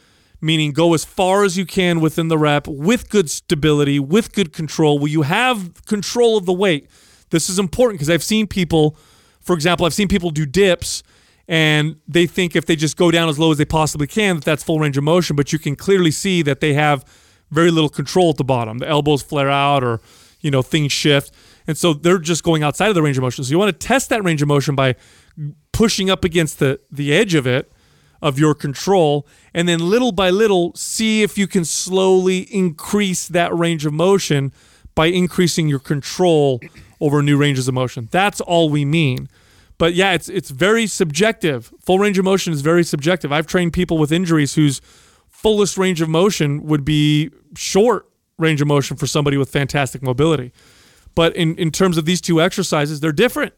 meaning 0.40 0.72
go 0.72 0.94
as 0.94 1.04
far 1.04 1.44
as 1.44 1.56
you 1.56 1.64
can 1.64 2.00
within 2.00 2.28
the 2.28 2.38
rep 2.38 2.66
with 2.66 3.08
good 3.08 3.30
stability, 3.30 3.98
with 3.98 4.34
good 4.34 4.52
control, 4.52 4.98
where 4.98 5.10
you 5.10 5.22
have 5.22 5.84
control 5.86 6.36
of 6.36 6.44
the 6.44 6.52
weight. 6.52 6.88
This 7.30 7.48
is 7.48 7.58
important 7.58 7.98
because 7.98 8.10
I've 8.10 8.22
seen 8.22 8.46
people, 8.46 8.96
for 9.40 9.54
example, 9.54 9.86
I've 9.86 9.94
seen 9.94 10.08
people 10.08 10.30
do 10.30 10.44
dips 10.44 11.02
and 11.48 11.96
they 12.08 12.26
think 12.26 12.56
if 12.56 12.66
they 12.66 12.76
just 12.76 12.96
go 12.96 13.10
down 13.10 13.28
as 13.28 13.38
low 13.38 13.50
as 13.50 13.58
they 13.58 13.64
possibly 13.64 14.06
can 14.06 14.36
that 14.36 14.44
that's 14.44 14.62
full 14.62 14.78
range 14.78 14.96
of 14.96 15.04
motion, 15.04 15.36
but 15.36 15.52
you 15.52 15.58
can 15.58 15.76
clearly 15.76 16.10
see 16.10 16.42
that 16.42 16.60
they 16.60 16.74
have 16.74 17.04
very 17.50 17.70
little 17.70 17.90
control 17.90 18.30
at 18.30 18.36
the 18.36 18.44
bottom. 18.44 18.78
The 18.78 18.88
elbows 18.88 19.22
flare 19.22 19.50
out 19.50 19.84
or, 19.84 20.00
you 20.40 20.50
know, 20.50 20.62
things 20.62 20.92
shift. 20.92 21.32
And 21.66 21.76
so 21.76 21.94
they're 21.94 22.18
just 22.18 22.42
going 22.42 22.62
outside 22.62 22.88
of 22.88 22.94
the 22.94 23.02
range 23.02 23.16
of 23.16 23.22
motion. 23.22 23.44
So 23.44 23.50
you 23.50 23.58
want 23.58 23.78
to 23.78 23.86
test 23.86 24.08
that 24.10 24.24
range 24.24 24.42
of 24.42 24.48
motion 24.48 24.74
by 24.74 24.96
pushing 25.72 26.10
up 26.10 26.24
against 26.24 26.58
the 26.58 26.80
the 26.90 27.12
edge 27.12 27.34
of 27.34 27.46
it 27.46 27.72
of 28.22 28.38
your 28.38 28.54
control 28.54 29.26
and 29.52 29.68
then 29.68 29.78
little 29.78 30.12
by 30.12 30.30
little 30.30 30.72
see 30.74 31.22
if 31.22 31.36
you 31.36 31.46
can 31.46 31.64
slowly 31.64 32.40
increase 32.54 33.28
that 33.28 33.54
range 33.54 33.84
of 33.84 33.92
motion 33.92 34.52
by 34.94 35.06
increasing 35.06 35.68
your 35.68 35.78
control 35.78 36.60
over 37.00 37.22
new 37.22 37.36
ranges 37.36 37.68
of 37.68 37.74
motion. 37.74 38.08
That's 38.10 38.40
all 38.40 38.70
we 38.70 38.84
mean. 38.84 39.28
But 39.76 39.94
yeah, 39.94 40.12
it's 40.12 40.28
it's 40.28 40.50
very 40.50 40.86
subjective. 40.86 41.72
Full 41.80 41.98
range 41.98 42.18
of 42.18 42.24
motion 42.24 42.52
is 42.52 42.60
very 42.62 42.84
subjective. 42.84 43.32
I've 43.32 43.46
trained 43.46 43.72
people 43.72 43.98
with 43.98 44.12
injuries 44.12 44.54
whose 44.54 44.80
fullest 45.28 45.76
range 45.76 46.00
of 46.00 46.08
motion 46.08 46.64
would 46.64 46.84
be 46.84 47.30
short 47.56 48.08
range 48.38 48.62
of 48.62 48.68
motion 48.68 48.96
for 48.96 49.06
somebody 49.06 49.36
with 49.36 49.50
fantastic 49.50 50.02
mobility. 50.02 50.52
But 51.14 51.36
in, 51.36 51.56
in 51.56 51.70
terms 51.70 51.98
of 51.98 52.04
these 52.06 52.20
two 52.20 52.40
exercises, 52.40 53.00
they're 53.00 53.12
different. 53.12 53.52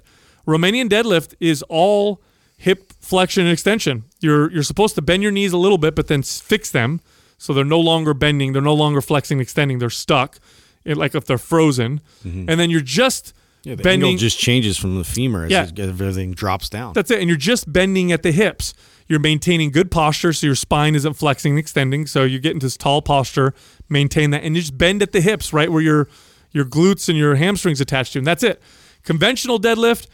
Romanian 0.46 0.88
deadlift 0.88 1.34
is 1.40 1.62
all 1.68 2.20
hip 2.56 2.92
flexion 3.00 3.44
and 3.44 3.52
extension. 3.52 4.04
You're 4.20 4.50
you're 4.52 4.62
supposed 4.62 4.94
to 4.96 5.02
bend 5.02 5.22
your 5.22 5.32
knees 5.32 5.52
a 5.52 5.58
little 5.58 5.78
bit, 5.78 5.94
but 5.94 6.06
then 6.08 6.22
fix 6.22 6.70
them 6.70 7.00
so 7.38 7.52
they're 7.52 7.64
no 7.64 7.80
longer 7.80 8.14
bending, 8.14 8.52
they're 8.52 8.62
no 8.62 8.74
longer 8.74 9.00
flexing, 9.02 9.40
extending, 9.40 9.78
they're 9.78 9.90
stuck, 9.90 10.38
it, 10.84 10.96
like 10.96 11.14
if 11.14 11.26
they're 11.26 11.36
frozen. 11.38 12.00
Mm-hmm. 12.24 12.48
And 12.48 12.58
then 12.58 12.70
you're 12.70 12.80
just 12.80 13.34
Yeah, 13.62 13.74
the 13.74 13.82
bending. 13.82 14.08
angle 14.10 14.20
just 14.20 14.38
changes 14.38 14.78
from 14.78 14.96
the 14.96 15.04
femur 15.04 15.44
as 15.44 15.50
Yeah. 15.50 15.68
everything 15.78 16.32
drops 16.32 16.70
down. 16.70 16.94
That's 16.94 17.10
it. 17.10 17.18
And 17.20 17.28
you're 17.28 17.36
just 17.36 17.70
bending 17.70 18.10
at 18.12 18.22
the 18.22 18.32
hips. 18.32 18.72
You're 19.08 19.20
maintaining 19.20 19.70
good 19.70 19.90
posture 19.90 20.32
so 20.32 20.46
your 20.46 20.56
spine 20.56 20.94
isn't 20.94 21.12
flexing 21.14 21.52
and 21.52 21.58
extending. 21.58 22.06
So 22.06 22.24
you 22.24 22.38
get 22.40 22.52
into 22.52 22.66
this 22.66 22.76
tall 22.76 23.02
posture, 23.02 23.52
maintain 23.88 24.30
that, 24.30 24.42
and 24.42 24.56
you 24.56 24.62
just 24.62 24.78
bend 24.78 25.02
at 25.02 25.12
the 25.12 25.20
hips, 25.20 25.52
right 25.52 25.70
where 25.70 25.82
your 25.82 26.08
your 26.52 26.64
glutes 26.64 27.08
and 27.08 27.18
your 27.18 27.34
hamstrings 27.34 27.80
attached 27.82 28.14
to. 28.14 28.18
And 28.18 28.26
that's 28.26 28.42
it. 28.42 28.62
Conventional 29.04 29.60
deadlift, 29.60 30.06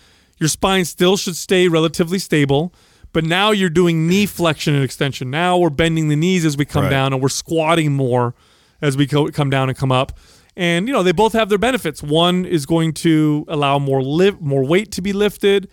your 0.42 0.48
spine 0.48 0.84
still 0.84 1.16
should 1.16 1.36
stay 1.36 1.68
relatively 1.68 2.18
stable. 2.18 2.74
But 3.14 3.24
now 3.24 3.50
you're 3.50 3.70
doing 3.70 4.08
knee 4.08 4.26
flexion 4.26 4.74
and 4.74 4.82
extension. 4.82 5.30
Now 5.30 5.58
we're 5.58 5.70
bending 5.70 6.08
the 6.08 6.16
knees 6.16 6.44
as 6.44 6.56
we 6.56 6.64
come 6.64 6.84
Right. 6.84 6.90
down, 6.90 7.12
and 7.12 7.22
we're 7.22 7.28
squatting 7.28 7.92
more 7.92 8.34
as 8.80 8.96
we 8.96 9.06
co- 9.06 9.28
come 9.30 9.50
down 9.50 9.68
and 9.68 9.76
come 9.78 9.92
up. 9.92 10.18
And 10.56 10.86
you 10.88 10.92
know 10.94 11.02
they 11.02 11.12
both 11.12 11.32
have 11.34 11.48
their 11.48 11.58
benefits. 11.58 12.02
One 12.02 12.44
is 12.44 12.66
going 12.66 12.92
to 13.06 13.44
allow 13.48 13.78
more 13.78 14.02
lift, 14.02 14.40
more 14.40 14.64
weight 14.66 14.90
to 14.92 15.02
be 15.02 15.12
lifted. 15.12 15.68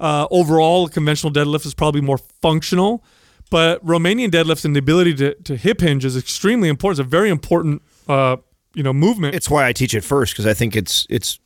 Uh, 0.00 0.26
overall, 0.30 0.86
a 0.86 0.90
conventional 0.90 1.32
deadlift 1.32 1.64
is 1.66 1.74
probably 1.74 2.00
more 2.00 2.18
functional, 2.18 3.04
but 3.50 3.84
Romanian 3.86 4.30
deadlifts 4.30 4.64
and 4.64 4.74
the 4.74 4.80
ability 4.80 5.14
to, 5.14 5.34
to 5.44 5.56
hip 5.56 5.80
hinge 5.80 6.04
is 6.04 6.16
extremely 6.16 6.68
important. 6.68 7.00
It's 7.00 7.06
a 7.06 7.10
very 7.10 7.30
important, 7.30 7.82
uh, 8.08 8.36
you 8.74 8.82
know, 8.82 8.92
movement. 8.92 9.34
It's 9.36 9.48
why 9.48 9.66
I 9.68 9.72
teach 9.72 9.94
it 9.94 10.02
first 10.02 10.32
because 10.34 10.46
I 10.46 10.54
think 10.54 10.74
it's 10.74 11.06
it's 11.08 11.38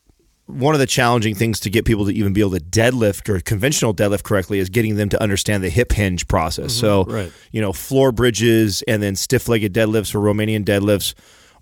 one 0.47 0.75
of 0.75 0.79
the 0.79 0.87
challenging 0.87 1.35
things 1.35 1.59
to 1.61 1.71
get 1.71 1.85
people 1.85 2.07
to 2.07 2.13
even 2.13 2.33
be 2.33 2.41
able 2.41 2.53
to 2.53 2.61
deadlift 2.61 3.29
or 3.29 3.41
conventional 3.41 3.93
deadlift 3.93 4.23
correctly 4.23 4.59
is 4.61 4.69
getting 4.69 4.95
them 4.97 5.09
to 5.09 5.21
understand 5.21 5.63
the 5.65 5.71
hip 5.71 5.93
hinge 5.93 6.29
process. 6.29 6.73
Mm-hmm. 6.73 6.81
So, 6.81 7.05
Right. 7.05 7.33
you 7.51 7.61
know, 7.61 7.73
floor 7.73 8.13
bridges 8.13 8.83
and 8.87 9.03
then 9.03 9.17
stiff 9.17 9.49
legged 9.49 9.75
deadlifts 9.75 10.15
or 10.15 10.21
Romanian 10.21 10.65
deadlifts 10.65 11.15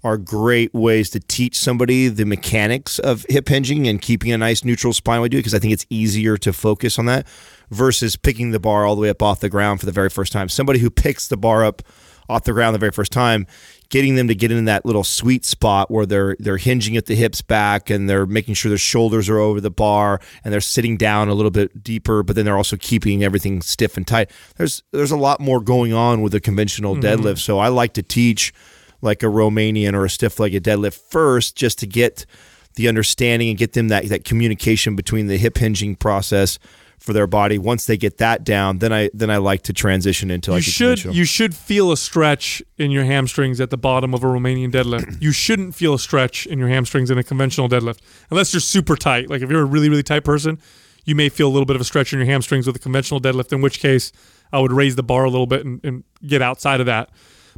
are 0.02 0.18
great 0.18 0.74
ways 0.74 1.08
to 1.08 1.18
teach 1.20 1.58
somebody 1.58 2.08
the 2.08 2.26
mechanics 2.26 2.98
of 2.98 3.24
hip 3.30 3.48
hinging 3.48 3.88
and 3.88 4.02
keeping 4.02 4.32
a 4.32 4.36
nice 4.38 4.62
neutral 4.62 4.92
spine 4.92 5.18
while 5.18 5.24
you 5.26 5.30
do 5.30 5.38
it 5.38 5.40
because 5.40 5.54
I 5.54 5.58
think 5.58 5.72
it's 5.72 5.86
easier 5.88 6.36
to 6.36 6.52
focus 6.52 6.98
on 6.98 7.06
that 7.06 7.26
versus 7.70 8.14
picking 8.16 8.50
the 8.50 8.60
bar 8.60 8.84
all 8.84 8.96
the 8.96 9.00
way 9.00 9.08
up 9.08 9.22
off 9.22 9.40
the 9.40 9.48
ground 9.48 9.80
for 9.80 9.86
the 9.86 9.92
very 9.92 10.10
first 10.10 10.30
time. 10.30 10.50
Somebody 10.50 10.80
who 10.80 10.90
picks 10.90 11.26
the 11.28 11.38
bar 11.38 11.64
up 11.64 11.80
off 12.28 12.44
the 12.44 12.52
ground 12.52 12.74
the 12.74 12.78
very 12.78 12.92
first 12.92 13.12
time, 13.12 13.46
getting 13.94 14.16
them 14.16 14.26
to 14.26 14.34
get 14.34 14.50
in 14.50 14.64
that 14.64 14.84
little 14.84 15.04
sweet 15.04 15.44
spot 15.44 15.88
where 15.88 16.04
they're 16.04 16.34
they're 16.40 16.56
hinging 16.56 16.96
at 16.96 17.06
the 17.06 17.14
hips 17.14 17.40
back 17.40 17.90
and 17.90 18.10
they're 18.10 18.26
making 18.26 18.52
sure 18.52 18.68
their 18.68 18.76
shoulders 18.76 19.28
are 19.28 19.38
over 19.38 19.60
the 19.60 19.70
bar 19.70 20.20
and 20.42 20.52
they're 20.52 20.60
sitting 20.60 20.96
down 20.96 21.28
a 21.28 21.32
little 21.34 21.52
bit 21.52 21.84
deeper, 21.84 22.24
but 22.24 22.34
then 22.34 22.44
they're 22.44 22.56
also 22.56 22.76
keeping 22.76 23.22
everything 23.22 23.62
stiff 23.62 23.96
and 23.96 24.04
tight. 24.04 24.32
There's 24.56 24.82
there's 24.90 25.12
a 25.12 25.16
lot 25.16 25.38
more 25.38 25.60
going 25.60 25.92
on 25.92 26.22
with 26.22 26.34
a 26.34 26.40
conventional 26.40 26.96
mm-hmm. 26.96 27.04
deadlift. 27.04 27.38
So 27.38 27.60
I 27.60 27.68
like 27.68 27.94
to 27.94 28.02
teach 28.02 28.52
like 29.00 29.22
a 29.22 29.26
Romanian 29.26 29.94
or 29.94 30.04
a 30.04 30.10
stiff 30.10 30.40
legged 30.40 30.64
deadlift 30.64 30.94
first 30.94 31.54
just 31.54 31.78
to 31.78 31.86
get 31.86 32.26
the 32.74 32.88
understanding 32.88 33.48
and 33.48 33.56
get 33.56 33.74
them 33.74 33.86
that, 33.88 34.08
that 34.08 34.24
communication 34.24 34.96
between 34.96 35.28
the 35.28 35.36
hip 35.36 35.56
hinging 35.56 35.94
process 35.94 36.58
for 37.04 37.12
their 37.12 37.26
body. 37.26 37.58
Once 37.58 37.84
they 37.84 37.98
get 37.98 38.16
that 38.16 38.44
down, 38.44 38.78
then 38.78 38.90
I 38.90 39.10
then 39.12 39.30
I 39.30 39.36
like 39.36 39.62
to 39.64 39.74
transition 39.74 40.30
into 40.30 40.50
you 40.50 40.56
like 40.56 40.66
a 40.66 40.70
should 40.70 41.04
you 41.04 41.26
should 41.26 41.54
feel 41.54 41.92
a 41.92 41.98
stretch 41.98 42.62
in 42.78 42.90
your 42.90 43.04
hamstrings 43.04 43.60
at 43.60 43.68
the 43.68 43.76
bottom 43.76 44.14
of 44.14 44.24
a 44.24 44.26
Romanian 44.26 44.72
deadlift. 44.72 45.20
you 45.20 45.30
shouldn't 45.30 45.74
feel 45.74 45.92
a 45.92 45.98
stretch 45.98 46.46
in 46.46 46.58
your 46.58 46.68
hamstrings 46.68 47.10
in 47.10 47.18
a 47.18 47.22
conventional 47.22 47.68
deadlift 47.68 47.98
unless 48.30 48.54
you're 48.54 48.60
super 48.60 48.96
tight. 48.96 49.28
Like 49.28 49.42
if 49.42 49.50
you're 49.50 49.60
a 49.60 49.66
really 49.66 49.90
really 49.90 50.02
tight 50.02 50.24
person, 50.24 50.58
you 51.04 51.14
may 51.14 51.28
feel 51.28 51.46
a 51.46 51.52
little 51.52 51.66
bit 51.66 51.76
of 51.76 51.82
a 51.82 51.84
stretch 51.84 52.14
in 52.14 52.18
your 52.18 52.26
hamstrings 52.26 52.66
with 52.66 52.74
a 52.74 52.78
conventional 52.78 53.20
deadlift. 53.20 53.52
In 53.52 53.60
which 53.60 53.80
case, 53.80 54.10
I 54.50 54.60
would 54.60 54.72
raise 54.72 54.96
the 54.96 55.02
bar 55.02 55.24
a 55.24 55.30
little 55.30 55.46
bit 55.46 55.66
and, 55.66 55.84
and 55.84 56.04
get 56.26 56.40
outside 56.40 56.80
of 56.80 56.86
that. 56.86 57.10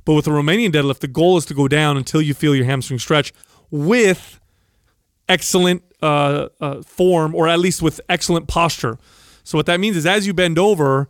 But 0.05 0.15
with 0.15 0.27
a 0.27 0.31
Romanian 0.31 0.73
deadlift, 0.73 0.99
the 0.99 1.09
goal 1.09 1.37
is 1.37 1.47
to 1.47 1.55
go 1.55 1.69
down 1.69 1.97
until 1.97 2.21
you 2.21 2.35
feel 2.35 2.55
your 2.55 2.65
hamstring 2.65 2.99
stretch 2.99 3.33
with 3.71 4.41
excellent 5.29 5.85
uh, 6.03 6.49
uh, 6.61 6.83
form 6.83 7.35
or 7.35 7.47
at 7.47 7.61
least 7.61 7.81
with 7.81 8.01
excellent 8.09 8.49
posture. 8.49 8.99
So 9.47 9.57
what 9.57 9.67
that 9.67 9.79
means 9.79 9.97
is 9.97 10.05
as 10.05 10.27
you 10.27 10.35
bend 10.35 10.59
over, 10.59 11.09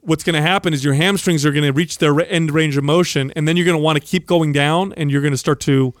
what's 0.00 0.22
going 0.22 0.34
to 0.34 0.42
happen 0.42 0.74
is 0.74 0.84
your 0.84 0.94
hamstrings 0.94 1.46
are 1.46 1.52
going 1.52 1.64
to 1.64 1.72
reach 1.72 1.98
their 1.98 2.20
end 2.20 2.50
range 2.50 2.76
of 2.76 2.84
motion, 2.84 3.32
and 3.34 3.48
then 3.48 3.56
you're 3.56 3.64
going 3.64 3.78
to 3.78 3.82
want 3.82 3.98
to 3.98 4.04
keep 4.04 4.26
going 4.26 4.52
down, 4.52 4.92
and 4.92 5.10
you're 5.10 5.22
going 5.22 5.32
to 5.32 5.38
start 5.38 5.58
to 5.60 5.94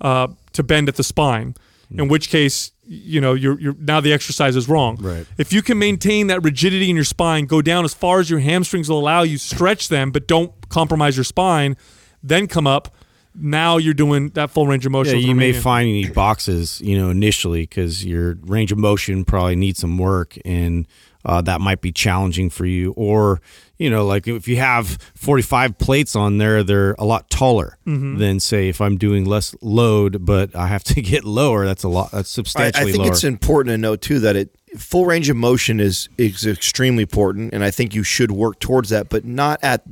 uh, 0.00 0.28
to 0.52 0.62
bend 0.62 0.88
at 0.88 0.94
the 0.94 1.02
spine. 1.02 1.54
In 1.90 2.08
which 2.08 2.30
case, 2.30 2.72
you 2.82 3.20
know, 3.20 3.34
you're, 3.34 3.60
you're 3.60 3.76
now 3.78 4.00
the 4.00 4.12
exercise 4.12 4.56
is 4.56 4.68
wrong. 4.68 4.96
Right. 4.96 5.24
If 5.38 5.52
you 5.52 5.62
can 5.62 5.78
maintain 5.78 6.26
that 6.26 6.42
rigidity 6.42 6.90
in 6.90 6.96
your 6.96 7.04
spine, 7.04 7.46
go 7.46 7.62
down 7.62 7.84
as 7.84 7.94
far 7.94 8.18
as 8.18 8.28
your 8.28 8.40
hamstrings 8.40 8.88
will 8.88 8.98
allow 8.98 9.22
you, 9.22 9.38
stretch 9.38 9.88
them, 9.88 10.10
but 10.10 10.26
don't 10.26 10.52
compromise 10.68 11.16
your 11.16 11.24
spine, 11.24 11.76
then 12.24 12.48
come 12.48 12.66
up. 12.66 12.94
Now 13.36 13.76
you're 13.76 13.94
doing 13.94 14.30
that 14.30 14.50
full 14.50 14.66
range 14.66 14.84
of 14.84 14.92
motion. 14.92 15.18
Yeah, 15.20 15.26
you 15.26 15.34
may 15.34 15.52
find 15.52 15.88
you 15.88 15.94
need 15.94 16.14
boxes, 16.14 16.80
you 16.80 16.98
know, 16.98 17.10
initially 17.10 17.62
because 17.62 18.04
your 18.04 18.34
range 18.42 18.72
of 18.72 18.78
motion 18.78 19.24
probably 19.24 19.54
needs 19.54 19.78
some 19.78 19.96
work, 19.96 20.36
and 20.44 20.88
uh, 21.26 21.42
that 21.42 21.60
might 21.60 21.80
be 21.82 21.92
challenging 21.92 22.48
for 22.48 22.64
you. 22.64 22.92
Or, 22.92 23.40
you 23.78 23.90
know, 23.90 24.06
like 24.06 24.26
if 24.28 24.46
you 24.48 24.56
have 24.56 24.96
45 25.16 25.76
plates 25.78 26.16
on 26.16 26.38
there, 26.38 26.62
they're 26.62 26.94
a 26.98 27.04
lot 27.04 27.28
taller 27.28 27.76
Mm-hmm. 27.86 28.18
than 28.18 28.40
say 28.40 28.68
if 28.68 28.80
I'm 28.80 28.96
doing 28.96 29.24
less 29.26 29.54
load, 29.60 30.24
but 30.24 30.54
I 30.56 30.68
have 30.68 30.84
to 30.84 31.02
get 31.12 31.24
lower. 31.24 31.66
That's 31.66 31.82
a 31.84 31.88
lot. 31.88 32.12
That's 32.12 32.36
I, 32.38 32.40
I 32.40 32.42
substantially 32.42 32.92
think 32.92 33.04
lower. 33.04 33.12
it's 33.12 33.24
important 33.24 33.72
to 33.74 33.78
note 33.78 34.00
too 34.00 34.20
that 34.20 34.36
it 34.36 34.50
full 34.78 35.04
range 35.06 35.28
of 35.28 35.36
motion 35.36 35.80
is 35.80 36.08
is 36.18 36.46
extremely 36.46 37.02
important, 37.02 37.52
and 37.54 37.62
I 37.64 37.70
think 37.70 37.94
you 37.94 38.02
should 38.02 38.30
work 38.30 38.58
towards 38.60 38.88
that, 38.90 39.08
but 39.08 39.24
not 39.24 39.58
at 39.62 39.82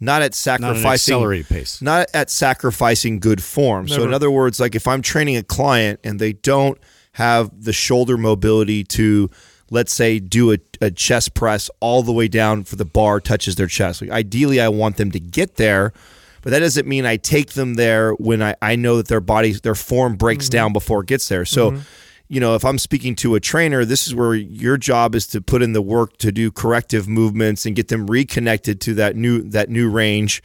not 0.00 0.22
at 0.22 0.30
not 0.30 0.34
sacrificing 0.34 1.14
accelerated 1.14 1.48
pace. 1.48 1.82
not 1.82 2.08
at 2.14 2.30
sacrificing 2.30 3.18
good 3.20 3.42
form. 3.42 3.88
So 3.88 4.02
in 4.04 4.14
other 4.14 4.30
words, 4.30 4.60
like 4.60 4.74
if 4.74 4.86
I'm 4.88 5.02
training 5.02 5.36
a 5.36 5.42
client 5.42 6.00
and 6.04 6.18
they 6.20 6.32
don't 6.34 6.78
have 7.12 7.50
the 7.64 7.72
shoulder 7.72 8.16
mobility 8.16 8.84
to 8.84 9.28
let's 9.70 9.92
say 9.92 10.18
do 10.18 10.52
a, 10.52 10.58
a 10.80 10.90
chest 10.90 11.34
press 11.34 11.70
all 11.80 12.02
the 12.02 12.12
way 12.12 12.28
down 12.28 12.64
for 12.64 12.76
the 12.76 12.84
bar 12.84 13.20
touches 13.20 13.56
their 13.56 13.66
chest. 13.66 14.02
Like 14.02 14.10
ideally 14.10 14.60
I 14.60 14.68
want 14.68 14.96
them 14.96 15.10
to 15.12 15.20
get 15.20 15.56
there, 15.56 15.92
but 16.42 16.50
that 16.50 16.60
doesn't 16.60 16.86
mean 16.86 17.06
I 17.06 17.16
take 17.16 17.52
them 17.52 17.74
there 17.74 18.12
when 18.12 18.42
I, 18.42 18.54
I 18.62 18.76
know 18.76 18.96
that 18.96 19.08
their 19.08 19.20
body 19.20 19.52
their 19.52 19.74
form 19.74 20.16
breaks 20.16 20.46
mm-hmm. 20.46 20.52
down 20.52 20.72
before 20.72 21.02
it 21.02 21.06
gets 21.06 21.28
there. 21.28 21.44
So 21.44 21.72
mm-hmm. 21.72 21.82
you 22.28 22.40
know, 22.40 22.54
if 22.54 22.64
I'm 22.64 22.78
speaking 22.78 23.14
to 23.16 23.34
a 23.34 23.40
trainer, 23.40 23.84
this 23.84 24.06
is 24.06 24.14
where 24.14 24.34
your 24.34 24.76
job 24.76 25.14
is 25.14 25.26
to 25.28 25.40
put 25.40 25.62
in 25.62 25.72
the 25.72 25.82
work 25.82 26.16
to 26.18 26.32
do 26.32 26.50
corrective 26.50 27.08
movements 27.08 27.66
and 27.66 27.74
get 27.76 27.88
them 27.88 28.06
reconnected 28.06 28.80
to 28.82 28.94
that 28.94 29.16
new 29.16 29.42
that 29.42 29.68
new 29.68 29.90
range 29.90 30.42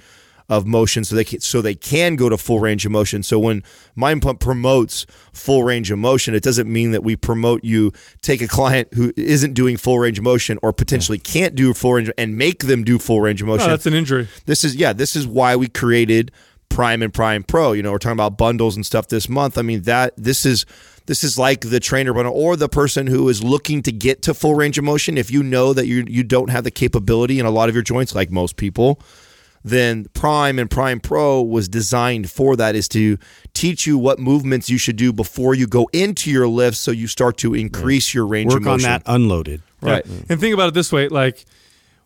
of 0.50 0.66
motion 0.66 1.04
so 1.04 1.16
they 1.16 1.24
can, 1.24 1.40
so 1.40 1.62
they 1.62 1.76
can 1.76 2.16
go 2.16 2.30
to 2.30 2.38
full 2.38 2.60
range 2.60 2.86
of 2.86 2.92
motion. 2.92 3.24
So 3.24 3.40
when 3.40 3.64
Mind 3.96 4.22
Pump 4.22 4.40
promotes 4.40 5.06
full 5.32 5.64
range 5.64 5.92
of 5.92 6.00
motion, 6.00 6.36
it 6.36 6.44
doesn't 6.44 6.72
mean 6.72 6.92
that 6.92 7.04
we 7.04 7.16
promote 7.16 7.64
you 7.64 7.92
take 8.22 8.42
a 8.42 8.48
client 8.48 8.90
who 8.94 9.14
isn't 9.16 9.54
doing 9.54 9.78
full 9.78 10.00
range 10.00 10.18
of 10.18 10.24
motion 10.24 10.60
or 10.62 10.74
potentially 10.74 11.18
can't 11.18 11.56
do 11.56 11.74
full 11.74 11.94
range 11.94 12.12
and 12.18 12.38
make 12.38 12.64
them 12.66 12.84
do 12.84 13.00
full 13.00 13.22
range 13.22 13.42
of 13.42 13.48
motion. 13.48 13.68
Oh, 13.68 13.72
that's 13.72 13.86
an 13.86 13.94
injury. 13.94 14.28
this 14.46 14.64
is 14.64 14.76
yeah, 14.76 14.94
this 14.94 15.16
is 15.16 15.26
why 15.28 15.56
we 15.56 15.68
created 15.68 16.32
Prime 16.70 17.02
and 17.04 17.14
Prime 17.14 17.44
Pro. 17.44 17.72
You 17.74 17.84
know, 17.84 17.92
we're 17.92 18.00
talking 18.00 18.14
about 18.14 18.38
bundles 18.38 18.76
and 18.76 18.86
stuff 18.86 19.08
this 19.08 19.30
month. 19.30 19.58
I 19.58 19.62
mean 19.62 19.84
that 19.84 20.14
this 20.18 20.46
is 20.46 20.66
this 21.06 21.24
is 21.24 21.38
like 21.38 21.62
the 21.62 21.80
trainer 21.80 22.14
bundle 22.14 22.34
or 22.34 22.56
the 22.56 22.70
person 22.70 23.08
who 23.08 23.28
is 23.30 23.44
looking 23.44 23.82
to 23.84 23.92
get 23.92 24.22
to 24.24 24.34
full 24.34 24.56
range 24.56 24.78
of 24.78 24.84
motion. 24.84 25.18
If 25.18 25.30
you 25.32 25.44
know 25.44 25.74
that 25.74 25.86
you 25.86 26.06
you 26.08 26.24
don't 26.24 26.50
have 26.50 26.64
the 26.64 26.72
capability 26.72 27.40
in 27.40 27.46
a 27.46 27.52
lot 27.52 27.70
of 27.70 27.76
your 27.76 27.84
joints, 27.84 28.16
like 28.16 28.32
most 28.32 28.56
people, 28.58 29.00
then 29.64 30.06
Prime 30.14 30.60
and 30.60 30.70
Prime 30.70 31.00
Pro 31.00 31.42
was 31.42 31.68
designed 31.68 32.30
for 32.30 32.56
that 32.58 32.76
is 32.76 32.88
to 32.90 33.18
teach 33.54 33.88
you 33.88 33.98
what 33.98 34.20
movements 34.20 34.70
you 34.70 34.78
should 34.78 34.98
do 34.98 35.14
before 35.14 35.56
you 35.56 35.68
go 35.68 35.90
into 35.94 36.30
your 36.30 36.48
lifts 36.48 36.80
so 36.80 36.92
you 36.92 37.08
start 37.08 37.38
to 37.38 37.54
increase 37.54 38.14
your 38.14 38.28
range 38.28 38.52
Work 38.52 38.58
of 38.58 38.64
motion. 38.64 38.90
Work 38.90 38.94
on 38.94 39.02
that 39.06 39.14
unloaded. 39.14 39.62
Right. 39.82 40.06
Yeah. 40.06 40.18
And 40.30 40.40
think 40.40 40.54
about 40.54 40.68
it 40.70 40.74
this 40.74 40.92
way: 40.92 41.08
like, 41.08 41.46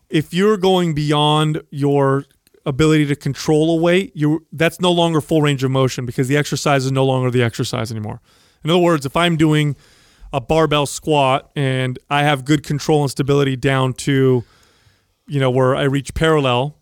if 0.08 0.32
you're 0.32 0.56
going 0.56 0.94
beyond 0.94 1.62
your 1.70 2.24
ability 2.66 3.06
to 3.06 3.16
control 3.16 3.78
a 3.78 3.80
weight, 3.80 4.12
you 4.14 4.46
that's 4.52 4.80
no 4.80 4.92
longer 4.92 5.20
full 5.20 5.42
range 5.42 5.64
of 5.64 5.70
motion 5.70 6.06
because 6.06 6.28
the 6.28 6.36
exercise 6.36 6.84
is 6.84 6.92
no 6.92 7.04
longer 7.04 7.30
the 7.30 7.42
exercise 7.42 7.90
anymore. 7.90 8.20
In 8.64 8.70
other 8.70 8.80
words, 8.80 9.06
if 9.06 9.16
I'm 9.16 9.36
doing 9.36 9.76
a 10.32 10.40
barbell 10.40 10.86
squat 10.86 11.50
and 11.56 11.98
I 12.10 12.22
have 12.22 12.44
good 12.44 12.62
control 12.62 13.02
and 13.02 13.10
stability 13.10 13.56
down 13.56 13.94
to, 13.94 14.44
you 15.26 15.40
know, 15.40 15.50
where 15.50 15.74
I 15.74 15.84
reach 15.84 16.12
parallel, 16.14 16.77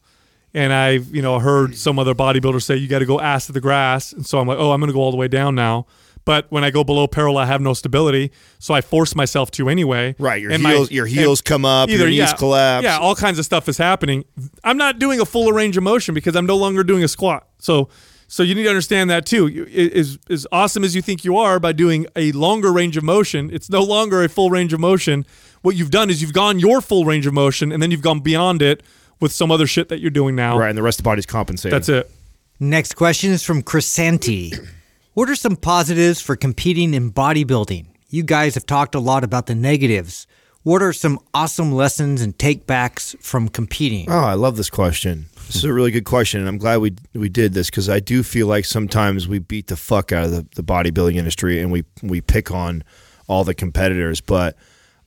and 0.56 0.72
I've 0.72 1.14
you 1.14 1.20
know 1.22 1.38
heard 1.38 1.76
some 1.76 1.98
other 1.98 2.14
bodybuilder 2.14 2.62
say 2.62 2.76
you 2.76 2.88
got 2.88 3.00
to 3.00 3.06
go 3.06 3.20
ass 3.20 3.46
to 3.46 3.52
the 3.52 3.60
grass, 3.60 4.12
and 4.12 4.26
so 4.26 4.40
I'm 4.40 4.48
like, 4.48 4.58
oh, 4.58 4.72
I'm 4.72 4.80
going 4.80 4.88
to 4.88 4.94
go 4.94 5.00
all 5.00 5.10
the 5.12 5.16
way 5.16 5.28
down 5.28 5.54
now. 5.54 5.86
But 6.24 6.46
when 6.50 6.64
I 6.64 6.70
go 6.70 6.82
below 6.82 7.06
parallel, 7.06 7.38
I 7.44 7.46
have 7.46 7.60
no 7.60 7.72
stability, 7.72 8.32
so 8.58 8.74
I 8.74 8.80
force 8.80 9.14
myself 9.14 9.52
to 9.52 9.68
anyway. 9.68 10.16
Right, 10.18 10.42
your 10.42 10.50
And 10.50 10.62
my- 10.62 10.72
heels 10.72 10.90
your 10.90 11.06
heels 11.06 11.40
come 11.40 11.64
up, 11.64 11.88
your 11.88 12.08
knees 12.08 12.16
yeah, 12.18 12.32
collapse. 12.32 12.84
Yeah, 12.84 12.98
all 12.98 13.14
kinds 13.14 13.38
of 13.38 13.44
stuff 13.44 13.68
is 13.68 13.78
happening. 13.78 14.24
I'm 14.64 14.78
not 14.78 14.98
doing 14.98 15.20
a 15.20 15.26
full 15.26 15.52
range 15.52 15.76
of 15.76 15.84
motion 15.84 16.14
because 16.14 16.34
I'm 16.34 16.46
no 16.46 16.56
longer 16.56 16.82
doing 16.82 17.04
a 17.04 17.08
squat. 17.08 17.46
So, 17.58 17.90
so 18.26 18.42
you 18.42 18.54
need 18.56 18.64
to 18.64 18.70
understand 18.70 19.10
that 19.10 19.24
too. 19.26 19.66
Is 19.70 20.18
as 20.30 20.46
awesome 20.50 20.82
as 20.82 20.96
you 20.96 21.02
think 21.02 21.24
you 21.24 21.36
are 21.36 21.60
by 21.60 21.72
doing 21.72 22.06
a 22.16 22.32
longer 22.32 22.72
range 22.72 22.96
of 22.96 23.04
motion, 23.04 23.50
it's 23.52 23.70
no 23.70 23.82
longer 23.84 24.24
a 24.24 24.28
full 24.28 24.50
range 24.50 24.72
of 24.72 24.80
motion. 24.80 25.26
What 25.62 25.76
you've 25.76 25.90
done 25.92 26.10
is 26.10 26.22
you've 26.22 26.32
gone 26.32 26.58
your 26.58 26.80
full 26.80 27.04
range 27.04 27.26
of 27.26 27.34
motion, 27.34 27.70
and 27.72 27.80
then 27.82 27.90
you've 27.92 28.02
gone 28.02 28.20
beyond 28.20 28.62
it 28.62 28.82
with 29.20 29.32
some 29.32 29.50
other 29.50 29.66
shit 29.66 29.88
that 29.88 30.00
you're 30.00 30.10
doing 30.10 30.34
now. 30.34 30.58
Right, 30.58 30.68
and 30.68 30.78
the 30.78 30.82
rest 30.82 30.98
of 30.98 31.04
the 31.04 31.08
body's 31.08 31.26
compensating. 31.26 31.74
That's 31.74 31.88
it. 31.88 32.10
Next 32.58 32.94
question 32.94 33.32
is 33.32 33.42
from 33.42 33.62
Chrysanti. 33.62 34.58
What 35.16 35.30
are 35.30 35.34
some 35.34 35.56
positives 35.56 36.20
for 36.20 36.36
competing 36.36 36.92
in 36.92 37.10
bodybuilding? 37.10 37.86
You 38.10 38.22
guys 38.22 38.54
have 38.54 38.66
talked 38.66 38.94
a 38.94 39.00
lot 39.00 39.24
about 39.24 39.46
the 39.46 39.54
negatives. 39.54 40.26
What 40.62 40.82
are 40.82 40.92
some 40.92 41.18
awesome 41.32 41.72
lessons 41.72 42.20
and 42.20 42.36
takebacks 42.36 43.18
from 43.22 43.48
competing? 43.48 44.10
Oh, 44.10 44.18
I 44.18 44.34
love 44.34 44.58
this 44.58 44.68
question. 44.68 45.24
This 45.46 45.56
is 45.56 45.64
a 45.64 45.72
really 45.72 45.90
good 45.90 46.04
question, 46.04 46.40
and 46.40 46.48
I'm 46.50 46.58
glad 46.58 46.80
we 46.80 46.96
we 47.14 47.30
did 47.30 47.54
this 47.54 47.70
because 47.70 47.88
I 47.88 47.98
do 47.98 48.22
feel 48.22 48.46
like 48.46 48.66
sometimes 48.66 49.26
we 49.26 49.38
beat 49.38 49.68
the 49.68 49.76
fuck 49.76 50.12
out 50.12 50.24
of 50.26 50.32
the, 50.32 50.46
the 50.54 50.62
bodybuilding 50.62 51.14
industry 51.14 51.62
and 51.62 51.72
we 51.72 51.84
we 52.02 52.20
pick 52.20 52.50
on 52.50 52.84
all 53.26 53.42
the 53.42 53.54
competitors. 53.54 54.20
But 54.20 54.54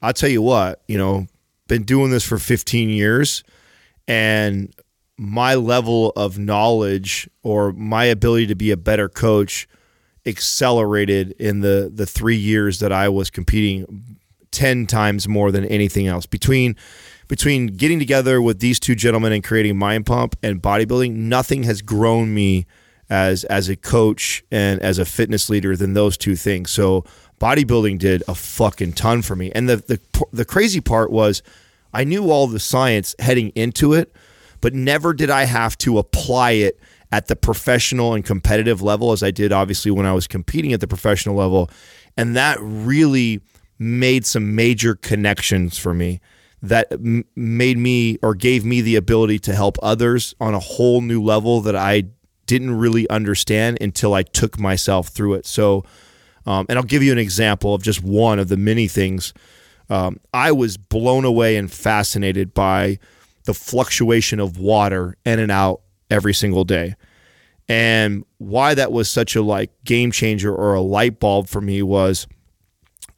I'll 0.01 0.13
tell 0.13 0.29
you 0.29 0.41
what, 0.41 0.81
you 0.87 0.97
know, 0.97 1.27
been 1.67 1.83
doing 1.83 2.09
this 2.09 2.23
for 2.23 2.39
15 2.39 2.89
years, 2.89 3.43
and 4.09 4.73
my 5.17 5.53
level 5.53 6.11
of 6.15 6.39
knowledge 6.39 7.29
or 7.43 7.71
my 7.73 8.05
ability 8.05 8.47
to 8.47 8.55
be 8.55 8.71
a 8.71 8.77
better 8.77 9.07
coach 9.07 9.67
accelerated 10.25 11.31
in 11.33 11.61
the 11.61 11.91
the 11.93 12.05
three 12.05 12.35
years 12.35 12.79
that 12.79 12.91
I 12.91 13.07
was 13.07 13.29
competing 13.29 14.17
10 14.51 14.87
times 14.87 15.27
more 15.27 15.51
than 15.51 15.63
anything 15.65 16.07
else. 16.07 16.25
Between 16.25 16.75
between 17.27 17.67
getting 17.67 17.99
together 17.99 18.41
with 18.41 18.59
these 18.59 18.79
two 18.79 18.95
gentlemen 18.95 19.31
and 19.31 19.43
creating 19.43 19.77
mind 19.77 20.07
pump 20.07 20.35
and 20.41 20.61
bodybuilding 20.61 21.13
nothing 21.13 21.63
has 21.63 21.81
grown 21.81 22.33
me 22.33 22.65
as 23.09 23.43
as 23.45 23.69
a 23.69 23.75
coach 23.75 24.43
and 24.51 24.81
as 24.81 24.97
a 24.97 25.05
fitness 25.05 25.49
leader 25.49 25.75
than 25.75 25.93
those 25.93 26.17
two 26.17 26.35
things. 26.35 26.71
So 26.71 27.05
bodybuilding 27.39 27.99
did 27.99 28.23
a 28.27 28.33
fucking 28.33 28.93
ton 28.93 29.21
for 29.21 29.35
me. 29.35 29.51
And 29.53 29.69
the 29.69 29.77
the, 29.77 30.25
the 30.33 30.45
crazy 30.45 30.81
part 30.81 31.11
was 31.11 31.43
I 31.93 32.03
knew 32.03 32.29
all 32.29 32.47
the 32.47 32.59
science 32.59 33.15
heading 33.19 33.49
into 33.49 33.93
it 33.93 34.13
but 34.61 34.73
never 34.73 35.13
did 35.13 35.29
I 35.29 35.45
have 35.45 35.77
to 35.79 35.97
apply 35.97 36.51
it 36.51 36.79
at 37.11 37.27
the 37.27 37.35
professional 37.35 38.13
and 38.13 38.23
competitive 38.23 38.81
level 38.81 39.11
as 39.11 39.23
I 39.23 39.31
did 39.31 39.51
obviously 39.51 39.91
when 39.91 40.05
I 40.05 40.13
was 40.13 40.27
competing 40.27 40.73
at 40.73 40.81
the 40.81 40.87
professional 40.87 41.35
level 41.35 41.69
and 42.17 42.35
that 42.35 42.57
really 42.59 43.41
made 43.77 44.25
some 44.25 44.55
major 44.55 44.95
connections 44.95 45.77
for 45.77 45.93
me 45.93 46.19
that 46.61 46.91
m- 46.91 47.25
made 47.35 47.77
me 47.77 48.17
or 48.21 48.35
gave 48.35 48.65
me 48.65 48.81
the 48.81 48.95
ability 48.95 49.39
to 49.39 49.55
help 49.55 49.77
others 49.81 50.35
on 50.39 50.53
a 50.53 50.59
whole 50.59 51.01
new 51.01 51.23
level 51.23 51.61
that 51.61 51.75
I 51.75 52.03
didn't 52.45 52.77
really 52.77 53.09
understand 53.09 53.77
until 53.79 54.13
I 54.13 54.23
took 54.23 54.59
myself 54.59 55.09
through 55.09 55.35
it. 55.35 55.45
So, 55.45 55.85
um, 56.45 56.65
and 56.67 56.77
I'll 56.77 56.83
give 56.83 57.03
you 57.03 57.11
an 57.11 57.19
example 57.19 57.73
of 57.73 57.83
just 57.83 58.03
one 58.03 58.39
of 58.39 58.49
the 58.49 58.57
many 58.57 58.87
things. 58.87 59.33
Um, 59.89 60.19
I 60.33 60.51
was 60.51 60.77
blown 60.77 61.25
away 61.25 61.55
and 61.57 61.71
fascinated 61.71 62.53
by 62.53 62.99
the 63.45 63.53
fluctuation 63.53 64.39
of 64.39 64.59
water 64.59 65.17
in 65.25 65.39
and 65.39 65.51
out 65.51 65.81
every 66.09 66.33
single 66.33 66.63
day. 66.63 66.95
And 67.67 68.25
why 68.39 68.73
that 68.73 68.91
was 68.91 69.09
such 69.09 69.35
a 69.35 69.41
like 69.41 69.71
game 69.83 70.11
changer 70.11 70.53
or 70.53 70.73
a 70.73 70.81
light 70.81 71.19
bulb 71.19 71.47
for 71.47 71.61
me 71.61 71.81
was 71.83 72.27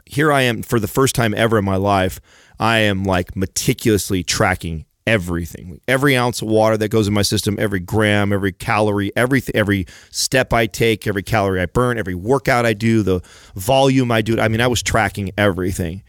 here 0.06 0.32
I 0.32 0.42
am 0.42 0.62
for 0.62 0.80
the 0.80 0.88
first 0.88 1.16
time 1.16 1.34
ever 1.34 1.58
in 1.58 1.66
my 1.66 1.78
life. 1.78 2.20
I 2.60 2.80
am 2.80 3.06
like 3.06 3.36
meticulously 3.36 4.24
tracking 4.24 4.86
everything, 5.08 5.80
every 5.88 6.16
ounce 6.16 6.42
of 6.42 6.50
water 6.50 6.78
that 6.78 6.90
goes 6.90 7.08
in 7.08 7.14
my 7.14 7.22
system, 7.22 7.56
every 7.60 7.80
gram, 7.80 8.32
every 8.32 8.52
calorie, 8.52 9.12
everything, 9.16 9.56
every 9.56 9.86
step 10.12 10.54
I 10.54 10.68
take, 10.68 11.08
every 11.08 11.24
calorie 11.24 11.62
I 11.62 11.66
burn, 11.66 11.98
every 11.98 12.14
workout 12.14 12.66
I 12.66 12.74
do, 12.74 13.02
the 13.04 13.22
volume 13.56 14.12
I 14.12 14.22
do. 14.22 14.40
I 14.40 14.48
mean, 14.48 14.62
I 14.62 14.68
was 14.68 14.84
tracking 14.84 15.32
everything. 15.38 16.04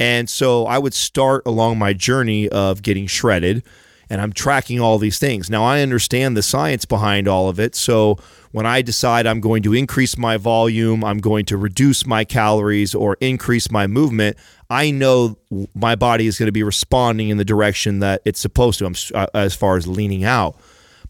And 0.00 0.30
so 0.30 0.66
I 0.66 0.78
would 0.78 0.94
start 0.94 1.42
along 1.46 1.78
my 1.78 1.92
journey 1.92 2.48
of 2.48 2.82
getting 2.82 3.06
shredded 3.06 3.62
and 4.08 4.20
I'm 4.20 4.32
tracking 4.32 4.80
all 4.80 4.98
these 4.98 5.18
things. 5.20 5.48
Now 5.50 5.62
I 5.62 5.82
understand 5.82 6.36
the 6.36 6.42
science 6.42 6.84
behind 6.84 7.28
all 7.28 7.48
of 7.48 7.60
it. 7.60 7.76
So 7.76 8.16
when 8.50 8.66
I 8.66 8.82
decide 8.82 9.26
I'm 9.26 9.40
going 9.40 9.62
to 9.62 9.74
increase 9.74 10.18
my 10.18 10.38
volume, 10.38 11.04
I'm 11.04 11.18
going 11.18 11.44
to 11.46 11.56
reduce 11.56 12.06
my 12.06 12.24
calories 12.24 12.94
or 12.94 13.18
increase 13.20 13.70
my 13.70 13.86
movement, 13.86 14.36
I 14.68 14.90
know 14.90 15.36
my 15.74 15.94
body 15.96 16.26
is 16.26 16.38
going 16.38 16.46
to 16.46 16.52
be 16.52 16.62
responding 16.62 17.28
in 17.28 17.36
the 17.36 17.44
direction 17.44 18.00
that 18.00 18.22
it's 18.24 18.40
supposed 18.40 18.78
to 18.78 19.14
uh, 19.14 19.26
as 19.34 19.54
far 19.54 19.76
as 19.76 19.86
leaning 19.86 20.24
out. 20.24 20.56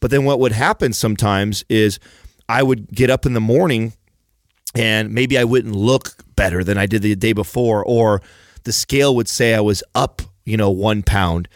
But 0.01 0.11
then 0.11 0.25
what 0.25 0.41
would 0.41 0.53
happen 0.53 0.93
sometimes 0.93 1.65
is 1.69 2.01
I 2.49 2.63
would 2.63 2.89
get 2.89 3.09
up 3.09 3.25
in 3.25 3.35
the 3.35 3.41
morning 3.41 3.93
and 4.75 5.15
maybe 5.15 5.39
I 5.39 5.45
wouldn't 5.45 5.75
look 5.75 6.17
better 6.37 6.65
than 6.65 6.77
I 6.77 6.87
did 6.87 7.03
the 7.03 7.15
day 7.15 7.33
before, 7.33 7.85
or 7.85 8.21
the 8.65 8.73
scale 8.73 9.15
would 9.17 9.29
say 9.29 9.55
I 9.55 9.61
was 9.61 9.83
up, 9.95 10.23
you 10.45 10.57
know, 10.57 10.71
one 10.71 11.03
pound. 11.03 11.49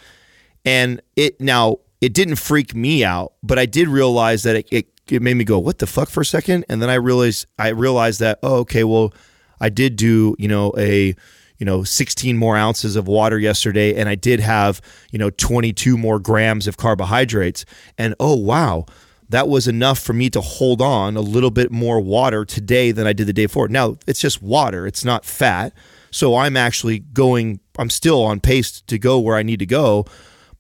And 0.65 1.01
it 1.17 1.41
now 1.41 1.79
it 2.01 2.13
didn't 2.13 2.37
freak 2.37 2.75
me 2.75 3.05
out, 3.05 3.33
but 3.43 3.59
I 3.59 3.67
did 3.67 3.89
realize 3.89 4.43
that 4.43 4.57
it, 4.57 4.69
it, 4.71 4.87
it 5.09 5.23
made 5.23 5.35
me 5.35 5.45
go, 5.45 5.59
what 5.59 5.79
the 5.79 5.87
fuck 5.87 6.11
for 6.11 6.21
a 6.21 6.25
second? 6.25 6.67
And 6.69 6.83
then 6.83 6.91
I 6.91 6.95
realized 6.95 7.47
I 7.59 7.69
realized 7.69 8.21
that, 8.21 8.39
oh, 8.43 8.57
okay, 8.57 8.85
well, 8.85 9.15
I 9.61 9.69
did 9.69 9.97
do, 9.97 10.37
you 10.39 10.49
know, 10.49 10.73
a 10.77 11.15
you 11.59 11.65
know 11.65 11.85
16 11.85 12.37
more 12.37 12.57
ounces 12.57 12.97
of 12.97 13.07
water 13.07 13.39
yesterday 13.39 13.95
and 13.95 14.09
i 14.09 14.17
did 14.17 14.41
have 14.41 14.81
you 15.13 15.19
know 15.21 15.31
22 15.31 15.97
more 15.97 16.19
grams 16.19 16.67
of 16.67 16.77
carbohydrates 16.77 17.65
and 17.97 18.15
oh 18.19 18.37
wow 18.37 18.85
that 19.29 19.49
was 19.49 19.69
enough 19.69 19.99
for 19.99 20.13
me 20.13 20.29
to 20.29 20.41
hold 20.41 20.83
on 20.83 21.17
a 21.17 21.21
little 21.21 21.53
bit 21.53 21.71
more 21.71 22.01
water 22.01 22.45
today 22.45 22.91
than 22.91 23.07
i 23.07 23.13
did 23.13 23.27
the 23.27 23.33
day 23.33 23.47
before 23.47 23.69
now 23.69 23.97
it's 24.07 24.21
just 24.21 24.43
water 24.43 24.87
it's 24.87 25.05
not 25.05 25.25
fat 25.25 25.73
so 26.15 26.37
i'm 26.37 26.57
actually 26.57 26.99
going 26.99 27.59
i'm 27.79 27.91
still 27.91 28.23
on 28.23 28.41
pace 28.41 28.81
to 28.83 28.99
go 28.99 29.19
where 29.19 29.37
i 29.37 29.43
need 29.43 29.59
to 29.59 29.67
go. 29.67 30.05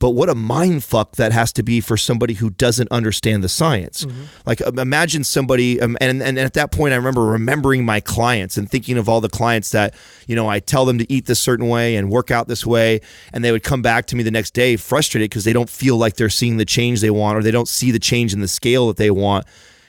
But 0.01 0.11
what 0.11 0.29
a 0.29 0.35
mind 0.35 0.85
fuck 0.85 1.17
that 1.17 1.33
has 1.33 1.53
to 1.55 1.63
be 1.63 1.81
for 1.81 1.97
somebody 1.97 2.35
who 2.35 2.51
doesn't 2.51 2.91
understand 2.91 3.43
the 3.43 3.49
science. 3.49 4.05
Like 4.45 4.61
um, 4.61 4.79
imagine 4.79 5.25
somebody, 5.25 5.81
um, 5.81 5.97
and 6.01 6.23
and 6.23 6.39
at 6.39 6.55
that 6.55 6.73
point, 6.73 6.93
I 6.93 6.97
remember 6.97 7.25
remembering 7.25 7.85
my 7.85 8.01
clients 8.01 8.57
and 8.57 8.69
thinking 8.69 8.99
of 8.99 9.09
all 9.09 9.21
the 9.21 9.29
clients 9.29 9.71
that 9.71 9.95
you 10.27 10.37
know 10.37 10.49
I 10.49 10.59
tell 10.61 10.85
them 10.85 10.99
to 10.99 11.11
eat 11.11 11.27
this 11.27 11.41
certain 11.41 11.69
way 11.69 11.97
and 11.97 12.11
work 12.11 12.31
out 12.31 12.49
this 12.49 12.67
way, 12.67 13.01
and 13.33 13.45
they 13.45 13.53
would 13.53 13.63
come 13.63 13.83
back 13.83 14.07
to 14.07 14.17
me 14.17 14.23
the 14.23 14.31
next 14.31 14.53
day 14.53 14.77
frustrated 14.77 15.31
because 15.31 15.45
they 15.45 15.55
don't 15.55 15.71
feel 15.71 15.97
like 15.97 16.17
they're 16.17 16.29
seeing 16.29 16.59
the 16.59 16.67
change 16.67 17.01
they 17.01 17.11
want 17.11 17.39
or 17.39 17.43
they 17.43 17.53
don't 17.53 17.69
see 17.69 17.91
the 17.91 18.01
change 18.01 18.35
in 18.35 18.41
the 18.41 18.49
scale 18.49 18.89
that 18.89 18.97
they 18.97 19.11
want, 19.11 19.47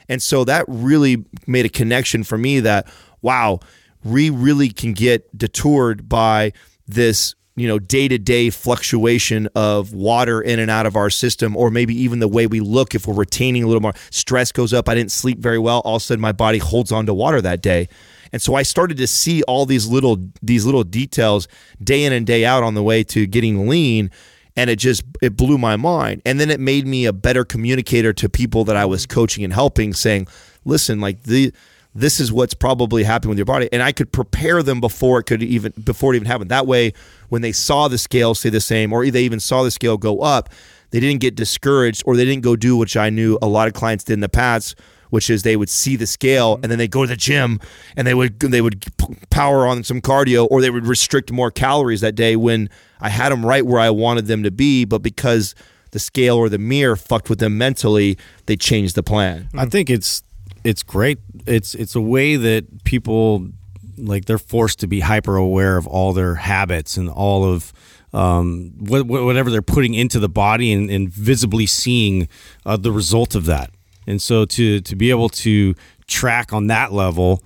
and 0.07 0.21
so 0.21 0.45
that 0.45 0.65
really 0.67 1.25
made 1.47 1.65
a 1.65 1.69
connection 1.69 2.23
for 2.23 2.37
me 2.37 2.59
that 2.61 2.87
wow, 3.21 3.59
we 4.06 4.30
really 4.30 4.69
can 4.69 4.94
get 4.94 5.36
detoured 5.38 6.07
by 6.07 6.53
this 6.88 7.36
you 7.57 7.68
know 7.68 7.80
day 7.80 8.07
to 8.07 8.18
day 8.18 8.49
fluctuation 8.49 9.48
of 9.56 9.94
water 9.94 10.41
in 10.41 10.60
and 10.60 10.69
out 10.69 10.86
of 10.86 10.95
our 10.95 11.10
system, 11.10 11.57
or 11.57 11.69
maybe 11.69 11.95
even 11.95 12.19
the 12.19 12.27
way 12.27 12.48
we 12.48 12.60
look 12.60 12.95
if 12.95 13.07
we're 13.07 13.15
retaining 13.15 13.64
a 13.64 13.68
little 13.68 13.82
more 13.82 13.94
stress 14.11 14.52
goes 14.52 14.73
up. 14.73 14.88
I 14.88 14.95
didn't 14.95 15.11
sleep 15.11 15.40
very 15.40 15.60
well. 15.60 15.80
All 15.80 15.95
of 15.95 16.02
a 16.02 16.06
sudden, 16.06 16.22
my 16.22 16.32
body 16.32 16.60
holds 16.60 16.91
on 16.91 17.06
to 17.07 17.14
water 17.14 17.41
that 17.41 17.61
day. 17.61 17.90
And 18.32 18.41
so 18.41 18.56
I 18.56 18.64
started 18.64 18.98
to 18.98 19.07
see 19.07 19.41
all 19.44 19.65
these 19.65 19.88
little 19.88 20.18
these 20.41 20.65
little 20.65 20.84
details 20.84 21.48
day 21.84 22.03
in 22.03 22.14
and 22.14 22.27
day 22.27 22.45
out 22.45 22.64
on 22.64 22.73
the 22.76 22.84
way 22.84 23.03
to 23.06 23.26
getting 23.26 23.68
lean 23.68 24.11
and 24.56 24.69
it 24.69 24.77
just 24.77 25.03
it 25.22 25.36
blew 25.36 25.57
my 25.57 25.76
mind 25.76 26.22
and 26.26 26.40
then 26.40 26.49
it 26.49 26.60
made 26.60 26.86
me 26.86 27.06
a 27.06 27.14
better 27.14 27.44
communicator 27.44 28.14
to 28.14 28.30
people 28.30 28.64
that 28.65 28.76
I 28.76 28.86
was 28.86 29.06
coaching 29.06 29.44
and 29.44 29.53
helping 29.53 29.94
saying 29.94 30.27
listen 30.64 30.99
like 30.99 31.23
the 31.23 31.53
this 31.95 32.19
is 32.19 32.31
what's 32.31 32.53
probably 32.53 33.03
happening 33.03 33.30
with 33.30 33.38
your 33.38 33.45
body. 33.45 33.69
And 33.72 33.81
I 33.81 33.93
could 33.93 34.11
prepare 34.11 34.61
them 34.61 34.81
before 34.81 35.19
it 35.19 35.23
could 35.23 35.41
even 35.41 35.73
before 35.84 36.13
it 36.13 36.17
even 36.17 36.27
happened. 36.27 36.51
That 36.51 36.67
way 36.67 36.93
when 37.30 37.41
they 37.41 37.53
saw 37.53 37.88
the 37.88 37.97
scale 37.97 38.35
stay 38.35 38.49
the 38.49 38.61
same 38.61 38.93
or 38.93 39.09
they 39.09 39.23
even 39.23 39.39
saw 39.39 39.63
the 39.63 39.72
scale 39.72 39.97
go 39.97 40.19
up 40.19 40.49
they 40.91 40.99
didn't 40.99 41.19
get 41.19 41.35
discouraged 41.35 42.03
or 42.05 42.15
they 42.15 42.26
didn't 42.26 42.43
go 42.43 42.55
do 42.55 42.77
which 42.77 42.95
I 42.95 43.09
knew 43.09 43.38
a 43.41 43.47
lot 43.47 43.67
of 43.67 43.73
clients 43.73 44.03
did 44.03 44.13
in 44.13 44.19
the 44.19 44.30
past 44.30 44.76
which 45.09 45.30
is 45.30 45.43
they 45.43 45.55
would 45.55 45.69
see 45.69 45.95
the 45.95 46.07
scale 46.07 46.59
and 46.61 46.72
then 46.72 46.77
they 46.77 46.88
go 46.88 47.03
to 47.03 47.07
the 47.07 47.15
gym 47.15 47.59
and 47.95 48.05
they 48.05 48.13
would 48.13 48.39
they 48.39 48.61
would 48.61 48.85
power 49.30 49.67
on 49.67 49.84
some 49.84 50.01
cardio 50.01 50.47
or 50.49 50.61
they 50.61 50.69
would 50.69 50.85
restrict 50.85 51.31
more 51.31 51.51
calories 51.51 52.01
that 52.01 52.15
day 52.15 52.35
when 52.35 52.69
I 52.99 53.09
had 53.09 53.31
them 53.31 53.45
right 53.45 53.65
where 53.65 53.80
I 53.80 53.89
wanted 53.89 54.27
them 54.27 54.43
to 54.43 54.51
be. 54.51 54.85
But 54.85 54.99
because 54.99 55.53
the 55.91 55.99
scale 55.99 56.38
or 56.38 56.49
the 56.49 56.57
mirror 56.57 56.95
fucked 56.95 57.30
with 57.30 57.39
them 57.39 57.57
mentally 57.57 58.17
they 58.45 58.55
changed 58.55 58.95
the 58.95 59.03
plan. 59.03 59.49
I 59.55 59.65
think 59.65 59.89
it's 59.89 60.23
it's 60.63 60.81
great. 60.81 61.19
It's 61.45 61.76
it's 61.76 61.95
a 61.95 62.01
way 62.01 62.35
that 62.35 62.84
people 62.84 63.49
like 63.97 64.26
they're 64.26 64.38
forced 64.38 64.80
to 64.80 64.88
be 64.88 64.99
hyper 64.99 65.35
aware 65.35 65.77
of 65.77 65.88
all 65.88 66.13
their 66.13 66.35
habits 66.35 66.97
and 66.97 67.09
all 67.09 67.45
of 67.45 67.72
um, 68.13 68.73
wh- 68.81 69.01
wh- 69.01 69.26
whatever 69.26 69.49
they're 69.49 69.61
putting 69.61 69.93
into 69.93 70.19
the 70.19 70.30
body 70.30 70.72
and, 70.73 70.89
and 70.89 71.09
visibly 71.09 71.65
seeing 71.65 72.27
uh, 72.65 72.77
the 72.77 72.91
result 72.91 73.35
of 73.35 73.45
that. 73.45 73.72
And 74.07 74.22
so 74.22 74.45
to 74.45 74.81
to 74.81 74.95
be 74.95 75.09
able 75.09 75.30
to 75.30 75.76
track 76.07 76.53
on 76.53 76.67
that 76.67 76.91
level 76.91 77.43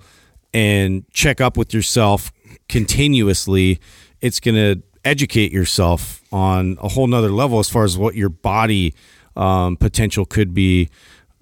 and 0.52 1.04
check 1.12 1.40
up 1.40 1.56
with 1.56 1.72
yourself 1.72 2.32
continuously, 2.68 3.80
it's 4.20 4.40
going 4.40 4.56
to 4.56 4.82
educate 5.04 5.52
yourself 5.52 6.22
on 6.32 6.76
a 6.80 6.88
whole 6.88 7.06
nother 7.06 7.30
level 7.30 7.58
as 7.58 7.68
far 7.68 7.84
as 7.84 7.96
what 7.96 8.14
your 8.14 8.28
body 8.28 8.94
um, 9.36 9.76
potential 9.76 10.24
could 10.24 10.52
be 10.52 10.90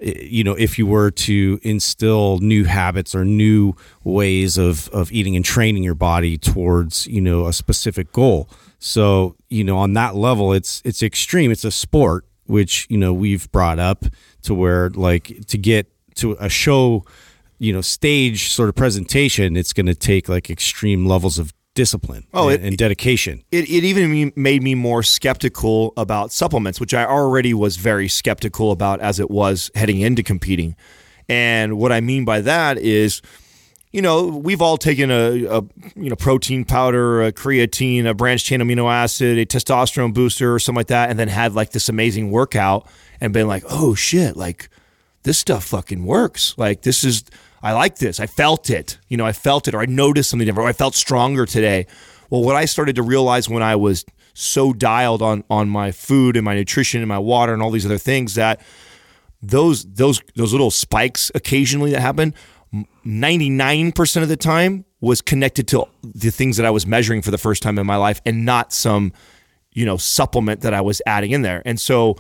Eh, 0.01 0.13
you 0.23 0.45
know 0.45 0.55
if 0.55 0.79
you 0.79 0.87
were 0.87 1.11
to 1.11 1.59
instill 1.63 2.39
new 2.39 2.65
habits 2.65 3.15
or 3.15 3.25
new 3.25 3.75
ways 4.05 4.59
of 4.59 4.89
of 4.91 5.11
eating 5.13 5.37
and 5.37 5.45
training 5.45 5.83
your 5.83 5.95
body 5.95 6.39
towards 6.39 7.07
you 7.07 7.21
know 7.21 7.47
a 7.47 7.53
specific 7.53 8.13
goal. 8.13 8.49
So 8.79 9.37
you 9.49 9.65
know 9.65 9.79
on 9.79 9.95
that 9.95 10.15
level 10.15 10.53
it's 10.53 10.83
it's 10.85 11.03
extreme. 11.03 11.51
It's 11.51 11.65
a 11.65 11.71
sport 11.71 12.25
which 12.47 12.87
you 12.89 12.99
know 12.99 13.13
we've 13.13 13.51
brought 13.53 13.79
up 13.79 14.05
to 14.43 14.55
where 14.55 14.91
like 14.91 15.47
to 15.47 15.59
get 15.59 15.87
to 16.17 16.37
a 16.41 16.49
show 16.49 17.05
you 17.59 17.73
know 17.73 17.81
stage 17.81 18.51
sort 18.51 18.69
of 18.69 18.75
presentation 18.75 19.57
it's 19.57 19.73
going 19.73 19.87
to 19.87 19.95
take 19.95 20.29
like 20.29 20.49
extreme 20.49 21.07
levels 21.07 21.39
of 21.39 21.53
discipline 21.83 22.27
Oh, 22.35 22.49
and, 22.49 22.61
it- 22.63 22.67
and 22.67 22.77
dedication 22.77 23.43
it, 23.53 23.65
it 23.71 23.85
even 23.85 24.33
made 24.35 24.63
me 24.63 24.75
more 24.75 25.03
skeptical 25.03 25.93
about 25.97 26.33
supplements, 26.33 26.81
which 26.81 26.93
I 26.93 27.05
already 27.05 27.55
was 27.55 27.77
very 27.77 28.09
skeptical 28.09 28.73
about 28.73 29.01
as 29.01 29.21
it 29.21 29.31
was 29.31 29.71
heading 29.75 30.01
into 30.01 30.23
competing. 30.23 30.75
And 31.29 31.79
what 31.79 31.93
I 31.93 32.01
mean 32.01 32.25
by 32.25 32.41
that 32.41 32.79
is, 32.79 33.23
you 33.93 34.03
know, 34.03 34.27
we've 34.27 34.61
all 34.61 34.77
taken 34.77 35.11
a, 35.11 35.45
a 35.59 35.63
you 35.95 36.11
know 36.11 36.17
protein 36.17 36.65
powder, 36.65 37.23
a 37.23 37.33
creatine, 37.33 38.07
a 38.07 38.13
branched 38.15 38.47
chain 38.47 38.61
amino 38.61 38.91
acid, 38.93 39.39
a 39.39 39.47
testosterone 39.47 40.13
booster, 40.13 40.53
or 40.55 40.59
something 40.59 40.81
like 40.81 40.89
that, 40.89 41.11
and 41.11 41.19
then 41.19 41.29
had 41.29 41.55
like 41.55 41.71
this 41.71 41.89
amazing 41.89 42.31
workout 42.31 42.87
and 43.21 43.33
been 43.33 43.47
like, 43.47 43.63
oh 43.71 43.95
shit, 43.95 44.37
like 44.37 44.69
this 45.23 45.39
stuff 45.39 45.65
fucking 45.65 46.05
works. 46.05 46.55
Like 46.59 46.83
this 46.83 47.05
is 47.05 47.25
I 47.63 47.73
like 47.73 47.97
this. 47.97 48.21
I 48.21 48.27
felt 48.27 48.71
it. 48.71 48.99
You 49.09 49.17
know, 49.17 49.27
I 49.27 49.33
felt 49.33 49.69
it 49.69 49.75
or 49.75 49.81
I 49.81 49.87
noticed 49.87 50.31
something 50.31 50.47
different. 50.47 50.67
Or 50.67 50.71
I 50.71 50.73
felt 50.73 50.95
stronger 50.95 51.47
today. 51.47 51.87
Well, 52.31 52.43
what 52.43 52.57
I 52.57 52.65
started 52.67 52.97
to 52.97 53.03
realize 53.03 53.49
when 53.49 53.63
I 53.63 53.77
was 53.77 54.05
so 54.35 54.73
dialed 54.73 55.21
on 55.21 55.43
on 55.51 55.69
my 55.69 55.91
food 55.91 56.37
and 56.37 56.45
my 56.45 56.55
nutrition 56.55 57.01
and 57.01 57.09
my 57.09 57.19
water 57.19 57.53
and 57.53 57.61
all 57.61 57.73
these 57.73 57.85
other 57.85 57.99
things 57.99 58.37
that 58.37 58.61
those 59.43 59.85
those 59.85 60.23
those 60.37 60.53
little 60.53 60.71
spikes 60.71 61.33
occasionally 61.35 61.91
that 61.91 62.01
happen 62.01 62.33
99% 63.05 64.23
of 64.23 64.29
the 64.29 64.37
time 64.37 64.85
was 65.01 65.23
connected 65.23 65.67
to 65.69 65.87
the 66.03 66.31
things 66.31 66.57
that 66.59 66.67
I 66.67 66.71
was 66.71 66.87
measuring 66.87 67.23
for 67.23 67.31
the 67.31 67.39
first 67.39 67.63
time 67.63 67.79
in 67.79 67.87
my 67.87 67.97
life 67.97 68.21
and 68.27 68.45
not 68.45 68.73
some 68.73 69.13
you 69.73 69.87
know 69.87 69.97
supplement 69.97 70.61
that 70.63 70.75
I 70.75 70.81
was 70.81 71.01
adding 71.07 71.31
in 71.31 71.43
there. 71.43 71.63
And 71.65 71.81
so, 71.81 72.17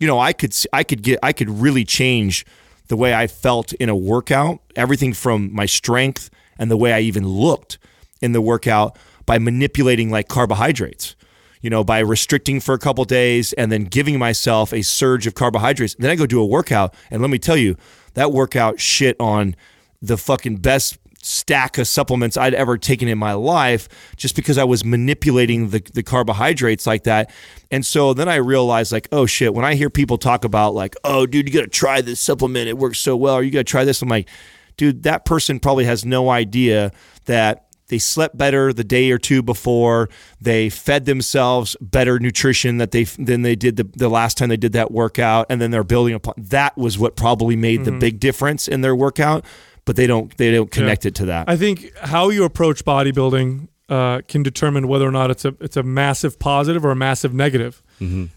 you 0.00 0.06
know, 0.06 0.18
I 0.18 0.32
could 0.32 0.54
I 0.72 0.84
could 0.84 1.02
get 1.02 1.18
I 1.22 1.32
could 1.32 1.50
really 1.50 1.84
change 1.84 2.44
the 2.88 2.96
way 2.96 3.14
I 3.14 3.26
felt 3.26 3.72
in 3.74 3.88
a 3.88 3.96
workout, 3.96 4.60
everything 4.76 5.12
from 5.12 5.52
my 5.52 5.66
strength 5.66 6.30
and 6.58 6.70
the 6.70 6.76
way 6.76 6.92
I 6.92 7.00
even 7.00 7.26
looked 7.26 7.78
in 8.20 8.32
the 8.32 8.40
workout 8.40 8.96
by 9.26 9.38
manipulating 9.38 10.10
like 10.10 10.28
carbohydrates. 10.28 11.16
You 11.60 11.70
know, 11.70 11.82
by 11.82 12.00
restricting 12.00 12.60
for 12.60 12.74
a 12.74 12.78
couple 12.78 13.06
days 13.06 13.54
and 13.54 13.72
then 13.72 13.84
giving 13.84 14.18
myself 14.18 14.74
a 14.74 14.82
surge 14.82 15.26
of 15.26 15.34
carbohydrates. 15.34 15.94
Then 15.94 16.10
I 16.10 16.14
go 16.14 16.26
do 16.26 16.42
a 16.42 16.44
workout 16.44 16.94
and 17.10 17.22
let 17.22 17.30
me 17.30 17.38
tell 17.38 17.56
you, 17.56 17.76
that 18.12 18.32
workout 18.32 18.80
shit 18.80 19.16
on 19.18 19.56
the 20.02 20.16
fucking 20.18 20.56
best 20.56 20.98
stack 21.24 21.78
of 21.78 21.88
supplements 21.88 22.36
I'd 22.36 22.54
ever 22.54 22.76
taken 22.76 23.08
in 23.08 23.18
my 23.18 23.32
life 23.32 23.88
just 24.16 24.36
because 24.36 24.58
I 24.58 24.64
was 24.64 24.84
manipulating 24.84 25.70
the, 25.70 25.80
the 25.94 26.02
carbohydrates 26.02 26.86
like 26.86 27.04
that. 27.04 27.30
And 27.70 27.84
so 27.84 28.12
then 28.12 28.28
I 28.28 28.36
realized, 28.36 28.92
like, 28.92 29.08
oh 29.10 29.24
shit, 29.26 29.54
when 29.54 29.64
I 29.64 29.74
hear 29.74 29.88
people 29.88 30.18
talk 30.18 30.44
about, 30.44 30.74
like, 30.74 30.94
oh, 31.02 31.26
dude, 31.26 31.48
you 31.48 31.54
got 31.54 31.62
to 31.62 31.66
try 31.68 32.02
this 32.02 32.20
supplement, 32.20 32.68
it 32.68 32.76
works 32.76 32.98
so 32.98 33.16
well, 33.16 33.36
or 33.36 33.42
you 33.42 33.50
got 33.50 33.60
to 33.60 33.64
try 33.64 33.84
this, 33.84 34.02
I'm 34.02 34.08
like, 34.08 34.28
dude, 34.76 35.04
that 35.04 35.24
person 35.24 35.60
probably 35.60 35.84
has 35.86 36.04
no 36.04 36.28
idea 36.28 36.92
that 37.24 37.66
they 37.88 37.98
slept 37.98 38.36
better 38.36 38.72
the 38.72 38.84
day 38.84 39.10
or 39.10 39.18
two 39.18 39.42
before. 39.42 40.08
They 40.40 40.70
fed 40.70 41.04
themselves 41.04 41.76
better 41.80 42.18
nutrition 42.18 42.78
that 42.78 42.92
they 42.92 43.04
than 43.04 43.42
they 43.42 43.56
did 43.56 43.76
the, 43.76 43.84
the 43.84 44.08
last 44.08 44.38
time 44.38 44.48
they 44.48 44.56
did 44.56 44.72
that 44.72 44.90
workout, 44.90 45.46
and 45.50 45.60
then 45.60 45.70
they're 45.70 45.84
building 45.84 46.14
upon. 46.14 46.34
That 46.38 46.76
was 46.78 46.98
what 46.98 47.14
probably 47.14 47.56
made 47.56 47.84
the 47.84 47.90
mm-hmm. 47.90 48.00
big 48.00 48.20
difference 48.20 48.68
in 48.68 48.80
their 48.80 48.96
workout. 48.96 49.44
But 49.84 49.96
they 49.96 50.06
don't 50.06 50.34
they 50.38 50.50
don't 50.50 50.70
connect 50.70 51.04
it 51.04 51.14
to 51.16 51.26
that. 51.26 51.48
I 51.48 51.56
think 51.56 51.96
how 51.98 52.30
you 52.30 52.44
approach 52.44 52.84
bodybuilding 52.84 53.68
uh, 53.88 54.22
can 54.26 54.42
determine 54.42 54.88
whether 54.88 55.06
or 55.06 55.10
not 55.10 55.30
it's 55.30 55.44
a 55.44 55.54
it's 55.60 55.76
a 55.76 55.82
massive 55.82 56.38
positive 56.38 56.84
or 56.84 56.90
a 56.90 56.96
massive 56.96 57.34
negative. 57.34 57.82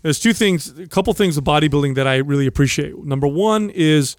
There's 0.02 0.19
two 0.19 0.34
things, 0.34 0.78
a 0.80 0.88
couple 0.88 1.14
things 1.14 1.38
of 1.38 1.44
bodybuilding 1.44 1.95
that 1.95 2.07
I 2.07 2.18
really 2.18 2.48
appreciate. 2.48 2.98
Number 3.03 3.28
one 3.28 3.69
is 3.69 4.15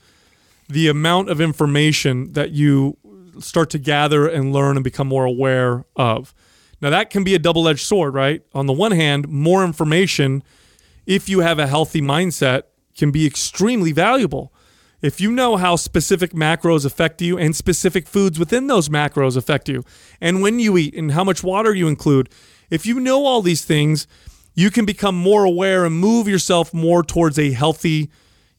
the 0.68 0.88
amount 0.88 1.30
of 1.30 1.40
information 1.40 2.32
that 2.32 2.50
you 2.50 2.96
start 3.40 3.70
to 3.70 3.78
gather 3.78 4.26
and 4.28 4.52
learn 4.52 4.76
and 4.76 4.84
become 4.84 5.06
more 5.06 5.24
aware 5.24 5.84
of. 5.96 6.34
Now 6.80 6.90
that 6.90 7.10
can 7.10 7.24
be 7.24 7.34
a 7.34 7.38
double-edged 7.38 7.80
sword, 7.80 8.14
right? 8.14 8.42
On 8.52 8.66
the 8.66 8.72
one 8.72 8.92
hand, 8.92 9.28
more 9.28 9.64
information 9.64 10.42
if 11.06 11.28
you 11.28 11.40
have 11.40 11.58
a 11.58 11.66
healthy 11.66 12.00
mindset 12.02 12.64
can 12.96 13.10
be 13.10 13.26
extremely 13.26 13.92
valuable. 13.92 14.52
If 15.00 15.20
you 15.20 15.30
know 15.30 15.56
how 15.56 15.76
specific 15.76 16.32
macros 16.32 16.84
affect 16.84 17.22
you 17.22 17.38
and 17.38 17.54
specific 17.54 18.08
foods 18.08 18.38
within 18.38 18.66
those 18.66 18.88
macros 18.88 19.36
affect 19.36 19.68
you, 19.68 19.84
and 20.20 20.42
when 20.42 20.58
you 20.58 20.76
eat 20.76 20.94
and 20.94 21.12
how 21.12 21.22
much 21.22 21.44
water 21.44 21.72
you 21.72 21.86
include, 21.86 22.28
if 22.68 22.84
you 22.84 22.98
know 22.98 23.24
all 23.24 23.40
these 23.40 23.64
things, 23.64 24.08
you 24.54 24.70
can 24.72 24.84
become 24.84 25.14
more 25.16 25.44
aware 25.44 25.84
and 25.84 25.94
move 25.94 26.26
yourself 26.26 26.74
more 26.74 27.04
towards 27.04 27.38
a 27.38 27.52
healthy 27.52 28.10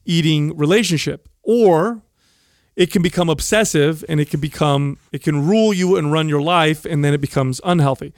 eating 0.06 0.56
relationship. 0.56 1.28
Or 1.42 2.02
it 2.74 2.90
can 2.90 3.02
become 3.02 3.28
obsessive 3.28 4.02
and 4.08 4.18
it 4.18 4.30
can 4.30 4.40
become 4.40 4.96
it 5.12 5.22
can 5.22 5.46
rule 5.46 5.74
you 5.74 5.96
and 5.96 6.10
run 6.10 6.28
your 6.28 6.40
life 6.40 6.86
and 6.86 7.04
then 7.04 7.12
it 7.12 7.20
becomes 7.20 7.60
unhealthy. 7.64 8.14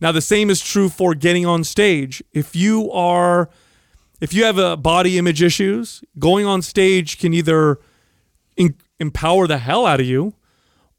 Now 0.00 0.12
the 0.12 0.22
same 0.22 0.48
is 0.48 0.62
true 0.62 0.88
for 0.88 1.14
getting 1.14 1.44
on 1.44 1.62
stage. 1.62 2.22
If 2.32 2.56
you 2.56 2.90
are 2.90 3.50
if 4.20 4.32
you 4.32 4.44
have 4.44 4.58
a 4.58 4.76
body 4.76 5.18
image 5.18 5.42
issues, 5.42 6.02
going 6.18 6.46
on 6.46 6.62
stage 6.62 7.18
can 7.18 7.34
either 7.34 7.78
in, 8.56 8.74
empower 8.98 9.46
the 9.46 9.58
hell 9.58 9.86
out 9.86 10.00
of 10.00 10.06
you 10.06 10.34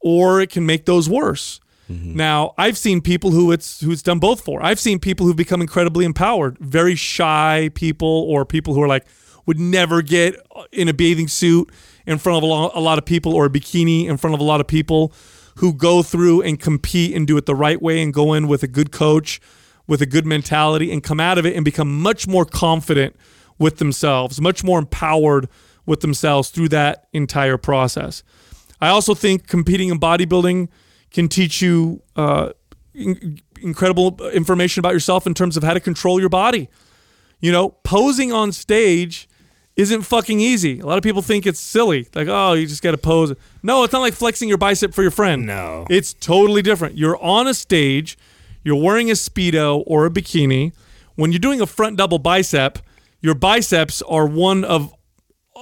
or 0.00 0.40
it 0.40 0.50
can 0.50 0.64
make 0.64 0.86
those 0.86 1.08
worse. 1.08 1.60
Mm-hmm. 1.90 2.16
Now, 2.16 2.54
I've 2.58 2.76
seen 2.76 3.00
people 3.00 3.30
who 3.30 3.50
it's 3.50 3.80
who 3.80 3.90
it's 3.90 4.02
done 4.02 4.18
both 4.18 4.42
for. 4.42 4.62
I've 4.62 4.78
seen 4.78 4.98
people 4.98 5.26
who've 5.26 5.36
become 5.36 5.60
incredibly 5.60 6.04
empowered, 6.04 6.58
very 6.58 6.94
shy 6.94 7.70
people 7.74 8.26
or 8.28 8.44
people 8.44 8.74
who 8.74 8.82
are 8.82 8.88
like 8.88 9.06
would 9.46 9.58
never 9.58 10.02
get 10.02 10.36
uh, 10.54 10.64
in 10.70 10.88
a 10.88 10.92
bathing 10.92 11.28
suit 11.28 11.70
in 12.06 12.18
front 12.18 12.36
of 12.36 12.42
a 12.42 12.46
lot, 12.46 12.72
a 12.74 12.80
lot 12.80 12.98
of 12.98 13.06
people 13.06 13.34
or 13.34 13.46
a 13.46 13.50
bikini 13.50 14.06
in 14.06 14.18
front 14.18 14.34
of 14.34 14.40
a 14.40 14.44
lot 14.44 14.60
of 14.60 14.66
people 14.66 15.12
who 15.56 15.72
go 15.72 16.02
through 16.02 16.42
and 16.42 16.60
compete 16.60 17.16
and 17.16 17.26
do 17.26 17.36
it 17.36 17.46
the 17.46 17.54
right 17.54 17.80
way 17.80 18.02
and 18.02 18.12
go 18.12 18.34
in 18.34 18.46
with 18.46 18.62
a 18.62 18.68
good 18.68 18.92
coach 18.92 19.40
with 19.88 20.00
a 20.00 20.06
good 20.06 20.24
mentality 20.24 20.92
and 20.92 21.02
come 21.02 21.18
out 21.18 21.38
of 21.38 21.44
it 21.44 21.56
and 21.56 21.64
become 21.64 22.00
much 22.00 22.28
more 22.28 22.44
confident 22.44 23.16
with 23.58 23.78
themselves, 23.78 24.40
much 24.40 24.62
more 24.62 24.78
empowered 24.78 25.48
with 25.84 26.00
themselves 26.00 26.50
through 26.50 26.68
that 26.68 27.08
entire 27.12 27.56
process. 27.56 28.22
I 28.80 28.88
also 28.88 29.14
think 29.14 29.48
competing 29.48 29.88
in 29.88 29.98
bodybuilding 29.98 30.68
can 31.10 31.28
teach 31.28 31.60
you 31.60 32.02
uh, 32.14 32.50
in- 32.94 33.40
incredible 33.60 34.16
information 34.30 34.80
about 34.80 34.92
yourself 34.92 35.26
in 35.26 35.34
terms 35.34 35.56
of 35.56 35.64
how 35.64 35.74
to 35.74 35.80
control 35.80 36.20
your 36.20 36.28
body. 36.28 36.68
You 37.40 37.50
know, 37.50 37.70
posing 37.70 38.32
on 38.32 38.52
stage 38.52 39.28
isn't 39.76 40.02
fucking 40.02 40.40
easy. 40.40 40.80
A 40.80 40.86
lot 40.86 40.98
of 40.98 41.04
people 41.04 41.22
think 41.22 41.46
it's 41.46 41.60
silly. 41.60 42.08
Like, 42.14 42.26
oh, 42.28 42.52
you 42.52 42.66
just 42.66 42.82
got 42.82 42.90
to 42.90 42.98
pose. 42.98 43.32
No, 43.62 43.84
it's 43.84 43.92
not 43.92 44.00
like 44.00 44.12
flexing 44.12 44.48
your 44.48 44.58
bicep 44.58 44.92
for 44.92 45.02
your 45.02 45.12
friend. 45.12 45.46
No. 45.46 45.86
It's 45.88 46.12
totally 46.12 46.62
different. 46.62 46.98
You're 46.98 47.16
on 47.22 47.46
a 47.46 47.54
stage, 47.54 48.18
you're 48.64 48.82
wearing 48.82 49.10
a 49.10 49.14
Speedo 49.14 49.82
or 49.86 50.06
a 50.06 50.10
bikini. 50.10 50.72
When 51.14 51.32
you're 51.32 51.38
doing 51.38 51.60
a 51.60 51.66
front 51.66 51.96
double 51.96 52.18
bicep, 52.18 52.78
your 53.20 53.34
biceps 53.34 54.02
are 54.02 54.26
one 54.26 54.64
of 54.64 54.94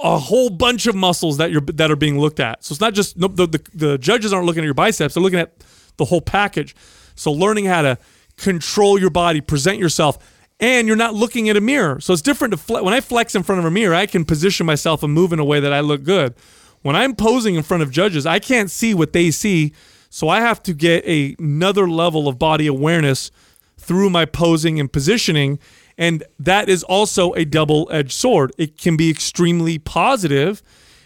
a 0.03 0.17
whole 0.19 0.49
bunch 0.49 0.85
of 0.85 0.95
muscles 0.95 1.37
that 1.37 1.51
you're 1.51 1.61
that 1.61 1.89
are 1.89 1.95
being 1.95 2.19
looked 2.19 2.39
at. 2.39 2.63
So 2.63 2.73
it's 2.73 2.81
not 2.81 2.93
just 2.93 3.17
no, 3.17 3.27
the, 3.27 3.47
the 3.47 3.61
the 3.73 3.97
judges 3.97 4.31
aren't 4.33 4.45
looking 4.45 4.63
at 4.63 4.65
your 4.65 4.73
biceps; 4.73 5.13
they're 5.13 5.23
looking 5.23 5.39
at 5.39 5.63
the 5.97 6.05
whole 6.05 6.21
package. 6.21 6.75
So 7.15 7.31
learning 7.31 7.65
how 7.65 7.81
to 7.81 7.97
control 8.37 8.99
your 8.99 9.09
body, 9.09 9.41
present 9.41 9.79
yourself, 9.79 10.17
and 10.59 10.87
you're 10.87 10.95
not 10.95 11.15
looking 11.15 11.49
at 11.49 11.57
a 11.57 11.61
mirror. 11.61 11.99
So 11.99 12.13
it's 12.13 12.21
different 12.21 12.51
to 12.51 12.57
fle- 12.57 12.83
when 12.83 12.93
I 12.93 13.01
flex 13.01 13.33
in 13.35 13.43
front 13.43 13.59
of 13.59 13.65
a 13.65 13.71
mirror, 13.71 13.95
I 13.95 14.05
can 14.05 14.25
position 14.25 14.65
myself 14.65 15.01
and 15.03 15.11
move 15.13 15.33
in 15.33 15.39
a 15.39 15.45
way 15.45 15.59
that 15.59 15.73
I 15.73 15.79
look 15.79 16.03
good. 16.03 16.35
When 16.83 16.95
I'm 16.95 17.15
posing 17.15 17.55
in 17.55 17.63
front 17.63 17.81
of 17.83 17.91
judges, 17.91 18.25
I 18.25 18.39
can't 18.39 18.69
see 18.69 18.93
what 18.93 19.13
they 19.13 19.31
see, 19.31 19.73
so 20.17 20.29
I 20.29 20.41
have 20.41 20.63
to 20.63 20.73
get 20.73 21.05
a, 21.05 21.35
another 21.37 21.87
level 21.87 22.27
of 22.27 22.39
body 22.39 22.65
awareness 22.65 23.29
through 23.77 24.09
my 24.09 24.25
posing 24.25 24.79
and 24.79 24.91
positioning. 24.91 25.59
And 25.95 26.23
that 26.39 26.69
is 26.69 26.81
also 26.81 27.33
a 27.33 27.45
double 27.45 27.87
edged 27.91 28.13
sword. 28.13 28.51
It 28.57 28.79
can 28.79 28.97
be 28.97 29.11
extremely 29.11 29.77
positive 29.77 30.63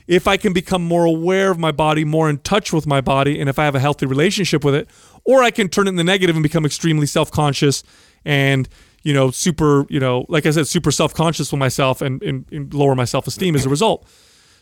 if 0.07 0.29
I 0.29 0.37
can 0.37 0.53
become 0.53 0.85
more 0.85 1.03
aware 1.03 1.51
of 1.51 1.59
my 1.59 1.73
body, 1.73 2.05
more 2.05 2.29
in 2.29 2.37
touch 2.37 2.71
with 2.71 2.87
my 2.87 3.01
body, 3.01 3.37
and 3.37 3.49
if 3.49 3.59
I 3.59 3.65
have 3.65 3.75
a 3.75 3.81
healthy 3.81 4.05
relationship 4.05 4.63
with 4.63 4.75
it, 4.75 4.89
or 5.25 5.43
I 5.43 5.51
can 5.51 5.67
turn 5.67 5.87
it 5.87 5.89
in 5.89 5.95
the 5.97 6.05
negative 6.05 6.37
and 6.37 6.41
become 6.41 6.65
extremely 6.65 7.05
self 7.05 7.31
conscious 7.31 7.83
and 8.23 8.69
you 9.03 9.13
know 9.13 9.29
super 9.29 9.85
you 9.89 9.99
know 9.99 10.25
like 10.29 10.45
I 10.45 10.51
said 10.51 10.67
super 10.67 10.89
self 10.89 11.13
conscious 11.13 11.51
with 11.51 11.59
myself 11.59 12.01
and, 12.01 12.23
and, 12.23 12.45
and 12.49 12.73
lower 12.73 12.95
my 12.95 13.03
self 13.03 13.27
esteem 13.27 13.55
as 13.55 13.65
a 13.65 13.69
result. 13.69 14.07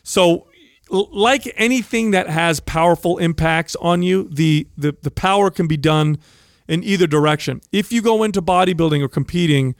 So 0.02 0.48
like 0.90 1.52
anything 1.56 2.10
that 2.10 2.28
has 2.28 2.60
powerful 2.60 3.18
impacts 3.18 3.76
on 3.76 4.02
you, 4.02 4.28
the, 4.30 4.66
the 4.76 4.96
the 5.02 5.10
power 5.10 5.50
can 5.50 5.66
be 5.66 5.76
done 5.76 6.18
in 6.68 6.82
either 6.84 7.06
direction. 7.06 7.60
If 7.72 7.92
you 7.92 8.02
go 8.02 8.22
into 8.22 8.42
bodybuilding 8.42 9.02
or 9.02 9.08
competing 9.08 9.74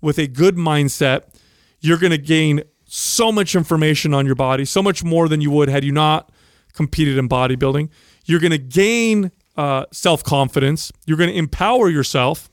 with 0.00 0.18
a 0.18 0.26
good 0.26 0.56
mindset, 0.56 1.34
you're 1.80 1.98
going 1.98 2.12
to 2.12 2.18
gain 2.18 2.62
so 2.84 3.30
much 3.30 3.54
information 3.54 4.12
on 4.12 4.26
your 4.26 4.34
body, 4.34 4.64
so 4.64 4.82
much 4.82 5.04
more 5.04 5.28
than 5.28 5.40
you 5.40 5.50
would 5.50 5.68
had 5.68 5.84
you 5.84 5.92
not 5.92 6.30
competed 6.72 7.16
in 7.16 7.28
bodybuilding. 7.28 7.88
You're 8.24 8.40
going 8.40 8.52
to 8.52 8.58
gain 8.58 9.32
uh, 9.56 9.86
self 9.92 10.22
confidence. 10.22 10.92
You're 11.06 11.18
going 11.18 11.30
to 11.30 11.36
empower 11.36 11.88
yourself 11.88 12.50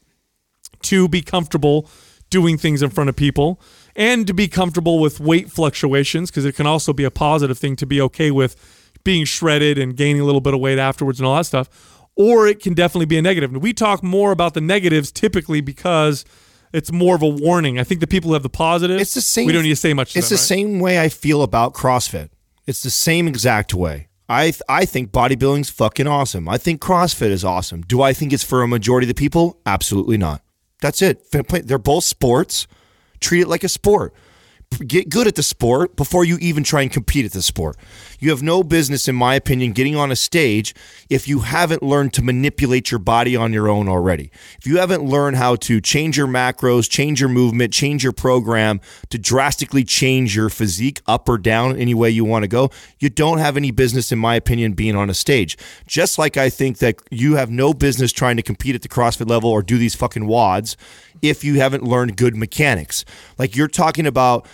to 0.84 1.08
be 1.08 1.22
comfortable 1.22 1.90
doing 2.30 2.58
things 2.58 2.82
in 2.82 2.90
front 2.90 3.10
of 3.10 3.16
people 3.16 3.60
and 3.98 4.26
to 4.28 4.34
be 4.34 4.48
comfortable 4.48 4.99
with 4.99 5.19
weight 5.19 5.52
fluctuations 5.52 6.30
because 6.32 6.45
it 6.45 6.56
can 6.56 6.65
also 6.68 6.94
be 6.94 7.03
a 7.03 7.11
positive 7.11 7.57
thing 7.57 7.76
to 7.76 7.86
be 7.86 7.99
okay 7.99 8.32
with 8.32 8.56
being 9.03 9.26
shredded 9.26 9.78
and 9.78 9.98
gaining 9.98 10.22
a 10.22 10.26
little 10.26 10.40
bit 10.41 10.53
of 10.53 10.60
weight 10.61 10.78
afterwards 10.80 11.19
and 11.19 11.28
all 11.28 11.36
that 11.36 11.45
stuff. 11.45 11.99
Or 12.15 12.48
it 12.48 12.61
can 12.61 12.74
definitely 12.74 13.06
be 13.07 13.18
a 13.18 13.22
negative. 13.22 13.52
And 13.52 13.61
we 13.61 13.74
talk 13.74 14.03
more 14.03 14.32
about 14.32 14.53
the 14.53 14.61
negatives 14.61 15.11
typically 15.11 15.61
because 15.61 16.26
it's 16.74 16.91
more 16.91 17.15
of 17.15 17.22
a 17.22 17.28
warning. 17.28 17.80
I 17.80 17.84
think 17.84 17.99
the 18.02 18.07
people 18.07 18.30
who 18.30 18.34
have 18.34 18.44
the 18.44 18.49
positive, 18.49 18.99
It's 18.99 19.14
the 19.14 19.22
same. 19.22 19.45
We 19.48 19.53
don't 19.53 19.64
need 19.64 19.69
to 19.69 19.76
say 19.76 19.94
much. 19.94 20.14
To 20.14 20.19
It's 20.19 20.30
them, 20.30 20.36
the 20.36 20.41
right? 20.41 20.48
same 20.48 20.80
way 20.80 20.99
I 20.99 21.10
feel 21.10 21.41
about 21.41 21.74
CrossFit. 21.74 22.30
It's 22.65 22.84
the 22.84 22.90
same 22.90 23.28
exact 23.28 23.74
way. 23.74 24.07
I 24.30 24.45
th- 24.52 24.61
I 24.68 24.84
think 24.86 25.11
bodybuilding's 25.11 25.69
fucking 25.69 26.06
awesome. 26.06 26.49
I 26.49 26.57
think 26.57 26.82
CrossFit 26.82 27.30
is 27.30 27.45
awesome. 27.45 27.82
Do 27.84 28.02
I 28.02 28.11
think 28.14 28.34
it's 28.34 28.44
for 28.44 28.61
a 28.61 28.68
majority 28.68 29.06
of 29.06 29.10
the 29.10 29.14
people? 29.19 29.60
Absolutely 29.65 30.18
not. 30.18 30.41
That's 30.82 31.02
it. 31.02 31.32
They're 31.32 31.78
both 31.78 32.03
sports. 32.03 32.68
Treat 33.19 33.41
it 33.41 33.48
like 33.48 33.64
a 33.64 33.69
sport. 33.69 34.14
Get 34.85 35.10
good 35.10 35.27
at 35.27 35.35
the 35.35 35.44
sport 35.44 35.95
before 35.95 36.26
you 36.26 36.38
even 36.39 36.64
try 36.64 36.81
and 36.81 36.91
compete 36.91 37.26
at 37.26 37.31
the 37.31 37.41
sport. 37.41 37.77
You 38.19 38.30
have 38.31 38.44
no 38.44 38.64
business, 38.64 39.07
in 39.07 39.15
my 39.15 39.34
opinion, 39.34 39.72
getting 39.72 39.95
on 39.95 40.11
a 40.11 40.15
stage 40.15 40.76
if 41.10 41.27
you 41.27 41.39
haven't 41.39 41.81
learned 41.81 42.14
to 42.14 42.22
manipulate 42.22 42.91
your 42.91 42.99
body 42.99 43.35
on 43.35 43.53
your 43.53 43.69
own 43.69 43.88
already. 43.88 44.30
If 44.60 44.68
you 44.68 44.77
haven't 44.77 45.03
learned 45.03 45.38
how 45.38 45.56
to 45.56 45.80
change 45.80 46.18
your 46.18 46.27
macros, 46.27 46.88
change 46.89 47.19
your 47.19 47.30
movement, 47.30 47.73
change 47.73 48.03
your 48.03 48.11
program 48.11 48.81
to 49.10 49.18
drastically 49.18 49.84
change 49.84 50.35
your 50.35 50.49
physique 50.49 51.02
up 51.07 51.27
or 51.30 51.38
down 51.38 51.77
any 51.77 51.95
way 51.95 52.10
you 52.10 52.26
want 52.26 52.44
to 52.44 52.48
go, 52.48 52.69
you 52.99 53.10
don't 53.10 53.39
have 53.39 53.57
any 53.57 53.72
business, 53.72 54.11
in 54.11 54.19
my 54.19 54.35
opinion, 54.35 54.73
being 54.73 54.95
on 54.95 55.10
a 55.10 55.15
stage. 55.15 55.57
Just 55.88 56.19
like 56.19 56.38
I 56.38 56.49
think 56.49 56.80
that 56.80 56.98
you 57.10 57.35
have 57.35 57.49
no 57.49 57.73
business 57.73 58.11
trying 58.11 58.35
to 58.35 58.44
compete 58.44 58.76
at 58.76 58.84
the 58.84 58.89
CrossFit 58.89 59.30
level 59.30 59.49
or 59.49 59.64
do 59.64 59.77
these 59.77 59.95
fucking 59.95 60.23
WODs 60.27 60.76
if 61.22 61.44
you 61.44 61.56
haven't 61.56 61.84
learned 61.84 62.18
good 62.18 62.35
mechanics. 62.35 63.06
Like 63.38 63.56
you're 63.56 63.68
talking 63.68 64.07
about 64.07 64.48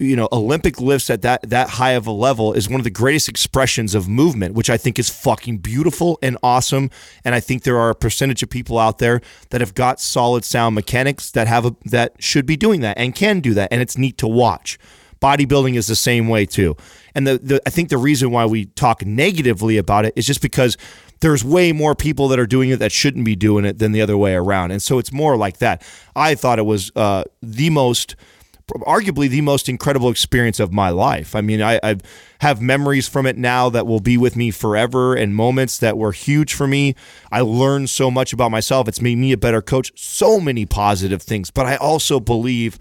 you 0.00 0.16
know 0.16 0.28
olympic 0.32 0.80
lifts 0.80 1.10
at 1.10 1.22
that 1.22 1.42
that 1.48 1.68
high 1.68 1.90
of 1.90 2.06
a 2.06 2.10
level 2.10 2.54
is 2.54 2.68
one 2.68 2.80
of 2.80 2.84
the 2.84 2.90
greatest 2.90 3.28
expressions 3.28 3.94
of 3.94 4.08
movement 4.08 4.54
which 4.54 4.70
i 4.70 4.76
think 4.76 4.98
is 4.98 5.10
fucking 5.10 5.58
beautiful 5.58 6.18
and 6.22 6.38
awesome. 6.42 6.90
And 7.24 7.34
i 7.34 7.40
think 7.40 7.62
there 7.62 7.78
are 7.78 7.90
a 7.90 7.94
percentage 7.94 8.42
of 8.42 8.50
people 8.50 8.78
out 8.78 8.98
there 8.98 9.20
that 9.50 9.60
have 9.60 9.74
got 9.74 10.00
solid 10.00 10.44
sound 10.44 10.74
mechanics 10.74 11.30
that 11.32 11.46
have 11.46 11.66
a 11.66 11.76
that 11.84 12.14
should 12.18 12.46
be 12.46 12.56
doing 12.56 12.80
that 12.80 12.96
and 12.98 13.14
can 13.14 13.40
do 13.40 13.54
that. 13.54 13.68
And 13.70 13.82
it's 13.82 13.98
neat 13.98 14.16
to 14.18 14.26
watch. 14.26 14.78
Bodybuilding 15.20 15.76
is 15.76 15.86
the 15.86 15.96
same 15.96 16.28
way 16.28 16.46
too. 16.46 16.76
And 17.14 17.26
the, 17.26 17.38
the 17.38 17.62
i 17.66 17.70
think 17.70 17.90
the 17.90 17.98
reason 17.98 18.30
why 18.30 18.46
we 18.46 18.66
talk 18.66 19.04
negatively 19.04 19.76
about 19.76 20.06
it 20.06 20.14
is 20.16 20.26
just 20.26 20.40
because 20.40 20.78
there's 21.20 21.44
way 21.44 21.72
more 21.72 21.94
people 21.94 22.28
that 22.28 22.38
are 22.38 22.46
doing 22.46 22.70
it 22.70 22.78
that 22.78 22.92
shouldn't 22.92 23.24
be 23.24 23.36
doing 23.36 23.64
it 23.64 23.78
than 23.78 23.92
the 23.92 24.00
other 24.00 24.16
way 24.16 24.34
around 24.34 24.70
and 24.70 24.82
so 24.82 24.98
it's 24.98 25.12
more 25.12 25.36
like 25.36 25.58
that 25.58 25.82
i 26.16 26.34
thought 26.34 26.58
it 26.58 26.66
was 26.66 26.90
uh, 26.96 27.24
the 27.42 27.70
most 27.70 28.16
arguably 28.78 29.28
the 29.28 29.40
most 29.40 29.68
incredible 29.68 30.10
experience 30.10 30.60
of 30.60 30.72
my 30.72 30.90
life. 30.90 31.34
I 31.34 31.40
mean, 31.40 31.62
I, 31.62 31.80
I 31.82 31.96
have 32.40 32.60
memories 32.60 33.08
from 33.08 33.26
it 33.26 33.36
now 33.36 33.68
that 33.70 33.86
will 33.86 34.00
be 34.00 34.16
with 34.16 34.36
me 34.36 34.50
forever 34.50 35.14
and 35.14 35.34
moments 35.34 35.78
that 35.78 35.98
were 35.98 36.12
huge 36.12 36.54
for 36.54 36.66
me. 36.66 36.94
I 37.30 37.40
learned 37.40 37.90
so 37.90 38.10
much 38.10 38.32
about 38.32 38.50
myself. 38.50 38.88
It's 38.88 39.00
made 39.00 39.18
me 39.18 39.32
a 39.32 39.36
better 39.36 39.62
coach. 39.62 39.92
So 39.96 40.40
many 40.40 40.66
positive 40.66 41.22
things, 41.22 41.50
but 41.50 41.66
I 41.66 41.76
also 41.76 42.20
believe 42.20 42.78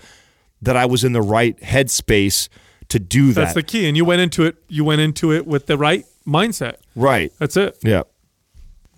that 0.61 0.75
I 0.75 0.85
was 0.85 1.03
in 1.03 1.13
the 1.13 1.21
right 1.21 1.59
headspace 1.61 2.49
to 2.89 2.99
do 2.99 3.27
that. 3.33 3.41
That's 3.41 3.53
the 3.53 3.63
key. 3.63 3.87
And 3.87 3.95
you 3.95 4.05
went 4.05 4.21
into 4.21 4.43
it. 4.43 4.57
You 4.67 4.83
went 4.83 5.01
into 5.01 5.31
it 5.31 5.47
with 5.47 5.67
the 5.67 5.77
right 5.77 6.05
mindset. 6.27 6.75
right. 6.95 7.31
That's 7.39 7.57
it. 7.57 7.77
Yeah. 7.83 8.03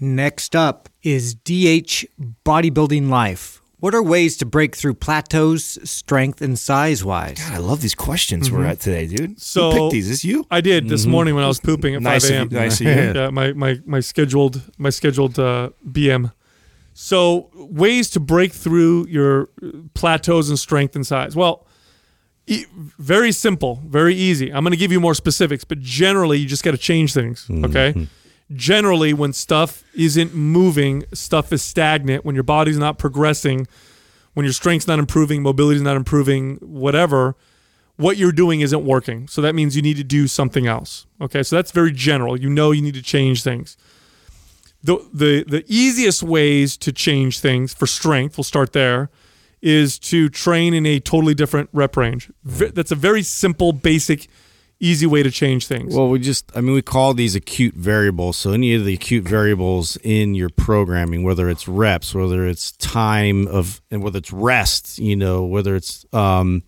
Next 0.04 0.56
up 0.56 0.90
is 1.04 1.36
DH 1.36 2.06
Bodybuilding 2.44 3.08
Life. 3.10 3.62
What 3.80 3.94
are 3.94 4.02
ways 4.02 4.36
to 4.38 4.48
break 4.48 4.76
through 4.76 4.96
plateaus, 4.96 5.78
strength, 5.84 6.42
and 6.42 6.58
size 6.58 7.06
wise? 7.06 7.38
God, 7.38 7.54
I 7.54 7.58
love 7.58 7.82
these 7.82 7.94
questions 7.94 8.52
we're 8.52 8.62
mm-hmm. 8.62 8.70
at 8.70 8.80
today, 8.80 9.06
dude. 9.06 9.40
So- 9.40 9.70
Who 9.70 9.78
picked 9.78 9.92
these? 9.92 10.10
Is 10.10 10.26
you? 10.26 10.48
I 10.50 10.60
did 10.60 10.90
this 10.90 11.04
mm-hmm. 11.04 11.12
morning 11.12 11.36
when 11.36 11.44
I 11.44 11.48
was 11.48 11.60
pooping 11.60 11.94
at 11.94 12.02
Nice 12.02 12.28
5 12.28 12.32
a.m. 12.32 12.50
nice 12.52 12.82
of 12.82 12.88
you. 12.88 12.94
yeah, 12.94 13.30
my, 13.30 13.54
my 13.54 13.80
my 13.86 14.00
scheduled 14.00 14.64
my 14.80 14.90
scheduled 14.90 15.38
uh, 15.38 15.70
BM. 15.88 16.32
So 16.96 17.52
ways 17.54 18.10
to 18.12 18.20
break 18.20 18.54
through 18.54 19.06
your 19.08 19.50
plateaus 19.94 20.50
and 20.50 20.58
strength 20.58 20.96
and 20.96 21.06
size. 21.06 21.36
Well, 21.36 21.68
e- 22.48 22.66
very 22.74 23.32
simple, 23.32 23.84
very 23.86 24.16
easy. 24.16 24.52
I'm 24.52 24.64
going 24.64 24.72
to 24.72 24.78
give 24.78 24.92
you 24.92 25.00
more 25.00 25.14
specifics, 25.14 25.64
but 25.64 25.80
generally 25.80 26.40
you 26.40 26.48
just 26.48 26.64
got 26.64 26.72
to 26.72 26.78
change 26.78 27.14
things. 27.14 27.48
Okay. 27.52 27.94
Mm-hmm. 27.94 28.04
Generally, 28.54 29.14
when 29.14 29.34
stuff 29.34 29.84
isn't 29.94 30.34
moving, 30.34 31.04
stuff 31.14 31.54
is 31.54 31.62
stagnant. 31.62 32.26
When 32.26 32.36
your 32.36 32.44
body's 32.44 32.78
not 32.78 32.98
progressing, 32.98 33.68
when 34.34 34.46
your 34.46 34.54
strength's 34.54 34.88
not 34.88 35.00
improving, 35.00 35.42
mobility's 35.42 35.82
not 35.82 35.96
improving, 35.96 36.58
whatever, 36.58 37.36
what 37.98 38.18
you're 38.18 38.32
doing 38.32 38.62
isn't 38.62 38.84
working. 38.84 39.28
So 39.28 39.42
that 39.42 39.54
means 39.54 39.76
you 39.76 39.82
need 39.82 39.98
to 39.98 40.04
do 40.04 40.28
something 40.28 40.68
else. 40.68 41.06
Okay, 41.20 41.44
so 41.44 41.56
that's 41.56 41.72
very 41.72 41.92
general. 41.92 42.40
You 42.40 42.50
know 42.50 42.72
you 42.72 42.82
need 42.82 42.96
to 42.96 43.02
change 43.02 43.44
things. 43.44 43.78
The 44.84 44.98
the 45.14 45.44
the 45.44 45.64
easiest 45.68 46.24
ways 46.24 46.76
to 46.78 46.92
change 46.92 47.40
things 47.40 47.74
for 47.74 47.86
strength, 47.86 48.38
we'll 48.38 48.44
start 48.44 48.74
there, 48.74 49.10
is 49.62 50.00
to 50.00 50.28
train 50.30 50.74
in 50.74 50.86
a 50.86 51.00
totally 51.00 51.36
different 51.36 51.70
rep 51.72 51.96
range. 51.96 52.32
That's 52.44 52.92
a 52.92 52.96
very 52.96 53.22
simple, 53.22 53.74
basic, 53.74 54.28
easy 54.82 55.06
way 55.06 55.24
to 55.24 55.32
change 55.32 55.68
things. 55.68 55.96
Well, 55.96 56.10
we 56.10 56.20
just, 56.20 56.52
I 56.56 56.62
mean, 56.62 56.74
we 56.74 56.82
call 56.82 57.14
these 57.14 57.36
acute 57.36 57.76
variables. 57.76 58.36
So 58.36 58.52
any 58.52 58.74
of 58.74 58.84
the 58.84 58.96
acute 58.96 59.24
variables 59.24 59.98
in 60.04 60.34
your 60.34 60.50
programming, 60.50 61.24
whether 61.24 61.50
it's 61.50 61.68
reps, 61.68 62.14
whether 62.14 62.46
it's 62.48 62.72
time 62.74 63.48
of, 63.48 63.82
and 63.92 64.04
whether 64.04 64.18
it's 64.18 64.34
rest, 64.34 64.98
you 64.98 65.16
know, 65.16 65.46
whether 65.46 65.76
it's, 65.76 66.06
um, 66.12 66.64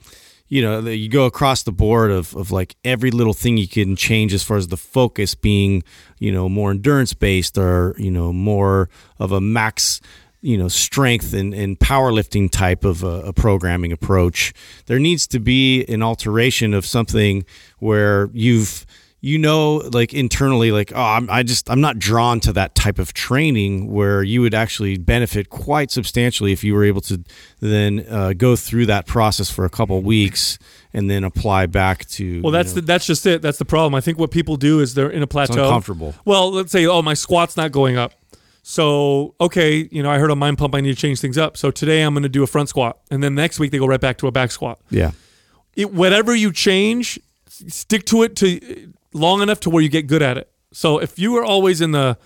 you 0.47 0.61
know, 0.61 0.81
you 0.81 1.09
go 1.09 1.25
across 1.25 1.63
the 1.63 1.71
board 1.71 2.11
of, 2.11 2.35
of 2.35 2.51
like 2.51 2.75
every 2.85 3.09
little 3.09 3.33
thing 3.33 3.57
you 3.57 3.67
can 3.67 3.95
change 3.95 4.35
as 4.35 4.43
far 4.43 4.57
as 4.57 4.67
the 4.67 4.77
focus 4.77 5.33
being, 5.33 5.83
you 6.19 6.31
know, 6.31 6.47
more 6.47 6.69
endurance 6.69 7.15
based 7.15 7.57
or, 7.57 7.95
you 7.97 8.11
know, 8.11 8.31
more 8.31 8.87
of 9.17 9.31
a 9.31 9.41
max, 9.41 9.99
you 10.43 10.57
know 10.57 10.67
strength 10.67 11.33
and, 11.33 11.53
and 11.53 11.79
powerlifting 11.79 12.51
type 12.51 12.83
of 12.83 13.03
a, 13.03 13.21
a 13.21 13.33
programming 13.33 13.91
approach 13.91 14.53
there 14.85 14.99
needs 14.99 15.25
to 15.25 15.39
be 15.39 15.83
an 15.85 16.03
alteration 16.03 16.73
of 16.73 16.85
something 16.85 17.45
where 17.79 18.29
you've 18.33 18.85
you 19.23 19.37
know, 19.37 19.75
like 19.93 20.13
internally, 20.13 20.73
like, 20.73 20.91
oh, 20.93 21.01
I'm, 21.01 21.29
I 21.29 21.43
just, 21.43 21.69
I'm 21.71 21.79
not 21.79 21.97
drawn 21.97 22.41
to 22.41 22.51
that 22.53 22.75
type 22.75 22.99
of 22.99 23.13
training 23.13 23.89
where 23.89 24.21
you 24.21 24.41
would 24.41 24.53
actually 24.53 24.97
benefit 24.97 25.49
quite 25.49 25.91
substantially 25.91 26.51
if 26.51 26.61
you 26.61 26.73
were 26.73 26.83
able 26.83 26.99
to 27.03 27.23
then 27.61 28.05
uh, 28.09 28.33
go 28.33 28.57
through 28.57 28.87
that 28.87 29.07
process 29.07 29.49
for 29.49 29.63
a 29.63 29.69
couple 29.69 30.01
weeks 30.01 30.59
and 30.91 31.09
then 31.09 31.23
apply 31.23 31.67
back 31.67 32.05
to. 32.07 32.41
Well, 32.41 32.51
that's 32.51 32.71
you 32.71 32.75
know, 32.75 32.81
the, 32.81 32.87
that's 32.87 33.05
just 33.05 33.25
it. 33.25 33.41
That's 33.41 33.59
the 33.59 33.63
problem. 33.63 33.95
I 33.95 34.01
think 34.01 34.19
what 34.19 34.29
people 34.29 34.57
do 34.57 34.81
is 34.81 34.93
they're 34.93 35.09
in 35.09 35.23
a 35.23 35.27
plateau. 35.27 35.63
uncomfortable. 35.63 36.13
Well, 36.25 36.51
let's 36.51 36.73
say, 36.73 36.85
oh, 36.85 37.01
my 37.01 37.13
squat's 37.13 37.55
not 37.55 37.71
going 37.71 37.95
up. 37.95 38.11
So, 38.65 39.35
okay, 39.41 39.89
you 39.91 40.01
know, 40.01 40.09
I 40.09 40.17
heard 40.17 40.31
on 40.31 40.39
Mind 40.39 40.57
Pump 40.57 40.73
I 40.73 40.79
need 40.81 40.95
to 40.95 40.99
change 40.99 41.19
things 41.19 41.37
up. 41.37 41.57
So 41.57 41.69
today 41.69 42.01
I'm 42.01 42.13
going 42.13 42.23
to 42.23 42.29
do 42.29 42.43
a 42.43 42.47
front 42.47 42.69
squat, 42.69 42.97
and 43.11 43.21
then 43.21 43.35
next 43.35 43.59
week 43.59 43.71
they 43.71 43.77
go 43.77 43.85
right 43.85 43.99
back 43.99 44.17
to 44.19 44.27
a 44.27 44.31
back 44.31 44.51
squat. 44.51 44.79
yeah. 44.89 45.11
It, 45.75 45.91
whatever 45.91 46.35
you 46.35 46.51
change, 46.53 47.19
stick 47.49 48.05
to 48.05 48.21
it 48.21 48.35
to 48.37 48.91
long 49.11 49.41
enough 49.41 49.59
to 49.61 49.71
where 49.71 49.81
you 49.81 49.89
get 49.89 50.05
good 50.05 50.21
at 50.21 50.37
it. 50.37 50.49
So 50.71 50.99
if 50.99 51.17
you 51.17 51.35
are 51.37 51.43
always 51.43 51.81
in 51.81 51.91
the, 51.93 52.17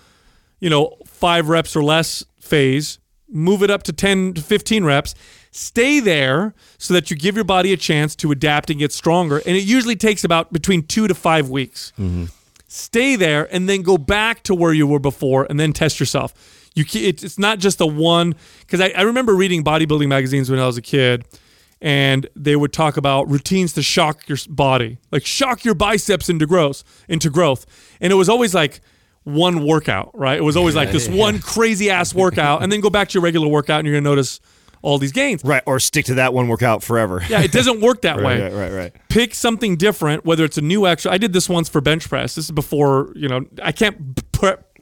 you 0.60 0.68
know, 0.68 0.96
five 1.06 1.48
reps 1.48 1.74
or 1.74 1.82
less 1.82 2.24
phase, 2.38 2.98
move 3.28 3.62
it 3.62 3.70
up 3.70 3.82
to 3.84 3.92
10 3.92 4.34
to 4.34 4.42
15 4.42 4.84
reps. 4.84 5.14
Stay 5.50 5.98
there 5.98 6.54
so 6.76 6.92
that 6.94 7.10
you 7.10 7.16
give 7.16 7.36
your 7.36 7.44
body 7.44 7.72
a 7.72 7.76
chance 7.76 8.14
to 8.16 8.30
adapt 8.30 8.70
and 8.70 8.78
get 8.78 8.92
stronger. 8.92 9.38
And 9.46 9.56
it 9.56 9.64
usually 9.64 9.96
takes 9.96 10.24
about 10.24 10.52
between 10.52 10.82
two 10.86 11.08
to 11.08 11.14
five 11.14 11.48
weeks. 11.48 11.92
Mm-hmm. 11.98 12.26
Stay 12.78 13.16
there 13.16 13.52
and 13.52 13.68
then 13.68 13.82
go 13.82 13.98
back 13.98 14.42
to 14.44 14.54
where 14.54 14.72
you 14.72 14.86
were 14.86 15.00
before 15.00 15.46
and 15.50 15.58
then 15.58 15.72
test 15.72 15.98
yourself. 15.98 16.70
You 16.74 16.84
it's 16.94 17.24
it's 17.24 17.38
not 17.38 17.58
just 17.58 17.80
a 17.80 17.86
one 17.86 18.36
because 18.60 18.80
I, 18.80 18.92
I 18.96 19.02
remember 19.02 19.34
reading 19.34 19.64
bodybuilding 19.64 20.06
magazines 20.06 20.48
when 20.48 20.60
I 20.60 20.66
was 20.66 20.76
a 20.76 20.82
kid 20.82 21.24
and 21.80 22.28
they 22.36 22.54
would 22.56 22.72
talk 22.72 22.96
about 22.96 23.28
routines 23.28 23.72
to 23.72 23.82
shock 23.82 24.28
your 24.28 24.38
body, 24.48 24.98
like 25.10 25.26
shock 25.26 25.64
your 25.64 25.74
biceps 25.74 26.28
into 26.28 26.46
growth, 26.46 26.84
into 27.08 27.30
growth. 27.30 27.66
And 28.00 28.12
it 28.12 28.16
was 28.16 28.28
always 28.28 28.54
like 28.54 28.80
one 29.24 29.66
workout, 29.66 30.16
right? 30.16 30.38
It 30.38 30.44
was 30.44 30.56
always 30.56 30.74
like 30.74 30.90
this 30.90 31.08
one 31.08 31.38
crazy 31.40 31.90
ass 31.90 32.14
workout, 32.14 32.62
and 32.62 32.72
then 32.72 32.80
go 32.80 32.90
back 32.90 33.08
to 33.08 33.14
your 33.14 33.22
regular 33.22 33.48
workout, 33.48 33.80
and 33.80 33.86
you're 33.86 33.96
gonna 33.96 34.08
notice 34.08 34.40
all 34.82 34.98
these 34.98 35.12
gains. 35.12 35.44
Right, 35.44 35.62
or 35.66 35.80
stick 35.80 36.04
to 36.06 36.14
that 36.14 36.32
one 36.32 36.48
workout 36.48 36.82
forever. 36.82 37.22
Yeah, 37.28 37.42
it 37.42 37.52
doesn't 37.52 37.80
work 37.80 38.02
that 38.02 38.16
right, 38.20 38.24
way. 38.24 38.40
right, 38.42 38.52
right, 38.52 38.72
right. 38.72 38.92
Pick 39.08 39.34
something 39.34 39.76
different, 39.76 40.24
whether 40.24 40.44
it's 40.44 40.58
a 40.58 40.62
new 40.62 40.86
exercise. 40.86 41.14
I 41.14 41.18
did 41.18 41.32
this 41.32 41.48
once 41.48 41.68
for 41.68 41.80
bench 41.80 42.08
press. 42.08 42.34
This 42.34 42.46
is 42.46 42.50
before 42.50 43.12
you 43.14 43.28
know. 43.28 43.44
I 43.62 43.72
can't 43.72 44.20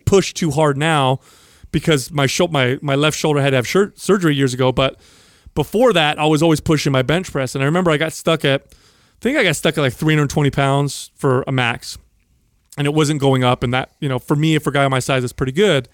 push 0.05 0.33
too 0.33 0.51
hard 0.51 0.77
now 0.77 1.21
because 1.73 2.11
my 2.11 2.27
shou- 2.27 2.49
my 2.49 2.79
my 2.83 2.95
left 2.95 3.19
shoulder 3.19 3.41
had 3.41 3.51
to 3.51 3.57
have 3.57 3.67
surgery 3.99 4.35
years 4.35 4.55
ago. 4.55 4.73
But 4.73 4.99
before 5.55 5.93
that, 5.93 6.19
I 6.19 6.27
was 6.27 6.43
always 6.43 6.61
pushing 6.61 6.93
my 6.93 7.03
bench 7.03 7.31
press, 7.33 7.55
and 7.55 7.63
I 7.63 7.67
remember 7.67 7.91
I 7.91 7.97
got 7.97 8.13
stuck 8.13 8.45
at. 8.45 8.67
I 8.73 9.19
think 9.21 9.39
I 9.39 9.45
got 9.45 9.57
stuck 9.57 9.79
at 9.79 9.81
like 9.81 9.95
320 9.95 10.51
pounds 10.51 11.11
for 11.15 11.43
a 11.47 11.53
max, 11.53 11.97
and 12.77 12.87
it 12.87 12.93
wasn't 12.93 13.19
going 13.21 13.45
up. 13.45 13.63
And 13.63 13.73
that 13.73 13.91
you 14.01 14.09
know, 14.09 14.19
for 14.19 14.37
me, 14.37 14.59
for 14.59 14.69
a 14.71 14.73
guy 14.75 14.87
my 14.89 14.99
size, 14.99 15.25
is 15.25 15.33
pretty 15.33 15.53
good. 15.53 15.89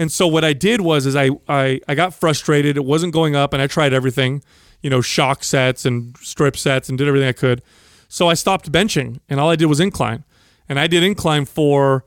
And 0.00 0.10
so 0.10 0.26
what 0.26 0.46
I 0.46 0.54
did 0.54 0.80
was 0.80 1.04
is 1.04 1.14
I, 1.14 1.28
I 1.46 1.78
I 1.86 1.94
got 1.94 2.14
frustrated. 2.14 2.78
It 2.78 2.86
wasn't 2.86 3.12
going 3.12 3.36
up, 3.36 3.52
and 3.52 3.60
I 3.60 3.66
tried 3.66 3.92
everything, 3.92 4.42
you 4.80 4.88
know, 4.88 5.02
shock 5.02 5.44
sets 5.44 5.84
and 5.84 6.16
strip 6.22 6.56
sets, 6.56 6.88
and 6.88 6.96
did 6.96 7.06
everything 7.06 7.28
I 7.28 7.32
could. 7.32 7.60
So 8.08 8.26
I 8.26 8.32
stopped 8.32 8.72
benching, 8.72 9.20
and 9.28 9.38
all 9.38 9.50
I 9.50 9.56
did 9.56 9.66
was 9.66 9.78
incline, 9.78 10.24
and 10.70 10.80
I 10.80 10.86
did 10.86 11.02
incline 11.02 11.44
for 11.44 12.06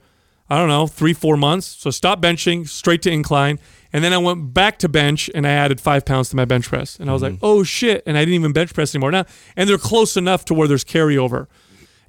I 0.50 0.58
don't 0.58 0.70
know 0.70 0.88
three 0.88 1.14
four 1.14 1.38
months. 1.38 1.68
So 1.68 1.92
stop 1.92 2.20
benching, 2.20 2.68
straight 2.68 3.04
to 3.04 3.12
incline, 3.12 3.60
and 3.94 4.04
then 4.04 4.12
I 4.12 4.18
went 4.18 4.56
back 4.56 4.80
to 4.80 4.90
bench, 4.90 5.30
and 5.36 5.46
I 5.46 5.52
added 5.52 5.80
five 5.80 6.04
pounds 6.04 6.30
to 6.30 6.36
my 6.36 6.46
bench 6.46 6.70
press, 6.70 7.00
and 7.00 7.12
I 7.12 7.14
was 7.14 7.22
like, 7.22 7.34
mm-hmm. 7.34 7.46
oh 7.46 7.62
shit, 7.62 8.02
and 8.08 8.18
I 8.18 8.22
didn't 8.22 8.34
even 8.34 8.54
bench 8.54 8.74
press 8.74 8.96
anymore 8.96 9.12
now, 9.12 9.26
and 9.56 9.70
they're 9.70 9.78
close 9.78 10.18
enough 10.18 10.46
to 10.46 10.56
where 10.56 10.68
there's 10.68 10.84
carryover. 10.84 11.46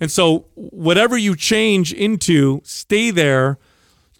And 0.01 0.11
so 0.11 0.47
whatever 0.55 1.19
you 1.19 1.36
change 1.36 1.93
into, 1.93 2.62
stay 2.65 3.11
there 3.11 3.59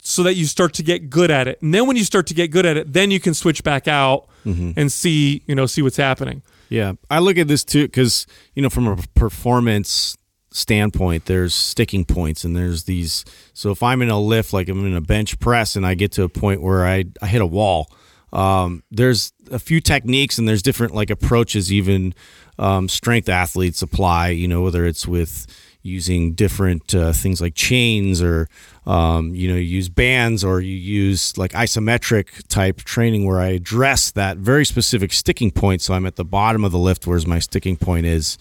so 0.07 0.23
that 0.23 0.35
you 0.35 0.45
start 0.45 0.75
to 0.75 0.83
get 0.83 1.09
good 1.09 1.31
at 1.31 1.49
it. 1.49 1.61
And 1.63 1.75
then 1.75 1.87
when 1.87 1.97
you 1.97 2.05
start 2.05 2.27
to 2.29 2.35
get 2.35 2.49
good 2.51 2.67
at 2.67 2.77
it, 2.77 2.93
then 2.93 3.11
you 3.11 3.19
can 3.19 3.33
switch 3.35 3.65
back 3.65 3.89
out 3.89 4.29
and 4.77 4.93
see, 4.93 5.43
you 5.47 5.55
know, 5.55 5.65
see 5.65 5.81
what's 5.81 5.97
happening. 5.97 6.43
Yeah, 6.69 6.93
I 7.11 7.19
look 7.21 7.39
at 7.39 7.49
this 7.49 7.65
too 7.65 7.85
because 7.85 8.27
you 8.55 8.63
know 8.63 8.69
from 8.69 8.87
a 8.87 8.97
performance 9.15 10.17
standpoint, 10.51 11.25
there's 11.25 11.55
sticking 11.55 12.05
points 12.05 12.45
and 12.45 12.55
there's 12.55 12.85
these. 12.85 13.25
So 13.55 13.71
if 13.71 13.83
I'm 13.83 14.03
in 14.03 14.11
a 14.11 14.21
lift, 14.21 14.53
like 14.53 14.69
I'm 14.69 14.85
in 14.87 14.95
a 14.95 15.01
bench 15.01 15.39
press, 15.41 15.77
and 15.77 15.87
I 15.87 15.95
get 15.95 16.13
to 16.13 16.23
a 16.23 16.29
point 16.29 16.63
where 16.63 16.87
I 16.87 17.05
I 17.23 17.27
hit 17.27 17.41
a 17.41 17.47
wall, 17.47 17.91
um, 18.33 18.83
there's 18.91 19.33
a 19.51 19.59
few 19.59 19.81
techniques 19.81 20.39
and 20.39 20.47
there's 20.47 20.63
different 20.63 20.95
like 20.95 21.11
approaches 21.11 21.73
even 21.73 22.15
um, 22.59 22.89
strength 22.89 23.29
athletes 23.29 23.81
apply. 23.81 24.29
You 24.31 24.49
know 24.49 24.63
whether 24.63 24.85
it's 24.85 25.07
with 25.07 25.47
using 25.85 26.33
different 26.33 26.95
uh, 26.95 27.13
things 27.13 27.41
like 27.41 27.55
chains 27.55 28.21
or 28.23 28.49
um, 28.87 29.35
you 29.35 29.49
know 29.49 29.55
you 29.55 29.61
use 29.61 29.89
bands 29.89 30.43
or 30.43 30.61
you 30.61 30.75
use 30.75 31.39
like 31.39 31.53
isometric 31.53 32.47
type 32.49 32.79
training 32.79 33.25
where 33.25 33.39
i 33.39 33.49
address 33.49 34.11
that 34.11 34.39
very 34.39 34.65
specific 34.65 35.13
sticking 35.13 35.51
point. 35.51 35.83
So 35.83 35.95
i'm 35.95 36.07
at 36.07 36.17
the 36.17 36.25
bottom 36.25 36.65
of 36.65 36.73
the 36.73 36.79
lift 36.79 37.07
whereas 37.07 37.27
my 37.27 37.39
sticking 37.39 37.77
point 37.77 38.07
is. 38.07 38.39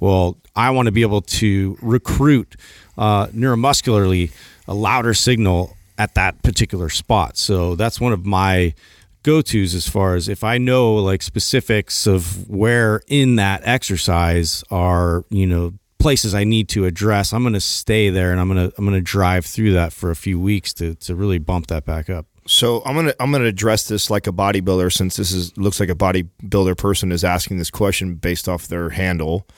Well 0.00 0.36
i 0.54 0.70
want 0.70 0.86
to 0.86 0.92
be 0.92 1.02
able 1.02 1.22
to 1.22 1.78
recruit 1.80 2.56
uh, 2.98 3.28
neuromuscularly 3.28 4.32
a 4.66 4.74
louder 4.74 5.14
signal 5.14 5.76
at 5.98 6.14
that 6.14 6.42
particular 6.42 6.88
spot. 6.88 7.36
So 7.36 7.74
that's 7.74 8.00
one 8.00 8.12
of 8.12 8.26
my 8.26 8.74
go-to's 9.22 9.74
as 9.74 9.88
far 9.88 10.14
as 10.14 10.28
if 10.28 10.44
I 10.44 10.58
know 10.58 10.94
like 10.96 11.22
specifics 11.22 12.06
of 12.06 12.48
where 12.48 13.02
in 13.08 13.36
that 13.36 13.62
exercise 13.64 14.62
are, 14.70 15.24
you 15.30 15.46
know, 15.46 15.72
places 16.06 16.36
I 16.36 16.44
need 16.44 16.68
to 16.68 16.84
address, 16.84 17.32
I'm 17.32 17.42
going 17.42 17.54
to 17.54 17.60
stay 17.60 18.10
there 18.10 18.30
and 18.30 18.40
I'm 18.40 18.48
going 18.48 18.70
to 18.70 18.76
I'm 18.78 18.84
going 18.84 18.96
to 18.96 19.00
drive 19.00 19.44
through 19.44 19.72
that 19.72 19.92
for 19.92 20.12
a 20.12 20.14
few 20.14 20.38
weeks 20.38 20.72
to 20.74 20.94
to 20.94 21.16
really 21.16 21.40
bump 21.40 21.66
that 21.66 21.84
back 21.84 22.08
up. 22.08 22.26
So 22.46 22.80
I'm 22.84 22.94
gonna 22.94 23.12
I'm 23.18 23.32
gonna 23.32 23.46
address 23.46 23.88
this 23.88 24.08
like 24.08 24.28
a 24.28 24.32
bodybuilder 24.32 24.92
since 24.92 25.16
this 25.16 25.32
is 25.32 25.56
looks 25.58 25.80
like 25.80 25.88
a 25.88 25.96
bodybuilder 25.96 26.78
person 26.78 27.10
is 27.10 27.24
asking 27.24 27.58
this 27.58 27.70
question 27.70 28.14
based 28.14 28.48
off 28.48 28.68
their 28.68 28.90
handle, 28.90 29.48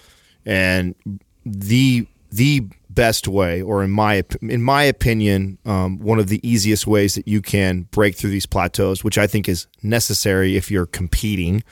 and 0.47 0.95
the 1.45 2.07
the 2.31 2.67
best 2.89 3.29
way, 3.29 3.61
or 3.61 3.85
in 3.85 3.91
my 3.91 4.25
in 4.41 4.63
my 4.63 4.85
opinion, 4.85 5.59
um, 5.67 5.99
one 5.99 6.19
of 6.19 6.29
the 6.29 6.41
easiest 6.49 6.87
ways 6.87 7.15
that 7.15 7.29
you 7.29 7.43
can 7.43 7.83
break 7.91 8.17
through 8.17 8.31
these 8.31 8.47
plateaus, 8.47 9.05
which 9.05 9.19
I 9.19 9.27
think 9.27 9.51
is 9.51 9.67
necessary 9.83 10.57
if 10.57 10.71
you're 10.71 10.87
competing. 10.87 11.63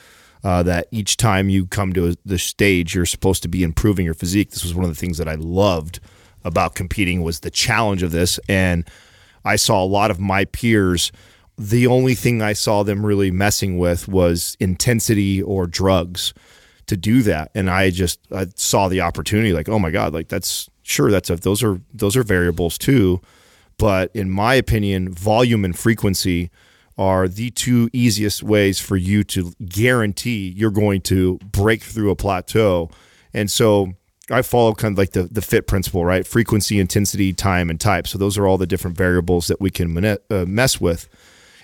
Uh, 0.46 0.62
that 0.62 0.86
each 0.92 1.16
time 1.16 1.48
you 1.48 1.66
come 1.66 1.92
to 1.92 2.14
the 2.24 2.38
stage, 2.38 2.94
you're 2.94 3.04
supposed 3.04 3.42
to 3.42 3.48
be 3.48 3.64
improving 3.64 4.04
your 4.04 4.14
physique. 4.14 4.50
This 4.50 4.62
was 4.62 4.76
one 4.76 4.84
of 4.84 4.90
the 4.92 4.94
things 4.94 5.18
that 5.18 5.26
I 5.26 5.34
loved 5.34 5.98
about 6.44 6.76
competing 6.76 7.24
was 7.24 7.40
the 7.40 7.50
challenge 7.50 8.04
of 8.04 8.12
this, 8.12 8.38
and 8.48 8.88
I 9.44 9.56
saw 9.56 9.82
a 9.82 9.84
lot 9.84 10.12
of 10.12 10.20
my 10.20 10.44
peers. 10.44 11.10
The 11.58 11.88
only 11.88 12.14
thing 12.14 12.42
I 12.42 12.52
saw 12.52 12.84
them 12.84 13.04
really 13.04 13.32
messing 13.32 13.76
with 13.76 14.06
was 14.06 14.56
intensity 14.60 15.42
or 15.42 15.66
drugs 15.66 16.32
to 16.86 16.96
do 16.96 17.22
that, 17.22 17.50
and 17.52 17.68
I 17.68 17.90
just 17.90 18.20
I 18.30 18.46
saw 18.54 18.86
the 18.86 19.00
opportunity. 19.00 19.52
Like, 19.52 19.68
oh 19.68 19.80
my 19.80 19.90
god, 19.90 20.14
like 20.14 20.28
that's 20.28 20.70
sure 20.84 21.10
that's 21.10 21.28
a 21.28 21.34
those 21.34 21.64
are 21.64 21.80
those 21.92 22.16
are 22.16 22.22
variables 22.22 22.78
too, 22.78 23.20
but 23.78 24.12
in 24.14 24.30
my 24.30 24.54
opinion, 24.54 25.12
volume 25.12 25.64
and 25.64 25.76
frequency 25.76 26.52
are 26.98 27.28
the 27.28 27.50
two 27.50 27.90
easiest 27.92 28.42
ways 28.42 28.80
for 28.80 28.96
you 28.96 29.22
to 29.22 29.52
guarantee 29.66 30.52
you're 30.56 30.70
going 30.70 31.00
to 31.02 31.38
break 31.38 31.82
through 31.82 32.10
a 32.10 32.16
plateau. 32.16 32.90
And 33.34 33.50
so 33.50 33.92
I 34.30 34.42
follow 34.42 34.74
kind 34.74 34.92
of 34.92 34.98
like 34.98 35.12
the, 35.12 35.24
the 35.24 35.42
FITT 35.42 35.66
principle, 35.66 36.04
right? 36.04 36.26
Frequency, 36.26 36.80
intensity, 36.80 37.32
time, 37.32 37.70
and 37.70 37.80
type. 37.80 38.06
So 38.06 38.18
those 38.18 38.38
are 38.38 38.46
all 38.46 38.58
the 38.58 38.66
different 38.66 38.96
variables 38.96 39.46
that 39.48 39.60
we 39.60 39.70
can 39.70 40.04
uh, 40.04 40.16
mess 40.46 40.80
with. 40.80 41.08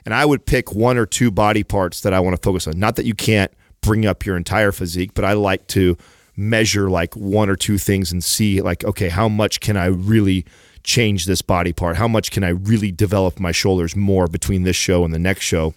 And 0.04 0.14
I 0.14 0.24
would 0.26 0.44
pick 0.46 0.72
one 0.72 0.98
or 0.98 1.06
two 1.06 1.30
body 1.30 1.64
parts 1.64 2.02
that 2.02 2.12
I 2.12 2.20
want 2.20 2.36
to 2.36 2.42
focus 2.42 2.66
on. 2.66 2.78
Not 2.78 2.96
that 2.96 3.06
you 3.06 3.14
can't 3.14 3.52
bring 3.80 4.04
up 4.06 4.26
your 4.26 4.36
entire 4.36 4.72
physique, 4.72 5.12
but 5.14 5.24
I 5.24 5.32
like 5.32 5.66
to 5.68 5.96
measure 6.36 6.88
like 6.90 7.14
one 7.14 7.48
or 7.48 7.56
two 7.56 7.78
things 7.78 8.12
and 8.12 8.22
see 8.22 8.60
like, 8.60 8.84
okay, 8.84 9.08
how 9.08 9.28
much 9.28 9.60
can 9.60 9.76
I 9.76 9.86
really 9.86 10.44
change 10.84 11.26
this 11.26 11.42
body 11.42 11.72
part? 11.72 11.96
How 11.96 12.08
much 12.08 12.30
can 12.30 12.44
I 12.44 12.50
really 12.50 12.90
develop 12.90 13.38
my 13.38 13.52
shoulders 13.52 13.94
more 13.96 14.26
between 14.26 14.62
this 14.62 14.76
show 14.76 15.04
and 15.04 15.12
the 15.12 15.18
next 15.18 15.44
show? 15.44 15.74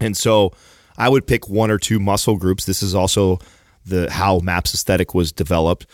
And 0.00 0.16
so 0.16 0.52
I 0.96 1.08
would 1.08 1.26
pick 1.26 1.48
one 1.48 1.70
or 1.70 1.78
two 1.78 1.98
muscle 1.98 2.36
groups. 2.36 2.64
This 2.64 2.82
is 2.82 2.94
also 2.94 3.38
the 3.84 4.10
how 4.10 4.38
MAPS 4.40 4.74
aesthetic 4.74 5.14
was 5.14 5.32
developed. 5.32 5.86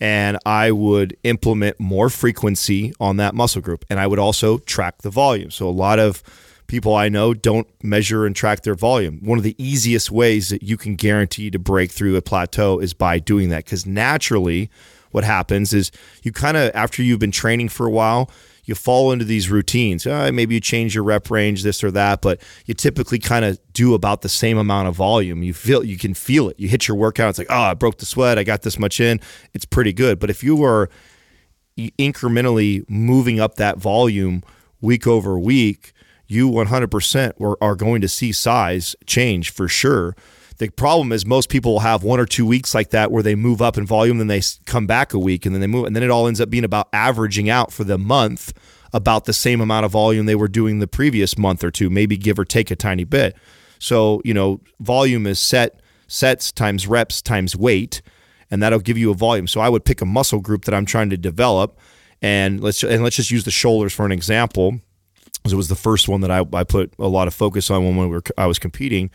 And 0.00 0.38
I 0.46 0.70
would 0.70 1.16
implement 1.24 1.80
more 1.80 2.08
frequency 2.08 2.92
on 3.00 3.16
that 3.16 3.34
muscle 3.34 3.60
group. 3.60 3.84
And 3.90 3.98
I 3.98 4.06
would 4.06 4.18
also 4.18 4.58
track 4.58 5.02
the 5.02 5.10
volume. 5.10 5.50
So 5.50 5.68
a 5.68 5.70
lot 5.70 5.98
of 5.98 6.22
people 6.68 6.94
I 6.94 7.08
know 7.08 7.34
don't 7.34 7.66
measure 7.82 8.26
and 8.26 8.36
track 8.36 8.62
their 8.62 8.74
volume. 8.74 9.18
One 9.24 9.38
of 9.38 9.44
the 9.44 9.56
easiest 9.58 10.10
ways 10.10 10.50
that 10.50 10.62
you 10.62 10.76
can 10.76 10.94
guarantee 10.94 11.50
to 11.50 11.58
break 11.58 11.90
through 11.90 12.14
a 12.14 12.22
plateau 12.22 12.78
is 12.78 12.94
by 12.94 13.18
doing 13.18 13.48
that. 13.48 13.64
Because 13.64 13.86
naturally, 13.86 14.70
what 15.18 15.24
happens 15.24 15.74
is 15.74 15.90
you 16.22 16.30
kind 16.30 16.56
of, 16.56 16.70
after 16.76 17.02
you've 17.02 17.18
been 17.18 17.32
training 17.32 17.68
for 17.68 17.88
a 17.88 17.90
while, 17.90 18.30
you 18.62 18.76
fall 18.76 19.10
into 19.10 19.24
these 19.24 19.50
routines. 19.50 20.06
Uh, 20.06 20.30
maybe 20.32 20.54
you 20.54 20.60
change 20.60 20.94
your 20.94 21.02
rep 21.02 21.28
range, 21.28 21.64
this 21.64 21.82
or 21.82 21.90
that, 21.90 22.22
but 22.22 22.40
you 22.66 22.74
typically 22.74 23.18
kind 23.18 23.44
of 23.44 23.58
do 23.72 23.94
about 23.94 24.22
the 24.22 24.28
same 24.28 24.56
amount 24.58 24.86
of 24.86 24.94
volume. 24.94 25.42
You 25.42 25.52
feel 25.52 25.82
you 25.82 25.98
can 25.98 26.14
feel 26.14 26.48
it. 26.50 26.60
You 26.60 26.68
hit 26.68 26.86
your 26.86 26.96
workout, 26.96 27.30
it's 27.30 27.38
like, 27.40 27.50
oh, 27.50 27.62
I 27.62 27.74
broke 27.74 27.98
the 27.98 28.06
sweat, 28.06 28.38
I 28.38 28.44
got 28.44 28.62
this 28.62 28.78
much 28.78 29.00
in. 29.00 29.20
It's 29.54 29.64
pretty 29.64 29.92
good. 29.92 30.20
But 30.20 30.30
if 30.30 30.44
you 30.44 30.54
were 30.54 30.88
incrementally 31.76 32.88
moving 32.88 33.40
up 33.40 33.56
that 33.56 33.78
volume 33.78 34.44
week 34.80 35.04
over 35.08 35.36
week, 35.36 35.92
you 36.28 36.48
100% 36.48 37.40
are, 37.40 37.58
are 37.60 37.74
going 37.74 38.00
to 38.02 38.08
see 38.08 38.30
size 38.30 38.94
change 39.04 39.50
for 39.50 39.66
sure. 39.66 40.14
The 40.58 40.70
problem 40.70 41.12
is 41.12 41.24
most 41.24 41.48
people 41.48 41.72
will 41.72 41.80
have 41.80 42.02
one 42.02 42.18
or 42.18 42.26
two 42.26 42.44
weeks 42.44 42.74
like 42.74 42.90
that 42.90 43.12
where 43.12 43.22
they 43.22 43.36
move 43.36 43.62
up 43.62 43.78
in 43.78 43.86
volume, 43.86 44.18
then 44.18 44.26
they 44.26 44.42
come 44.66 44.86
back 44.86 45.14
a 45.14 45.18
week, 45.18 45.46
and 45.46 45.54
then 45.54 45.60
they 45.60 45.68
move, 45.68 45.86
and 45.86 45.94
then 45.94 46.02
it 46.02 46.10
all 46.10 46.26
ends 46.26 46.40
up 46.40 46.50
being 46.50 46.64
about 46.64 46.88
averaging 46.92 47.48
out 47.48 47.72
for 47.72 47.84
the 47.84 47.96
month 47.96 48.52
about 48.92 49.24
the 49.24 49.32
same 49.32 49.60
amount 49.60 49.86
of 49.86 49.92
volume 49.92 50.26
they 50.26 50.34
were 50.34 50.48
doing 50.48 50.78
the 50.78 50.88
previous 50.88 51.38
month 51.38 51.62
or 51.62 51.70
two, 51.70 51.88
maybe 51.88 52.16
give 52.16 52.38
or 52.38 52.44
take 52.44 52.70
a 52.70 52.76
tiny 52.76 53.04
bit. 53.04 53.36
So 53.78 54.20
you 54.24 54.34
know, 54.34 54.60
volume 54.80 55.26
is 55.26 55.38
set 55.38 55.80
sets 56.08 56.50
times 56.50 56.86
reps 56.88 57.22
times 57.22 57.54
weight, 57.54 58.02
and 58.50 58.60
that'll 58.60 58.80
give 58.80 58.98
you 58.98 59.10
a 59.12 59.14
volume. 59.14 59.46
So 59.46 59.60
I 59.60 59.68
would 59.68 59.84
pick 59.84 60.00
a 60.00 60.06
muscle 60.06 60.40
group 60.40 60.64
that 60.64 60.74
I'm 60.74 60.86
trying 60.86 61.10
to 61.10 61.16
develop, 61.16 61.78
and 62.20 62.60
let's 62.60 62.82
and 62.82 63.04
let's 63.04 63.16
just 63.16 63.30
use 63.30 63.44
the 63.44 63.52
shoulders 63.52 63.92
for 63.92 64.04
an 64.04 64.12
example. 64.12 64.80
It 65.44 65.54
was 65.54 65.68
the 65.68 65.76
first 65.76 66.08
one 66.08 66.20
that 66.22 66.30
I, 66.30 66.44
I 66.52 66.64
put 66.64 66.92
a 66.98 67.06
lot 67.06 67.28
of 67.28 67.32
focus 67.32 67.70
on 67.70 67.84
when 67.84 67.96
we 67.96 68.06
were 68.08 68.22
I 68.36 68.46
was 68.46 68.58
competing. 68.58 69.10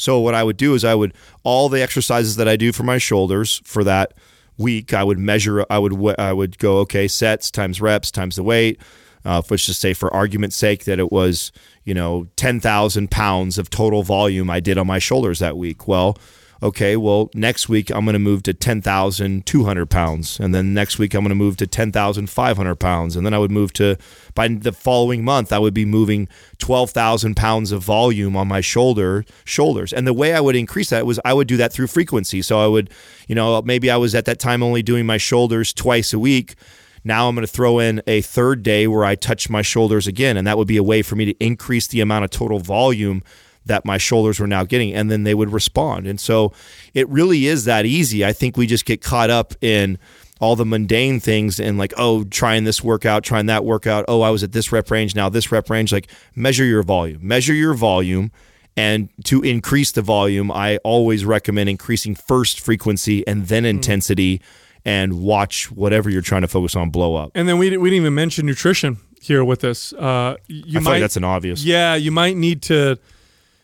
So 0.00 0.18
what 0.18 0.34
I 0.34 0.42
would 0.42 0.56
do 0.56 0.74
is 0.74 0.84
I 0.84 0.94
would 0.94 1.12
all 1.42 1.68
the 1.68 1.82
exercises 1.82 2.36
that 2.36 2.48
I 2.48 2.56
do 2.56 2.72
for 2.72 2.82
my 2.84 2.98
shoulders 2.98 3.60
for 3.64 3.84
that 3.84 4.14
week 4.56 4.92
I 4.92 5.02
would 5.04 5.18
measure 5.18 5.64
I 5.70 5.78
would 5.78 6.18
I 6.18 6.32
would 6.32 6.58
go 6.58 6.78
okay 6.78 7.08
sets 7.08 7.50
times 7.50 7.80
reps 7.80 8.10
times 8.10 8.36
the 8.36 8.42
weight. 8.42 8.80
Uh, 9.24 9.42
let's 9.50 9.66
just 9.66 9.80
say 9.80 9.92
for 9.92 10.12
argument's 10.14 10.56
sake 10.56 10.84
that 10.84 10.98
it 10.98 11.12
was 11.12 11.52
you 11.84 11.94
know 11.94 12.26
ten 12.36 12.60
thousand 12.60 13.10
pounds 13.10 13.58
of 13.58 13.68
total 13.68 14.02
volume 14.02 14.48
I 14.48 14.60
did 14.60 14.78
on 14.78 14.86
my 14.86 14.98
shoulders 14.98 15.38
that 15.40 15.56
week. 15.56 15.86
Well, 15.86 16.16
okay, 16.62 16.96
well, 16.96 17.30
next 17.34 17.68
week 17.68 17.90
I'm 17.90 18.04
going 18.04 18.12
to 18.12 18.18
move 18.18 18.42
to 18.44 18.54
10,200 18.54 19.86
pounds. 19.86 20.38
And 20.38 20.54
then 20.54 20.74
next 20.74 20.98
week 20.98 21.14
I'm 21.14 21.22
going 21.22 21.30
to 21.30 21.34
move 21.34 21.56
to 21.58 21.66
10,500 21.66 22.74
pounds. 22.76 23.16
And 23.16 23.24
then 23.24 23.32
I 23.32 23.38
would 23.38 23.50
move 23.50 23.72
to, 23.74 23.96
by 24.34 24.48
the 24.48 24.72
following 24.72 25.24
month, 25.24 25.52
I 25.52 25.58
would 25.58 25.74
be 25.74 25.84
moving 25.84 26.28
12,000 26.58 27.34
pounds 27.34 27.72
of 27.72 27.82
volume 27.82 28.36
on 28.36 28.48
my 28.48 28.60
shoulder, 28.60 29.24
shoulders. 29.44 29.92
And 29.92 30.06
the 30.06 30.12
way 30.12 30.34
I 30.34 30.40
would 30.40 30.56
increase 30.56 30.90
that 30.90 31.06
was 31.06 31.18
I 31.24 31.32
would 31.32 31.48
do 31.48 31.56
that 31.56 31.72
through 31.72 31.86
frequency. 31.86 32.42
So 32.42 32.60
I 32.60 32.66
would, 32.66 32.90
you 33.26 33.34
know, 33.34 33.62
maybe 33.62 33.90
I 33.90 33.96
was 33.96 34.14
at 34.14 34.26
that 34.26 34.38
time 34.38 34.62
only 34.62 34.82
doing 34.82 35.06
my 35.06 35.16
shoulders 35.16 35.72
twice 35.72 36.12
a 36.12 36.18
week. 36.18 36.56
Now 37.02 37.28
I'm 37.28 37.34
going 37.34 37.46
to 37.46 37.52
throw 37.52 37.78
in 37.78 38.02
a 38.06 38.20
third 38.20 38.62
day 38.62 38.86
where 38.86 39.04
I 39.04 39.14
touch 39.14 39.48
my 39.48 39.62
shoulders 39.62 40.06
again. 40.06 40.36
And 40.36 40.46
that 40.46 40.58
would 40.58 40.68
be 40.68 40.76
a 40.76 40.82
way 40.82 41.00
for 41.00 41.16
me 41.16 41.24
to 41.24 41.44
increase 41.44 41.86
the 41.86 42.02
amount 42.02 42.24
of 42.24 42.30
total 42.30 42.58
volume 42.58 43.22
that 43.70 43.84
my 43.84 43.96
shoulders 43.98 44.38
were 44.38 44.46
now 44.46 44.64
getting 44.64 44.92
and 44.94 45.10
then 45.10 45.22
they 45.22 45.34
would 45.34 45.52
respond. 45.52 46.06
And 46.06 46.20
so 46.20 46.52
it 46.92 47.08
really 47.08 47.46
is 47.46 47.64
that 47.64 47.86
easy. 47.86 48.24
I 48.24 48.32
think 48.32 48.56
we 48.56 48.66
just 48.66 48.84
get 48.84 49.00
caught 49.00 49.30
up 49.30 49.54
in 49.62 49.98
all 50.40 50.56
the 50.56 50.64
mundane 50.64 51.20
things 51.20 51.60
and 51.60 51.76
like 51.78 51.92
oh 51.98 52.24
trying 52.24 52.64
this 52.64 52.82
workout 52.82 53.22
trying 53.24 53.46
that 53.46 53.64
workout. 53.64 54.04
Oh 54.08 54.22
i 54.22 54.30
was 54.30 54.42
at 54.42 54.52
this 54.52 54.72
rep 54.72 54.90
range 54.90 55.14
now 55.14 55.28
this 55.28 55.52
rep 55.52 55.68
range. 55.70 55.92
Like 55.92 56.08
measure 56.34 56.64
your 56.64 56.82
volume. 56.82 57.20
Measure 57.26 57.54
your 57.54 57.74
volume. 57.74 58.30
And 58.76 59.08
to 59.24 59.42
increase 59.42 59.92
the 59.92 60.02
volume 60.02 60.50
i 60.50 60.78
always 60.78 61.24
recommend 61.24 61.68
increasing 61.68 62.14
first 62.14 62.58
frequency 62.60 63.26
and 63.26 63.48
then 63.48 63.64
intensity 63.64 64.40
and 64.84 65.20
watch 65.20 65.70
whatever 65.70 66.08
you're 66.08 66.22
trying 66.22 66.40
to 66.42 66.48
focus 66.48 66.74
on 66.74 66.88
blow 66.90 67.14
up. 67.16 67.30
And 67.34 67.46
then 67.46 67.58
we, 67.58 67.68
didn't- 67.68 67.82
we 67.82 67.90
didn't 67.90 68.02
even 68.04 68.14
mention 68.14 68.46
nutrition 68.46 68.96
here 69.20 69.44
with 69.44 69.60
this. 69.60 69.92
Uh, 69.92 70.36
you 70.48 70.78
i 70.78 70.82
might 70.82 70.90
like 70.92 71.00
that's 71.02 71.18
an 71.18 71.24
obvious 71.24 71.62
Yeah, 71.62 71.96
you 71.96 72.10
might 72.10 72.34
need 72.38 72.62
to 72.62 72.98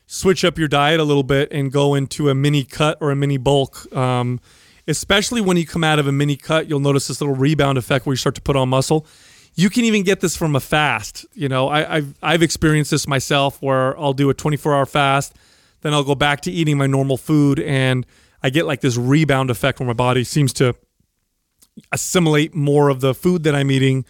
switch 0.06 0.44
up 0.44 0.58
your 0.58 0.68
diet 0.68 1.00
a 1.00 1.04
little 1.04 1.22
bit 1.22 1.48
and 1.52 1.72
go 1.72 1.94
into 1.94 2.30
a 2.30 2.34
mini 2.34 2.64
cut 2.64 2.98
or 3.00 3.10
a 3.10 3.16
mini 3.16 3.36
bulk. 3.36 3.92
Um, 3.94 4.40
especially 4.86 5.40
when 5.40 5.56
you 5.56 5.66
come 5.66 5.84
out 5.84 5.98
of 5.98 6.06
a 6.06 6.12
mini 6.12 6.36
cut, 6.36 6.68
you'll 6.68 6.80
notice 6.80 7.08
this 7.08 7.20
little 7.20 7.34
rebound 7.34 7.76
effect 7.76 8.06
where 8.06 8.12
you 8.12 8.18
start 8.18 8.36
to 8.36 8.40
put 8.40 8.56
on 8.56 8.68
muscle. 8.68 9.06
You 9.54 9.70
can 9.70 9.84
even 9.84 10.02
get 10.02 10.20
this 10.20 10.36
from 10.36 10.54
a 10.54 10.60
fast. 10.60 11.26
You 11.34 11.48
know, 11.48 11.68
I, 11.68 11.96
I've 11.96 12.14
I've 12.22 12.42
experienced 12.42 12.90
this 12.90 13.08
myself 13.08 13.60
where 13.60 13.98
I'll 13.98 14.12
do 14.12 14.30
a 14.30 14.34
24 14.34 14.74
hour 14.74 14.86
fast, 14.86 15.34
then 15.80 15.94
I'll 15.94 16.04
go 16.04 16.14
back 16.14 16.42
to 16.42 16.52
eating 16.52 16.78
my 16.78 16.86
normal 16.86 17.16
food, 17.16 17.58
and 17.60 18.06
I 18.42 18.50
get 18.50 18.66
like 18.66 18.80
this 18.80 18.96
rebound 18.96 19.50
effect 19.50 19.80
where 19.80 19.86
my 19.86 19.94
body 19.94 20.24
seems 20.24 20.52
to 20.54 20.74
assimilate 21.90 22.54
more 22.54 22.88
of 22.90 23.00
the 23.00 23.14
food 23.14 23.44
that 23.44 23.54
I'm 23.54 23.70
eating, 23.70 24.04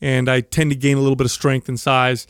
and 0.00 0.28
I 0.28 0.40
tend 0.40 0.70
to 0.70 0.76
gain 0.76 0.96
a 0.96 1.00
little 1.00 1.16
bit 1.16 1.24
of 1.24 1.32
strength 1.32 1.68
and 1.68 1.78
size. 1.78 2.26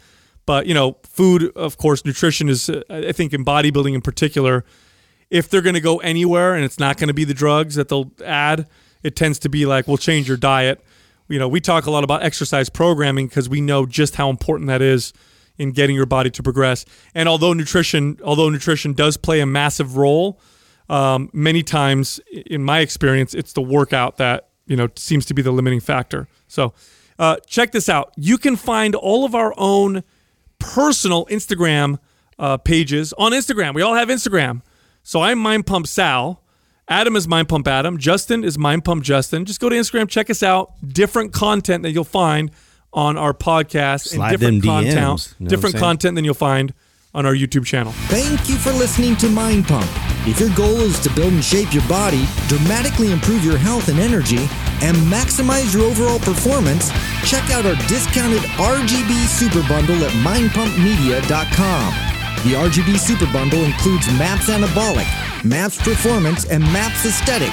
But 0.47 0.66
you 0.66 0.75
know, 0.75 0.97
food, 1.03 1.53
of 1.57 1.79
course, 1.79 2.05
nutrition 2.05 2.49
is. 2.49 2.69
uh, 2.69 2.83
I 2.89 3.12
think 3.12 3.33
in 3.33 3.45
bodybuilding 3.45 3.95
in 3.95 4.01
particular, 4.01 4.65
if 5.31 5.49
they're 5.49 5.62
going 5.62 5.75
to 5.75 5.81
go 5.81 5.99
anywhere 5.99 6.55
and 6.55 6.65
it's 6.65 6.79
not 6.79 6.97
going 6.97 7.09
to 7.09 7.15
be 7.15 7.25
the 7.25 7.35
drugs 7.35 7.75
that 7.77 7.89
they'll 7.89 8.12
add, 8.25 8.66
it 9.03 9.16
tends 9.16 9.39
to 9.41 9.49
be 9.49 9.66
like 9.66 9.89
we'll 9.89 9.97
change 9.97 10.29
your 10.29 10.37
diet. 10.37 10.85
You 11.29 11.39
know, 11.39 11.49
we 11.49 11.61
talk 11.61 11.87
a 11.87 11.91
lot 11.91 12.05
about 12.05 12.23
exercise 12.23 12.69
programming 12.69 13.29
because 13.29 13.49
we 13.49 13.61
know 13.61 13.87
just 13.87 14.16
how 14.16 14.29
important 14.29 14.69
that 14.69 14.83
is 14.83 15.12
in 15.57 15.73
getting 15.73 15.97
your 15.97 16.07
body 16.07 16.31
to 16.31 16.43
progress. 16.43 16.85
And 17.15 17.29
although 17.29 17.53
nutrition, 17.53 18.19
although 18.25 18.51
nutrition 18.51 18.93
does 18.93 19.16
play 19.16 19.41
a 19.41 19.47
massive 19.47 19.97
role, 19.97 20.41
um, 20.89 21.31
many 21.33 21.62
times 21.62 22.21
in 22.31 22.62
my 22.62 22.81
experience, 22.81 23.35
it's 23.35 23.53
the 23.53 23.62
workout 23.62 24.19
that 24.19 24.49
you 24.66 24.77
know 24.77 24.89
seems 24.97 25.25
to 25.27 25.35
be 25.35 25.43
the 25.43 25.53
limiting 25.53 25.81
factor. 25.81 26.29
So 26.49 26.75
uh, 27.19 27.37
check 27.47 27.73
this 27.73 27.89
out. 27.89 28.12
You 28.16 28.39
can 28.39 28.57
find 28.57 28.95
all 28.95 29.25
of 29.25 29.35
our 29.35 29.55
own 29.57 30.03
personal 30.73 31.27
Instagram 31.27 31.99
uh, 32.39 32.57
pages 32.57 33.12
on 33.19 33.32
Instagram. 33.32 33.74
We 33.74 33.82
all 33.82 33.95
have 33.95 34.09
Instagram. 34.09 34.62
So 35.03 35.20
I'm 35.20 35.39
Mind 35.39 35.66
Pump 35.66 35.86
Sal. 35.86 36.41
Adam 36.89 37.16
is 37.16 37.28
Mind 37.28 37.49
Pump 37.49 37.69
Adam. 37.69 37.99
Justin 37.99 38.45
is 38.45 38.59
Mind 38.59 38.85
Pump 38.85 39.05
Justin. 39.05 39.45
Just 39.45 39.61
go 39.61 39.69
to 39.69 39.77
Instagram, 39.77 40.09
check 40.09 40.31
us 40.31 40.43
out. 40.43 40.73
Different 40.86 41.32
content 41.32 41.82
that 41.82 41.93
you'll 41.93 42.05
find 42.05 42.51
on 42.93 43.16
our 43.16 43.35
podcast 43.35 44.09
Slide 44.09 44.31
and 44.31 44.39
different 44.39 44.65
content, 44.65 45.35
you 45.39 45.45
know 45.45 45.51
different 45.51 45.77
content 45.77 46.15
than 46.15 46.24
you'll 46.24 46.35
find 46.35 46.73
on 47.15 47.24
our 47.27 47.35
YouTube 47.35 47.65
channel. 47.65 47.93
Thank 48.09 48.49
you 48.49 48.57
for 48.57 48.73
listening 48.73 49.16
to 49.16 49.28
Mind 49.28 49.66
Pump. 49.66 49.89
If 50.27 50.41
your 50.41 50.51
goal 50.55 50.81
is 50.81 50.99
to 51.01 51.11
build 51.11 51.32
and 51.32 51.45
shape 51.45 51.73
your 51.73 51.86
body, 51.89 52.27
dramatically 52.49 53.12
improve 53.12 53.45
your 53.45 53.59
health 53.59 53.89
and 53.89 53.99
energy, 53.99 54.49
and 54.82 54.97
maximize 55.09 55.73
your 55.73 55.85
overall 55.85 56.19
performance, 56.19 56.91
check 57.24 57.51
out 57.51 57.66
our 57.66 57.77
discounted 57.89 58.43
RGB 58.59 59.27
Super 59.27 59.66
Bundle 59.69 60.03
at 60.05 60.12
mindpumpmedia.com. 60.24 61.95
The 62.45 62.53
RGB 62.53 62.99
Super 62.99 63.31
Bundle 63.32 63.65
includes 63.65 64.07
MAPS 64.19 64.51
Anabolic, 64.51 65.07
MAPS 65.45 65.78
Performance, 65.82 66.45
and 66.47 66.62
MAPS 66.65 67.07
Aesthetic. 67.07 67.53